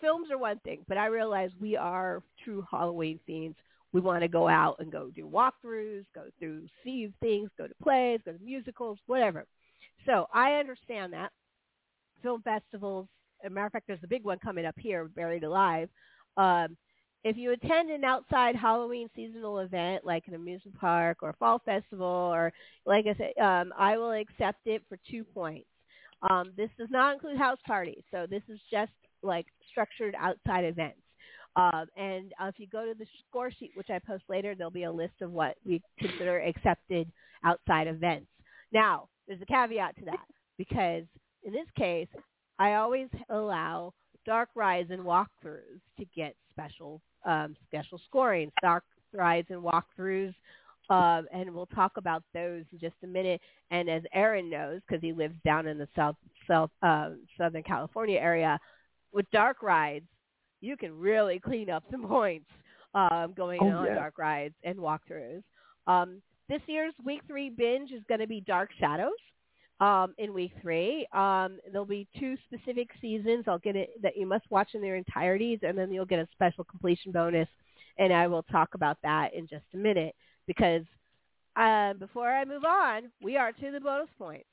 films 0.00 0.30
are 0.30 0.38
one 0.38 0.58
thing, 0.60 0.80
but 0.88 0.96
I 0.96 1.06
realize 1.06 1.50
we 1.60 1.76
are 1.76 2.22
true 2.44 2.64
Halloween 2.70 3.20
fiends. 3.26 3.56
We 3.92 4.00
want 4.00 4.22
to 4.22 4.28
go 4.28 4.48
out 4.48 4.76
and 4.78 4.90
go 4.90 5.10
do 5.14 5.26
walkthroughs, 5.26 6.04
go 6.14 6.24
through 6.38 6.66
see 6.84 7.12
things, 7.20 7.50
go 7.58 7.66
to 7.66 7.74
plays, 7.82 8.20
go 8.24 8.32
to 8.32 8.38
musicals, 8.42 8.98
whatever. 9.06 9.46
So 10.06 10.26
I 10.32 10.52
understand 10.52 11.12
that 11.12 11.32
film 12.22 12.42
festivals. 12.42 13.08
As 13.44 13.50
a 13.50 13.54
matter 13.54 13.66
of 13.66 13.72
fact, 13.72 13.86
there's 13.88 14.04
a 14.04 14.08
big 14.08 14.24
one 14.24 14.38
coming 14.38 14.64
up 14.64 14.76
here, 14.78 15.06
Buried 15.08 15.44
Alive. 15.44 15.88
Um, 16.36 16.76
if 17.22 17.36
you 17.36 17.52
attend 17.52 17.90
an 17.90 18.04
outside 18.04 18.56
Halloween 18.56 19.08
seasonal 19.14 19.58
event 19.58 20.04
like 20.04 20.24
an 20.26 20.34
amusement 20.34 20.78
park 20.78 21.18
or 21.22 21.30
a 21.30 21.34
fall 21.34 21.60
festival 21.64 22.06
or 22.06 22.52
like 22.86 23.06
I 23.06 23.14
said, 23.14 23.42
um, 23.42 23.72
I 23.78 23.98
will 23.98 24.12
accept 24.12 24.66
it 24.66 24.82
for 24.88 24.98
two 25.10 25.24
points. 25.24 25.66
Um, 26.28 26.52
this 26.56 26.70
does 26.78 26.88
not 26.90 27.14
include 27.14 27.38
house 27.38 27.58
parties, 27.66 28.02
so 28.10 28.26
this 28.28 28.42
is 28.48 28.58
just 28.70 28.92
like 29.22 29.46
structured 29.70 30.14
outside 30.18 30.64
events. 30.64 31.00
Um, 31.56 31.86
and 31.96 32.32
uh, 32.40 32.46
if 32.46 32.54
you 32.58 32.66
go 32.68 32.86
to 32.86 32.94
the 32.98 33.06
score 33.28 33.50
sheet, 33.50 33.72
which 33.74 33.90
I 33.90 33.98
post 33.98 34.24
later, 34.28 34.54
there'll 34.54 34.70
be 34.70 34.84
a 34.84 34.92
list 34.92 35.14
of 35.20 35.32
what 35.32 35.56
we 35.64 35.82
consider 35.98 36.40
accepted 36.40 37.10
outside 37.44 37.86
events. 37.86 38.28
Now, 38.72 39.08
there's 39.26 39.42
a 39.42 39.46
caveat 39.46 39.96
to 39.98 40.04
that 40.06 40.26
because 40.58 41.04
in 41.42 41.52
this 41.52 41.66
case, 41.76 42.08
I 42.58 42.74
always 42.74 43.08
allow 43.30 43.94
dark 44.26 44.50
rides 44.54 44.90
and 44.90 45.02
walkthroughs 45.02 45.80
to 45.98 46.04
get 46.14 46.36
special 46.52 47.00
um, 47.24 47.56
special 47.66 48.00
scoring. 48.06 48.50
Dark 48.62 48.84
rides 49.12 49.48
and 49.50 49.62
walkthroughs, 49.62 50.34
um, 50.88 51.26
and 51.32 51.52
we'll 51.54 51.66
talk 51.66 51.92
about 51.96 52.22
those 52.34 52.64
in 52.72 52.78
just 52.78 52.94
a 53.02 53.06
minute. 53.06 53.40
And 53.70 53.88
as 53.88 54.02
Aaron 54.14 54.50
knows, 54.50 54.80
because 54.86 55.00
he 55.02 55.12
lives 55.12 55.34
down 55.44 55.66
in 55.66 55.78
the 55.78 55.88
south 55.96 56.16
south 56.48 56.70
uh, 56.82 57.10
Southern 57.38 57.62
California 57.62 58.18
area, 58.18 58.58
with 59.12 59.26
dark 59.30 59.62
rides, 59.62 60.06
you 60.60 60.76
can 60.76 60.98
really 60.98 61.38
clean 61.38 61.70
up 61.70 61.84
some 61.90 62.02
points 62.08 62.46
um, 62.94 63.34
going 63.36 63.60
Oh, 63.62 63.68
on 63.68 63.86
yeah. 63.86 63.94
dark 63.94 64.18
rides 64.18 64.54
and 64.64 64.76
walkthroughs. 64.76 65.42
Um, 65.86 66.20
this 66.48 66.60
year's 66.66 66.94
week 67.04 67.20
three 67.26 67.50
binge 67.50 67.92
is 67.92 68.02
going 68.08 68.20
to 68.20 68.26
be 68.26 68.40
Dark 68.40 68.70
Shadows 68.78 69.12
um, 69.80 70.14
in 70.18 70.32
week 70.32 70.52
three. 70.60 71.06
Um, 71.12 71.58
there'll 71.72 71.86
be 71.86 72.06
two 72.18 72.36
specific 72.46 72.90
seasons. 73.00 73.44
I'll 73.48 73.58
get 73.58 73.76
it 73.76 73.90
that 74.02 74.16
you 74.16 74.26
must 74.26 74.44
watch 74.50 74.70
in 74.74 74.82
their 74.82 75.00
entirities, 75.02 75.62
and 75.62 75.76
then 75.76 75.90
you'll 75.90 76.04
get 76.04 76.18
a 76.18 76.28
special 76.32 76.64
completion 76.64 77.12
bonus. 77.12 77.48
And 77.98 78.12
I 78.12 78.26
will 78.26 78.42
talk 78.44 78.74
about 78.74 78.98
that 79.02 79.34
in 79.34 79.46
just 79.46 79.64
a 79.74 79.76
minute 79.76 80.14
because 80.46 80.82
uh, 81.56 81.94
before 81.94 82.30
I 82.30 82.44
move 82.44 82.64
on, 82.64 83.10
we 83.22 83.36
are 83.36 83.52
to 83.52 83.70
the 83.70 83.80
bonus 83.80 84.08
points. 84.18 84.46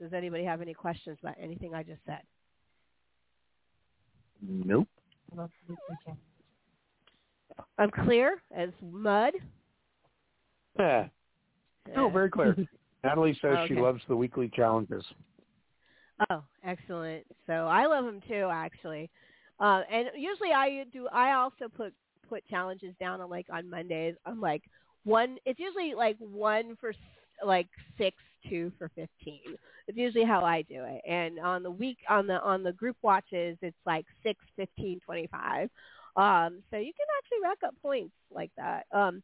Does 0.00 0.12
anybody 0.12 0.44
have 0.44 0.60
any 0.60 0.74
questions 0.74 1.18
about 1.22 1.36
anything 1.40 1.74
I 1.74 1.82
just 1.82 2.00
said? 2.06 2.20
Nope. 4.46 4.88
I'm 7.78 7.90
clear 7.90 8.42
as 8.54 8.70
mud. 8.82 9.34
Yeah. 10.78 11.08
Oh, 11.98 12.08
very 12.08 12.30
clear. 12.30 12.56
Natalie 13.04 13.38
says 13.42 13.58
she 13.66 13.74
Okay. 13.74 13.82
loves 13.82 14.00
the 14.08 14.16
weekly 14.16 14.48
challenges. 14.48 15.04
Oh, 16.30 16.42
excellent. 16.62 17.26
So 17.46 17.52
I 17.52 17.86
love 17.86 18.04
them 18.04 18.20
too, 18.28 18.48
actually. 18.50 19.10
Uh, 19.58 19.82
and 19.90 20.08
usually 20.16 20.52
I 20.52 20.84
do. 20.92 21.08
I 21.08 21.32
also 21.32 21.68
put 21.68 21.94
put 22.28 22.46
challenges 22.48 22.94
down 23.00 23.20
on 23.20 23.28
like 23.28 23.46
on 23.52 23.68
Mondays. 23.68 24.14
I'm 24.24 24.40
like 24.40 24.62
one. 25.04 25.38
It's 25.44 25.58
usually 25.58 25.94
like 25.94 26.16
one 26.18 26.76
for 26.76 26.90
s- 26.90 26.96
like 27.44 27.68
six, 27.98 28.16
two 28.48 28.72
for 28.78 28.88
fifteen. 28.90 29.56
It's 29.88 29.98
usually 29.98 30.24
how 30.24 30.44
I 30.44 30.62
do 30.62 30.84
it. 30.84 31.02
And 31.08 31.38
on 31.40 31.62
the 31.62 31.70
week 31.70 31.98
on 32.08 32.26
the 32.26 32.40
on 32.40 32.62
the 32.62 32.72
group 32.72 32.96
watches, 33.02 33.58
it's 33.62 33.76
like 33.84 34.06
six, 34.22 34.44
fifteen, 34.56 35.00
twenty 35.00 35.26
five. 35.26 35.70
Um, 36.16 36.62
so 36.70 36.76
you 36.76 36.92
can 36.92 37.06
actually 37.18 37.42
rack 37.42 37.58
up 37.64 37.74
points 37.82 38.14
like 38.32 38.50
that. 38.56 38.86
Um, 38.92 39.22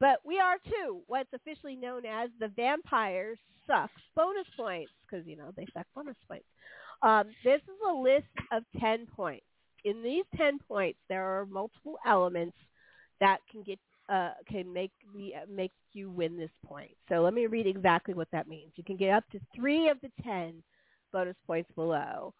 but 0.00 0.20
we 0.24 0.38
are 0.40 0.56
too 0.64 1.02
what's 1.06 1.32
officially 1.32 1.76
known 1.76 2.04
as 2.06 2.30
the 2.40 2.48
Vampire 2.48 3.36
Sucks 3.66 4.02
bonus 4.16 4.46
points 4.56 4.90
because 5.08 5.26
you 5.26 5.36
know 5.36 5.52
they 5.56 5.66
suck 5.72 5.86
bonus 5.94 6.16
points. 6.26 6.46
Um, 7.02 7.26
this 7.44 7.60
is 7.62 7.78
a 7.88 7.92
list 7.92 8.24
of 8.50 8.64
ten 8.80 9.06
points. 9.06 9.44
In 9.84 10.02
these 10.02 10.24
ten 10.36 10.58
points, 10.66 10.98
there 11.08 11.24
are 11.24 11.46
multiple 11.46 11.98
elements 12.04 12.56
that 13.20 13.38
can 13.50 13.62
get 13.62 13.78
uh, 14.08 14.32
can 14.50 14.72
make 14.72 14.90
the 15.14 15.34
make 15.48 15.72
you 15.92 16.10
win 16.10 16.36
this 16.36 16.50
point. 16.66 16.90
So 17.08 17.20
let 17.20 17.34
me 17.34 17.46
read 17.46 17.66
exactly 17.66 18.14
what 18.14 18.28
that 18.32 18.48
means. 18.48 18.72
You 18.74 18.84
can 18.84 18.96
get 18.96 19.10
up 19.10 19.24
to 19.30 19.40
three 19.54 19.88
of 19.88 19.98
the 20.00 20.10
ten 20.22 20.62
bonus 21.12 21.36
points 21.46 21.70
below. 21.74 22.34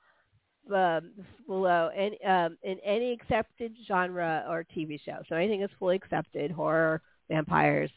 Um, 0.74 1.12
below 1.46 1.90
and 1.96 2.14
um, 2.24 2.58
in 2.62 2.78
any 2.84 3.12
accepted 3.12 3.74
genre 3.88 4.44
or 4.48 4.64
TV 4.76 5.00
show. 5.02 5.18
So 5.28 5.34
anything 5.34 5.62
is 5.62 5.70
fully 5.78 5.96
accepted, 5.96 6.50
horror, 6.50 7.00
vampires. 7.30 7.90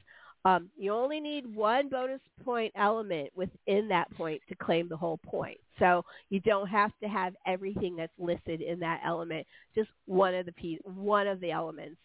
Um, 0.46 0.70
you 0.78 0.94
only 0.94 1.20
need 1.20 1.54
one 1.56 1.88
bonus 1.90 2.20
point 2.44 2.74
element 2.76 3.30
within 3.36 3.88
that 3.88 4.12
point 4.16 4.42
to 4.50 4.56
claim 4.56 4.90
the 4.90 4.98
whole 4.98 5.18
point. 5.18 5.58
So 5.80 6.04
you 6.30 6.42
don't 6.42 6.68
have 6.68 6.92
to 7.02 7.08
have 7.08 7.34
everything 7.48 7.96
that's 7.96 8.12
listed 8.20 8.62
in 8.62 8.80
that 8.80 9.02
element. 9.06 9.48
Just 9.74 9.90
one 10.06 10.34
of 10.34 10.46
the 10.46 10.52
piece, 10.52 10.80
one 10.84 11.28
of 11.28 11.40
the 11.40 11.52
elements, 11.52 11.98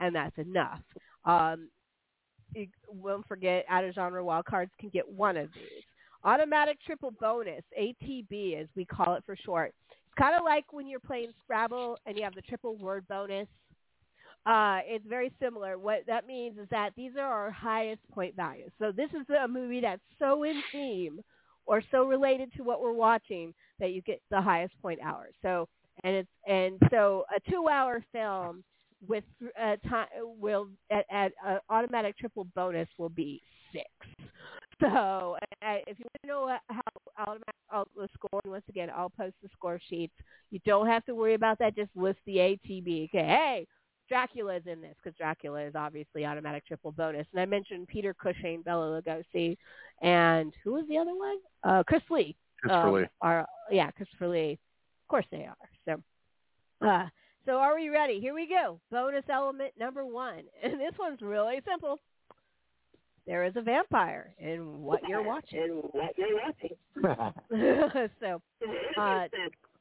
and 0.00 0.14
that's 0.14 0.36
enough. 0.36 0.80
Um, 1.24 1.68
you 2.54 2.66
won't 2.88 3.26
forget 3.26 3.64
out 3.68 3.84
of 3.84 3.94
genre 3.94 4.22
wildcards 4.22 4.70
can 4.80 4.88
get 4.88 5.08
one 5.08 5.36
of 5.36 5.48
these. 5.54 5.84
Automatic 6.24 6.78
triple 6.84 7.12
bonus, 7.20 7.62
ATB 7.78 8.60
as 8.60 8.66
we 8.74 8.84
call 8.84 9.14
it 9.14 9.22
for 9.24 9.36
short. 9.36 9.72
It's 9.88 10.18
kind 10.18 10.34
of 10.34 10.44
like 10.44 10.72
when 10.72 10.88
you're 10.88 10.98
playing 10.98 11.32
Scrabble 11.44 11.98
and 12.04 12.16
you 12.16 12.24
have 12.24 12.34
the 12.34 12.42
triple 12.42 12.76
word 12.76 13.06
bonus. 13.08 13.46
Uh, 14.46 14.78
it's 14.84 15.04
very 15.08 15.32
similar. 15.40 15.76
What 15.76 16.04
that 16.06 16.26
means 16.26 16.56
is 16.58 16.68
that 16.70 16.90
these 16.96 17.12
are 17.18 17.26
our 17.26 17.50
highest 17.50 18.00
point 18.12 18.36
values. 18.36 18.70
So 18.78 18.92
this 18.92 19.10
is 19.10 19.26
a 19.42 19.48
movie 19.48 19.80
that's 19.80 20.00
so 20.20 20.44
in 20.44 20.62
theme 20.70 21.20
or 21.66 21.82
so 21.90 22.04
related 22.04 22.52
to 22.56 22.62
what 22.62 22.80
we're 22.80 22.92
watching 22.92 23.52
that 23.80 23.90
you 23.92 24.02
get 24.02 24.20
the 24.30 24.40
highest 24.40 24.72
point 24.80 25.00
hours. 25.04 25.34
So 25.42 25.68
and 26.04 26.14
it's 26.14 26.28
and 26.46 26.78
so 26.90 27.24
a 27.34 27.50
two-hour 27.50 28.04
film 28.12 28.62
with 29.08 29.24
uh, 29.60 29.76
time 29.88 30.06
will 30.22 30.68
at, 30.90 31.04
at 31.10 31.32
uh, 31.44 31.58
automatic 31.68 32.16
triple 32.16 32.46
bonus 32.54 32.88
will 32.98 33.08
be 33.08 33.42
six. 33.72 33.86
So 34.78 35.38
uh, 35.62 35.78
if 35.86 35.98
you 35.98 36.04
want 36.04 36.22
to 36.22 36.28
know 36.28 36.56
how 36.68 36.82
automatic 37.18 37.54
the 37.96 38.08
score, 38.14 38.40
once 38.44 38.64
again, 38.68 38.90
I'll 38.94 39.10
post 39.10 39.34
the 39.42 39.48
score 39.52 39.80
sheets. 39.88 40.12
You 40.50 40.60
don't 40.66 40.86
have 40.86 41.04
to 41.06 41.14
worry 41.14 41.34
about 41.34 41.58
that. 41.60 41.74
Just 41.74 41.90
list 41.96 42.18
the 42.26 42.36
ATB. 42.36 43.08
Okay, 43.08 43.26
hey, 43.26 43.66
Dracula 44.08 44.56
is 44.56 44.62
in 44.66 44.80
this 44.80 44.94
because 45.02 45.16
Dracula 45.16 45.62
is 45.62 45.74
obviously 45.74 46.24
automatic 46.24 46.66
triple 46.66 46.92
bonus. 46.92 47.26
And 47.32 47.40
I 47.40 47.46
mentioned 47.46 47.88
Peter 47.88 48.14
Cushing, 48.14 48.62
Bela 48.62 49.00
Lugosi, 49.02 49.56
and 50.02 50.52
who 50.62 50.74
was 50.74 50.84
the 50.88 50.98
other 50.98 51.14
one? 51.14 51.36
Uh, 51.62 51.82
Chris 51.86 52.02
Lee. 52.10 52.36
Christopher 52.60 52.88
um, 52.88 52.94
Lee. 52.94 53.06
Are, 53.20 53.46
yeah, 53.70 53.90
Christopher 53.90 54.28
Lee. 54.28 54.52
Of 54.52 55.08
course 55.08 55.26
they 55.30 55.46
are. 55.46 55.56
So, 55.84 56.86
uh, 56.86 57.06
so 57.44 57.52
are 57.52 57.76
we 57.76 57.88
ready? 57.88 58.20
Here 58.20 58.34
we 58.34 58.48
go. 58.48 58.80
Bonus 58.90 59.24
element 59.30 59.72
number 59.78 60.04
one, 60.04 60.42
and 60.62 60.80
this 60.80 60.94
one's 60.98 61.22
really 61.22 61.60
simple. 61.68 61.98
There 63.26 63.44
is 63.44 63.54
a 63.56 63.62
vampire 63.62 64.34
in 64.38 64.82
what 64.82 65.00
you're 65.08 65.22
watching. 65.22 65.58
In 65.58 65.70
what 65.90 66.16
you're 66.16 66.38
watching. 66.46 68.12
so, 68.20 68.40
uh, 69.00 69.26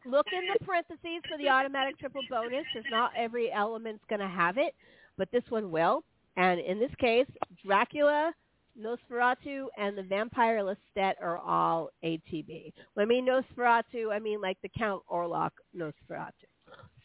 look 0.05 0.27
in 0.31 0.41
the 0.51 0.65
parentheses 0.65 1.21
for 1.29 1.37
the 1.37 1.49
automatic 1.49 1.97
triple 1.99 2.21
bonus. 2.29 2.65
Because 2.73 2.89
not 2.91 3.11
every 3.17 3.51
element's 3.51 4.03
going 4.09 4.21
to 4.21 4.27
have 4.27 4.57
it, 4.57 4.73
but 5.17 5.29
this 5.31 5.43
one 5.49 5.71
will. 5.71 6.03
And 6.37 6.59
in 6.59 6.79
this 6.79 6.91
case, 6.99 7.27
Dracula, 7.65 8.33
Nosferatu, 8.79 9.67
and 9.77 9.97
the 9.97 10.03
Vampire 10.03 10.59
Lestat 10.59 11.13
are 11.21 11.37
all 11.37 11.89
ATB. 12.03 12.73
When 12.93 13.05
I 13.05 13.07
mean 13.07 13.25
Nosferatu, 13.25 14.11
I 14.11 14.19
mean 14.19 14.41
like 14.41 14.57
the 14.61 14.69
Count 14.77 15.01
Orlok 15.11 15.51
Nosferatu. 15.75 16.31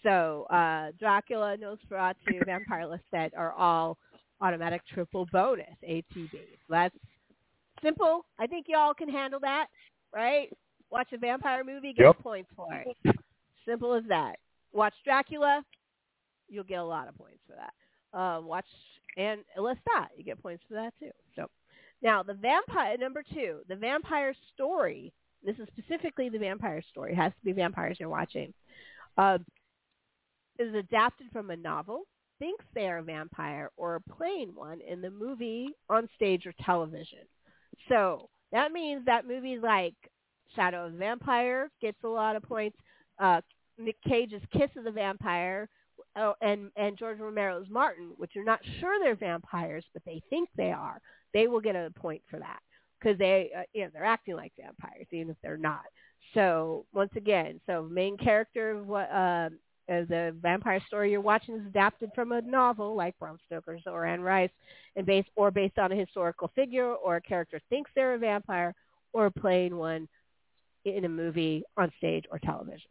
So 0.02 0.46
uh, 0.50 0.90
Dracula, 0.98 1.56
Nosferatu, 1.58 2.44
Vampire 2.44 2.86
Lestat 2.86 3.30
are 3.36 3.52
all 3.52 3.98
automatic 4.40 4.82
triple 4.92 5.26
bonus 5.32 5.66
ATB. 5.88 6.30
That's 6.68 6.96
simple. 7.82 8.24
I 8.38 8.46
think 8.46 8.66
y'all 8.68 8.94
can 8.94 9.08
handle 9.08 9.40
that, 9.40 9.66
right? 10.14 10.48
Watch 10.90 11.12
a 11.12 11.18
vampire 11.18 11.64
movie, 11.64 11.92
get 11.92 12.04
Yep. 12.06 12.18
points 12.18 12.50
for 12.54 12.72
it. 12.74 13.16
Simple 13.64 13.94
as 13.94 14.04
that. 14.08 14.38
Watch 14.72 14.94
Dracula, 15.04 15.64
you'll 16.48 16.64
get 16.64 16.80
a 16.80 16.84
lot 16.84 17.08
of 17.08 17.16
points 17.16 17.40
for 17.46 17.54
that. 17.54 17.74
Um, 18.18 18.46
watch 18.46 18.66
and 19.16 19.44
Lestat, 19.56 20.08
you 20.16 20.24
get 20.24 20.40
points 20.42 20.64
for 20.68 20.74
that 20.74 20.92
too. 20.98 21.10
So 21.36 21.48
now 22.02 22.22
the 22.22 22.34
vampire 22.34 22.96
number 22.98 23.22
two, 23.22 23.60
the 23.68 23.76
vampire 23.76 24.34
story. 24.54 25.12
This 25.42 25.56
is 25.58 25.68
specifically 25.68 26.28
the 26.28 26.38
vampire 26.38 26.82
story. 26.90 27.12
It 27.12 27.16
has 27.16 27.32
to 27.32 27.44
be 27.44 27.52
vampires 27.52 27.98
you're 27.98 28.08
watching. 28.08 28.52
Uh, 29.16 29.38
is 30.58 30.74
adapted 30.74 31.28
from 31.32 31.50
a 31.50 31.56
novel, 31.56 32.02
thinks 32.38 32.64
they 32.74 32.86
are 32.88 32.98
a 32.98 33.02
vampire 33.02 33.70
or 33.76 33.94
are 33.94 34.02
playing 34.16 34.54
one 34.54 34.80
in 34.82 35.00
the 35.00 35.10
movie, 35.10 35.68
on 35.88 36.08
stage, 36.16 36.46
or 36.46 36.52
television. 36.64 37.20
So 37.88 38.28
that 38.52 38.70
means 38.72 39.04
that 39.06 39.26
movies 39.26 39.60
like 39.62 39.94
Shadow 40.54 40.86
of 40.86 40.92
the 40.92 40.98
Vampire 40.98 41.70
gets 41.80 41.98
a 42.04 42.08
lot 42.08 42.36
of 42.36 42.42
points. 42.42 42.76
Uh, 43.18 43.40
Nick 43.78 43.96
Cage's 44.06 44.42
Kiss 44.52 44.70
of 44.76 44.84
the 44.84 44.90
Vampire 44.90 45.68
uh, 46.16 46.32
and 46.40 46.70
and 46.76 46.98
George 46.98 47.18
Romero's 47.18 47.68
Martin, 47.70 48.12
which 48.16 48.30
you're 48.34 48.44
not 48.44 48.60
sure 48.78 48.98
they're 48.98 49.14
vampires, 49.14 49.84
but 49.92 50.02
they 50.04 50.22
think 50.30 50.48
they 50.56 50.72
are. 50.72 51.00
They 51.32 51.46
will 51.46 51.60
get 51.60 51.76
a 51.76 51.90
point 51.94 52.22
for 52.28 52.38
that 52.38 52.60
because 52.98 53.18
they 53.18 53.50
uh, 53.56 53.62
you 53.72 53.84
know 53.84 53.90
they're 53.92 54.04
acting 54.04 54.36
like 54.36 54.52
vampires 54.58 55.06
even 55.12 55.30
if 55.30 55.36
they're 55.42 55.56
not. 55.56 55.84
So 56.34 56.86
once 56.92 57.12
again, 57.16 57.60
so 57.66 57.82
main 57.90 58.16
character 58.16 58.72
of 58.72 58.86
what 58.86 59.10
uh, 59.10 59.50
uh, 59.90 60.04
the 60.08 60.34
vampire 60.40 60.80
story 60.86 61.10
you're 61.10 61.20
watching 61.20 61.56
is 61.56 61.66
adapted 61.66 62.10
from 62.14 62.32
a 62.32 62.42
novel 62.42 62.94
like 62.94 63.18
Bram 63.18 63.38
Stoker's 63.46 63.82
or 63.86 64.04
Anne 64.06 64.20
Rice, 64.20 64.50
and 64.96 65.06
based 65.06 65.30
or 65.36 65.50
based 65.50 65.78
on 65.78 65.92
a 65.92 65.96
historical 65.96 66.50
figure 66.54 66.94
or 66.94 67.16
a 67.16 67.20
character 67.20 67.60
thinks 67.68 67.90
they're 67.94 68.14
a 68.14 68.18
vampire 68.18 68.74
or 69.12 69.30
playing 69.30 69.76
one 69.76 70.08
in 70.84 71.04
a 71.04 71.08
movie 71.08 71.62
on 71.76 71.92
stage 71.98 72.24
or 72.30 72.38
television. 72.38 72.90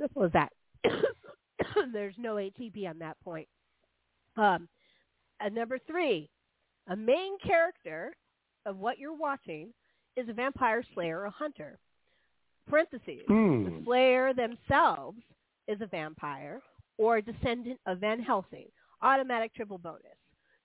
Simple 0.00 0.24
as 0.24 0.32
that. 0.32 0.52
There's 1.92 2.14
no 2.18 2.34
ATB 2.36 2.88
on 2.88 2.98
that 2.98 3.16
point. 3.22 3.48
Um, 4.36 4.68
and 5.40 5.54
number 5.54 5.78
three, 5.86 6.28
a 6.88 6.96
main 6.96 7.38
character 7.38 8.12
of 8.66 8.78
what 8.78 8.98
you're 8.98 9.16
watching 9.16 9.72
is 10.16 10.28
a 10.28 10.32
vampire 10.32 10.82
slayer 10.94 11.24
or 11.24 11.30
hunter. 11.30 11.78
Parentheses. 12.68 13.22
Hmm. 13.26 13.64
The 13.64 13.82
slayer 13.84 14.32
themselves 14.34 15.18
is 15.68 15.80
a 15.80 15.86
vampire 15.86 16.60
or 16.98 17.16
a 17.16 17.22
descendant 17.22 17.80
of 17.86 17.98
Van 17.98 18.20
Helsing. 18.20 18.66
Automatic 19.02 19.54
triple 19.54 19.78
bonus. 19.78 20.00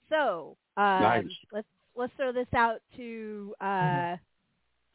So 0.09 0.57
um, 0.77 1.01
Nice. 1.01 1.25
let's 1.51 1.67
let's 1.95 2.13
throw 2.15 2.31
this 2.31 2.47
out 2.55 2.79
to 2.95 3.53
uh, 3.59 4.15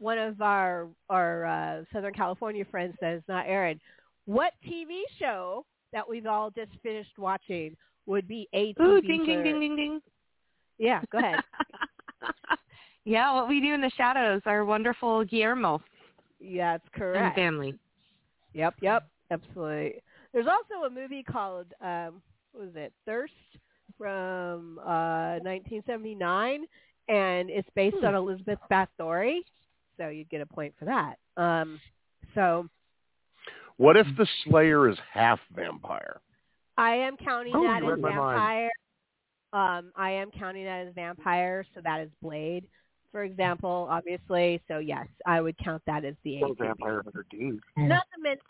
one 0.02 0.18
of 0.18 0.42
our 0.42 0.88
our 1.08 1.46
uh, 1.46 1.84
Southern 1.92 2.12
California 2.12 2.64
friends 2.70 2.94
is 3.02 3.22
not 3.28 3.46
Aaron. 3.46 3.80
What 4.26 4.52
TV 4.68 5.02
show 5.18 5.64
that 5.92 6.08
we've 6.08 6.26
all 6.26 6.50
just 6.50 6.72
finished 6.82 7.18
watching 7.18 7.76
would 8.06 8.26
be 8.26 8.48
ATB? 8.54 8.80
Ooh, 8.80 9.00
ding, 9.00 9.24
ding, 9.24 9.42
ding, 9.42 9.60
ding, 9.60 9.76
ding. 9.76 10.00
Yeah, 10.78 11.02
go 11.10 11.18
ahead. 11.18 11.40
yeah, 13.04 13.32
what 13.32 13.48
we 13.48 13.60
do 13.60 13.72
in 13.74 13.80
the 13.80 13.90
shadows, 13.96 14.42
our 14.46 14.64
wonderful 14.64 15.24
Guillermo 15.24 15.80
yeah, 16.40 16.72
that's 16.78 16.88
correct. 16.94 17.24
and 17.24 17.34
family. 17.34 17.74
Yep, 18.54 18.74
yep, 18.82 19.06
absolutely. 19.30 20.02
There's 20.32 20.46
also 20.46 20.86
a 20.86 20.90
movie 20.90 21.22
called 21.22 21.66
um, 21.80 22.20
what 22.52 22.66
was 22.66 22.74
it? 22.74 22.92
Thirst 23.06 23.32
from 23.96 24.78
uh, 24.80 25.38
1979, 25.44 26.64
and 27.08 27.50
it's 27.50 27.68
based 27.76 27.96
Hmm. 28.00 28.06
on 28.06 28.14
Elizabeth 28.14 28.58
Bathory, 28.70 29.38
so 29.96 30.08
you'd 30.08 30.28
get 30.30 30.40
a 30.40 30.46
point 30.46 30.74
for 30.78 30.84
that. 30.86 31.16
Um, 31.36 31.80
so 32.34 32.68
What 33.76 33.96
if 33.96 34.06
the 34.16 34.26
Slayer 34.44 34.88
is 34.88 34.96
half 35.12 35.40
vampire? 35.54 36.20
I 36.78 36.94
am 36.94 37.16
counting 37.16 37.52
Oh, 37.54 37.62
that 37.64 37.82
as 37.82 37.88
read 37.88 38.00
vampire. 38.02 38.70
Um, 39.52 39.92
I 39.96 40.10
am 40.12 40.30
counting 40.30 40.64
that 40.64 40.86
as 40.86 40.94
vampire, 40.94 41.64
so 41.74 41.80
that 41.84 42.00
is 42.00 42.08
Blade, 42.22 42.64
for 43.10 43.24
example, 43.24 43.86
obviously. 43.90 44.62
So 44.68 44.78
yes, 44.78 45.06
I 45.26 45.40
would 45.42 45.56
count 45.58 45.82
that 45.86 46.04
as 46.06 46.14
the 46.24 46.40
Well, 46.40 46.52
ATB. 46.54 46.58
Vampire 46.58 47.02
Hunter 47.04 47.26
D. 47.30 47.58
Not 47.76 48.06
to 48.14 48.22
mention, 48.22 48.44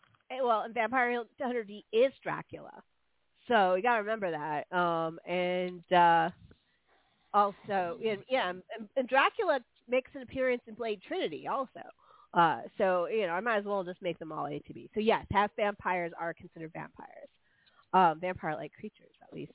well, 0.44 0.60
and 0.62 0.72
Vampire 0.72 1.24
Hunter 1.40 1.64
D 1.64 1.84
is 1.92 2.12
Dracula, 2.22 2.82
so 3.48 3.74
you 3.74 3.82
got 3.82 3.94
to 3.96 4.00
remember 4.02 4.30
that. 4.30 4.72
Um, 4.76 5.18
and 5.26 5.82
uh, 5.92 6.30
also, 7.34 7.98
and, 8.06 8.20
yeah, 8.28 8.50
and, 8.50 8.62
and 8.96 9.08
Dracula 9.08 9.58
makes 9.88 10.10
an 10.14 10.22
appearance 10.22 10.62
in 10.66 10.74
Blade 10.74 11.00
Trinity 11.06 11.46
also. 11.48 11.82
Uh, 12.34 12.60
so 12.78 13.06
you 13.06 13.26
know, 13.26 13.32
I 13.34 13.40
might 13.40 13.58
as 13.58 13.64
well 13.64 13.84
just 13.84 14.00
make 14.00 14.18
them 14.18 14.32
all 14.32 14.44
ATB. 14.44 14.88
So 14.94 15.00
yes, 15.00 15.26
half 15.30 15.50
vampires 15.56 16.12
are 16.18 16.32
considered 16.32 16.72
vampires, 16.72 17.28
um, 17.92 18.20
vampire-like 18.20 18.72
creatures 18.78 19.14
at 19.22 19.32
least. 19.34 19.52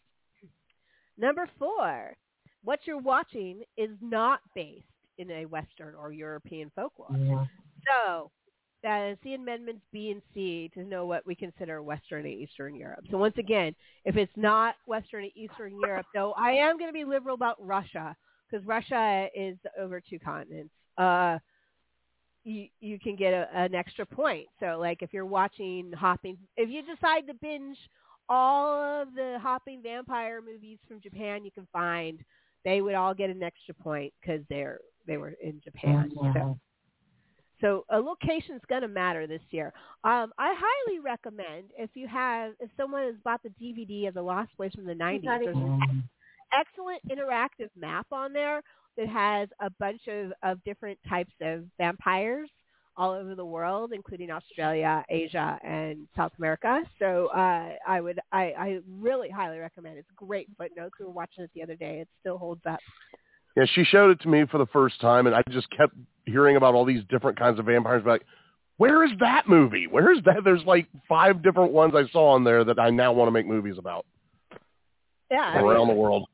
Number 1.17 1.49
four, 1.57 2.15
what 2.63 2.79
you're 2.85 2.99
watching 2.99 3.63
is 3.77 3.89
not 4.01 4.41
based 4.53 4.85
in 5.17 5.31
a 5.31 5.45
Western 5.45 5.95
or 5.95 6.11
European 6.11 6.71
folklore. 6.75 7.09
So 7.87 8.29
that 8.83 9.07
is 9.09 9.17
the 9.23 9.33
amendments 9.33 9.81
B 9.91 10.11
and 10.11 10.21
C 10.33 10.69
to 10.75 10.83
know 10.83 11.05
what 11.07 11.25
we 11.25 11.33
consider 11.33 11.81
Western 11.81 12.25
and 12.25 12.33
Eastern 12.33 12.75
Europe. 12.75 13.05
So 13.09 13.17
once 13.17 13.33
again, 13.39 13.73
if 14.05 14.15
it's 14.17 14.31
not 14.35 14.75
Western 14.85 15.23
and 15.23 15.31
Eastern 15.35 15.79
Europe, 15.81 16.05
though, 16.13 16.33
I 16.33 16.51
am 16.51 16.77
going 16.77 16.89
to 16.89 16.93
be 16.93 17.03
liberal 17.03 17.33
about 17.33 17.55
Russia 17.59 18.15
because 18.49 18.65
Russia 18.65 19.27
is 19.35 19.57
over 19.79 20.01
two 20.01 20.19
continents. 20.19 20.73
Uh, 20.97 21.37
you 22.43 22.67
you 22.79 22.99
can 22.99 23.15
get 23.15 23.33
a, 23.33 23.47
an 23.53 23.75
extra 23.75 24.05
point. 24.05 24.47
So 24.59 24.77
like 24.79 25.01
if 25.01 25.13
you're 25.13 25.25
watching 25.25 25.91
Hopping, 25.93 26.37
if 26.55 26.69
you 26.69 26.81
decide 26.81 27.27
to 27.27 27.33
binge 27.33 27.77
all 28.29 29.01
of 29.01 29.13
the 29.13 29.37
Hopping 29.41 29.81
Vampire 29.81 30.41
movies 30.41 30.79
from 30.87 31.01
Japan 31.01 31.43
you 31.43 31.51
can 31.51 31.67
find, 31.71 32.19
they 32.63 32.81
would 32.81 32.95
all 32.95 33.13
get 33.13 33.29
an 33.29 33.43
extra 33.43 33.73
point 33.73 34.13
because 34.21 34.41
they're 34.49 34.79
they 35.05 35.17
were 35.17 35.35
in 35.41 35.61
Japan. 35.63 36.11
So. 36.33 36.59
So 37.59 37.85
a 37.89 37.97
location's 37.97 38.61
going 38.69 38.83
to 38.83 38.87
matter 38.87 39.25
this 39.25 39.41
year. 39.49 39.73
Um, 40.03 40.31
I 40.37 40.53
highly 40.55 40.99
recommend 40.99 41.71
if 41.75 41.89
you 41.95 42.07
have, 42.07 42.53
if 42.59 42.69
someone 42.77 43.01
has 43.05 43.15
bought 43.23 43.41
the 43.41 43.49
DVD 43.49 44.07
of 44.07 44.13
The 44.13 44.21
Lost 44.21 44.55
Place 44.55 44.71
from 44.73 44.85
the 44.85 44.93
90s, 44.93 45.23
there's 45.23 45.55
an 45.55 46.07
excellent 46.53 47.01
interactive 47.09 47.69
map 47.77 48.07
on 48.11 48.33
there 48.33 48.61
that 48.97 49.07
has 49.07 49.49
a 49.61 49.69
bunch 49.79 50.01
of, 50.07 50.31
of 50.43 50.63
different 50.63 50.97
types 51.07 51.33
of 51.41 51.63
vampires 51.77 52.49
all 52.97 53.11
over 53.11 53.35
the 53.35 53.45
world, 53.45 53.91
including 53.93 54.31
Australia, 54.31 55.03
Asia, 55.09 55.59
and 55.63 56.07
South 56.15 56.31
America. 56.39 56.81
So 56.97 57.27
uh, 57.27 57.73
I 57.87 58.01
would, 58.01 58.19
I, 58.31 58.53
I 58.57 58.79
really 58.99 59.29
highly 59.29 59.59
recommend. 59.59 59.97
it. 59.97 59.99
It's 59.99 60.09
great 60.15 60.47
footnotes. 60.57 60.95
We 60.99 61.05
were 61.05 61.11
watching 61.11 61.43
it 61.43 61.51
the 61.53 61.61
other 61.61 61.75
day. 61.75 61.99
It 61.99 62.07
still 62.21 62.39
holds 62.39 62.61
up. 62.67 62.79
Yeah, 63.55 63.65
she 63.73 63.83
showed 63.83 64.11
it 64.11 64.21
to 64.21 64.29
me 64.29 64.45
for 64.49 64.57
the 64.57 64.65
first 64.67 64.99
time, 64.99 65.27
and 65.27 65.35
I 65.35 65.43
just 65.49 65.69
kept 65.69 65.95
hearing 66.25 66.55
about 66.57 66.73
all 66.73 66.85
these 66.85 67.03
different 67.09 67.37
kinds 67.39 67.59
of 67.59 67.65
vampires. 67.65 68.03
Like, 68.05 68.23
where 68.77 69.03
is 69.03 69.11
that 69.19 69.47
movie? 69.47 69.87
Where 69.87 70.11
is 70.11 70.19
that? 70.25 70.43
There's 70.43 70.63
like 70.65 70.87
five 71.07 71.41
different 71.41 71.71
ones 71.71 71.93
I 71.95 72.07
saw 72.11 72.29
on 72.33 72.43
there 72.43 72.63
that 72.63 72.79
I 72.79 72.89
now 72.89 73.13
want 73.13 73.27
to 73.27 73.31
make 73.31 73.47
movies 73.47 73.75
about 73.77 74.05
Yeah. 75.31 75.39
I 75.41 75.57
mean, 75.57 75.65
around 75.65 75.87
the 75.87 75.95
world. 75.95 76.27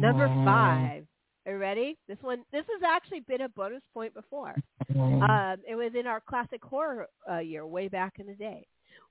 Number 0.00 0.26
five, 0.44 1.04
Are 1.46 1.52
you 1.52 1.58
ready? 1.58 1.98
This 2.08 2.18
one, 2.22 2.42
this 2.52 2.64
has 2.72 2.82
actually 2.86 3.20
been 3.20 3.42
a 3.42 3.48
bonus 3.48 3.82
point 3.92 4.14
before. 4.14 4.54
Um, 4.94 5.56
it 5.68 5.74
was 5.74 5.92
in 5.98 6.06
our 6.06 6.20
classic 6.20 6.62
horror 6.64 7.08
uh, 7.30 7.38
year, 7.38 7.66
way 7.66 7.88
back 7.88 8.14
in 8.18 8.26
the 8.26 8.34
day. 8.34 8.66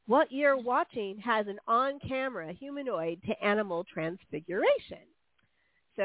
What 0.07 0.31
you're 0.31 0.57
watching 0.57 1.17
has 1.19 1.47
an 1.47 1.59
on-camera 1.67 2.53
humanoid 2.53 3.19
to 3.27 3.43
animal 3.45 3.85
transfiguration. 3.91 4.99
So, 5.95 6.03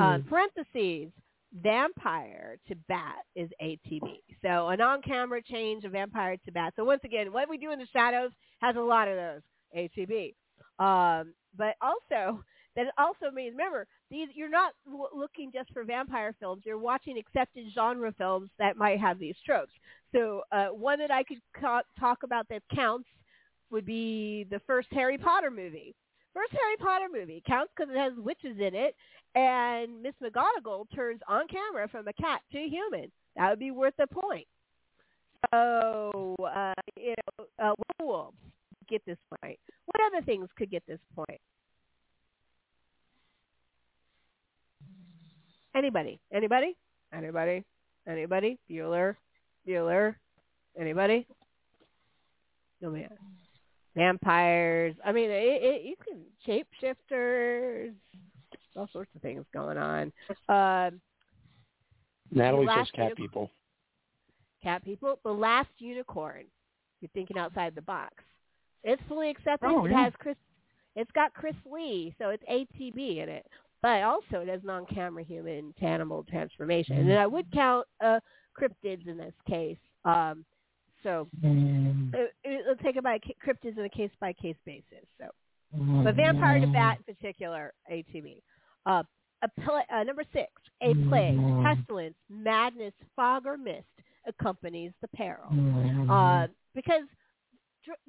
uh, 0.00 0.18
parentheses, 0.28 1.12
vampire 1.62 2.58
to 2.68 2.74
bat 2.88 3.16
is 3.36 3.48
ATB. 3.62 4.00
So 4.42 4.68
an 4.68 4.80
on-camera 4.80 5.42
change 5.42 5.84
of 5.84 5.92
vampire 5.92 6.36
to 6.44 6.52
bat. 6.52 6.72
So 6.76 6.84
once 6.84 7.00
again, 7.04 7.32
what 7.32 7.48
we 7.48 7.58
do 7.58 7.70
in 7.72 7.78
the 7.78 7.86
shadows 7.92 8.30
has 8.60 8.76
a 8.76 8.80
lot 8.80 9.08
of 9.08 9.16
those 9.16 9.40
ATB. 9.76 10.34
Um, 10.78 11.34
but 11.56 11.74
also, 11.80 12.42
that 12.76 12.86
also 12.98 13.30
means 13.32 13.52
remember 13.52 13.86
these 14.10 14.28
you're 14.34 14.50
not 14.50 14.72
w- 14.84 15.08
looking 15.14 15.50
just 15.52 15.72
for 15.72 15.84
vampire 15.84 16.34
films. 16.40 16.62
You're 16.64 16.78
watching 16.78 17.18
accepted 17.18 17.66
genre 17.74 18.12
films 18.12 18.50
that 18.58 18.76
might 18.76 19.00
have 19.00 19.18
these 19.18 19.36
tropes. 19.44 19.72
So 20.12 20.42
uh, 20.52 20.66
one 20.66 20.98
that 20.98 21.10
I 21.10 21.22
could 21.22 21.40
ca- 21.58 21.82
talk 21.98 22.22
about 22.22 22.48
that 22.48 22.62
counts 22.74 23.08
would 23.70 23.86
be 23.86 24.46
the 24.50 24.60
first 24.66 24.88
Harry 24.90 25.16
Potter 25.16 25.50
movie. 25.50 25.94
First 26.34 26.52
Harry 26.52 26.76
Potter 26.78 27.06
movie 27.12 27.42
counts 27.46 27.72
because 27.76 27.92
it 27.92 27.98
has 27.98 28.12
witches 28.16 28.56
in 28.60 28.74
it, 28.74 28.94
and 29.34 30.02
Miss 30.02 30.14
McGonagall 30.22 30.86
turns 30.94 31.20
on 31.28 31.48
camera 31.48 31.88
from 31.88 32.06
a 32.08 32.12
cat 32.12 32.40
to 32.52 32.58
a 32.58 32.68
human. 32.68 33.10
That 33.36 33.50
would 33.50 33.58
be 33.58 33.70
worth 33.70 33.94
a 33.98 34.06
point. 34.06 34.46
So, 35.52 36.34
uh, 36.44 36.74
you 36.96 37.14
know, 37.38 37.46
uh, 37.58 37.74
werewolves 37.98 38.36
get 38.88 39.02
this 39.06 39.18
point. 39.42 39.58
What 39.86 40.06
other 40.06 40.24
things 40.24 40.48
could 40.56 40.70
get 40.70 40.82
this 40.86 41.00
point? 41.14 41.40
Anybody? 45.74 46.20
Anybody? 46.32 46.76
Anybody? 47.14 47.64
Anybody? 48.08 48.58
Bueller? 48.70 49.16
Bueller? 49.66 50.14
Anybody? 50.78 51.26
No 52.80 52.90
man. 52.90 53.08
Vampires. 53.96 54.94
I 55.04 55.12
mean, 55.12 55.30
it, 55.30 55.62
it, 55.62 55.82
you 55.82 55.94
can 56.04 56.64
shapeshifters. 57.12 57.92
All 58.76 58.88
sorts 58.92 59.10
of 59.16 59.22
things 59.22 59.44
going 59.52 59.76
on. 59.76 60.12
Um, 60.48 61.00
Natalie 62.32 62.66
The 62.66 62.74
says 62.78 62.90
cat 62.92 63.04
unicorn- 63.10 63.16
people. 63.16 63.50
cat 64.62 64.84
people. 64.84 65.18
The 65.24 65.30
last 65.32 65.68
unicorn. 65.78 66.44
You're 67.00 67.10
thinking 67.14 67.36
outside 67.38 67.74
the 67.74 67.82
box. 67.82 68.14
It's 68.84 69.02
fully 69.08 69.30
accepted. 69.30 69.66
Oh, 69.68 69.84
it 69.86 69.92
has 69.92 70.12
Chris. 70.18 70.36
It's 70.96 71.10
got 71.12 71.34
Chris 71.34 71.54
Lee, 71.70 72.14
so 72.18 72.28
it's 72.30 72.42
ATB 72.44 73.22
in 73.22 73.28
it. 73.28 73.46
But 73.82 74.02
also 74.02 74.40
it 74.42 74.48
has 74.48 74.60
non-camera 74.62 75.24
human 75.24 75.72
to 75.80 75.84
animal 75.86 76.24
transformation, 76.28 76.98
and 76.98 77.18
I 77.18 77.26
would 77.26 77.50
count 77.52 77.86
uh, 78.04 78.20
cryptids 78.58 79.06
in 79.08 79.16
this 79.16 79.32
case. 79.48 79.78
Um, 80.04 80.44
so 81.02 81.28
uh, 81.42 82.18
it, 82.44 82.64
let's 82.68 82.82
take 82.82 82.96
it 82.96 83.02
by 83.02 83.18
cryptids 83.46 83.78
on 83.78 83.84
a 83.84 83.88
case-by-case 83.88 84.56
basis. 84.66 85.06
So, 85.18 85.26
but 86.04 86.14
vampire 86.14 86.60
to 86.60 86.66
bat 86.66 86.98
in 87.06 87.14
particular, 87.14 87.72
ATB. 87.90 88.42
Uh, 88.84 89.02
a 89.42 89.48
pla 89.62 89.80
uh, 89.94 90.02
number 90.02 90.24
six, 90.32 90.50
a 90.82 90.92
plague, 91.08 91.38
pestilence, 91.62 92.16
madness, 92.28 92.92
fog 93.16 93.46
or 93.46 93.56
mist 93.56 93.86
accompanies 94.26 94.92
the 95.00 95.08
peril. 95.08 95.48
Uh, 96.10 96.46
because 96.74 97.04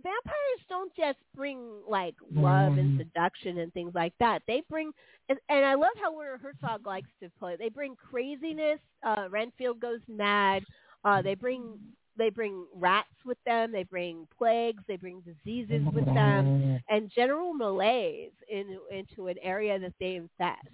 vampires 0.03 0.65
don't 0.69 0.93
just 0.95 1.17
bring 1.35 1.59
like 1.87 2.15
love 2.33 2.77
and 2.77 2.99
seduction 2.99 3.59
and 3.59 3.73
things 3.73 3.93
like 3.95 4.13
that. 4.19 4.41
They 4.47 4.63
bring, 4.69 4.91
and, 5.29 5.37
and 5.49 5.65
I 5.65 5.75
love 5.75 5.91
how 6.01 6.15
Werner 6.15 6.39
Herzog 6.41 6.85
likes 6.85 7.09
to 7.21 7.29
play. 7.39 7.55
They 7.57 7.69
bring 7.69 7.95
craziness. 7.95 8.79
Uh, 9.03 9.27
Renfield 9.29 9.79
goes 9.79 9.99
mad. 10.07 10.63
Uh, 11.03 11.21
they 11.21 11.35
bring 11.35 11.79
they 12.17 12.29
bring 12.29 12.65
rats 12.75 13.07
with 13.25 13.37
them. 13.45 13.71
They 13.71 13.83
bring 13.83 14.27
plagues. 14.37 14.83
They 14.87 14.97
bring 14.97 15.21
diseases 15.21 15.81
with 15.93 16.05
them, 16.05 16.79
and 16.89 17.09
general 17.15 17.53
malaise 17.53 18.31
in, 18.49 18.77
into 18.91 19.27
an 19.27 19.37
area 19.41 19.79
that 19.79 19.93
they 19.99 20.15
infest. 20.15 20.67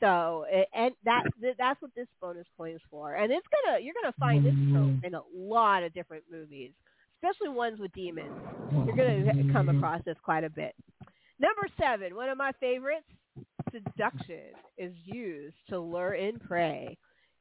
So, 0.00 0.46
and 0.74 0.94
that 1.04 1.24
that's 1.58 1.80
what 1.82 1.90
this 1.94 2.08
bonus 2.22 2.46
point 2.56 2.74
is 2.74 2.80
for. 2.90 3.16
And 3.16 3.30
it's 3.30 3.46
gonna 3.64 3.78
you're 3.80 3.94
gonna 4.00 4.14
find 4.18 4.44
this 4.44 4.54
trope 4.72 5.04
in 5.04 5.14
a 5.14 5.22
lot 5.36 5.82
of 5.82 5.92
different 5.92 6.24
movies, 6.32 6.70
especially 7.22 7.54
ones 7.54 7.78
with 7.78 7.92
demons. 7.92 8.30
You're 8.72 8.96
gonna 8.96 9.32
mm-hmm. 9.32 9.52
come 9.52 9.68
across 9.68 10.00
this 10.04 10.16
quite 10.22 10.44
a 10.44 10.50
bit. 10.50 10.74
Number 11.38 11.68
seven, 11.80 12.14
one 12.14 12.28
of 12.28 12.38
my 12.38 12.52
favorites, 12.60 13.06
seduction 13.72 14.52
is 14.78 14.92
used 15.04 15.56
to 15.68 15.78
lure 15.78 16.14
in 16.14 16.38
prey. 16.38 16.96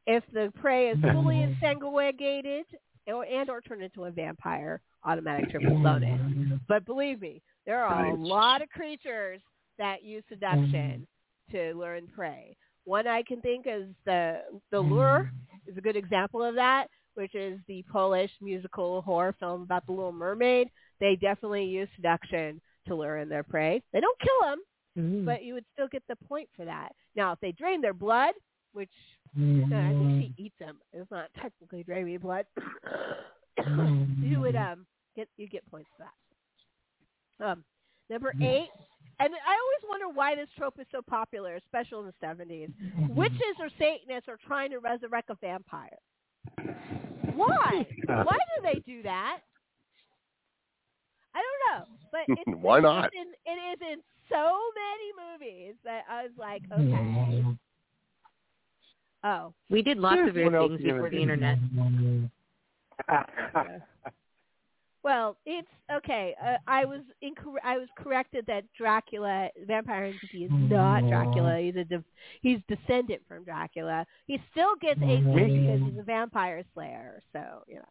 If 0.08 0.24
the 0.34 0.52
prey 0.60 0.90
is 0.90 0.98
fully 1.02 1.36
ensanguinated 1.64 2.64
or 3.08 3.26
and 3.26 3.50
or 3.50 3.62
turned 3.62 3.84
into 3.84 4.06
a 4.06 4.12
vampire, 4.12 4.82
automatic 5.04 5.50
triple 5.52 5.82
bonus. 5.82 6.20
But 6.68 6.86
believe 6.86 7.22
me, 7.22 7.42
there 7.66 7.84
are 7.84 8.08
a 8.08 8.16
lot 8.16 8.62
of 8.62 8.70
creatures 8.70 9.42
that 9.78 10.04
use 10.04 10.24
seduction 10.30 11.08
mm-hmm. 11.52 11.58
to 11.58 11.74
lure 11.78 11.96
in 11.96 12.08
prey. 12.08 12.56
One 12.86 13.08
I 13.08 13.24
can 13.24 13.42
think 13.42 13.66
of 13.66 13.82
is 13.82 13.88
the 14.06 14.42
the 14.72 14.78
mm-hmm. 14.78 14.94
lure 14.94 15.32
is 15.68 15.78
a 15.78 15.82
good 15.82 15.96
example 15.96 16.44
of 16.44 16.56
that, 16.56 16.88
which 17.20 17.36
is 17.36 17.60
the 17.68 17.84
Polish 17.92 18.32
musical 18.42 19.02
horror 19.02 19.36
film 19.40 19.62
about 19.64 19.86
the 19.86 19.92
Little 19.92 20.14
Mermaid. 20.14 20.70
They 21.02 21.18
definitely 21.18 21.66
use 21.66 21.90
seduction 21.98 22.62
to 22.88 22.96
lure 22.96 23.18
in 23.18 23.30
their 23.30 23.44
prey. 23.44 23.84
They 23.94 24.00
don't 24.00 24.20
kill 24.22 24.50
them, 24.50 24.60
but 25.26 25.44
you 25.44 25.54
would 25.54 25.66
still 25.74 25.88
get 25.90 26.04
the 26.08 26.16
point 26.28 26.50
for 26.56 26.66
that. 26.66 26.94
Now, 27.16 27.34
if 27.34 27.40
they 27.42 27.52
drain 27.52 27.82
their 27.82 27.94
blood, 27.94 28.34
which 28.74 28.90
no, 29.36 29.78
I 29.78 29.90
think 29.90 30.34
she 30.38 30.44
eats 30.46 30.56
them, 30.60 30.80
it's 30.94 31.12
not 31.12 31.30
technically 31.42 31.84
draining 31.84 32.18
blood. 32.20 32.46
you 34.24 34.40
would 34.40 34.56
um 34.56 34.86
get 35.16 35.28
you 35.38 35.48
get 35.48 35.70
points 35.70 35.90
for 35.98 36.06
that. 37.40 37.46
Um, 37.46 37.64
number 38.10 38.34
eight, 38.42 38.70
and 39.20 39.34
I 39.34 39.54
always 39.54 39.84
wonder 39.90 40.08
why 40.14 40.36
this 40.36 40.48
trope 40.58 40.80
is 40.80 40.88
so 40.92 41.02
popular, 41.02 41.56
especially 41.56 42.00
in 42.00 42.06
the 42.08 42.14
seventies. 42.22 42.70
Witches 43.10 43.56
or 43.60 43.70
Satanists 43.78 44.30
are 44.30 44.40
trying 44.48 44.72
to 44.72 44.80
resurrect 44.80 45.30
a 45.30 45.36
vampire. 45.42 45.98
Why? 47.36 47.86
Why 48.06 48.38
do 48.38 48.62
they 48.64 48.80
do 48.86 49.04
that? 49.04 49.40
I 51.36 51.42
don't 51.42 51.80
know, 51.80 51.86
but 52.12 52.22
it's, 52.28 52.42
Why 52.62 52.80
not? 52.80 53.06
It's 53.06 53.16
in, 53.16 53.52
it 53.52 53.58
is 53.74 53.80
in 53.94 54.00
so 54.30 54.60
many 54.76 55.12
movies 55.32 55.76
that 55.84 56.04
I 56.10 56.24
was 56.24 56.32
like, 56.38 56.64
okay. 56.74 57.44
Oh, 59.24 59.54
We 59.70 59.82
did 59.82 59.98
lots 59.98 60.22
of 60.28 60.34
weird 60.34 60.54
things 60.54 60.82
before 60.82 61.10
the 61.10 61.22
internet. 61.22 61.58
Well, 65.02 65.38
it's 65.46 65.68
okay. 65.92 66.36
Uh, 66.44 66.58
I 66.68 66.84
was 66.84 67.02
incor- 67.24 67.64
I 67.64 67.78
was 67.78 67.88
corrected 67.96 68.46
that 68.48 68.66
Dracula, 68.78 69.50
vampire 69.66 70.04
entity, 70.06 70.44
is 70.44 70.52
not 70.52 71.08
Dracula. 71.08 71.58
He's 71.60 71.76
a 71.78 71.86
de- 71.86 72.04
he's 72.42 72.60
descendant 72.68 73.22
from 73.28 73.46
Dracula. 73.46 74.06
He 74.28 74.42
still 74.52 74.76
gets 74.82 75.00
AC 75.02 75.22
because 75.24 75.82
he's 75.90 76.00
a 76.00 76.04
vampire 76.04 76.64
slayer. 76.74 77.22
So 77.32 77.64
you 77.68 77.76
know, 77.76 77.86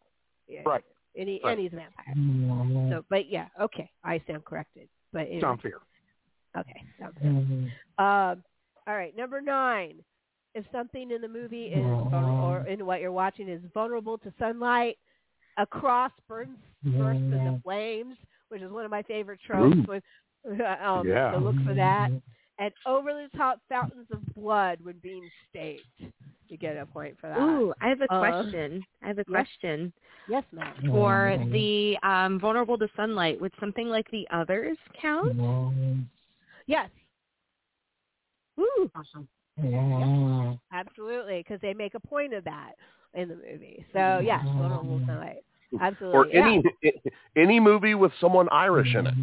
yeah, 0.47 0.61
Right. 0.65 0.83
And, 1.17 1.27
he, 1.27 1.41
Right. 1.43 1.53
and 1.53 1.59
he's 1.61 1.73
a 1.73 1.77
vampire. 1.77 2.91
So, 2.91 3.05
but 3.09 3.27
yeah, 3.27 3.47
okay, 3.59 3.89
I 4.03 4.19
stand 4.19 4.45
corrected. 4.45 4.87
But 5.11 5.21
anyway. 5.21 5.41
Sound 5.41 5.61
fair. 5.61 5.79
Okay, 6.57 6.83
sounds 6.99 7.17
good. 7.19 7.71
Um, 8.03 8.43
all 8.87 8.95
right, 8.95 9.15
number 9.17 9.41
nine. 9.41 10.03
If 10.55 10.65
something 10.71 11.11
in 11.11 11.21
the 11.21 11.27
movie 11.27 11.67
is 11.67 11.83
vulnerable, 11.83 12.45
or 12.45 12.67
in 12.67 12.85
what 12.85 13.01
you're 13.01 13.11
watching 13.11 13.47
is 13.49 13.61
vulnerable 13.73 14.17
to 14.19 14.33
sunlight, 14.39 14.97
a 15.59 15.65
cross 15.65 16.11
burns 16.27 16.57
bursts 16.97 17.21
the 17.29 17.59
flames, 17.63 18.15
which 18.47 18.61
is 18.61 18.71
one 18.71 18.85
of 18.85 18.91
my 18.91 19.03
favorite 19.03 19.39
tropes. 19.45 19.77
With 19.87 20.03
um, 20.83 21.07
Yeah. 21.07 21.33
so 21.33 21.39
look 21.39 21.55
for 21.65 21.73
that. 21.75 22.09
And 22.57 22.73
over 22.85 23.13
the 23.13 23.29
top 23.37 23.59
fountains 23.69 24.07
of 24.11 24.21
blood 24.35 24.79
when 24.81 24.97
being 25.01 25.29
staked. 25.49 25.85
You 26.47 26.57
get 26.57 26.77
a 26.77 26.85
point 26.85 27.15
for 27.21 27.29
that. 27.29 27.39
Ooh, 27.39 27.73
I 27.79 27.89
have 27.89 28.01
a 28.01 28.11
Uh, 28.11 28.19
question. 28.19 28.83
I 29.03 29.07
have 29.07 29.19
a 29.19 29.25
yes. 29.27 29.45
question. 29.45 29.93
Yes, 30.27 30.43
ma'am. 30.51 30.73
For 30.87 31.37
the 31.51 31.95
um, 32.01 32.39
vulnerable 32.39 32.77
to 32.79 32.87
sunlight, 32.95 33.39
would 33.39 33.53
something 33.59 33.87
like 33.87 34.09
the 34.09 34.27
others 34.31 34.77
count? 34.99 35.35
Yes. 36.65 36.89
Ooh. 38.59 38.89
Yes, 39.61 40.57
absolutely, 40.73 41.39
because 41.43 41.61
they 41.61 41.73
make 41.73 41.93
a 41.93 41.99
point 41.99 42.33
of 42.33 42.43
that 42.45 42.73
in 43.13 43.29
the 43.29 43.35
movie. 43.35 43.85
So 43.93 44.19
yes, 44.23 44.43
vulnerable 44.43 45.01
sunlight. 45.05 45.43
Absolutely. 45.79 46.17
Or 46.17 46.27
yeah. 46.27 46.45
any 46.45 46.63
any 47.35 47.59
movie 47.59 47.95
with 47.95 48.11
someone 48.19 48.47
Irish 48.49 48.95
in 48.95 49.07
it. 49.07 49.13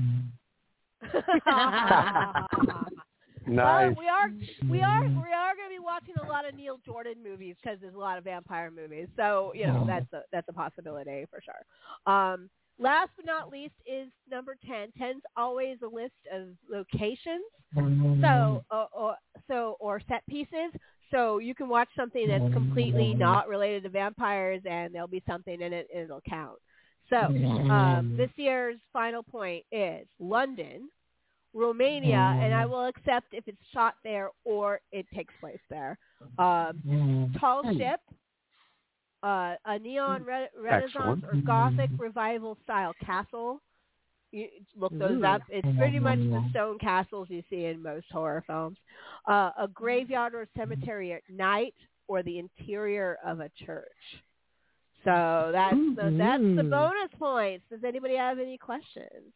Nice. 3.47 3.95
Well, 3.97 4.05
we 4.05 4.09
are 4.09 4.29
we 4.69 4.81
are 4.83 5.03
we 5.05 5.33
are 5.33 5.55
going 5.55 5.69
to 5.69 5.75
be 5.75 5.79
watching 5.79 6.15
a 6.23 6.27
lot 6.29 6.49
of 6.49 6.55
Neil 6.55 6.81
Jordan 6.85 7.15
movies 7.23 7.55
because 7.63 7.79
there's 7.81 7.95
a 7.95 7.99
lot 7.99 8.19
of 8.19 8.25
vampire 8.25 8.71
movies. 8.71 9.07
So 9.17 9.53
you 9.55 9.67
know 9.67 9.85
that's 9.87 10.13
a 10.13 10.23
that's 10.33 10.49
a 10.49 10.53
possibility 10.53 11.27
for 11.31 11.41
sure. 11.41 12.13
Um, 12.13 12.51
last 12.79 13.11
but 13.17 13.25
not 13.25 13.51
least 13.51 13.75
is 13.87 14.09
number 14.29 14.57
ten. 14.67 14.91
Ten's 14.99 15.23
always 15.37 15.79
a 15.83 15.87
list 15.87 16.15
of 16.33 16.49
locations. 16.69 17.45
So 18.21 18.65
or, 18.71 18.89
or 18.93 19.17
so 19.47 19.77
or 19.79 20.01
set 20.09 20.27
pieces. 20.27 20.73
So 21.11 21.39
you 21.39 21.55
can 21.55 21.69
watch 21.69 21.89
something 21.97 22.29
that's 22.29 22.43
completely 22.53 23.15
not 23.15 23.49
related 23.49 23.83
to 23.85 23.89
vampires, 23.89 24.63
and 24.69 24.95
there'll 24.95 25.07
be 25.09 25.23
something 25.27 25.61
in 25.61 25.73
it, 25.73 25.89
and 25.95 26.05
it'll 26.05 26.21
count. 26.29 26.59
So 27.09 27.17
um, 27.71 28.15
this 28.17 28.31
year's 28.37 28.77
final 28.93 29.23
point 29.23 29.65
is 29.71 30.07
London, 30.19 30.89
Romania, 31.55 32.17
and 32.45 32.53
I 32.55 32.67
will 32.67 32.87
accept 32.87 33.29
if 33.33 33.47
it's 33.47 33.59
shot 33.73 33.95
there 34.03 34.31
or 34.45 34.81
it 34.93 35.07
takes 35.15 35.33
place 35.41 35.61
there. 35.71 35.97
Um, 36.39 36.83
tall 37.41 37.63
ship, 37.79 38.01
uh, 39.23 39.55
a 39.65 39.79
neon 39.79 40.25
re- 40.25 40.49
renaissance 40.61 41.23
or 41.25 41.31
gothic 41.47 41.91
revival 41.99 42.57
style 42.65 42.93
castle. 43.05 43.61
You 44.37 44.49
look 44.79 44.93
those 44.99 45.23
Ooh. 45.23 45.25
up. 45.25 45.41
It's 45.49 45.67
pretty 45.79 45.99
much 45.99 46.19
the 46.19 46.45
stone 46.51 46.79
castles 46.79 47.29
you 47.31 47.43
see 47.49 47.65
in 47.65 47.83
most 47.83 48.05
horror 48.13 48.45
films. 48.47 48.77
Uh, 49.27 49.51
a 49.59 49.67
graveyard 49.73 50.35
or 50.35 50.47
cemetery 50.55 51.15
at 51.15 51.23
night, 51.31 51.75
or 52.07 52.23
the 52.23 52.39
interior 52.39 53.17
of 53.25 53.41
a 53.41 53.51
church. 53.65 53.87
So 55.05 55.51
that's 55.53 55.75
the, 55.97 56.15
that's 56.19 56.43
the 56.43 56.69
bonus 56.71 57.11
points. 57.19 57.65
Does 57.71 57.81
anybody 57.83 58.17
have 58.17 58.39
any 58.39 58.59
questions 58.59 59.33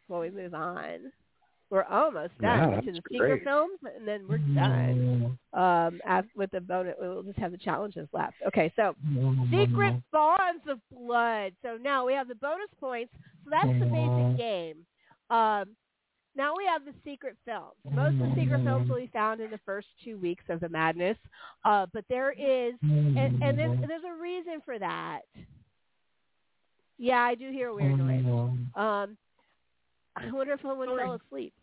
before 0.00 0.20
we 0.20 0.30
move 0.30 0.54
on? 0.54 1.10
We're 1.72 1.84
almost 1.84 2.34
Yeah, 2.38 2.66
done 2.66 2.84
to 2.84 2.92
the 2.92 3.00
secret 3.10 3.44
films, 3.44 3.78
and 3.96 4.06
then 4.06 4.28
we're 4.28 4.36
done. 4.36 5.38
Um, 5.54 6.00
with 6.36 6.50
the 6.50 6.60
bonus, 6.60 6.94
we'll 7.00 7.22
just 7.22 7.38
have 7.38 7.50
the 7.50 7.56
challenges 7.56 8.06
left. 8.12 8.34
Okay, 8.46 8.70
so 8.76 8.94
secret 9.50 9.94
bonds 10.12 10.62
of 10.68 10.80
blood. 10.94 11.54
So 11.62 11.78
now 11.80 12.04
we 12.04 12.12
have 12.12 12.28
the 12.28 12.34
bonus 12.34 12.68
points. 12.78 13.14
So 13.44 13.50
that's 13.50 13.68
the 13.80 13.86
basic 13.86 14.36
game. 14.36 14.76
Um, 15.30 15.74
now 16.36 16.52
we 16.54 16.66
have 16.66 16.84
the 16.84 16.92
secret 17.06 17.38
films. 17.46 17.72
Most 17.90 18.20
of 18.20 18.28
the 18.28 18.34
secret 18.36 18.62
films 18.64 18.90
will 18.90 18.96
be 18.96 19.06
found 19.10 19.40
in 19.40 19.50
the 19.50 19.60
first 19.64 19.88
two 20.04 20.18
weeks 20.18 20.44
of 20.50 20.60
the 20.60 20.68
madness, 20.68 21.16
uh, 21.64 21.86
but 21.94 22.04
there 22.10 22.32
is, 22.32 22.74
and, 22.82 23.42
and 23.42 23.58
there's, 23.58 23.78
there's 23.88 24.02
a 24.06 24.20
reason 24.20 24.60
for 24.62 24.78
that. 24.78 25.20
Yeah, 26.98 27.20
I 27.20 27.34
do 27.34 27.50
hear 27.50 27.68
a 27.68 27.74
weird 27.74 27.98
noise. 27.98 28.24
Um, 28.74 29.16
I 30.16 30.30
wonder 30.30 30.52
if 30.52 30.60
someone 30.60 30.88
fell 30.88 31.18
asleep. 31.26 31.54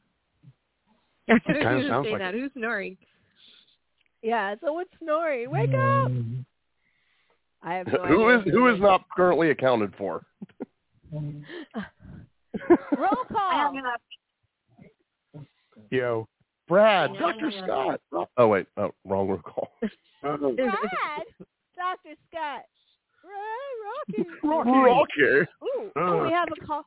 I 1.30 1.34
was 1.34 1.42
kinda 1.46 1.88
sounds 1.88 2.08
like 2.10 2.20
that. 2.20 2.34
Who's 2.34 2.52
snoring? 2.54 2.98
Yeah, 4.22 4.56
someone's 4.64 4.90
snoring. 5.02 5.50
Wake 5.50 5.70
up! 5.70 6.12
Mm-hmm. 6.12 6.42
I 7.62 7.74
have 7.76 7.88
no 7.92 8.06
who 8.06 8.30
is 8.30 8.42
idea. 8.42 8.54
who 8.54 8.68
is 8.74 8.80
not 8.82 9.02
currently 9.16 9.52
accounted 9.52 9.94
for? 9.98 10.26
Roll 11.12 11.44
call. 13.32 13.74
Yo. 15.90 16.28
Brad, 16.68 17.12
Dr. 17.20 17.52
Scott. 17.64 18.00
Oh, 18.14 18.28
oh 18.38 18.48
wait, 18.48 18.68
oh 18.78 18.92
wrong 19.04 19.28
recall. 19.28 19.72
Brad, 20.22 20.40
Doctor 21.76 22.14
Scott, 22.30 22.62
Brad, 23.24 23.74
Rocky. 23.88 24.30
Rocky. 24.44 25.22
Ooh, 25.64 25.92
oh, 25.96 26.24
we 26.24 26.28
uh. 26.28 26.30
have 26.30 26.50
a 26.62 26.66
call. 26.66 26.86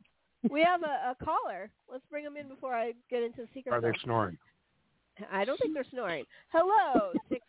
We 0.50 0.62
have 0.62 0.82
a, 0.82 1.12
a 1.12 1.24
caller. 1.24 1.70
Let's 1.90 2.04
bring 2.10 2.24
them 2.24 2.36
in 2.36 2.48
before 2.48 2.74
I 2.74 2.92
get 3.10 3.22
into 3.22 3.42
the 3.42 3.48
secret. 3.54 3.72
Are 3.72 3.80
they 3.80 3.92
snoring? 4.02 4.38
I 5.30 5.44
don't 5.44 5.58
think 5.60 5.74
they're 5.74 5.84
snoring. 5.90 6.24
Hello, 6.48 7.12
six 7.28 7.44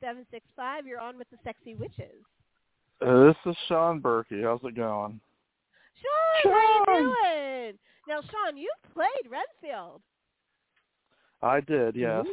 seven 0.00 0.26
six 0.30 0.46
five. 0.54 0.86
You're 0.86 1.00
on 1.00 1.18
with 1.18 1.28
the 1.30 1.38
sexy 1.42 1.74
witches. 1.74 2.24
Uh, 3.04 3.24
this 3.24 3.36
is 3.46 3.56
Sean 3.66 4.00
Berkey. 4.00 4.44
How's 4.44 4.60
it 4.62 4.76
going? 4.76 5.20
Sean, 6.44 6.52
how 6.52 6.84
you 6.88 7.14
doing? 7.24 7.78
Now, 8.06 8.20
Sean, 8.20 8.56
you've 8.56 8.94
played 8.94 9.30
Redfield. 9.30 10.02
I 11.42 11.60
did, 11.60 11.96
yes. 11.96 12.26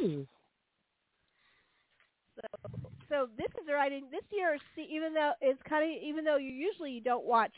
So, 2.36 2.70
so 3.08 3.28
this 3.36 3.48
is 3.60 3.68
writing 3.72 4.04
this 4.10 4.24
year. 4.30 4.58
See, 4.76 4.86
even 4.90 5.14
though 5.14 5.32
it's 5.40 5.60
kind 5.68 5.84
of 5.84 6.02
even 6.02 6.24
though 6.24 6.36
you 6.36 6.50
usually 6.50 6.92
you 6.92 7.00
don't 7.00 7.24
watch 7.24 7.54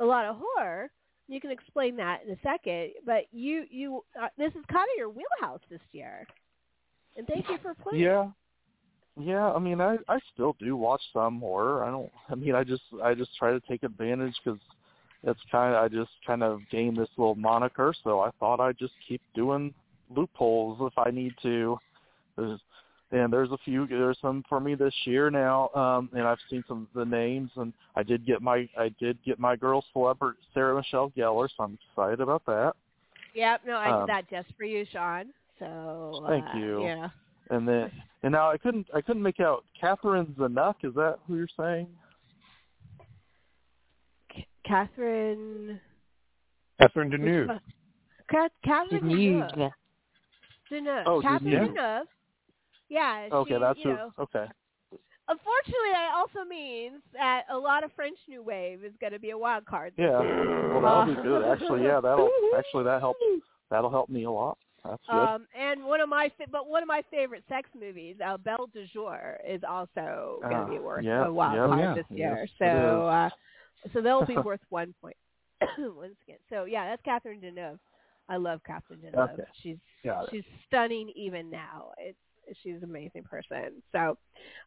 a 0.00 0.04
lot 0.04 0.24
of 0.24 0.36
horror, 0.40 0.90
you 1.28 1.40
can 1.40 1.50
explain 1.50 1.96
that 1.96 2.20
in 2.26 2.32
a 2.32 2.38
second. 2.42 2.90
But 3.04 3.24
you 3.32 3.64
you 3.70 4.04
uh, 4.20 4.28
this 4.38 4.50
is 4.50 4.64
kind 4.70 4.84
of 4.84 4.98
your 4.98 5.08
wheelhouse 5.08 5.60
this 5.70 5.80
year. 5.92 6.26
And 7.16 7.26
thank 7.26 7.48
you 7.48 7.58
for 7.62 7.74
playing. 7.74 8.02
Yeah. 8.04 8.30
Yeah, 9.16 9.52
I 9.52 9.60
mean, 9.60 9.80
I 9.80 9.96
I 10.08 10.18
still 10.32 10.56
do 10.58 10.76
watch 10.76 11.00
some 11.12 11.38
horror. 11.38 11.84
I 11.84 11.90
don't. 11.90 12.10
I 12.28 12.34
mean, 12.34 12.54
I 12.56 12.64
just 12.64 12.82
I 13.02 13.14
just 13.14 13.30
try 13.38 13.52
to 13.52 13.60
take 13.60 13.84
advantage 13.84 14.34
because 14.44 14.58
it's 15.22 15.40
kind 15.52 15.74
of 15.74 15.84
I 15.84 15.88
just 15.88 16.10
kind 16.26 16.42
of 16.42 16.60
gained 16.70 16.96
this 16.96 17.08
little 17.16 17.36
moniker, 17.36 17.94
so 18.02 18.20
I 18.20 18.30
thought 18.40 18.58
I'd 18.58 18.78
just 18.78 18.94
keep 19.06 19.22
doing 19.34 19.72
loopholes 20.14 20.78
if 20.80 20.98
I 20.98 21.10
need 21.10 21.32
to. 21.42 21.78
There's 22.36 22.60
and 23.14 23.32
there's 23.32 23.52
a 23.52 23.58
few 23.64 23.86
there's 23.86 24.18
some 24.20 24.42
for 24.48 24.58
me 24.58 24.74
this 24.74 24.94
year 25.04 25.30
now, 25.30 25.68
um, 25.74 26.10
and 26.12 26.22
I've 26.22 26.38
seen 26.50 26.64
some 26.66 26.88
of 26.94 26.98
the 26.98 27.08
names, 27.08 27.50
and 27.56 27.72
I 27.94 28.02
did 28.02 28.26
get 28.26 28.42
my 28.42 28.68
I 28.76 28.90
did 28.98 29.18
get 29.24 29.38
my 29.38 29.54
girl 29.54 29.84
celebrity 29.92 30.38
Sarah 30.52 30.74
Michelle 30.74 31.12
Gellar, 31.16 31.48
so 31.56 31.64
I'm 31.64 31.78
excited 31.90 32.20
about 32.20 32.44
that. 32.46 32.72
Yep. 33.34 33.60
No, 33.66 33.74
I 33.74 33.90
Um, 33.90 34.00
did 34.00 34.14
that 34.14 34.30
just 34.30 34.56
for 34.56 34.64
you, 34.64 34.84
Sean. 34.90 35.26
So 35.58 36.24
Thank 36.28 36.44
uh, 36.54 36.58
you. 36.58 36.82
Yeah. 36.82 37.08
And 37.50 37.68
then 37.68 37.90
and 38.24 38.32
now 38.32 38.50
I 38.50 38.58
couldn't 38.58 38.88
I 38.92 39.00
couldn't 39.00 39.22
make 39.22 39.38
out 39.38 39.64
Catherine 39.80 40.34
Zanuck. 40.36 40.76
Is 40.82 40.94
that 40.94 41.18
who 41.26 41.36
you're 41.36 41.48
saying? 41.56 41.86
Catherine. 44.66 45.80
Catherine 46.80 47.10
Deneuve. 47.10 47.60
Catherine 48.64 49.02
Deneuve. 49.02 49.54
Deneuve. 49.54 49.72
Deneuve. 50.72 51.02
Oh, 51.06 51.20
Catherine 51.20 51.74
Deneuve. 51.74 52.04
Deneuve. 52.94 53.28
Yeah. 53.30 53.36
Okay, 53.36 53.54
she, 53.54 53.60
that's 53.60 53.78
you 53.80 53.90
who. 53.90 53.96
know, 53.96 54.10
Okay. 54.20 54.46
Unfortunately, 55.26 55.90
that 55.92 56.10
also 56.14 56.46
means 56.46 57.00
that 57.14 57.44
a 57.50 57.56
lot 57.56 57.82
of 57.82 57.90
French 57.96 58.18
New 58.28 58.42
Wave 58.42 58.84
is 58.84 58.92
going 59.00 59.12
to 59.14 59.18
be 59.18 59.30
a 59.30 59.38
wild 59.38 59.64
card. 59.64 59.94
Yeah. 59.96 60.18
Well, 60.20 60.82
that'll 60.82 61.06
be 61.14 61.22
good. 61.22 61.44
Actually, 61.50 61.82
yeah, 61.84 61.98
that'll 62.00 62.28
actually 62.56 62.84
that 62.84 63.00
help 63.00 63.16
that'll 63.70 63.90
help 63.90 64.10
me 64.10 64.24
a 64.24 64.30
lot. 64.30 64.58
That's 64.84 65.02
good. 65.08 65.16
Um, 65.16 65.46
and 65.58 65.82
one 65.82 66.02
of 66.02 66.10
my 66.10 66.30
fa- 66.36 66.44
but 66.52 66.68
one 66.68 66.82
of 66.82 66.88
my 66.88 67.02
favorite 67.10 67.42
sex 67.48 67.70
movies, 67.78 68.16
uh, 68.22 68.36
Belle 68.36 68.68
de 68.74 68.84
Jour, 68.88 69.38
is 69.48 69.62
also 69.66 70.40
going 70.42 70.50
to 70.56 70.62
Ah, 70.62 70.68
be 70.68 70.78
worth 70.78 71.04
yeah, 71.04 71.24
a 71.24 71.32
wild 71.32 71.54
yeah, 71.54 71.66
card 71.68 71.80
yeah. 71.80 71.94
this 71.94 72.06
year. 72.10 72.38
Yes, 72.42 72.48
so, 72.58 73.06
uh, 73.08 73.30
so 73.94 74.02
they'll 74.02 74.26
be 74.26 74.36
worth 74.44 74.60
one 74.68 74.94
point 75.00 75.16
once 75.78 76.16
again. 76.26 76.36
So 76.50 76.66
yeah, 76.66 76.90
that's 76.90 77.00
Catherine 77.02 77.40
Deneuve. 77.40 77.78
I 78.28 78.36
love 78.36 78.60
Catherine 78.66 79.00
Deneuve. 79.00 79.32
Okay. 79.32 79.42
She's 79.62 79.76
Got 80.04 80.24
it. 80.24 80.28
she's 80.32 80.44
stunning 80.66 81.10
even 81.16 81.48
now. 81.50 81.92
It's 81.96 82.18
she's 82.62 82.76
an 82.76 82.84
amazing 82.84 83.24
person. 83.24 83.82
So, 83.92 84.16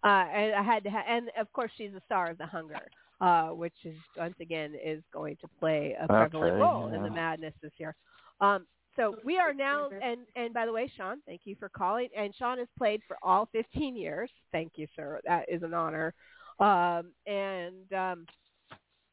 uh, 0.03 0.07
and 0.07 0.55
I 0.55 0.63
had 0.63 0.83
to, 0.83 0.89
ha- 0.89 1.05
and 1.07 1.29
of 1.39 1.51
course 1.53 1.71
she's 1.77 1.91
the 1.93 2.01
star 2.05 2.29
of 2.29 2.37
The 2.37 2.45
Hunger, 2.45 2.81
uh, 3.21 3.49
which 3.49 3.73
is 3.83 3.95
once 4.17 4.35
again 4.39 4.73
is 4.83 5.01
going 5.13 5.37
to 5.41 5.47
play 5.59 5.95
a 5.99 6.07
prevalent 6.07 6.53
Okay, 6.53 6.61
role 6.61 6.87
in 6.93 7.03
the 7.03 7.09
madness 7.11 7.53
this 7.61 7.71
year. 7.77 7.95
Um, 8.41 8.65
so 8.95 9.15
we 9.23 9.37
are 9.37 9.53
now, 9.53 9.89
and 10.01 10.21
and 10.35 10.53
by 10.53 10.65
the 10.65 10.73
way, 10.73 10.91
Sean, 10.97 11.17
thank 11.27 11.41
you 11.45 11.55
for 11.59 11.69
calling. 11.69 12.09
And 12.17 12.33
Sean 12.35 12.57
has 12.57 12.67
played 12.77 13.01
for 13.07 13.17
all 13.21 13.47
15 13.51 13.95
years. 13.95 14.29
Thank 14.51 14.73
you, 14.75 14.87
sir. 14.95 15.21
That 15.25 15.45
is 15.47 15.61
an 15.61 15.73
honor. 15.73 16.15
Um, 16.59 17.11
and 17.27 17.93
um, 17.93 18.25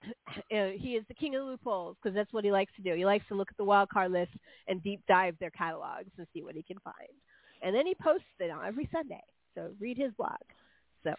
uh, 0.28 0.70
he 0.74 0.96
is 0.96 1.04
the 1.08 1.14
king 1.14 1.36
of 1.36 1.44
loopholes 1.44 1.96
because 2.02 2.14
that's 2.14 2.32
what 2.32 2.44
he 2.44 2.50
likes 2.52 2.72
to 2.76 2.82
do. 2.82 2.94
He 2.94 3.04
likes 3.04 3.26
to 3.28 3.34
look 3.34 3.50
at 3.50 3.56
the 3.58 3.64
wild 3.64 3.90
card 3.90 4.10
list 4.10 4.32
and 4.68 4.82
deep 4.82 5.02
dive 5.06 5.36
their 5.38 5.50
catalogs 5.50 6.10
and 6.16 6.26
see 6.32 6.42
what 6.42 6.54
he 6.54 6.62
can 6.62 6.78
find. 6.80 6.94
And 7.64 7.74
then 7.74 7.86
he 7.86 7.94
posts 7.94 8.26
it 8.38 8.50
on 8.50 8.64
every 8.64 8.88
Sunday. 8.92 9.22
So 9.54 9.70
read 9.80 9.96
his 9.96 10.12
blog. 10.18 10.36
So 11.02 11.14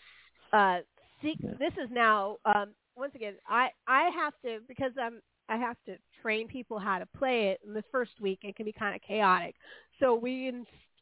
uh, 0.53 0.79
see, 1.21 1.35
this 1.59 1.73
is 1.73 1.89
now 1.91 2.37
um, 2.45 2.73
once 2.95 3.13
again. 3.15 3.33
I 3.47 3.69
I 3.87 4.09
have 4.15 4.33
to 4.43 4.59
because 4.67 4.91
I'm 5.01 5.21
I 5.49 5.57
have 5.57 5.77
to 5.85 5.97
train 6.21 6.47
people 6.47 6.79
how 6.79 6.99
to 6.99 7.05
play 7.17 7.49
it. 7.49 7.59
In 7.65 7.73
the 7.73 7.83
first 7.91 8.11
week, 8.21 8.39
it 8.43 8.55
can 8.55 8.65
be 8.65 8.73
kind 8.73 8.95
of 8.95 9.01
chaotic. 9.01 9.55
So 9.99 10.15
we 10.15 10.51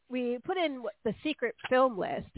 we 0.08 0.38
put 0.44 0.56
in 0.56 0.82
the 1.04 1.14
secret 1.22 1.54
film 1.68 1.98
list. 1.98 2.28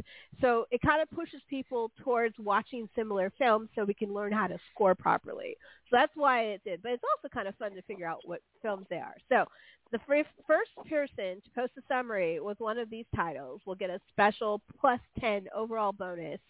So 0.41 0.67
it 0.71 0.81
kind 0.83 1.03
of 1.03 1.11
pushes 1.11 1.41
people 1.49 1.91
towards 2.03 2.35
watching 2.39 2.89
similar 2.95 3.33
films, 3.39 3.69
so 3.75 3.85
we 3.85 3.95
can 3.95 4.13
learn 4.13 4.33
how 4.33 4.47
to 4.47 4.59
score 4.73 4.95
properly. 4.95 5.57
So 5.91 5.97
that's 5.97 6.13
why 6.15 6.43
it 6.43 6.63
did. 6.65 6.83
But 6.83 6.93
it's 6.93 7.05
also 7.17 7.33
kind 7.33 7.49
of 7.49 7.57
fun 7.57 7.75
to 7.75 7.83
figure 7.83 8.07
out 8.07 8.21
what 8.25 8.41
films 8.63 8.87
they 8.89 8.97
are. 8.97 9.15
So 9.29 9.45
the 9.93 9.99
fir- 10.07 10.25
first 10.47 10.71
person 10.89 11.41
to 11.43 11.51
post 11.55 11.73
a 11.79 11.83
summary 11.89 12.41
with 12.41 12.61
one 12.61 12.79
of 12.79 12.91
these 12.91 13.07
titles 13.15 13.61
will 13.67 13.75
get 13.75 13.91
a 13.91 14.01
special 14.11 14.61
plus 14.81 15.01
10 15.21 15.47
overall 15.55 15.93
bonus 15.93 16.41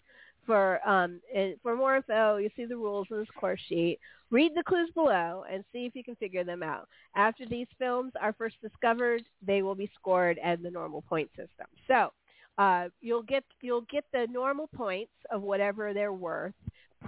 for 0.47 0.87
um 0.89 1.21
for 1.63 1.77
more 1.77 1.97
info 1.97 2.37
you 2.37 2.49
see 2.57 2.65
the 2.65 2.77
rules 2.77 3.07
in 3.11 3.19
this 3.19 3.29
course 3.39 3.61
sheet. 3.69 3.99
Read 4.31 4.53
the 4.55 4.63
clues 4.63 4.91
below 4.95 5.45
and 5.51 5.65
see 5.73 5.87
if 5.87 5.95
you 5.95 6.03
can 6.03 6.17
figure 6.17 6.45
them 6.45 6.63
out. 6.63 6.89
After 7.15 7.47
these 7.47 7.69
films 7.79 8.13
are 8.21 8.33
first 8.33 8.57
discovered 8.63 9.23
they 9.45 9.63
will 9.63 9.75
be 9.75 9.91
scored 9.99 10.39
at 10.43 10.63
the 10.63 10.71
normal 10.71 11.03
point 11.03 11.31
system. 11.31 11.67
So 11.87 12.13
uh, 12.59 12.89
you'll 13.01 13.23
get 13.23 13.45
you'll 13.61 13.87
get 13.91 14.05
the 14.13 14.27
normal 14.31 14.69
points 14.69 15.13
of 15.31 15.43
whatever 15.43 15.93
they're 15.93 16.13
worth 16.13 16.55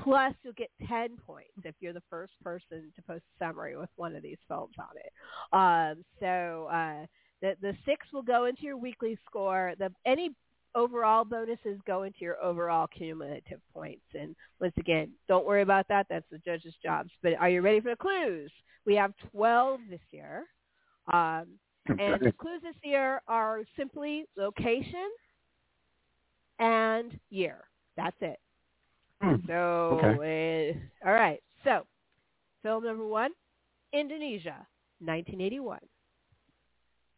plus 0.03 0.35
you'll 0.43 0.53
get 0.53 0.71
10 0.87 1.17
points 1.27 1.51
if 1.65 1.75
you're 1.81 1.93
the 1.93 2.03
first 2.11 2.33
person 2.43 2.93
to 2.95 3.03
post 3.03 3.23
a 3.41 3.45
summary 3.45 3.77
with 3.77 3.89
one 3.97 4.15
of 4.15 4.23
these 4.23 4.37
films 4.47 4.75
on 4.79 4.97
it. 4.97 5.13
Um, 5.53 6.05
so 6.21 6.69
uh, 6.71 7.07
the 7.41 7.57
the 7.61 7.77
six 7.87 8.07
will 8.13 8.23
go 8.23 8.47
into 8.47 8.63
your 8.63 8.77
weekly 8.77 9.19
score. 9.27 9.75
The 9.79 9.93
any 10.07 10.31
overall 10.75 11.25
bonuses 11.25 11.79
go 11.87 12.03
into 12.05 12.19
your 12.21 12.43
overall 12.43 12.87
cumulative 12.87 13.61
points. 13.73 14.05
And 14.19 14.35
once 14.61 14.75
again, 14.79 15.11
don't 15.29 15.47
worry 15.47 15.63
about 15.63 15.89
that. 15.89 16.07
That's 16.09 16.27
the 16.31 16.39
judges' 16.39 16.75
jobs. 16.83 17.11
But 17.23 17.35
are 17.35 17.49
you 17.51 17.63
ready 17.63 17.81
for 17.81 17.91
the 17.91 17.97
clues? 17.97 18.51
We 18.85 18.95
have 18.95 19.13
12 19.33 19.81
this 19.91 20.01
year. 20.11 20.45
Um, 21.13 21.47
and 21.89 22.21
the 22.21 22.33
clues 22.39 22.61
this 22.63 22.77
year 22.83 23.23
are 23.29 23.63
simply 23.77 24.25
location 24.37 25.11
and 26.59 27.19
year. 27.31 27.65
That's 27.97 28.17
it. 28.21 28.39
So, 29.47 29.99
uh, 30.03 31.07
all 31.09 31.15
right. 31.15 31.43
So, 31.65 31.87
film 32.63 32.85
number 32.85 33.07
one, 33.07 33.31
Indonesia, 33.93 34.67
1981. 35.01 35.79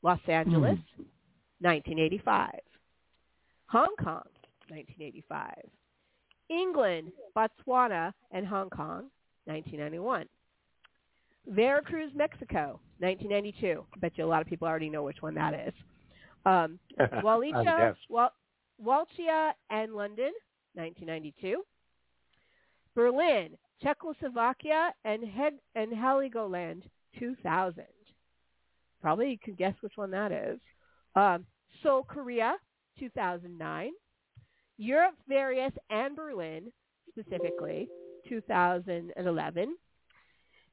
Los 0.03 0.21
Angeles, 0.29 0.79
1985. 1.61 2.51
Hong 3.71 3.95
Kong, 4.03 4.25
1985. 4.69 5.55
England, 6.49 7.13
Botswana, 7.37 8.13
and 8.33 8.45
Hong 8.45 8.69
Kong, 8.69 9.11
1991. 9.45 10.27
Veracruz, 11.47 12.11
Mexico, 12.15 12.81
1992. 12.99 13.85
I 13.95 13.99
bet 14.01 14.13
you 14.17 14.25
a 14.25 14.27
lot 14.27 14.43
of 14.43 14.49
people 14.49 14.67
already 14.67 14.91
know 14.91 15.05
which 15.05 15.23
one 15.23 15.35
that 15.37 15.55
is. 15.69 15.75
Um, 16.45 16.81
Walicha, 17.23 17.95
Wal- 18.09 18.35
Walchia, 18.85 19.53
and 19.71 19.95
London, 19.95 20.33
1992. 20.75 21.63
Berlin, 22.97 23.51
Czechoslovakia, 23.81 24.93
and, 25.05 25.23
and 25.77 25.93
Heligoland, 25.93 26.83
2000. 27.19 27.85
Probably 29.01 29.31
you 29.31 29.39
can 29.39 29.55
guess 29.55 29.75
which 29.81 29.97
one 29.97 30.11
that 30.11 30.33
is. 30.33 30.59
Um, 31.15 31.47
Seoul, 31.83 32.03
Korea, 32.03 32.57
2009. 33.01 33.91
Europe, 34.79 35.17
Various, 35.29 35.73
and 35.91 36.15
Berlin, 36.15 36.73
specifically, 37.09 37.89
2011. 38.29 39.77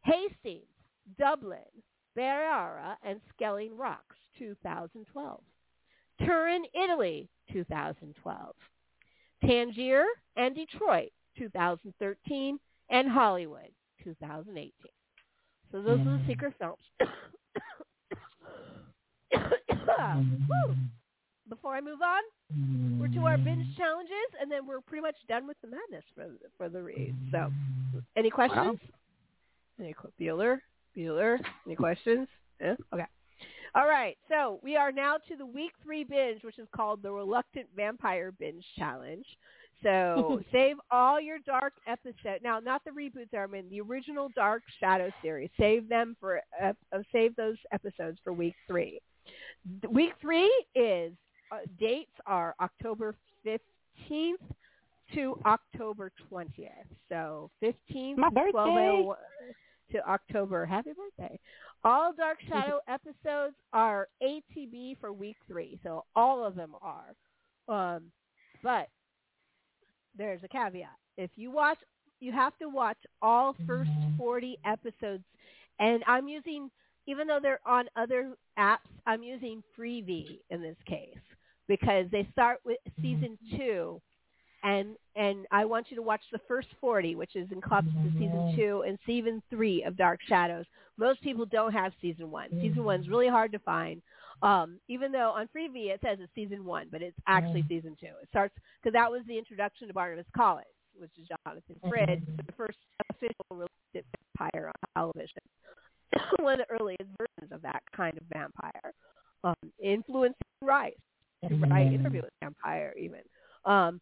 Hastings, 0.03 0.63
Dublin, 1.17 1.59
Barara, 2.15 2.97
and 3.03 3.19
Skelling 3.33 3.75
Rocks, 3.75 4.15
2012. 4.37 5.41
Turin, 6.25 6.63
Italy, 6.73 7.29
2012. 7.51 8.55
Tangier 9.45 10.05
and 10.35 10.55
Detroit, 10.55 11.11
2013, 11.37 12.59
and 12.89 13.09
Hollywood, 13.09 13.69
2018. 14.03 14.71
So 15.71 15.81
those 15.81 15.99
are 15.99 16.17
the 16.17 16.23
secret 16.27 16.53
films. 16.59 16.79
Before 21.49 21.73
I 21.75 21.81
move 21.81 21.99
on, 22.01 22.99
we're 22.99 23.07
to 23.09 23.25
our 23.25 23.37
binge 23.37 23.65
challenges, 23.77 24.11
and 24.41 24.51
then 24.51 24.65
we're 24.67 24.81
pretty 24.81 25.01
much 25.01 25.15
done 25.29 25.47
with 25.47 25.57
the 25.61 25.67
madness 25.67 26.03
for 26.15 26.27
for 26.57 26.69
the 26.69 26.81
read. 26.81 27.15
So, 27.31 27.51
any 28.15 28.29
questions? 28.29 28.79
Any 29.79 29.93
qu- 29.93 30.11
Bueller? 30.19 30.59
Bueller? 30.95 31.39
Any 31.65 31.75
questions? 31.85 32.27
Yeah? 32.59 32.75
Okay. 32.93 33.05
All 33.75 33.87
right. 33.87 34.17
So 34.27 34.59
we 34.63 34.75
are 34.75 34.91
now 34.91 35.17
to 35.27 35.35
the 35.35 35.45
week 35.45 35.71
three 35.83 36.03
binge, 36.03 36.43
which 36.43 36.57
is 36.57 36.67
called 36.75 37.03
the 37.03 37.11
Reluctant 37.11 37.67
Vampire 37.75 38.31
Binge 38.31 38.65
Challenge. 38.77 39.25
So 39.83 40.41
save 40.51 40.77
all 40.89 41.21
your 41.21 41.37
dark 41.45 41.73
episodes. 41.85 42.41
Now, 42.43 42.59
not 42.59 42.81
the 42.83 42.91
reboots, 42.91 43.37
Armin. 43.37 43.69
The 43.69 43.81
original 43.81 44.29
Dark 44.35 44.63
Shadow 44.79 45.11
series. 45.21 45.49
Save 45.59 45.87
them 45.89 46.15
for. 46.19 46.41
Uh, 46.61 46.73
uh, 46.91 46.99
save 47.11 47.35
those 47.35 47.57
episodes 47.71 48.17
for 48.23 48.33
week 48.33 48.55
three. 48.67 48.99
Week 49.89 50.13
three 50.21 50.51
is 50.73 51.11
uh, 51.51 51.57
dates 51.79 52.11
are 52.25 52.55
October 52.61 53.15
fifteenth 53.43 54.41
to 55.13 55.39
October 55.45 56.11
twentieth. 56.29 56.71
So 57.09 57.49
fifteenth 57.59 58.19
My 58.19 58.29
to 58.29 58.35
birthday. 58.35 59.07
to 59.91 60.09
October. 60.09 60.65
Happy 60.65 60.91
birthday. 60.91 61.39
All 61.83 62.11
Dark 62.11 62.39
Shadow 62.49 62.79
episodes 62.87 63.55
are 63.71 64.07
ATB 64.21 64.99
for 64.99 65.13
week 65.13 65.37
three, 65.47 65.79
so 65.83 66.03
all 66.15 66.45
of 66.45 66.55
them 66.55 66.73
are. 66.81 67.15
Um, 67.69 68.11
but 68.63 68.87
there's 70.17 70.41
a 70.43 70.47
caveat. 70.47 70.89
If 71.17 71.31
you 71.35 71.51
watch, 71.51 71.77
you 72.19 72.31
have 72.31 72.57
to 72.57 72.67
watch 72.67 72.97
all 73.21 73.55
first 73.65 73.91
40 74.17 74.57
episodes. 74.65 75.23
And 75.79 76.03
I'm 76.07 76.27
using, 76.27 76.69
even 77.05 77.27
though 77.27 77.39
they're 77.41 77.59
on 77.65 77.85
other 77.95 78.33
apps, 78.57 78.77
I'm 79.05 79.21
using 79.23 79.63
Freevee 79.77 80.39
in 80.49 80.61
this 80.61 80.77
case 80.87 81.15
because 81.67 82.05
they 82.11 82.27
start 82.31 82.59
with 82.65 82.77
mm-hmm. 82.87 83.01
season 83.01 83.37
two 83.57 84.01
and 84.63 84.95
and 85.15 85.45
I 85.51 85.65
want 85.65 85.87
you 85.89 85.95
to 85.97 86.03
watch 86.03 86.21
the 86.31 86.39
first 86.47 86.67
40, 86.79 87.15
which 87.15 87.35
is 87.35 87.51
encompasses 87.51 87.97
season 88.13 88.29
mm-hmm. 88.29 88.57
two 88.57 88.83
and 88.87 88.97
season 89.05 89.41
three 89.49 89.83
of 89.83 89.97
Dark 89.97 90.19
Shadows. 90.27 90.65
Most 90.97 91.21
people 91.21 91.45
don't 91.45 91.73
have 91.73 91.91
season 92.01 92.29
one. 92.29 92.49
Mm-hmm. 92.49 92.61
Season 92.61 92.83
one's 92.83 93.07
really 93.09 93.27
hard 93.27 93.51
to 93.51 93.59
find. 93.59 94.01
Um, 94.43 94.79
even 94.87 95.11
though 95.11 95.31
on 95.35 95.47
Freevee 95.47 95.93
it 95.93 95.99
says 96.03 96.19
it's 96.21 96.31
season 96.35 96.65
one, 96.65 96.87
but 96.91 97.01
it's 97.01 97.17
actually 97.27 97.65
season 97.67 97.95
two. 97.99 98.13
It 98.21 98.29
starts 98.29 98.53
because 98.81 98.93
that 98.93 99.11
was 99.11 99.21
the 99.27 99.37
introduction 99.37 99.87
to 99.87 99.93
Barnabas 99.93 100.25
Collins, 100.35 100.65
which 100.95 101.11
is 101.19 101.27
Jonathan 101.45 101.75
Frid, 101.89 102.21
the 102.37 102.53
first 102.53 102.77
official 103.09 103.45
realistic 103.49 104.05
vampire 104.37 104.67
on 104.67 104.89
television. 104.95 105.41
One 106.39 106.59
of 106.59 106.67
the 106.67 106.75
earliest 106.79 107.09
versions 107.17 107.51
of 107.51 107.61
that 107.63 107.81
kind 107.95 108.15
of 108.17 108.23
vampire, 108.31 108.93
um, 109.43 109.71
influencing 109.81 110.35
Rice, 110.61 110.93
right? 111.43 111.93
Interview 111.93 112.21
with 112.21 112.33
Vampire, 112.41 112.93
even. 112.99 113.21
Um, 113.65 114.01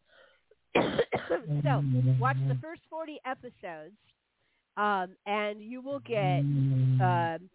so 0.74 1.82
watch 2.18 2.36
the 2.48 2.58
first 2.60 2.82
40 2.90 3.18
episodes 3.24 3.96
um, 4.76 5.16
and 5.24 5.62
you 5.62 5.80
will 5.80 6.00
get 6.00 6.40
um, 6.40 7.48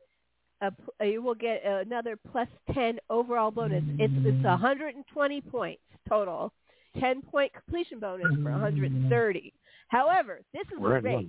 a, 0.62 1.06
you 1.06 1.22
will 1.22 1.36
get 1.36 1.62
another 1.64 2.18
plus 2.32 2.48
10 2.74 2.98
overall 3.10 3.52
bonus. 3.52 3.84
It's 4.00 4.14
it's 4.26 4.44
120 4.44 5.42
points 5.42 5.82
total, 6.10 6.52
10 7.00 7.22
point 7.22 7.52
completion 7.54 8.00
bonus 8.00 8.28
for 8.44 8.52
130. 8.52 9.54
However, 9.90 10.42
this 10.54 10.66
is 10.74 10.80
We're 10.80 10.98
a 10.98 11.02
race. 11.02 11.28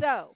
So 0.00 0.34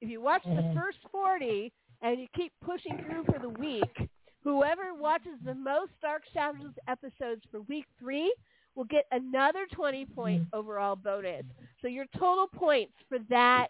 if 0.00 0.08
you 0.08 0.20
watch 0.20 0.42
the 0.44 0.72
first 0.74 0.98
40 1.10 1.72
and 2.02 2.20
you 2.20 2.26
keep 2.36 2.52
pushing 2.64 3.04
through 3.04 3.24
for 3.24 3.38
the 3.40 3.48
week, 3.48 4.08
whoever 4.48 4.94
watches 4.94 5.38
the 5.44 5.54
most 5.54 5.90
Dark 6.00 6.22
Shadows 6.32 6.72
episodes 6.88 7.42
for 7.50 7.60
week 7.62 7.84
three 8.00 8.34
will 8.74 8.84
get 8.84 9.04
another 9.12 9.66
20 9.72 10.06
point 10.06 10.42
mm. 10.42 10.46
overall 10.54 10.96
bonus. 10.96 11.44
So 11.82 11.88
your 11.88 12.06
total 12.18 12.46
points 12.46 12.94
for 13.10 13.18
that 13.28 13.68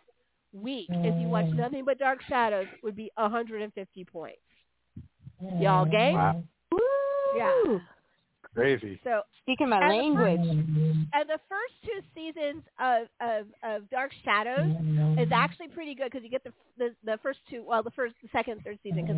week, 0.53 0.87
if 0.91 1.21
you 1.21 1.29
watch 1.29 1.47
mm. 1.47 1.57
nothing 1.57 1.85
but 1.85 1.99
Dark 1.99 2.21
Shadows, 2.29 2.67
would 2.85 2.95
be 2.95 3.11
150 3.17 4.05
points. 4.05 4.39
Mm. 5.43 5.63
Y'all 5.63 5.85
game? 5.85 6.15
Wow. 6.15 6.43
Yeah. 7.37 7.79
Crazy. 8.59 9.01
So 9.05 9.23
Speaking 9.43 9.69
my 9.69 9.81
and 9.81 9.91
the 9.91 9.97
language. 9.97 10.41
first- 10.41 11.09
and 11.15 11.29
the 11.29 11.41
first 11.49 11.75
two 11.85 12.01
seasons 12.15 12.63
of, 12.79 13.07
of, 13.21 13.47
of 13.63 13.89
Dark 13.91 14.11
Shadows 14.25 14.75
is 15.19 15.29
actually 15.33 15.69
pretty 15.69 15.95
good 15.95 16.11
because 16.11 16.23
you 16.25 16.29
get 16.31 16.45
the, 16.45 16.53
the 16.77 16.95
the 17.05 17.19
first 17.23 17.39
two, 17.49 17.65
well, 17.67 17.83
the 17.83 17.91
first, 17.93 18.15
the 18.23 18.29
second, 18.33 18.63
third 18.65 18.79
season 18.83 19.03
because 19.07 19.17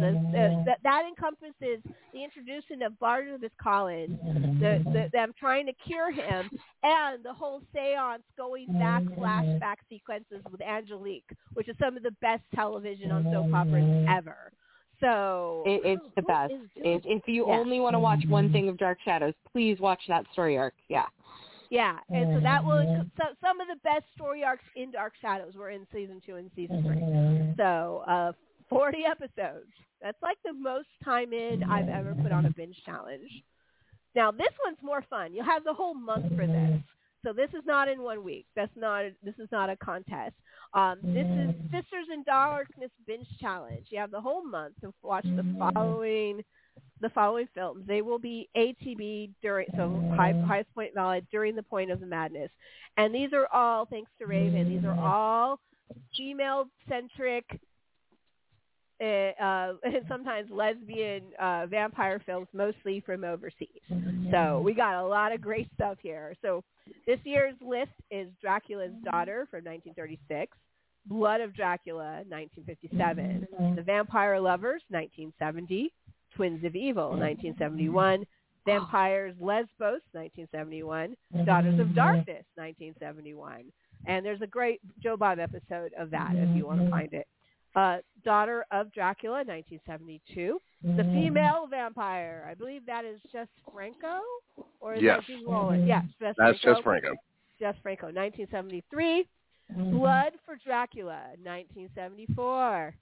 that 0.66 0.78
that 0.84 1.02
encompasses 1.08 1.80
the 2.12 2.22
introduction 2.22 2.82
of 2.82 2.98
Barnabas 2.98 3.50
Collins, 3.60 4.18
the, 4.60 4.82
the 4.92 5.08
them 5.12 5.32
trying 5.38 5.66
to 5.66 5.72
cure 5.86 6.10
him, 6.12 6.50
and 6.82 7.24
the 7.24 7.32
whole 7.32 7.62
seance 7.74 8.22
going 8.36 8.66
back 8.78 9.02
flashback 9.18 9.76
sequences 9.88 10.42
with 10.52 10.60
Angelique, 10.62 11.30
which 11.54 11.68
is 11.68 11.76
some 11.80 11.96
of 11.96 12.02
the 12.02 12.12
best 12.20 12.42
television 12.54 13.10
on 13.10 13.24
soap 13.32 13.52
operas 13.54 14.06
ever. 14.08 14.52
So 15.00 15.62
It, 15.66 15.80
it's 15.84 16.14
the 16.14 16.22
best. 16.22 16.52
is 16.52 16.68
If, 16.76 17.02
if 17.04 17.28
you 17.28 17.46
Yeah. 17.46 17.58
only 17.58 17.80
want 17.80 17.94
to 17.94 17.98
watch 18.00 18.24
one 18.28 18.50
thing 18.50 18.68
of 18.68 18.76
Dark 18.76 18.98
Shadows, 19.04 19.34
please 19.52 19.78
watch 19.80 20.00
that 20.08 20.24
story 20.32 20.56
arc. 20.56 20.74
Yeah. 20.88 21.06
Yeah, 21.70 21.98
and 22.12 22.26
so 22.34 22.40
that 22.40 22.64
will 22.64 22.84
so, 23.16 23.24
some 23.40 23.60
of 23.60 23.68
the 23.68 23.76
best 23.84 24.04
story 24.14 24.42
arcs 24.42 24.64
in 24.74 24.90
Dark 24.90 25.12
Shadows 25.20 25.54
were 25.54 25.70
in 25.70 25.86
season 25.92 26.20
two 26.26 26.34
and 26.36 26.50
season 26.56 26.82
three. 26.82 27.54
So 27.56 28.02
uh, 28.08 28.32
forty 28.68 29.04
episodes. 29.04 29.70
That's 30.02 30.20
like 30.22 30.38
the 30.44 30.52
most 30.52 30.88
time 31.04 31.32
in 31.32 31.62
I've 31.68 31.88
ever 31.88 32.14
put 32.14 32.32
on 32.32 32.46
a 32.46 32.50
binge 32.50 32.76
challenge. 32.84 33.30
Now 34.16 34.32
this 34.32 34.50
one's 34.64 34.78
more 34.82 35.02
fun. 35.08 35.32
You'll 35.32 35.44
have 35.44 35.62
the 35.62 35.72
whole 35.74 35.94
month 35.94 36.26
for 36.34 36.46
this. 36.46 36.80
So 37.24 37.32
this 37.32 37.50
is 37.50 37.64
not 37.66 37.88
in 37.88 38.02
one 38.02 38.24
week. 38.24 38.46
That's 38.56 38.72
not. 38.76 39.04
This 39.22 39.34
is 39.38 39.48
not 39.52 39.70
a 39.70 39.76
contest. 39.76 40.34
Um, 40.72 40.98
this 41.02 41.26
is 41.26 41.54
Sisters 41.64 42.06
in 42.12 42.22
Darkness 42.24 42.90
binge 43.06 43.26
challenge. 43.40 43.86
You 43.90 43.98
have 43.98 44.10
the 44.10 44.20
whole 44.20 44.44
month 44.44 44.74
to 44.82 44.94
watch 45.02 45.24
the 45.24 45.44
following 45.58 46.42
the 47.00 47.10
following 47.10 47.48
films. 47.54 47.84
They 47.86 48.02
will 48.02 48.18
be 48.18 48.48
ATB 48.56 49.30
during 49.42 49.66
so 49.76 50.02
high, 50.16 50.32
highest 50.46 50.72
point 50.74 50.94
valid 50.94 51.26
during 51.30 51.56
the 51.56 51.62
point 51.62 51.90
of 51.90 52.00
the 52.00 52.06
madness, 52.06 52.50
and 52.96 53.14
these 53.14 53.32
are 53.32 53.48
all 53.52 53.86
thanks 53.86 54.10
to 54.18 54.26
Raven. 54.26 54.68
These 54.68 54.84
are 54.84 54.98
all 54.98 55.58
female 56.16 56.66
centric 56.88 57.44
uh, 59.00 59.04
uh, 59.42 59.72
and 59.84 60.04
sometimes 60.08 60.50
lesbian 60.50 61.22
uh, 61.40 61.66
vampire 61.66 62.22
films, 62.24 62.48
mostly 62.52 63.00
from 63.00 63.24
overseas. 63.24 63.68
So 64.30 64.60
we 64.64 64.74
got 64.74 64.94
a 65.02 65.06
lot 65.06 65.32
of 65.32 65.40
great 65.40 65.68
stuff 65.74 65.98
here. 66.02 66.34
So 66.42 66.62
this 67.06 67.18
year's 67.24 67.54
list 67.60 67.92
is 68.10 68.28
Dracula's 68.40 68.90
mm-hmm. 68.90 69.10
Daughter 69.10 69.46
from 69.50 69.64
1936, 69.64 70.56
Blood 71.06 71.40
of 71.40 71.54
Dracula 71.54 72.22
1957, 72.28 73.74
The 73.76 73.82
Vampire 73.82 74.40
Lovers 74.40 74.82
1970, 74.88 75.92
Twins 76.34 76.64
of 76.64 76.76
Evil 76.76 77.10
1971, 77.10 78.24
Vampires 78.66 79.34
Lesbos 79.40 80.02
1971, 80.12 81.16
Daughters 81.44 81.80
of 81.80 81.94
Darkness 81.94 82.44
1971. 82.54 83.64
And 84.06 84.24
there's 84.24 84.42
a 84.42 84.46
great 84.46 84.80
Joe 85.02 85.16
Bob 85.16 85.38
episode 85.38 85.92
of 85.98 86.10
that 86.10 86.32
if 86.34 86.56
you 86.56 86.66
want 86.66 86.78
to 86.80 86.84
mm-hmm. 86.84 86.92
find 86.92 87.12
it. 87.12 87.26
Uh, 87.74 87.98
Daughter 88.24 88.64
of 88.70 88.92
Dracula 88.92 89.44
1972. 89.44 90.60
The 90.82 91.04
Female 91.04 91.66
Vampire. 91.70 92.46
I 92.50 92.54
believe 92.54 92.84
that 92.86 93.04
is 93.04 93.20
Jess 93.32 93.46
Franco? 93.72 94.20
Or 94.80 94.94
is 94.94 95.02
Yes. 95.02 95.18
that 95.20 95.26
Jean 95.26 95.46
Rollin? 95.46 95.86
Yes. 95.86 96.04
Jess 96.18 96.34
That's 96.36 96.58
Franco. 96.60 96.72
just 96.74 96.82
Franco. 96.82 97.14
Jess 97.58 97.76
Franco, 97.82 98.06
1973. 98.10 99.26
Blood 99.92 100.32
for 100.44 100.56
Dracula, 100.56 101.22
1974. 101.42 102.94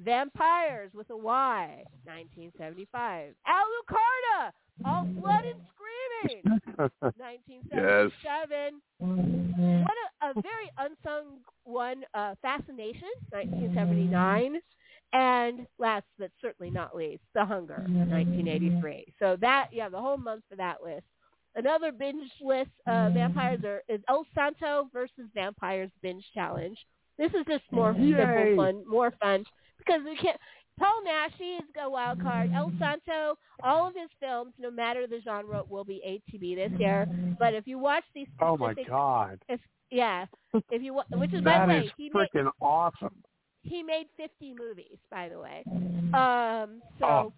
Vampires 0.00 0.90
with 0.94 1.10
a 1.10 1.16
Y, 1.16 1.84
1975. 2.04 3.34
Alucarda, 3.46 4.52
all 4.84 5.04
blood 5.04 5.44
and 5.44 5.60
screaming, 5.74 6.42
1977. 7.00 8.80
What 9.84 9.94
a, 10.22 10.30
a 10.30 10.42
very 10.42 10.70
unsung 10.78 11.38
one, 11.64 12.04
uh, 12.14 12.34
Fascination, 12.42 13.08
1979. 13.30 14.60
And 15.14 15.66
last 15.78 16.04
but 16.18 16.30
certainly 16.40 16.70
not 16.70 16.94
least, 16.94 17.22
The 17.34 17.44
Hunger, 17.44 17.82
1983. 17.88 19.14
So 19.18 19.36
that, 19.40 19.68
yeah, 19.72 19.88
the 19.88 19.98
whole 20.00 20.18
month 20.18 20.44
for 20.50 20.56
that 20.56 20.82
list. 20.84 21.04
Another 21.56 21.92
binge 21.92 22.30
list, 22.42 22.70
uh, 22.86 23.08
vampires 23.10 23.64
are 23.64 23.82
is 23.88 24.00
El 24.08 24.26
Santo 24.34 24.88
versus 24.92 25.24
Vampires 25.34 25.90
Binge 26.02 26.24
Challenge. 26.34 26.76
This 27.16 27.30
is 27.32 27.44
just 27.48 27.64
more 27.72 27.92
Yay. 27.94 28.16
simple 28.16 28.56
fun, 28.64 28.84
more 28.86 29.12
fun 29.20 29.44
because 29.78 30.02
we 30.04 30.14
can't. 30.16 30.38
Paul 30.78 31.02
Naschy 31.06 31.58
is 31.58 31.64
a 31.82 31.88
wild 31.90 32.20
card. 32.20 32.48
El 32.54 32.72
Santo, 32.78 33.36
all 33.62 33.88
of 33.88 33.94
his 33.94 34.10
films, 34.20 34.52
no 34.58 34.70
matter 34.70 35.06
the 35.06 35.20
genre, 35.24 35.62
will 35.68 35.84
be 35.84 36.00
ATB 36.06 36.54
this 36.56 36.78
year. 36.78 37.06
But 37.38 37.54
if 37.54 37.66
you 37.66 37.78
watch 37.78 38.04
these, 38.14 38.28
Oh 38.40 38.56
my 38.56 38.74
God, 38.88 39.40
if 39.48 39.60
yeah, 39.90 40.26
if 40.70 40.82
you 40.82 41.00
which 41.12 41.32
is 41.32 41.42
by 41.42 41.60
the 41.66 41.66
way, 41.72 41.78
is 41.86 41.92
he 41.96 42.10
made 42.12 42.28
freaking 42.34 42.50
awesome. 42.60 43.22
he 43.62 43.82
made 43.82 44.06
50 44.16 44.54
movies, 44.58 44.98
by 45.10 45.28
the 45.28 45.38
way. 45.38 45.64
Um, 46.14 46.82
so, 46.98 47.06
Oh. 47.06 47.32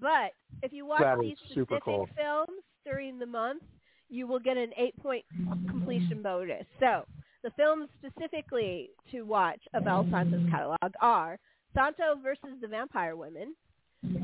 but 0.00 0.32
if 0.62 0.72
you 0.72 0.86
watch 0.86 1.00
That 1.02 1.18
these 1.20 1.36
specific 1.38 1.82
cool. 1.84 2.08
films 2.16 2.62
during 2.84 3.18
the 3.18 3.26
month, 3.26 3.62
you 4.08 4.26
will 4.26 4.38
get 4.40 4.56
an 4.56 4.72
eight-point 4.76 5.24
completion 5.68 6.22
bonus. 6.22 6.64
So, 6.80 7.04
the 7.42 7.50
films 7.50 7.88
specifically 7.98 8.90
to 9.10 9.22
watch 9.22 9.60
of 9.74 9.86
El 9.86 10.06
Santo's 10.10 10.48
catalog 10.50 10.92
are 11.00 11.38
Santo 11.74 12.16
versus 12.22 12.58
the 12.60 12.68
Vampire 12.68 13.16
Women, 13.16 13.54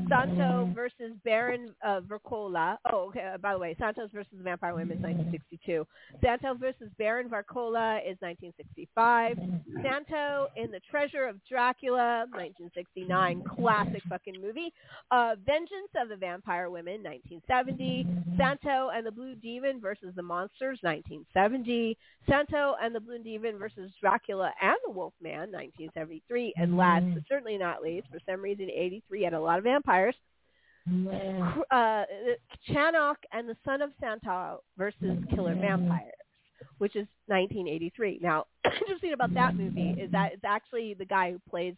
Santo 0.07 0.71
versus 0.73 1.11
Baron 1.25 1.73
uh, 1.85 1.99
Vercola. 2.01 2.77
Oh, 2.91 3.09
okay. 3.09 3.31
Uh, 3.33 3.37
by 3.37 3.53
the 3.53 3.59
way, 3.59 3.75
Santos 3.77 4.09
versus 4.13 4.31
the 4.37 4.43
Vampire 4.43 4.73
Women 4.73 4.97
is 4.97 5.03
1962. 5.03 5.85
Santo 6.23 6.53
versus 6.53 6.89
Baron 6.97 7.27
Varcola 7.27 7.99
is 7.99 8.15
1965. 8.21 9.37
Santo 9.83 10.47
in 10.55 10.71
The 10.71 10.79
Treasure 10.89 11.27
of 11.27 11.43
Dracula, 11.49 12.25
1969. 12.31 13.43
Classic 13.43 14.01
fucking 14.07 14.41
movie. 14.41 14.71
Uh, 15.11 15.35
Vengeance 15.45 15.91
of 16.01 16.07
the 16.07 16.15
Vampire 16.15 16.69
Women, 16.69 17.03
1970. 17.03 18.07
Santo 18.37 18.91
and 18.95 19.05
the 19.05 19.11
Blue 19.11 19.35
Demon 19.35 19.81
versus 19.81 20.13
the 20.15 20.23
Monsters, 20.23 20.79
1970. 20.83 21.97
Santo 22.29 22.75
and 22.81 22.95
the 22.95 22.99
Blue 22.99 23.19
Demon 23.19 23.57
versus 23.57 23.91
Dracula 23.99 24.51
and 24.61 24.77
the 24.85 24.91
Wolfman, 24.91 25.51
1973. 25.51 26.53
And 26.55 26.77
last 26.77 27.05
but 27.13 27.23
certainly 27.27 27.57
not 27.57 27.83
least, 27.83 28.07
for 28.09 28.19
some 28.25 28.41
reason, 28.41 28.69
83 28.69 29.23
had 29.23 29.33
a 29.33 29.39
lot 29.39 29.59
of 29.59 29.64
vampires. 29.65 30.15
Uh, 31.71 32.03
Chanoc 32.69 33.15
and 33.33 33.49
the 33.49 33.57
Son 33.65 33.81
of 33.81 33.91
Santo 33.99 34.61
versus 34.77 35.17
Killer 35.33 35.55
Vampires, 35.55 36.13
which 36.77 36.95
is 36.95 37.07
1983. 37.27 38.19
Now, 38.21 38.45
interesting 38.81 39.13
about 39.13 39.33
that 39.33 39.55
movie 39.55 39.95
is 39.99 40.11
that 40.11 40.33
it's 40.33 40.43
actually 40.45 40.93
the 40.93 41.05
guy 41.05 41.31
who 41.31 41.39
plays 41.49 41.73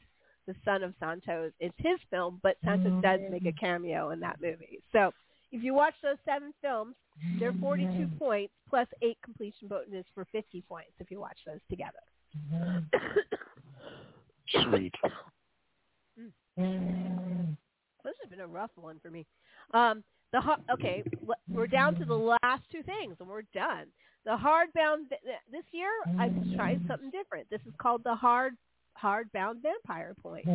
the 0.45 0.55
son 0.65 0.83
of 0.83 0.93
Santos. 0.99 1.51
It's 1.59 1.75
his 1.77 1.99
film, 2.09 2.39
but 2.43 2.57
Santos 2.63 3.01
does 3.01 3.19
make 3.29 3.45
a 3.45 3.51
cameo 3.51 4.11
in 4.11 4.19
that 4.21 4.41
movie. 4.41 4.79
So 4.91 5.11
if 5.51 5.63
you 5.63 5.73
watch 5.73 5.93
those 6.01 6.17
seven 6.25 6.53
films, 6.61 6.95
they're 7.39 7.53
42 7.53 8.07
points 8.19 8.53
plus 8.69 8.87
eight 9.01 9.17
completion 9.23 9.67
bonus 9.67 10.05
for 10.13 10.25
50 10.31 10.61
points 10.67 10.91
if 10.99 11.09
you 11.11 11.19
watch 11.19 11.37
those 11.45 11.59
together. 11.69 11.99
Sweet. 14.69 14.93
This 18.07 18.15
has 18.21 18.29
been 18.29 18.39
a 18.39 18.47
rough 18.47 18.71
one 18.77 18.99
for 19.01 19.11
me. 19.11 19.25
Um, 19.73 20.01
the 20.31 20.39
okay, 20.71 21.03
we're 21.49 21.67
down 21.67 21.95
to 21.95 22.05
the 22.05 22.37
last 22.41 22.63
two 22.71 22.81
things, 22.83 23.17
and 23.19 23.27
we're 23.27 23.41
done. 23.53 23.87
The 24.23 24.31
hardbound 24.31 25.09
this 25.51 25.65
year, 25.71 25.89
I've 26.17 26.33
tried 26.55 26.79
something 26.87 27.11
different. 27.11 27.49
This 27.49 27.59
is 27.67 27.73
called 27.77 28.05
the 28.05 28.15
hard 28.15 28.53
hardbound 29.01 29.61
vampire 29.61 30.15
point. 30.23 30.45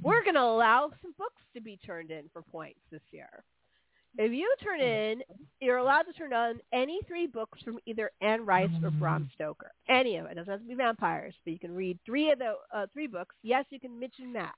We're 0.00 0.22
going 0.22 0.34
to 0.34 0.40
allow 0.40 0.90
some 1.02 1.12
books 1.18 1.42
to 1.54 1.60
be 1.60 1.76
turned 1.84 2.12
in 2.12 2.30
for 2.32 2.42
points 2.42 2.78
this 2.92 3.02
year. 3.10 3.42
If 4.16 4.32
you 4.32 4.54
turn 4.62 4.80
in, 4.80 5.22
you're 5.60 5.76
allowed 5.78 6.02
to 6.02 6.12
turn 6.12 6.32
on 6.32 6.60
any 6.72 7.00
three 7.08 7.26
books 7.26 7.60
from 7.62 7.80
either 7.84 8.12
Anne 8.20 8.46
Rice 8.46 8.70
or 8.82 8.90
Bram 8.92 9.28
Stoker. 9.34 9.72
Any 9.88 10.16
of 10.16 10.26
it. 10.26 10.32
It 10.32 10.34
doesn't 10.36 10.52
have 10.52 10.60
to 10.60 10.68
be 10.68 10.74
vampires, 10.74 11.34
but 11.44 11.52
you 11.52 11.58
can 11.58 11.74
read 11.74 11.98
three 12.06 12.30
of 12.30 12.38
the 12.38 12.54
uh, 12.72 12.86
three 12.92 13.08
books. 13.08 13.34
Yes, 13.42 13.64
you 13.70 13.80
can 13.80 13.98
mix 13.98 14.16
and. 14.32 14.54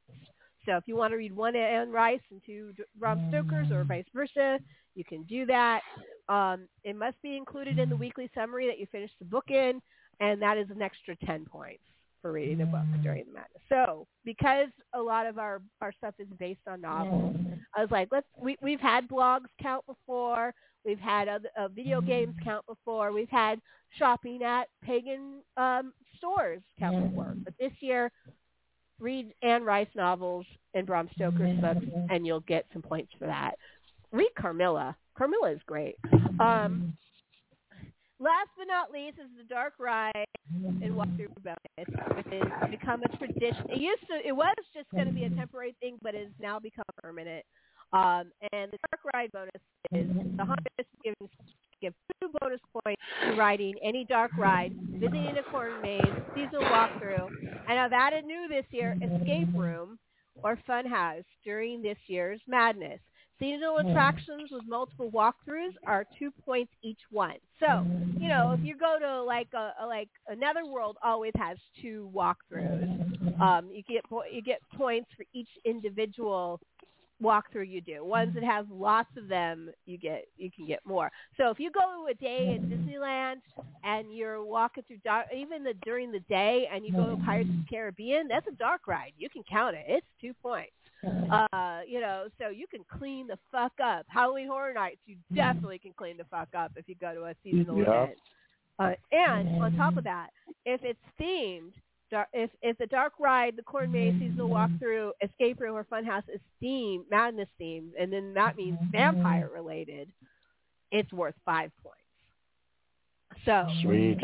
So 0.66 0.76
if 0.76 0.84
you 0.86 0.96
want 0.96 1.12
to 1.12 1.16
read 1.16 1.34
one 1.34 1.56
Anne 1.56 1.90
Rice 1.90 2.20
and 2.30 2.40
two 2.44 2.72
Rob 2.98 3.18
Stoker's 3.28 3.70
or 3.70 3.84
vice 3.84 4.04
versa, 4.14 4.58
you 4.94 5.04
can 5.04 5.22
do 5.24 5.46
that. 5.46 5.80
Um, 6.28 6.68
it 6.84 6.96
must 6.96 7.20
be 7.22 7.36
included 7.36 7.78
in 7.78 7.88
the 7.88 7.96
weekly 7.96 8.30
summary 8.34 8.66
that 8.66 8.78
you 8.78 8.86
finish 8.90 9.10
the 9.18 9.24
book 9.24 9.50
in, 9.50 9.80
and 10.20 10.42
that 10.42 10.58
is 10.58 10.68
an 10.70 10.82
extra 10.82 11.16
10 11.24 11.46
points 11.46 11.82
for 12.20 12.32
reading 12.32 12.58
the 12.58 12.66
book 12.66 12.84
during 13.02 13.24
the 13.26 13.32
madness. 13.32 13.62
So 13.68 14.06
because 14.24 14.68
a 14.94 15.00
lot 15.00 15.26
of 15.26 15.38
our, 15.38 15.62
our 15.80 15.92
stuff 15.92 16.14
is 16.18 16.26
based 16.38 16.66
on 16.68 16.80
novels, 16.80 17.36
I 17.76 17.80
was 17.80 17.90
like, 17.90 18.08
let's 18.10 18.26
we, 18.36 18.56
we've 18.60 18.80
had 18.80 19.08
blogs 19.08 19.46
count 19.62 19.86
before. 19.86 20.52
We've 20.84 20.98
had 20.98 21.28
other, 21.28 21.48
uh, 21.58 21.68
video 21.68 22.00
games 22.00 22.34
count 22.42 22.66
before. 22.66 23.12
We've 23.12 23.28
had 23.28 23.60
shopping 23.96 24.42
at 24.42 24.68
pagan 24.82 25.42
um, 25.56 25.92
stores 26.16 26.62
count 26.78 27.10
before. 27.10 27.34
But 27.44 27.54
this 27.58 27.72
year, 27.80 28.10
read 29.00 29.32
Anne 29.42 29.64
Rice 29.64 29.88
novels 29.94 30.46
and 30.74 30.86
Bram 30.86 31.08
Stoker's 31.14 31.58
books, 31.60 31.84
and 32.10 32.26
you'll 32.26 32.40
get 32.40 32.66
some 32.72 32.82
points 32.82 33.12
for 33.18 33.26
that. 33.26 33.52
Read 34.12 34.30
Carmilla. 34.38 34.96
Carmilla 35.16 35.52
is 35.52 35.60
great. 35.66 35.96
Um, 36.40 36.96
last 38.20 38.48
but 38.56 38.66
not 38.66 38.90
least 38.92 39.18
is 39.18 39.28
the 39.36 39.44
Dark 39.44 39.74
Ride 39.78 40.12
and 40.54 40.94
Walkthrough 40.94 41.34
bonus, 41.42 42.16
which 42.16 42.42
has 42.42 42.70
become 42.70 43.02
a 43.02 43.16
tradition. 43.16 43.66
It 43.70 43.80
used 43.80 44.06
to, 44.08 44.26
it 44.26 44.32
was 44.32 44.54
just 44.74 44.90
going 44.90 45.06
to 45.06 45.12
be 45.12 45.24
a 45.24 45.30
temporary 45.30 45.74
thing, 45.80 45.98
but 46.02 46.14
it 46.14 46.24
has 46.24 46.32
now 46.40 46.58
become 46.58 46.84
permanent. 47.02 47.44
Um, 47.92 48.30
and 48.52 48.70
the 48.70 48.78
Dark 48.90 49.00
Ride 49.14 49.32
bonus 49.32 49.62
is 49.94 50.08
the 50.36 50.44
hundred 50.44 50.86
gives 51.02 51.30
give 51.80 51.94
two 52.20 52.28
bonus 52.40 52.60
points 52.84 53.02
to 53.24 53.32
riding 53.34 53.74
any 53.82 54.04
dark 54.04 54.32
ride, 54.36 54.72
visiting 55.00 55.36
a 55.38 55.44
corn 55.44 55.80
maze, 55.80 56.14
seasonal 56.34 56.66
walkthrough, 56.66 57.28
and 57.68 57.78
I've 57.78 57.92
added 57.92 58.24
new 58.24 58.48
this 58.48 58.64
year, 58.70 58.94
escape 59.02 59.48
room 59.54 59.98
or 60.42 60.58
fun 60.66 60.86
house 60.86 61.24
during 61.44 61.82
this 61.82 61.98
year's 62.06 62.40
madness. 62.46 63.00
Seasonal 63.38 63.78
attractions 63.78 64.50
with 64.50 64.64
multiple 64.66 65.10
walkthroughs 65.10 65.74
are 65.86 66.04
two 66.18 66.30
points 66.44 66.72
each 66.82 67.00
one. 67.10 67.36
So, 67.60 67.86
you 68.20 68.28
know, 68.28 68.52
if 68.52 68.60
you 68.64 68.76
go 68.76 68.98
to 69.00 69.22
like 69.22 69.48
a, 69.54 69.72
a 69.80 69.86
like 69.86 70.08
another 70.28 70.66
world 70.66 70.96
always 71.02 71.32
has 71.38 71.58
two 71.80 72.10
walkthroughs. 72.14 72.82
Um, 73.40 73.70
you 73.72 73.82
get 73.88 74.02
po- 74.08 74.24
you 74.30 74.42
get 74.42 74.60
points 74.76 75.08
for 75.16 75.24
each 75.32 75.48
individual 75.64 76.60
walkthrough 77.22 77.68
you 77.68 77.80
do. 77.80 78.04
Ones 78.04 78.34
that 78.34 78.44
have 78.44 78.66
lots 78.70 79.10
of 79.16 79.28
them, 79.28 79.70
you 79.86 79.98
get 79.98 80.26
you 80.36 80.50
can 80.50 80.66
get 80.66 80.80
more. 80.84 81.10
So 81.36 81.50
if 81.50 81.58
you 81.58 81.70
go 81.70 82.06
a 82.10 82.14
day 82.14 82.56
in 82.56 82.68
Disneyland 82.68 83.36
and 83.84 84.14
you're 84.14 84.44
walking 84.44 84.84
through 84.86 84.98
dark, 85.04 85.26
even 85.34 85.64
the 85.64 85.74
during 85.84 86.12
the 86.12 86.20
day, 86.20 86.68
and 86.72 86.84
you 86.84 86.92
go 86.92 87.06
to 87.06 87.22
Pirates 87.24 87.50
of 87.50 87.56
the 87.56 87.66
Caribbean, 87.68 88.28
that's 88.28 88.46
a 88.46 88.52
dark 88.52 88.86
ride. 88.86 89.12
You 89.18 89.28
can 89.28 89.42
count 89.50 89.76
it. 89.76 89.84
It's 89.88 90.06
two 90.20 90.34
points. 90.42 90.72
Uh, 91.30 91.80
you 91.86 92.00
know, 92.00 92.26
so 92.40 92.48
you 92.48 92.66
can 92.66 92.84
clean 92.98 93.28
the 93.28 93.38
fuck 93.52 93.72
up. 93.82 94.04
Halloween 94.08 94.48
Horror 94.48 94.72
Nights, 94.74 94.98
you 95.06 95.16
definitely 95.32 95.78
can 95.78 95.92
clean 95.96 96.16
the 96.16 96.24
fuck 96.24 96.48
up 96.56 96.72
if 96.74 96.88
you 96.88 96.96
go 97.00 97.14
to 97.14 97.24
a 97.26 97.34
seasonal 97.44 97.76
event. 97.80 98.18
Uh, 98.80 98.92
and 99.12 99.62
on 99.62 99.76
top 99.76 99.96
of 99.96 100.04
that, 100.04 100.30
if 100.64 100.80
it's 100.82 100.98
themed, 101.20 101.72
If 102.32 102.50
if 102.62 102.78
the 102.78 102.86
Dark 102.86 103.14
Ride, 103.18 103.56
the 103.56 103.62
Corn 103.62 103.92
Maze 103.92 104.14
seasonal 104.18 104.48
walkthrough, 104.48 105.10
escape 105.22 105.60
room, 105.60 105.76
or 105.76 105.84
Funhouse 105.84 106.22
is 106.32 106.40
theme 106.60 107.04
madness 107.10 107.48
themed, 107.60 107.90
and 107.98 108.12
then 108.12 108.34
that 108.34 108.56
means 108.56 108.78
vampire 108.90 109.50
related, 109.52 110.08
it's 110.90 111.12
worth 111.12 111.34
five 111.44 111.70
points. 111.82 111.98
So 113.44 113.66
Sweet. 113.82 114.18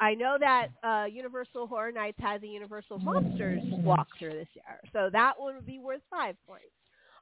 I 0.00 0.14
know 0.14 0.36
that 0.40 0.68
uh, 0.82 1.04
Universal 1.10 1.68
Horror 1.68 1.92
Nights 1.92 2.18
has 2.20 2.42
a 2.42 2.46
Universal 2.46 2.98
Monsters 2.98 3.62
walkthrough 3.62 4.32
this 4.32 4.48
year, 4.54 4.80
so 4.92 5.08
that 5.12 5.38
one 5.38 5.54
would 5.54 5.66
be 5.66 5.78
worth 5.78 6.02
five 6.10 6.36
points. 6.46 6.66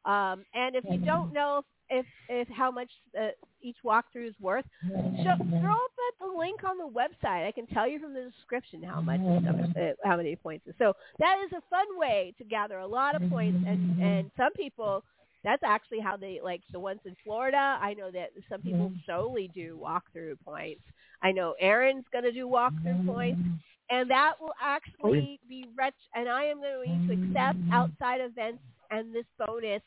Um, 0.05 0.45
and 0.55 0.77
if 0.77 0.85
you 0.89 0.99
don't 0.99 1.33
know 1.33 1.63
if 1.91 2.07
if 2.29 2.49
how 2.49 2.71
much 2.71 2.91
uh, 3.19 3.29
each 3.61 3.77
walkthrough 3.85 4.29
is 4.29 4.35
worth, 4.41 4.65
show, 4.83 5.35
throw 5.37 5.73
up 5.73 5.93
at 6.09 6.19
the 6.21 6.39
link 6.39 6.61
on 6.65 6.79
the 6.79 6.89
website. 6.89 7.47
I 7.47 7.53
can 7.53 7.67
tell 7.67 7.87
you 7.87 7.99
from 7.99 8.15
the 8.15 8.31
description 8.35 8.83
how 8.83 9.01
much 9.01 9.21
stuff, 9.43 9.57
uh, 9.77 10.09
how 10.09 10.17
many 10.17 10.37
points. 10.37 10.67
is. 10.67 10.75
So 10.79 10.95
that 11.19 11.37
is 11.45 11.53
a 11.53 11.61
fun 11.69 11.87
way 11.99 12.33
to 12.39 12.45
gather 12.45 12.79
a 12.79 12.87
lot 12.87 13.21
of 13.21 13.29
points, 13.29 13.63
and 13.67 14.01
and 14.01 14.31
some 14.37 14.53
people. 14.55 15.05
That's 15.43 15.63
actually 15.65 16.01
how 16.01 16.19
they 16.19 16.39
like 16.45 16.61
the 16.71 16.79
ones 16.79 17.01
in 17.07 17.17
Florida. 17.25 17.57
I 17.81 17.95
know 17.95 18.11
that 18.11 18.29
some 18.51 18.61
people 18.61 18.93
solely 19.07 19.51
do 19.55 19.81
walkthrough 19.83 20.35
points. 20.45 20.83
I 21.23 21.33
know 21.33 21.55
Aaron's 21.59 22.05
going 22.13 22.25
to 22.25 22.33
do 22.33 22.47
walkthrough 22.47 23.07
points, 23.07 23.41
and 23.89 24.11
that 24.11 24.35
will 24.39 24.53
actually 24.61 25.41
be 25.49 25.65
retch. 25.75 25.95
And 26.15 26.29
I 26.29 26.45
am 26.45 26.61
going 26.61 27.09
to 27.09 27.15
accept 27.15 27.57
outside 27.73 28.21
events 28.21 28.61
and 28.91 29.15
this 29.15 29.27
bonus 29.39 29.83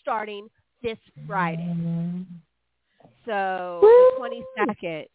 starting 0.00 0.48
this 0.82 0.98
Friday. 1.26 1.74
So 3.24 3.78
the 3.82 4.12
twenty 4.16 4.42
second. 4.66 5.06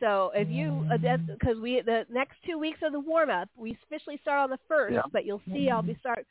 So 0.00 0.30
if 0.34 0.48
you 0.48 0.86
uh, 0.92 0.96
because 1.26 1.58
we 1.60 1.82
the 1.84 2.06
next 2.10 2.36
two 2.46 2.58
weeks 2.58 2.78
are 2.82 2.90
the 2.90 3.00
warm 3.00 3.30
up. 3.30 3.48
We 3.56 3.76
officially 3.84 4.18
start 4.22 4.40
on 4.40 4.50
the 4.50 4.58
first, 4.68 4.94
Yeah. 4.94 5.02
but 5.12 5.24
you'll 5.26 5.42
see 5.52 5.68
I'll 5.70 5.82
be 5.82 5.96
start 6.00 6.24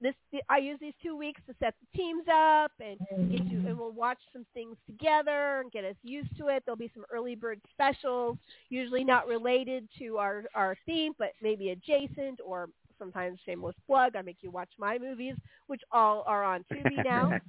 this. 0.00 0.14
I 0.48 0.58
use 0.58 0.78
these 0.80 0.94
two 1.02 1.16
weeks 1.16 1.40
to 1.48 1.54
set 1.60 1.74
the 1.80 1.98
teams 1.98 2.24
up 2.32 2.72
and 2.80 2.98
get 3.30 3.44
you, 3.46 3.58
and 3.66 3.78
we'll 3.78 3.92
watch 3.92 4.18
some 4.32 4.44
things 4.54 4.76
together 4.86 5.60
and 5.60 5.70
get 5.72 5.84
us 5.84 5.96
used 6.02 6.36
to 6.38 6.48
it. 6.48 6.62
There'll 6.64 6.76
be 6.76 6.90
some 6.94 7.04
early 7.12 7.36
bird 7.36 7.60
specials, 7.72 8.38
usually 8.70 9.04
not 9.04 9.26
related 9.28 9.88
to 9.98 10.18
our 10.18 10.44
our 10.54 10.76
theme, 10.84 11.12
but 11.18 11.32
maybe 11.40 11.70
adjacent 11.70 12.40
or 12.44 12.68
sometimes 13.02 13.38
shameless 13.44 13.74
plug. 13.86 14.14
I 14.16 14.22
make 14.22 14.36
you 14.42 14.50
watch 14.50 14.70
my 14.78 14.96
movies, 14.98 15.34
which 15.66 15.80
all 15.90 16.22
are 16.26 16.44
on 16.44 16.64
Tubi 16.72 17.04
now. 17.04 17.38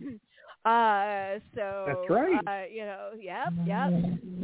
Uh, 0.66 1.40
so 1.56 1.84
That's 1.88 2.10
right. 2.10 2.40
Uh, 2.48 2.66
you 2.74 2.86
know, 2.86 3.10
yep, 3.20 3.52
yep. 3.66 3.90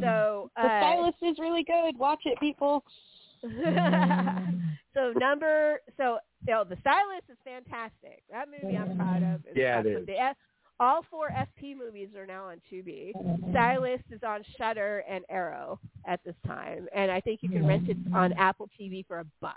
So 0.02 0.50
The 0.54 0.62
uh, 0.62 0.80
stylist 0.80 1.16
is 1.22 1.38
really 1.38 1.64
good. 1.64 1.96
Watch 1.98 2.20
it, 2.26 2.38
people. 2.38 2.84
so 3.42 5.12
number 5.18 5.80
so 5.96 6.18
you 6.46 6.52
know, 6.52 6.64
the 6.64 6.76
stylist 6.80 7.24
is 7.30 7.38
fantastic. 7.42 8.22
That 8.30 8.48
movie 8.50 8.76
I'm 8.76 8.96
proud 8.98 9.22
of. 9.22 9.40
It's 9.46 9.56
Yeah, 9.56 9.80
it 9.80 9.86
awesome. 9.86 10.02
is. 10.02 10.06
The 10.06 10.34
all 10.78 11.04
four 11.10 11.30
FP 11.30 11.76
movies 11.76 12.08
are 12.16 12.26
now 12.26 12.48
on 12.48 12.60
Tubi. 12.70 13.12
Stylist 13.50 14.04
is 14.10 14.20
on 14.26 14.42
Shudder 14.58 15.04
and 15.08 15.24
Arrow 15.30 15.78
at 16.06 16.20
this 16.24 16.34
time, 16.46 16.86
and 16.94 17.10
I 17.10 17.20
think 17.20 17.40
you 17.42 17.48
can 17.48 17.66
rent 17.66 17.88
it 17.88 17.96
on 18.14 18.32
Apple 18.34 18.68
TV 18.78 19.06
for 19.06 19.20
a 19.20 19.26
buck. 19.40 19.56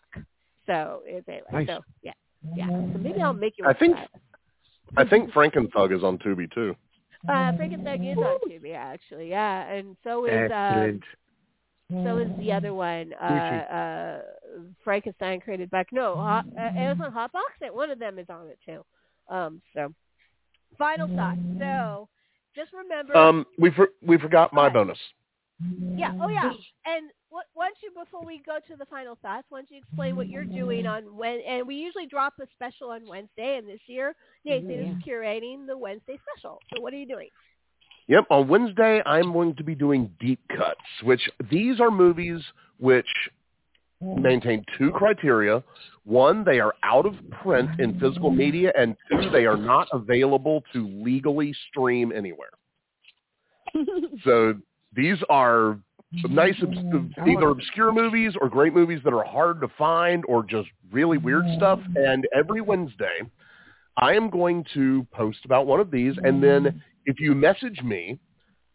So 0.65 1.01
it's 1.05 1.27
a 1.27 1.41
Nice. 1.51 1.67
so 1.67 1.81
yeah 2.01 2.13
yeah. 2.55 2.67
So 2.67 2.99
maybe 2.99 3.21
I'll 3.21 3.33
make 3.33 3.57
you. 3.57 3.65
I 3.65 3.73
think 3.73 3.95
that. 3.95 4.09
I 4.95 5.05
think 5.05 5.31
Frankenthug 5.31 5.95
is 5.95 6.03
on 6.03 6.17
Tubi 6.19 6.51
too. 6.53 6.75
Uh, 7.27 7.55
Frankenstein 7.55 8.03
is 8.03 8.17
on 8.17 8.37
Tubi 8.47 8.75
actually, 8.75 9.29
yeah, 9.29 9.67
and 9.71 9.95
so 10.03 10.25
is 10.25 10.51
uh, 10.51 10.53
Excellent. 10.53 11.03
so 11.89 12.17
is 12.17 12.29
the 12.37 12.51
other 12.51 12.73
one. 12.73 13.13
Uh, 13.13 13.25
uh, 13.25 14.21
Frankenstein 14.83 15.39
created 15.39 15.71
back. 15.71 15.87
No, 15.91 16.15
Hot, 16.15 16.45
uh, 16.57 16.61
Amazon 16.77 17.13
Hotbox. 17.13 17.59
That 17.61 17.73
one 17.73 17.89
of 17.89 17.97
them 17.97 18.19
is 18.19 18.27
on 18.29 18.47
it 18.47 18.59
too. 18.65 18.83
Um, 19.33 19.61
so 19.73 19.93
final 20.77 21.07
thought. 21.15 21.37
So 21.59 22.09
just 22.55 22.73
remember. 22.73 23.15
Um, 23.15 23.45
we 23.57 23.71
for, 23.71 23.89
we 24.05 24.17
forgot 24.17 24.53
my 24.53 24.69
bonus. 24.69 24.99
yeah. 25.95 26.11
Oh 26.21 26.27
yeah. 26.27 26.51
And 26.85 27.09
what, 27.33 27.45
once 27.55 27.75
you 27.81 27.89
before 27.99 28.23
we 28.23 28.43
go 28.45 28.59
to 28.67 28.75
the 28.77 28.85
final 28.85 29.17
thoughts, 29.23 29.47
once 29.49 29.65
you 29.71 29.79
explain 29.79 30.15
what 30.15 30.29
you're 30.29 30.45
doing 30.45 30.85
on 30.85 31.17
when, 31.17 31.39
and 31.47 31.67
we 31.67 31.73
usually 31.73 32.05
drop 32.05 32.33
a 32.39 32.45
special 32.53 32.91
on 32.91 33.07
Wednesday, 33.07 33.57
and 33.57 33.67
this 33.67 33.79
year 33.87 34.13
Nathan 34.45 34.69
mm-hmm. 34.69 34.99
is 34.99 35.03
curating 35.03 35.65
the 35.65 35.75
Wednesday 35.75 36.19
special. 36.31 36.59
So 36.71 36.79
what 36.79 36.93
are 36.93 36.97
you 36.97 37.07
doing? 37.07 37.29
Yep, 38.07 38.25
on 38.29 38.47
Wednesday 38.47 39.01
I'm 39.07 39.33
going 39.33 39.55
to 39.55 39.63
be 39.63 39.73
doing 39.73 40.11
deep 40.19 40.39
cuts, 40.55 40.79
which 41.01 41.27
these 41.49 41.79
are 41.79 41.89
movies 41.89 42.39
which 42.77 43.07
maintain 43.99 44.63
two 44.77 44.91
criteria. 44.91 45.63
One, 46.03 46.43
they 46.43 46.59
are 46.59 46.75
out 46.83 47.07
of 47.07 47.15
print 47.41 47.79
in 47.79 47.99
physical 47.99 48.29
media, 48.29 48.73
and 48.77 48.95
two, 49.09 49.31
they 49.31 49.45
are 49.45 49.57
not 49.57 49.87
available 49.91 50.63
to 50.73 50.87
legally 51.03 51.55
stream 51.69 52.11
anywhere. 52.15 52.51
So 54.23 54.53
these 54.95 55.17
are 55.29 55.79
some 56.21 56.35
nice, 56.35 56.55
either 57.27 57.49
obscure 57.49 57.91
movies 57.91 58.33
or 58.39 58.49
great 58.49 58.73
movies 58.73 58.99
that 59.03 59.13
are 59.13 59.23
hard 59.23 59.61
to 59.61 59.67
find 59.77 60.23
or 60.27 60.43
just 60.43 60.69
really 60.91 61.17
weird 61.17 61.45
stuff. 61.57 61.79
And 61.95 62.27
every 62.35 62.61
Wednesday, 62.61 63.21
I 63.97 64.13
am 64.13 64.29
going 64.29 64.65
to 64.73 65.05
post 65.11 65.39
about 65.45 65.67
one 65.67 65.79
of 65.79 65.91
these, 65.91 66.13
and 66.23 66.43
then 66.43 66.63
mm-hmm. 66.63 66.77
if 67.05 67.19
you 67.19 67.35
message 67.35 67.81
me, 67.83 68.19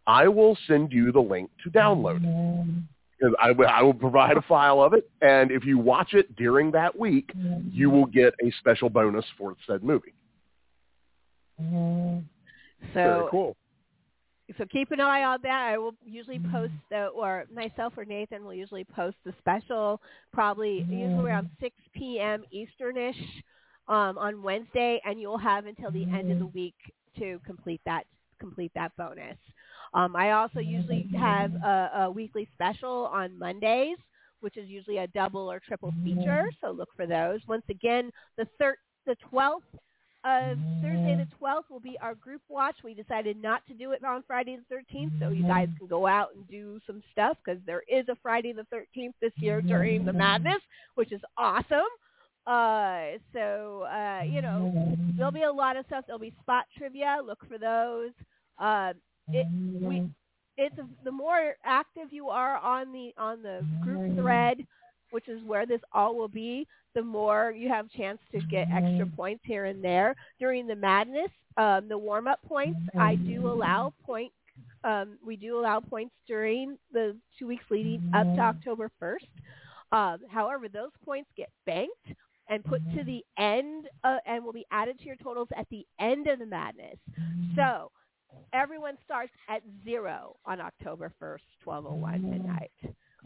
I 0.07 0.29
will 0.29 0.57
send 0.67 0.93
you 0.93 1.13
the 1.13 1.21
link 1.21 1.51
to 1.65 1.71
download 1.71 2.25
it. 2.25 2.85
Because 3.19 3.35
I 3.43 3.51
will, 3.51 3.67
will 3.83 3.95
provide 3.95 4.37
a 4.37 4.43
file 4.43 4.81
of 4.81 4.93
it, 4.95 5.11
and 5.23 5.51
if 5.51 5.65
you 5.65 5.77
watch 5.77 6.15
it 6.15 6.35
during 6.37 6.71
that 6.73 6.97
week, 6.97 7.33
mm-hmm. 7.37 7.69
you 7.73 7.91
will 7.91 8.07
get 8.07 8.33
a 8.45 8.53
special 8.61 8.89
bonus 8.89 9.25
for 9.37 9.55
said 9.67 9.83
movie. 9.83 10.15
Mm-hmm. 11.61 12.21
So 12.81 12.95
Very 12.95 13.31
cool. 13.31 13.57
So 14.57 14.65
keep 14.65 14.91
an 14.93 15.01
eye 15.01 15.25
on 15.25 15.41
that. 15.43 15.73
I 15.73 15.77
will 15.79 15.95
usually 16.05 16.39
post 16.51 16.73
the, 16.91 17.07
or 17.09 17.45
myself 17.55 17.93
or 17.99 18.05
Nathan 18.07 18.45
will 18.45 18.55
usually 18.55 18.85
post 18.85 19.17
the 19.25 19.35
special, 19.39 20.01
probably 20.33 20.87
usually 20.91 21.29
around 21.31 21.51
6 21.61 21.77
p.m. 21.95 22.45
Easternish 22.55 23.21
um, 23.89 24.17
on 24.17 24.43
Wednesday, 24.43 25.01
and 25.05 25.21
you'll 25.21 25.37
have 25.39 25.67
until 25.67 25.91
the 25.91 26.05
end 26.05 26.31
of 26.33 26.39
the 26.39 26.47
week 26.47 26.75
to 27.19 27.41
complete 27.45 27.81
that 27.85 28.05
complete 28.41 28.71
that 28.75 28.93
bonus. 28.97 29.37
Um, 29.95 30.15
I 30.15 30.31
also 30.31 30.61
usually 30.61 31.09
have 31.19 31.53
a, 31.65 31.91
a 32.05 32.11
weekly 32.11 32.49
special 32.55 33.11
on 33.13 33.37
Mondays, 33.39 33.97
which 34.41 34.57
is 34.57 34.69
usually 34.69 34.99
a 34.99 35.09
double 35.09 35.51
or 35.51 35.59
triple 35.61 35.93
feature. 36.05 36.45
So 36.61 36.71
look 36.71 36.89
for 36.97 37.07
those. 37.07 37.41
Once 37.49 37.65
again, 37.69 38.11
the 38.37 38.47
thir- 38.59 38.79
the 39.07 39.17
12th 39.33 39.63
uh, 40.25 40.55
Thursday 40.83 41.17
the 41.17 41.29
12th 41.41 41.71
will 41.71 41.81
be 41.81 41.97
our 42.03 42.15
group 42.15 42.43
watch. 42.49 42.77
We 42.83 42.93
decided 42.95 43.41
not 43.41 43.65
to 43.69 43.75
do 43.75 43.93
it 43.93 44.05
on 44.05 44.25
Friday 44.27 44.59
the 44.69 44.75
13th, 44.75 45.19
so 45.21 45.29
you 45.29 45.45
guys 45.47 45.69
can 45.79 45.87
go 45.87 46.07
out 46.07 46.31
and 46.35 46.47
do 46.49 46.81
some 46.87 47.03
stuff 47.13 47.37
because 47.45 47.61
there 47.67 47.83
is 47.89 48.09
a 48.09 48.17
Friday 48.23 48.53
the 48.53 48.67
13th 48.75 49.15
this 49.21 49.33
year 49.37 49.61
during 49.61 50.05
the 50.05 50.13
madness, 50.13 50.61
which 50.97 51.13
is 51.13 51.21
awesome. 51.37 51.87
Uh, 52.47 53.19
so 53.33 53.83
uh, 53.83 54.23
you 54.25 54.41
know 54.41 54.97
there'll 55.17 55.31
be 55.31 55.43
a 55.43 55.53
lot 55.53 55.77
of 55.77 55.85
stuff. 55.87 56.05
There'll 56.07 56.19
be 56.19 56.35
spot 56.41 56.65
trivia. 56.77 57.19
Look 57.25 57.47
for 57.47 57.59
those. 57.59 58.11
Uh, 58.59 58.95
it, 59.29 59.47
we, 59.83 60.09
it's 60.57 60.75
the 61.05 61.13
more 61.13 61.57
active 61.65 62.09
you 62.11 62.29
are 62.29 62.57
on 62.57 62.91
the 62.91 63.13
on 63.19 63.43
the 63.43 63.61
group 63.85 64.17
thread, 64.17 64.67
which 65.11 65.29
is 65.29 65.45
where 65.45 65.67
this 65.67 65.81
all 65.93 66.17
will 66.17 66.29
be, 66.29 66.67
the 66.99 67.05
more 67.05 67.55
you 67.57 67.69
have 67.69 67.89
chance 67.91 68.19
to 68.33 68.41
get 68.51 68.67
extra 68.73 69.07
points 69.15 69.41
here 69.47 69.67
and 69.67 69.83
there 69.85 70.17
during 70.41 70.67
the 70.67 70.75
madness. 70.75 71.31
Um, 71.57 71.89
the 71.89 71.97
warm 71.97 72.27
up 72.27 72.41
points, 72.45 72.81
I 72.99 73.15
do 73.15 73.47
allow 73.49 73.93
point. 74.05 74.33
Um, 74.83 75.17
we 75.25 75.37
do 75.37 75.61
allow 75.61 75.79
points 75.79 76.15
during 76.27 76.77
the 76.93 77.17
two 77.39 77.47
weeks 77.47 77.63
leading 77.71 78.11
up 78.15 78.27
to 78.35 78.41
October 78.41 78.91
first. 78.99 79.27
Um, 79.93 80.19
however, 80.29 80.69
those 80.69 80.91
points 81.05 81.31
get 81.37 81.51
banked 81.67 82.09
and 82.49 82.65
put 82.65 82.81
to 82.97 83.05
the 83.05 83.25
end 83.39 83.89
uh, 84.03 84.17
and 84.27 84.45
will 84.45 84.53
be 84.53 84.67
added 84.73 84.99
to 84.99 85.05
your 85.05 85.17
totals 85.17 85.49
at 85.57 85.67
the 85.71 85.87
end 86.01 86.27
of 86.27 86.41
the 86.41 86.47
madness. 86.47 86.97
So 87.55 87.93
everyone 88.53 88.97
starts 89.05 89.33
at 89.49 89.63
zero 89.85 90.35
on 90.47 90.61
October 90.61 91.13
1st, 91.23 91.43
12:01 91.65 92.23
midnight, 92.25 92.73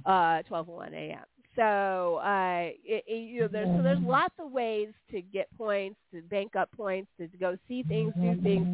uh, 0.05 0.43
12:01 0.51 0.93
a.m. 0.93 1.25
So 1.57 2.17
uh, 2.25 2.71
it, 2.85 3.05
it, 3.07 3.29
you 3.29 3.41
know, 3.43 3.49
there's 3.49 3.67
so 3.77 3.83
there's 3.83 3.99
lots 4.09 4.35
of 4.39 4.51
ways 4.53 4.89
to 5.11 5.21
get 5.21 5.49
points, 5.57 5.97
to 6.15 6.23
bank 6.23 6.57
up 6.57 6.71
points, 6.73 7.11
to, 7.19 7.29
to 7.29 7.37
go 7.37 7.57
see 7.69 7.83
things, 7.83 8.15
do 8.15 8.21
things, 8.43 8.67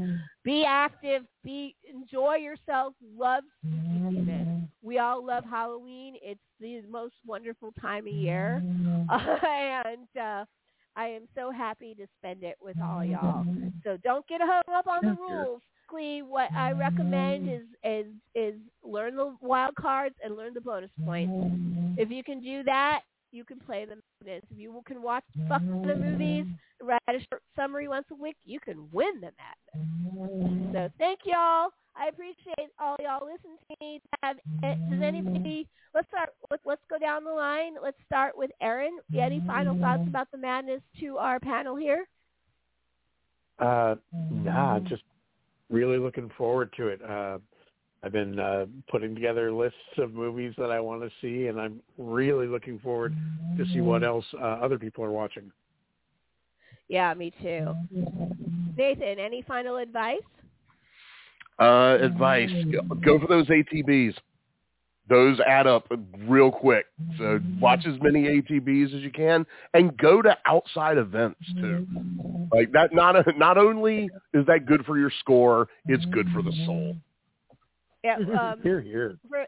be 0.44 0.64
active, 0.64 1.22
be 1.44 1.74
enjoy 1.92 2.36
yourself, 2.36 2.94
love 3.16 3.42
spooky 3.60 4.00
season. 4.10 4.68
We 4.82 4.98
all 4.98 5.24
love 5.24 5.44
Halloween. 5.44 6.14
It's 6.22 6.40
the 6.60 6.82
most 6.88 7.14
wonderful 7.26 7.72
time 7.80 8.06
of 8.06 8.12
year, 8.12 8.62
and 9.10 10.08
uh, 10.20 10.44
I 10.96 11.06
am 11.06 11.22
so 11.34 11.50
happy 11.50 11.94
to 11.94 12.06
spend 12.18 12.42
it 12.44 12.56
with 12.60 12.76
all 12.80 13.04
y'all. 13.04 13.44
So 13.84 13.96
don't 14.04 14.26
get 14.28 14.40
hung 14.40 14.62
up 14.74 14.86
on 14.86 15.02
the 15.04 15.10
rules. 15.20 15.62
Basically, 15.88 16.22
what 16.22 16.52
I 16.52 16.72
recommend 16.72 17.48
is 17.48 17.62
is 17.84 18.06
is 18.34 18.54
learn 18.82 19.16
the 19.16 19.36
wild 19.40 19.74
cards 19.76 20.14
and 20.22 20.36
learn 20.36 20.54
the 20.54 20.60
bonus 20.60 20.90
points. 21.04 21.32
If 21.96 22.10
you 22.10 22.22
can 22.22 22.40
do 22.40 22.62
that, 22.64 23.02
you 23.32 23.44
can 23.44 23.58
play 23.58 23.84
the 23.84 23.96
madness. 24.20 24.44
If 24.50 24.58
you 24.58 24.82
can 24.86 25.02
watch 25.02 25.24
fuck 25.48 25.62
the 25.62 25.96
movies, 25.96 26.46
write 26.82 27.00
a 27.08 27.18
short 27.30 27.42
summary 27.56 27.88
once 27.88 28.06
a 28.10 28.14
week, 28.14 28.36
you 28.44 28.60
can 28.60 28.88
win 28.92 29.20
the 29.20 29.30
madness. 29.38 30.72
So 30.72 30.92
thank 30.98 31.20
y'all. 31.24 31.70
I 31.96 32.08
appreciate 32.08 32.70
all 32.80 32.96
y'all 33.00 33.26
listening 33.26 33.56
to 33.70 33.76
me. 33.80 34.00
Have, 34.22 34.36
does 34.62 35.02
anybody? 35.02 35.66
Let's 35.94 36.08
start. 36.08 36.30
Let's, 36.50 36.62
let's 36.64 36.82
go 36.88 36.98
down 36.98 37.24
the 37.24 37.32
line. 37.32 37.72
Let's 37.82 37.96
start 38.06 38.36
with 38.36 38.50
Aaron. 38.60 38.98
Any 39.18 39.42
final 39.46 39.78
thoughts 39.78 40.04
about 40.06 40.30
the 40.30 40.38
madness 40.38 40.80
to 41.00 41.18
our 41.18 41.40
panel 41.40 41.76
here? 41.76 42.06
Uh, 43.58 43.96
nah, 44.30 44.78
just 44.80 45.02
really 45.70 45.98
looking 45.98 46.30
forward 46.36 46.72
to 46.76 46.88
it. 46.88 47.00
Uh, 47.02 47.38
I've 48.02 48.12
been 48.12 48.38
uh, 48.38 48.66
putting 48.88 49.14
together 49.14 49.52
lists 49.52 49.76
of 49.98 50.14
movies 50.14 50.54
that 50.56 50.70
I 50.70 50.78
want 50.78 51.02
to 51.02 51.10
see, 51.20 51.48
and 51.48 51.60
I'm 51.60 51.80
really 51.96 52.46
looking 52.46 52.78
forward 52.78 53.16
to 53.56 53.64
see 53.72 53.80
what 53.80 54.04
else 54.04 54.24
uh, 54.34 54.44
other 54.44 54.78
people 54.78 55.02
are 55.04 55.10
watching. 55.10 55.50
Yeah, 56.88 57.12
me 57.14 57.32
too. 57.42 57.74
Nathan, 58.76 59.18
any 59.18 59.42
final 59.42 59.76
advice? 59.76 60.20
Uh, 61.58 61.98
advice: 62.00 62.50
go, 62.70 62.82
go 63.04 63.18
for 63.18 63.26
those 63.26 63.46
ATBs. 63.48 64.14
Those 65.08 65.40
add 65.40 65.66
up 65.66 65.90
real 66.26 66.50
quick. 66.50 66.86
So 67.18 67.40
watch 67.60 67.86
as 67.86 67.94
many 68.02 68.24
ATBs 68.24 68.94
as 68.94 69.02
you 69.02 69.10
can, 69.10 69.46
and 69.74 69.96
go 69.96 70.20
to 70.22 70.36
outside 70.46 70.98
events 70.98 71.40
too. 71.54 71.86
Like 72.52 72.72
that. 72.72 72.92
Not 72.92 73.16
not 73.36 73.58
only 73.58 74.10
is 74.34 74.46
that 74.46 74.66
good 74.66 74.84
for 74.84 74.98
your 74.98 75.12
score, 75.20 75.68
it's 75.86 76.04
good 76.06 76.28
for 76.34 76.42
the 76.42 76.52
soul. 76.66 76.96
Yeah, 78.04 78.16
um, 78.40 78.60
here, 78.62 78.80
here. 78.80 79.18
For, 79.28 79.44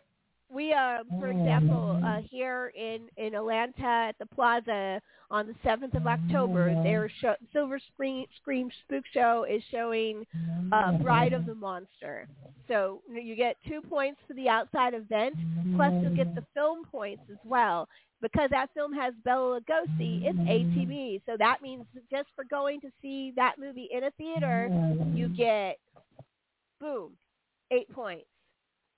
we, 0.53 0.73
are, 0.73 1.01
for 1.19 1.29
example, 1.29 2.01
uh, 2.05 2.19
here 2.29 2.73
in 2.77 3.09
in 3.17 3.35
Atlanta 3.35 4.09
at 4.09 4.17
the 4.19 4.27
Plaza 4.27 5.01
on 5.31 5.47
the 5.47 5.55
seventh 5.63 5.95
of 5.95 6.07
October, 6.07 6.75
their 6.83 7.11
show, 7.21 7.35
Silver 7.53 7.79
Scream, 7.93 8.27
Scream 8.41 8.69
Spook 8.85 9.05
Show 9.13 9.47
is 9.49 9.63
showing 9.71 10.27
uh, 10.73 10.93
Bride 10.99 11.33
of 11.33 11.47
the 11.47 11.55
Monster. 11.55 12.27
So 12.67 13.03
you 13.09 13.37
get 13.37 13.57
two 13.67 13.81
points 13.81 14.21
for 14.27 14.35
the 14.35 14.49
outside 14.49 14.95
event, 14.95 15.35
plus 15.77 15.93
you'll 16.03 16.17
get 16.17 16.35
the 16.35 16.45
film 16.55 16.85
points 16.85 17.23
as 17.31 17.39
well. 17.45 17.89
Because 18.21 18.51
that 18.51 18.69
film 18.75 18.93
has 18.93 19.15
Bela 19.25 19.61
Lugosi, 19.61 20.27
it's 20.27 20.39
ATB. 20.39 21.23
So 21.25 21.37
that 21.39 21.63
means 21.63 21.87
just 22.11 22.29
for 22.37 22.45
going 22.45 22.81
to 22.83 22.89
see 23.01 23.33
that 23.37 23.55
movie 23.59 23.89
in 23.91 24.05
a 24.05 24.11
theater, 24.19 24.69
you 25.15 25.29
get 25.29 25.79
boom, 26.81 27.13
eight 27.71 27.91
points 27.91 28.27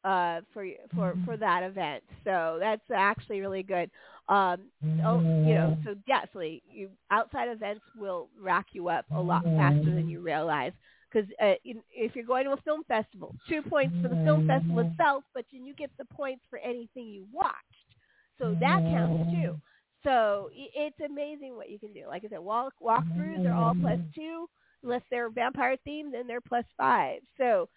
uh, 0.04 0.40
for 0.52 0.66
for 0.94 1.14
for 1.24 1.36
that 1.36 1.62
event. 1.62 2.02
So 2.24 2.58
that's 2.60 2.82
actually 2.94 3.40
really 3.40 3.62
good. 3.62 3.90
Um, 4.28 4.62
oh, 5.04 5.20
you 5.20 5.54
know, 5.54 5.76
so 5.84 5.94
definitely, 6.06 6.62
you 6.70 6.90
outside 7.10 7.48
events 7.48 7.82
will 7.96 8.28
rack 8.40 8.66
you 8.72 8.88
up 8.88 9.04
a 9.14 9.20
lot 9.20 9.44
faster 9.44 9.94
than 9.94 10.08
you 10.08 10.20
realize. 10.20 10.72
Because 11.12 11.28
uh, 11.42 11.54
if 11.64 12.16
you're 12.16 12.24
going 12.24 12.46
to 12.46 12.52
a 12.52 12.56
film 12.62 12.84
festival, 12.88 13.34
two 13.46 13.60
points 13.60 13.94
for 14.00 14.08
the 14.08 14.22
film 14.24 14.46
festival 14.46 14.78
itself, 14.78 15.24
but 15.34 15.44
then 15.52 15.66
you 15.66 15.74
get 15.74 15.90
the 15.98 16.06
points 16.06 16.42
for 16.48 16.58
anything 16.58 17.08
you 17.08 17.26
watched. 17.30 17.56
So 18.38 18.56
that 18.60 18.80
counts 18.80 19.30
too. 19.30 19.60
So 20.04 20.50
it's 20.54 20.96
amazing 21.04 21.54
what 21.54 21.70
you 21.70 21.78
can 21.78 21.92
do. 21.92 22.06
Like 22.08 22.24
I 22.24 22.28
said, 22.28 22.40
walk 22.40 22.72
walkthroughs 22.82 23.46
are 23.46 23.52
all 23.52 23.74
plus 23.80 24.00
two 24.14 24.48
unless 24.82 25.02
they're 25.10 25.30
vampire 25.30 25.76
themed, 25.86 26.12
then 26.12 26.26
they're 26.26 26.40
plus 26.40 26.64
five. 26.76 27.20
So 27.38 27.68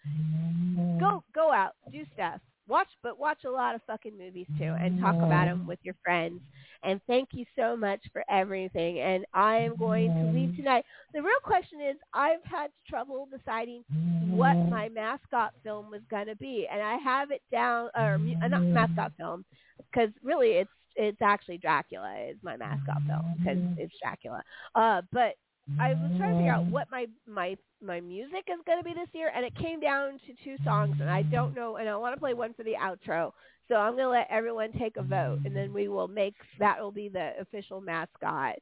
go 1.00 1.24
go 1.34 1.52
out, 1.52 1.74
do 1.92 2.04
stuff, 2.14 2.40
watch, 2.68 2.88
but 3.04 3.20
watch 3.20 3.44
a 3.46 3.50
lot 3.50 3.76
of 3.76 3.82
fucking 3.88 4.18
movies 4.18 4.48
too, 4.58 4.76
and 4.80 5.00
talk 5.00 5.16
about 5.16 5.46
them 5.46 5.68
with 5.68 5.80
your 5.84 5.96
friends. 6.04 6.42
And 6.84 7.02
thank 7.08 7.30
you 7.32 7.46
so 7.56 7.76
much 7.76 8.00
for 8.14 8.24
everything. 8.30 9.00
And 9.00 9.26
I 9.34 9.58
am 9.58 9.76
going 9.76 10.14
to 10.14 10.40
leave 10.40 10.56
tonight. 10.56 10.86
The 11.14 11.22
real 11.22 11.40
question 11.44 11.80
is, 11.82 11.96
I've 12.14 12.44
had 12.44 12.70
trouble 12.88 13.28
deciding 13.36 13.84
what 14.30 14.56
my 14.70 14.90
mascot 14.90 15.54
film 15.64 15.90
was 15.90 16.02
going 16.10 16.28
to 16.28 16.36
be, 16.36 16.68
and 16.72 16.82
I 16.82 16.98
have 16.98 17.32
it 17.32 17.42
down, 17.52 17.90
or 17.96 18.20
uh, 18.44 18.48
not 18.48 18.62
mascot 18.62 19.14
film, 19.18 19.46
because 19.92 20.10
really 20.24 20.52
it's 20.52 20.70
it's 20.96 21.22
actually 21.22 21.58
Dracula 21.58 22.16
is 22.30 22.38
my 22.42 22.56
mascot 22.56 23.02
film 23.08 23.36
because 23.38 23.58
it's 23.78 23.94
Dracula. 24.02 24.42
Uh, 24.76 25.02
but 25.12 25.36
I 25.80 25.94
was 25.94 26.12
trying 26.18 26.34
to 26.34 26.38
figure 26.38 26.54
out 26.54 26.66
what 26.68 26.90
my 26.92 27.08
my 27.28 27.58
my 27.84 28.00
music 28.00 28.48
is 28.48 28.60
going 28.66 28.78
to 28.78 28.84
be 28.84 28.94
this 28.94 29.10
year, 29.14 29.32
and 29.36 29.46
it 29.46 29.56
came 29.56 29.80
down 29.80 30.20
to 30.28 30.34
two 30.44 30.64
songs, 30.64 30.98
and 31.00 31.10
I 31.10 31.24
don't 31.24 31.56
know, 31.56 31.78
and 31.78 31.90
I 31.90 31.96
want 31.96 32.16
to 32.16 32.20
play 32.20 32.34
one 32.34 32.54
for 32.54 32.64
the 32.64 32.76
outro. 32.80 33.32
So 33.68 33.76
I'm 33.76 33.94
going 33.94 34.06
to 34.06 34.10
let 34.10 34.28
everyone 34.30 34.72
take 34.74 34.98
a 34.98 35.04
vote, 35.04 35.40
and 35.44 35.56
then 35.56 35.74
we 35.74 35.88
will 35.88 36.08
make 36.08 36.36
that 36.60 36.80
will 36.80 36.92
be 36.92 37.10
the 37.10 37.32
official 37.40 37.82
mascot. 37.82 38.56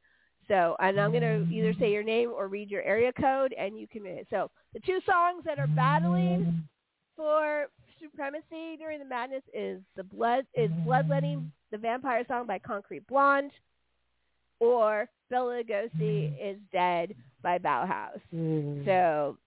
So, 0.47 0.75
and 0.80 0.99
I'm 0.99 1.11
going 1.11 1.23
to 1.23 1.53
either 1.53 1.73
say 1.80 1.91
your 1.91 2.03
name 2.03 2.30
or 2.30 2.47
read 2.47 2.69
your 2.69 2.81
area 2.84 3.11
code, 3.13 3.53
and 3.57 3.77
you 3.77 3.88
can. 3.88 4.03
So 4.30 4.49
the 4.73 4.80
two 4.80 4.99
songs 5.05 5.43
that 5.45 5.59
are 5.59 5.67
battling 5.67 6.67
for 7.15 7.67
supremacy 8.01 8.77
during 8.77 8.99
the 8.99 9.05
madness 9.05 9.43
is 9.53 9.81
the 9.95 10.03
blood 10.03 10.45
is 10.53 10.71
bloodletting 10.85 11.51
the 11.71 11.77
vampire 11.77 12.25
song 12.27 12.47
by 12.47 12.59
Concrete 12.59 13.05
Blonde 13.07 13.51
or 14.59 15.07
Bela 15.30 15.63
Lugosi 15.63 16.34
is 16.41 16.57
dead 16.71 17.15
by 17.41 17.57
Bauhaus. 17.57 18.19
Mm. 18.34 18.85
So, 18.85 19.38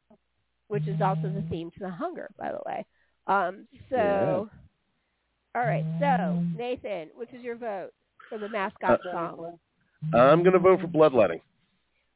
which 0.68 0.86
is 0.88 1.00
also 1.00 1.28
the 1.28 1.44
theme 1.48 1.70
to 1.72 1.80
the 1.80 1.90
Hunger, 1.90 2.28
by 2.38 2.50
the 2.52 2.60
way. 2.66 2.84
Um, 3.26 3.66
so, 3.90 3.96
Yeah. 3.96 5.60
all 5.60 5.66
right. 5.66 5.84
So, 6.00 6.42
Nathan, 6.56 7.08
which 7.14 7.32
is 7.32 7.42
your 7.42 7.56
vote 7.56 7.90
for 8.28 8.38
the 8.38 8.48
mascot 8.48 9.00
Uh, 9.06 9.12
song? 9.12 9.58
I'm 10.12 10.42
going 10.42 10.52
to 10.52 10.58
vote 10.58 10.80
for 10.80 10.86
bloodletting. 10.88 11.40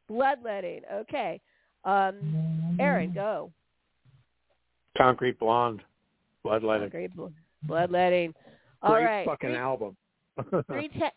Bloodletting. 0.08 0.82
Okay. 0.92 1.40
Um, 1.84 2.76
Aaron, 2.78 3.12
go. 3.12 3.52
Concrete 4.98 5.38
Blonde, 5.38 5.82
Bloodletting. 6.42 6.88
Great 6.90 7.14
bl- 7.14 7.28
bloodletting. 7.62 8.34
All 8.82 8.92
Great 8.94 9.04
right. 9.04 9.26
fucking 9.26 9.50
three, 9.50 9.58
album. 9.58 9.96
Three 10.66 10.88
ten. 10.88 11.10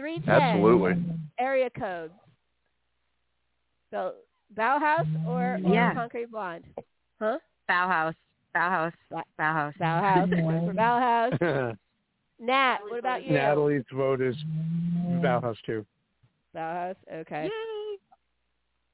Three 0.00 0.18
ten. 0.20 0.34
Absolutely. 0.34 0.96
Area 1.38 1.68
code. 1.68 2.10
So 3.90 4.14
Bauhaus 4.56 5.06
or, 5.26 5.56
or 5.62 5.74
Yeah. 5.74 5.92
Concrete 5.92 6.30
Blonde? 6.30 6.64
Huh? 7.20 7.36
Bauhaus. 7.68 8.14
Bauhaus. 8.56 8.92
Bauhaus. 9.38 9.74
Bauhaus. 9.78 10.42
One 10.42 10.66
for 10.66 10.72
Bauhaus. 10.72 11.76
Nat, 12.40 12.78
what 12.88 12.98
about 12.98 13.26
you? 13.26 13.32
Natalie's 13.32 13.84
vote 13.92 14.22
is 14.22 14.36
Bauhaus 15.22 15.56
too. 15.66 15.84
Bauhaus. 16.56 16.96
Okay. 17.12 17.50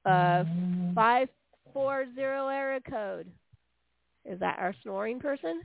Uh, 0.04 0.42
five 0.92 1.28
four 1.72 2.06
zero 2.16 2.48
area 2.48 2.80
code. 2.80 3.28
Is 4.24 4.40
that 4.40 4.58
our 4.58 4.74
snoring 4.82 5.20
person? 5.20 5.62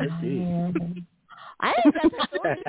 I 1.60 1.72
think 1.82 1.94
that's 1.94 2.14
a 2.14 2.28
snoring. 2.36 2.62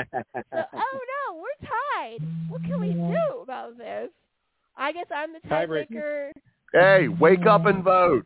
So, 0.52 0.64
oh 0.74 1.00
no, 1.32 1.42
we're 1.42 1.68
tied. 1.68 2.20
What 2.50 2.64
can 2.64 2.80
we 2.80 2.94
do 2.94 3.42
about 3.44 3.78
this? 3.78 4.10
I 4.78 4.92
guess 4.92 5.06
I'm 5.14 5.34
the 5.34 5.40
Tiebreaker. 5.48 5.88
tiebreaker. 5.92 6.32
Hey, 6.74 7.08
wake 7.08 7.46
up 7.46 7.66
and 7.66 7.84
vote. 7.84 8.26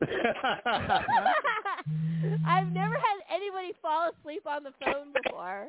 I've 0.04 0.10
never 2.72 2.94
had 2.94 3.20
anybody 3.32 3.72
fall 3.80 4.10
asleep 4.10 4.42
on 4.46 4.64
the 4.64 4.72
phone 4.84 5.12
before. 5.22 5.68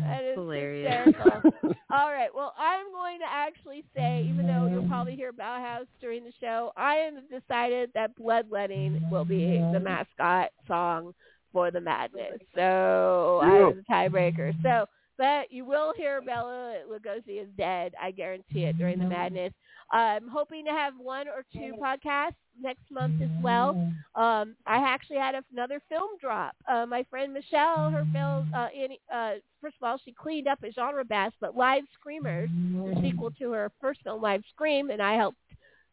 That 0.00 0.24
is 0.24 0.34
Hilarious. 0.36 1.04
hysterical. 1.06 1.52
All 1.92 2.10
right. 2.10 2.30
Well, 2.34 2.54
I'm 2.58 2.90
going 2.92 3.18
to 3.20 3.26
actually 3.28 3.84
say, 3.94 4.26
even 4.28 4.46
though 4.46 4.66
you'll 4.66 4.88
probably 4.88 5.14
hear 5.14 5.32
Bauhaus 5.32 5.86
during 6.00 6.24
the 6.24 6.32
show, 6.40 6.72
I 6.76 6.94
have 6.94 7.14
decided 7.42 7.90
that 7.94 8.16
Bloodletting 8.16 9.08
will 9.10 9.24
be 9.26 9.58
the 9.72 9.78
mascot 9.80 10.50
song 10.66 11.12
for 11.52 11.70
the 11.70 11.80
Madness. 11.80 12.38
So 12.54 13.40
I 13.42 13.60
was 13.60 13.76
a 13.88 13.92
tiebreaker. 13.92 14.54
So, 14.62 14.86
but 15.18 15.52
you 15.52 15.64
will 15.64 15.92
hear 15.96 16.20
Bela 16.22 16.76
Lugosi 16.90 17.42
is 17.42 17.48
dead. 17.58 17.92
I 18.00 18.10
guarantee 18.10 18.64
it 18.64 18.78
during 18.78 18.98
the 18.98 19.04
Madness. 19.06 19.52
I'm 19.92 20.28
hoping 20.28 20.64
to 20.64 20.70
have 20.70 20.94
one 20.98 21.26
or 21.28 21.44
two 21.52 21.74
podcasts 21.82 22.36
next 22.60 22.90
month 22.90 23.20
as 23.20 23.28
well. 23.42 23.70
Um, 24.14 24.54
I 24.66 24.76
actually 24.76 25.16
had 25.18 25.34
another 25.52 25.80
film 25.88 26.10
drop. 26.20 26.54
Uh, 26.68 26.86
my 26.86 27.04
friend 27.10 27.32
Michelle, 27.34 27.90
her 27.90 28.06
film, 28.12 28.52
uh, 28.54 28.68
in, 28.74 28.90
uh, 29.12 29.32
first 29.60 29.76
of 29.80 29.86
all, 29.86 29.98
she 30.04 30.12
cleaned 30.12 30.46
up 30.46 30.62
a 30.62 30.72
genre 30.72 31.04
bass, 31.04 31.32
but 31.40 31.56
Live 31.56 31.82
Screamers, 31.98 32.48
the 32.94 33.00
sequel 33.02 33.30
to 33.32 33.52
her 33.52 33.70
first 33.80 34.00
film, 34.04 34.22
Live 34.22 34.42
Scream, 34.54 34.90
and 34.90 35.02
I 35.02 35.14
helped 35.16 35.38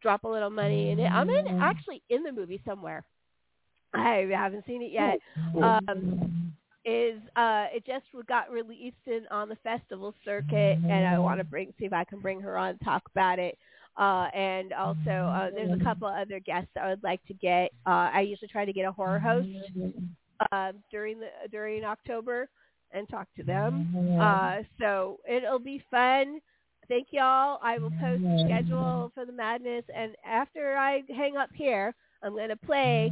drop 0.01 0.23
a 0.25 0.27
little 0.27 0.51
money 0.51 0.91
in 0.91 0.99
it. 0.99 1.07
I'm 1.07 1.29
in 1.29 1.47
actually 1.59 2.03
in 2.09 2.23
the 2.23 2.31
movie 2.31 2.61
somewhere. 2.65 3.03
I 3.97 4.27
haven't 4.31 4.65
seen 4.65 4.81
it 4.81 4.91
yet. 4.91 5.19
Um, 5.63 6.53
is 6.85 7.19
uh, 7.35 7.65
it 7.73 7.85
just 7.85 8.05
got 8.27 8.49
released 8.49 8.95
in 9.07 9.25
on 9.29 9.49
the 9.49 9.57
festival 9.57 10.13
circuit, 10.23 10.77
and 10.89 11.05
I 11.05 11.19
want 11.19 11.39
to 11.39 11.43
bring 11.43 11.73
see 11.77 11.85
if 11.85 11.93
I 11.93 12.03
can 12.05 12.19
bring 12.21 12.39
her 12.41 12.57
on 12.57 12.77
talk 12.79 13.03
about 13.11 13.39
it. 13.39 13.57
Uh, 13.97 14.27
and 14.33 14.73
also, 14.73 15.09
uh, 15.09 15.49
there's 15.53 15.71
a 15.81 15.83
couple 15.83 16.07
other 16.07 16.39
guests 16.39 16.69
I 16.81 16.87
would 16.89 17.03
like 17.03 17.25
to 17.27 17.33
get. 17.33 17.71
Uh, 17.85 18.09
I 18.13 18.21
usually 18.21 18.47
try 18.47 18.63
to 18.63 18.71
get 18.71 18.85
a 18.85 18.91
horror 18.91 19.19
host 19.19 19.49
uh, 20.51 20.71
during 20.91 21.19
the 21.19 21.27
during 21.51 21.83
October. 21.83 22.47
and 22.91 23.09
talk 23.09 23.27
to 23.35 23.43
them. 23.43 24.17
Uh, 24.21 24.63
so 24.79 25.19
it'll 25.29 25.59
be 25.59 25.83
fun. 25.91 26.39
Thank 26.87 27.07
y'all. 27.11 27.59
I 27.61 27.77
will 27.79 27.91
post 27.99 28.21
the 28.23 28.43
schedule 28.45 29.11
for 29.13 29.25
the 29.25 29.33
madness, 29.33 29.83
and 29.93 30.15
after 30.25 30.77
I 30.77 31.03
hang 31.13 31.35
up 31.35 31.49
here, 31.53 31.93
I'm 32.23 32.33
going 32.33 32.49
to 32.49 32.55
play 32.55 33.11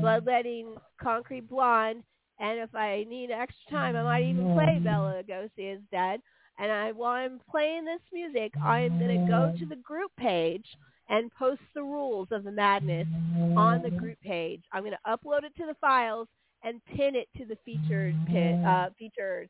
Bloodletting 0.00 0.76
Concrete 1.00 1.48
Blonde, 1.48 2.02
and 2.38 2.58
if 2.60 2.74
I 2.74 3.04
need 3.08 3.30
extra 3.30 3.70
time, 3.70 3.96
I 3.96 4.02
might 4.02 4.24
even 4.24 4.54
play 4.54 4.80
Bela 4.82 5.22
Lugosi 5.22 5.74
is 5.74 5.80
Dead. 5.90 6.20
And 6.58 6.70
I, 6.70 6.92
while 6.92 7.12
I'm 7.12 7.40
playing 7.50 7.84
this 7.84 8.00
music, 8.12 8.52
I'm 8.62 8.98
going 8.98 9.26
to 9.26 9.30
go 9.30 9.52
to 9.58 9.66
the 9.66 9.76
group 9.76 10.12
page 10.16 10.66
and 11.08 11.30
post 11.34 11.60
the 11.74 11.82
rules 11.82 12.28
of 12.30 12.44
the 12.44 12.52
madness 12.52 13.08
on 13.56 13.82
the 13.82 13.90
group 13.90 14.20
page. 14.20 14.62
I'm 14.72 14.82
going 14.84 14.92
to 14.92 15.10
upload 15.10 15.44
it 15.44 15.54
to 15.56 15.66
the 15.66 15.74
files 15.80 16.28
and 16.62 16.84
pin 16.86 17.14
it 17.16 17.28
to 17.38 17.44
the 17.44 17.58
featured 17.64 18.14
pin, 18.26 18.64
uh, 18.64 18.90
featured 18.98 19.48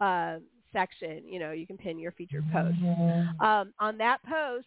uh, 0.00 0.36
section. 0.72 1.22
You 1.26 1.38
know, 1.40 1.52
you 1.52 1.66
can 1.66 1.76
pin 1.78 1.98
your 1.98 2.12
featured 2.12 2.44
post. 2.52 2.76
Um, 3.40 3.72
on 3.80 3.96
that 3.98 4.18
post, 4.24 4.66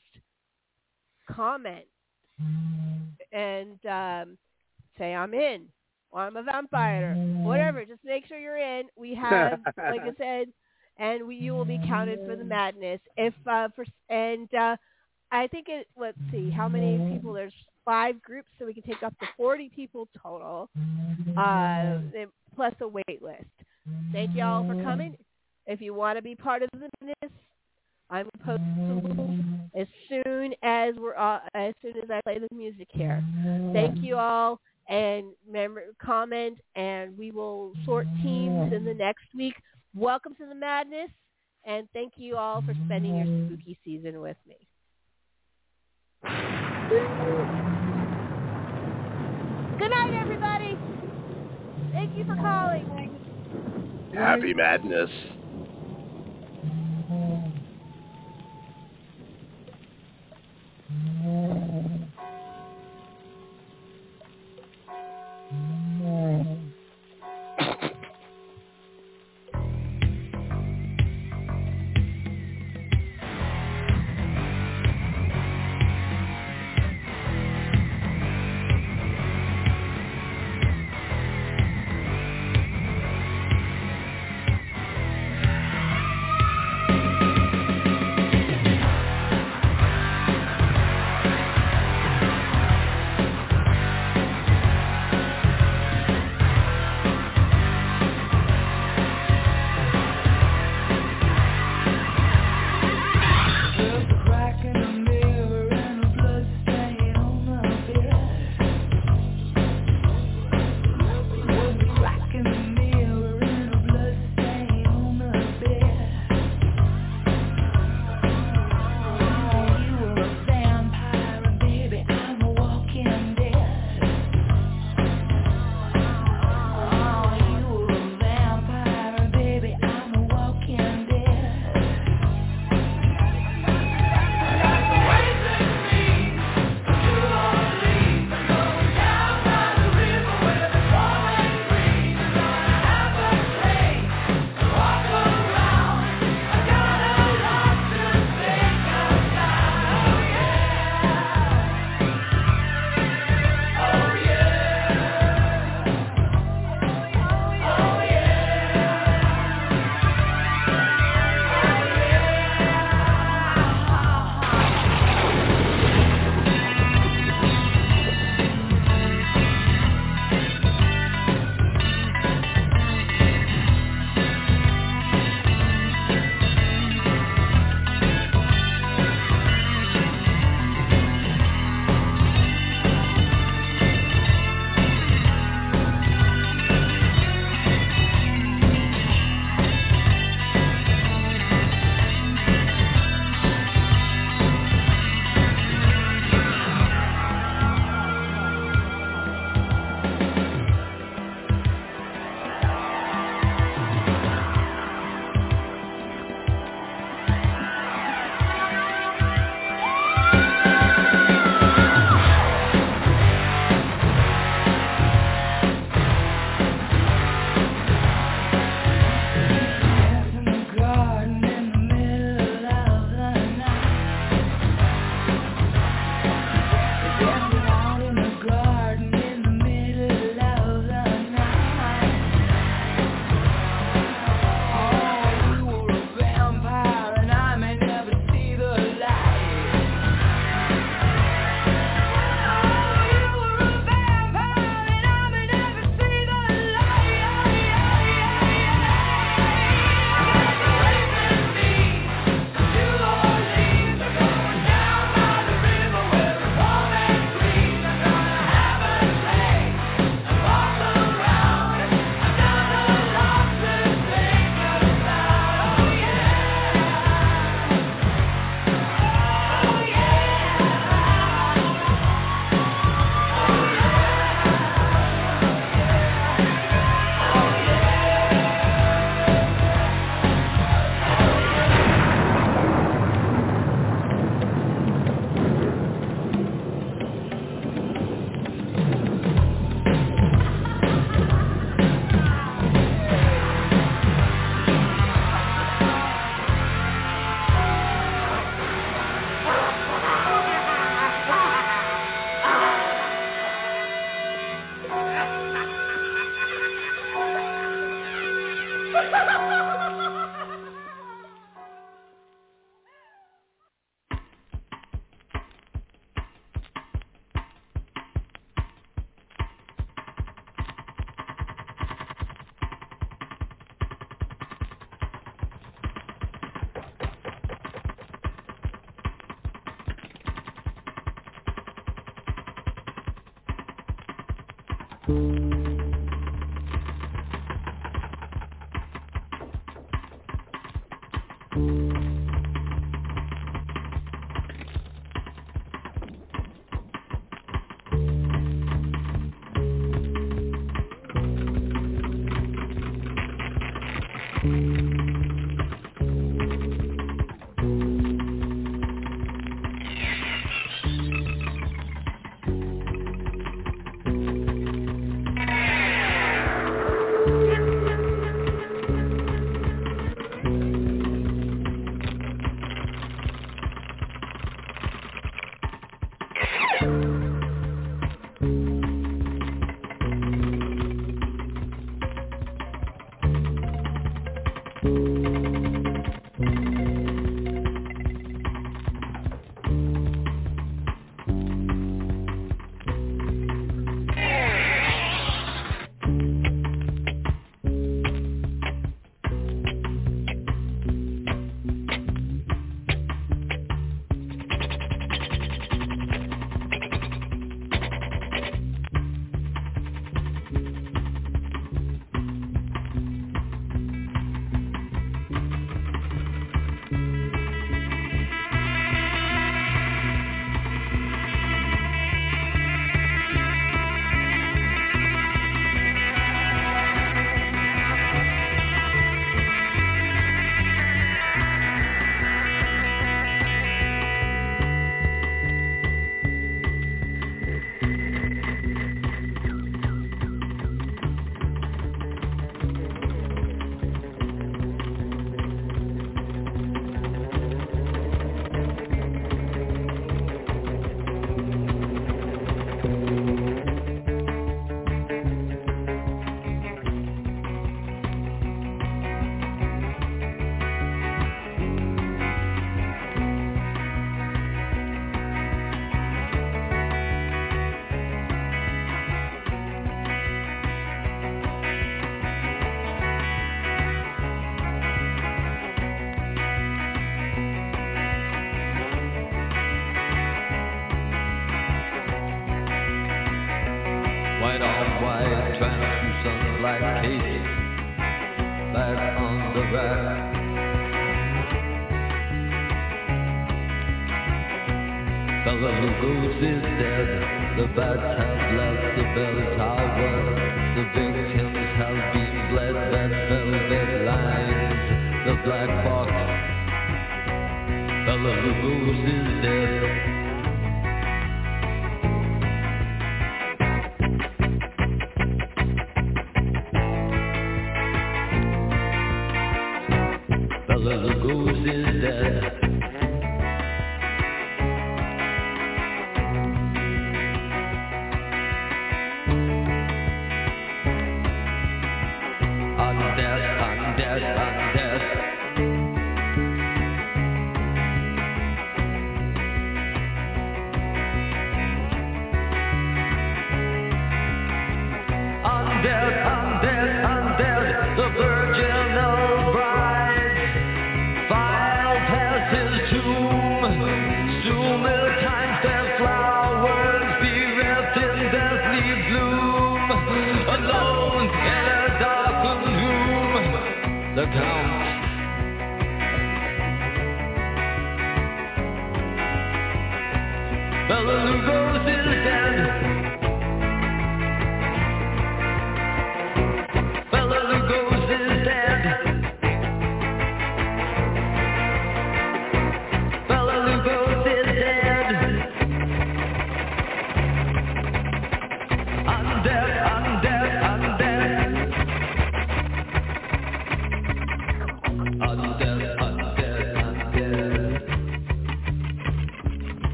comment 1.29 1.85
and 3.31 3.85
um, 3.85 4.37
say 4.97 5.13
I'm 5.13 5.33
in 5.33 5.65
or 6.11 6.21
I'm 6.21 6.37
a 6.37 6.43
vampire, 6.43 7.15
whatever. 7.43 7.83
Just 7.85 8.03
make 8.05 8.25
sure 8.27 8.39
you're 8.39 8.57
in. 8.57 8.83
We 8.95 9.13
have, 9.15 9.59
like 9.77 10.01
I 10.01 10.11
said, 10.17 10.47
and 10.97 11.27
we, 11.27 11.35
you 11.35 11.53
will 11.53 11.65
be 11.65 11.79
counted 11.85 12.19
for 12.27 12.35
the 12.35 12.43
madness. 12.43 12.99
If 13.17 13.33
uh, 13.45 13.69
for 13.75 13.85
and 14.09 14.51
uh, 14.53 14.77
I 15.31 15.47
think 15.47 15.67
it. 15.69 15.87
Let's 15.97 16.17
see 16.31 16.49
how 16.49 16.67
many 16.67 17.13
people. 17.13 17.33
There's 17.33 17.53
five 17.85 18.21
groups, 18.21 18.49
so 18.57 18.65
we 18.65 18.73
can 18.73 18.83
take 18.83 19.03
up 19.03 19.17
to 19.19 19.27
40 19.37 19.69
people 19.75 20.07
total, 20.21 20.69
uh, 21.37 21.99
plus 22.55 22.73
a 22.81 22.87
wait 22.87 23.21
list. 23.21 23.45
Thank 24.11 24.35
you 24.35 24.43
all 24.43 24.65
for 24.65 24.81
coming. 24.83 25.15
If 25.65 25.81
you 25.81 25.93
want 25.93 26.17
to 26.17 26.21
be 26.21 26.35
part 26.35 26.63
of 26.63 26.69
the 26.71 26.89
madness, 27.01 27.37
I'm 28.09 28.29
posting 28.45 29.69
as 29.75 29.87
soon 30.07 30.53
as 30.63 30.95
we're 30.97 31.15
uh, 31.15 31.39
as 31.53 31.73
soon 31.81 31.97
as 31.97 32.09
I 32.09 32.21
play 32.21 32.39
the 32.39 32.47
music 32.55 32.87
here. 32.91 33.21
Thank 33.73 34.01
you 34.01 34.15
all, 34.15 34.59
and 34.87 35.25
remember 35.45 35.83
comment, 36.01 36.57
and 36.75 37.17
we 37.17 37.31
will 37.31 37.73
sort 37.85 38.07
teams 38.23 38.71
in 38.71 38.85
the 38.85 38.93
next 38.93 39.25
week. 39.35 39.55
Welcome 39.93 40.35
to 40.35 40.45
the 40.45 40.55
madness, 40.55 41.09
and 41.65 41.87
thank 41.93 42.13
you 42.15 42.37
all 42.37 42.61
for 42.61 42.73
spending 42.85 43.17
your 43.17 43.47
spooky 43.47 43.77
season 43.83 44.21
with 44.21 44.37
me. 44.47 44.55
Good 49.77 49.91
night, 49.91 50.13
everybody. 50.13 50.77
Thank 51.91 52.17
you 52.17 52.23
for 52.23 52.35
calling. 52.35 52.87
Happy 54.13 54.53
madness. 54.53 55.09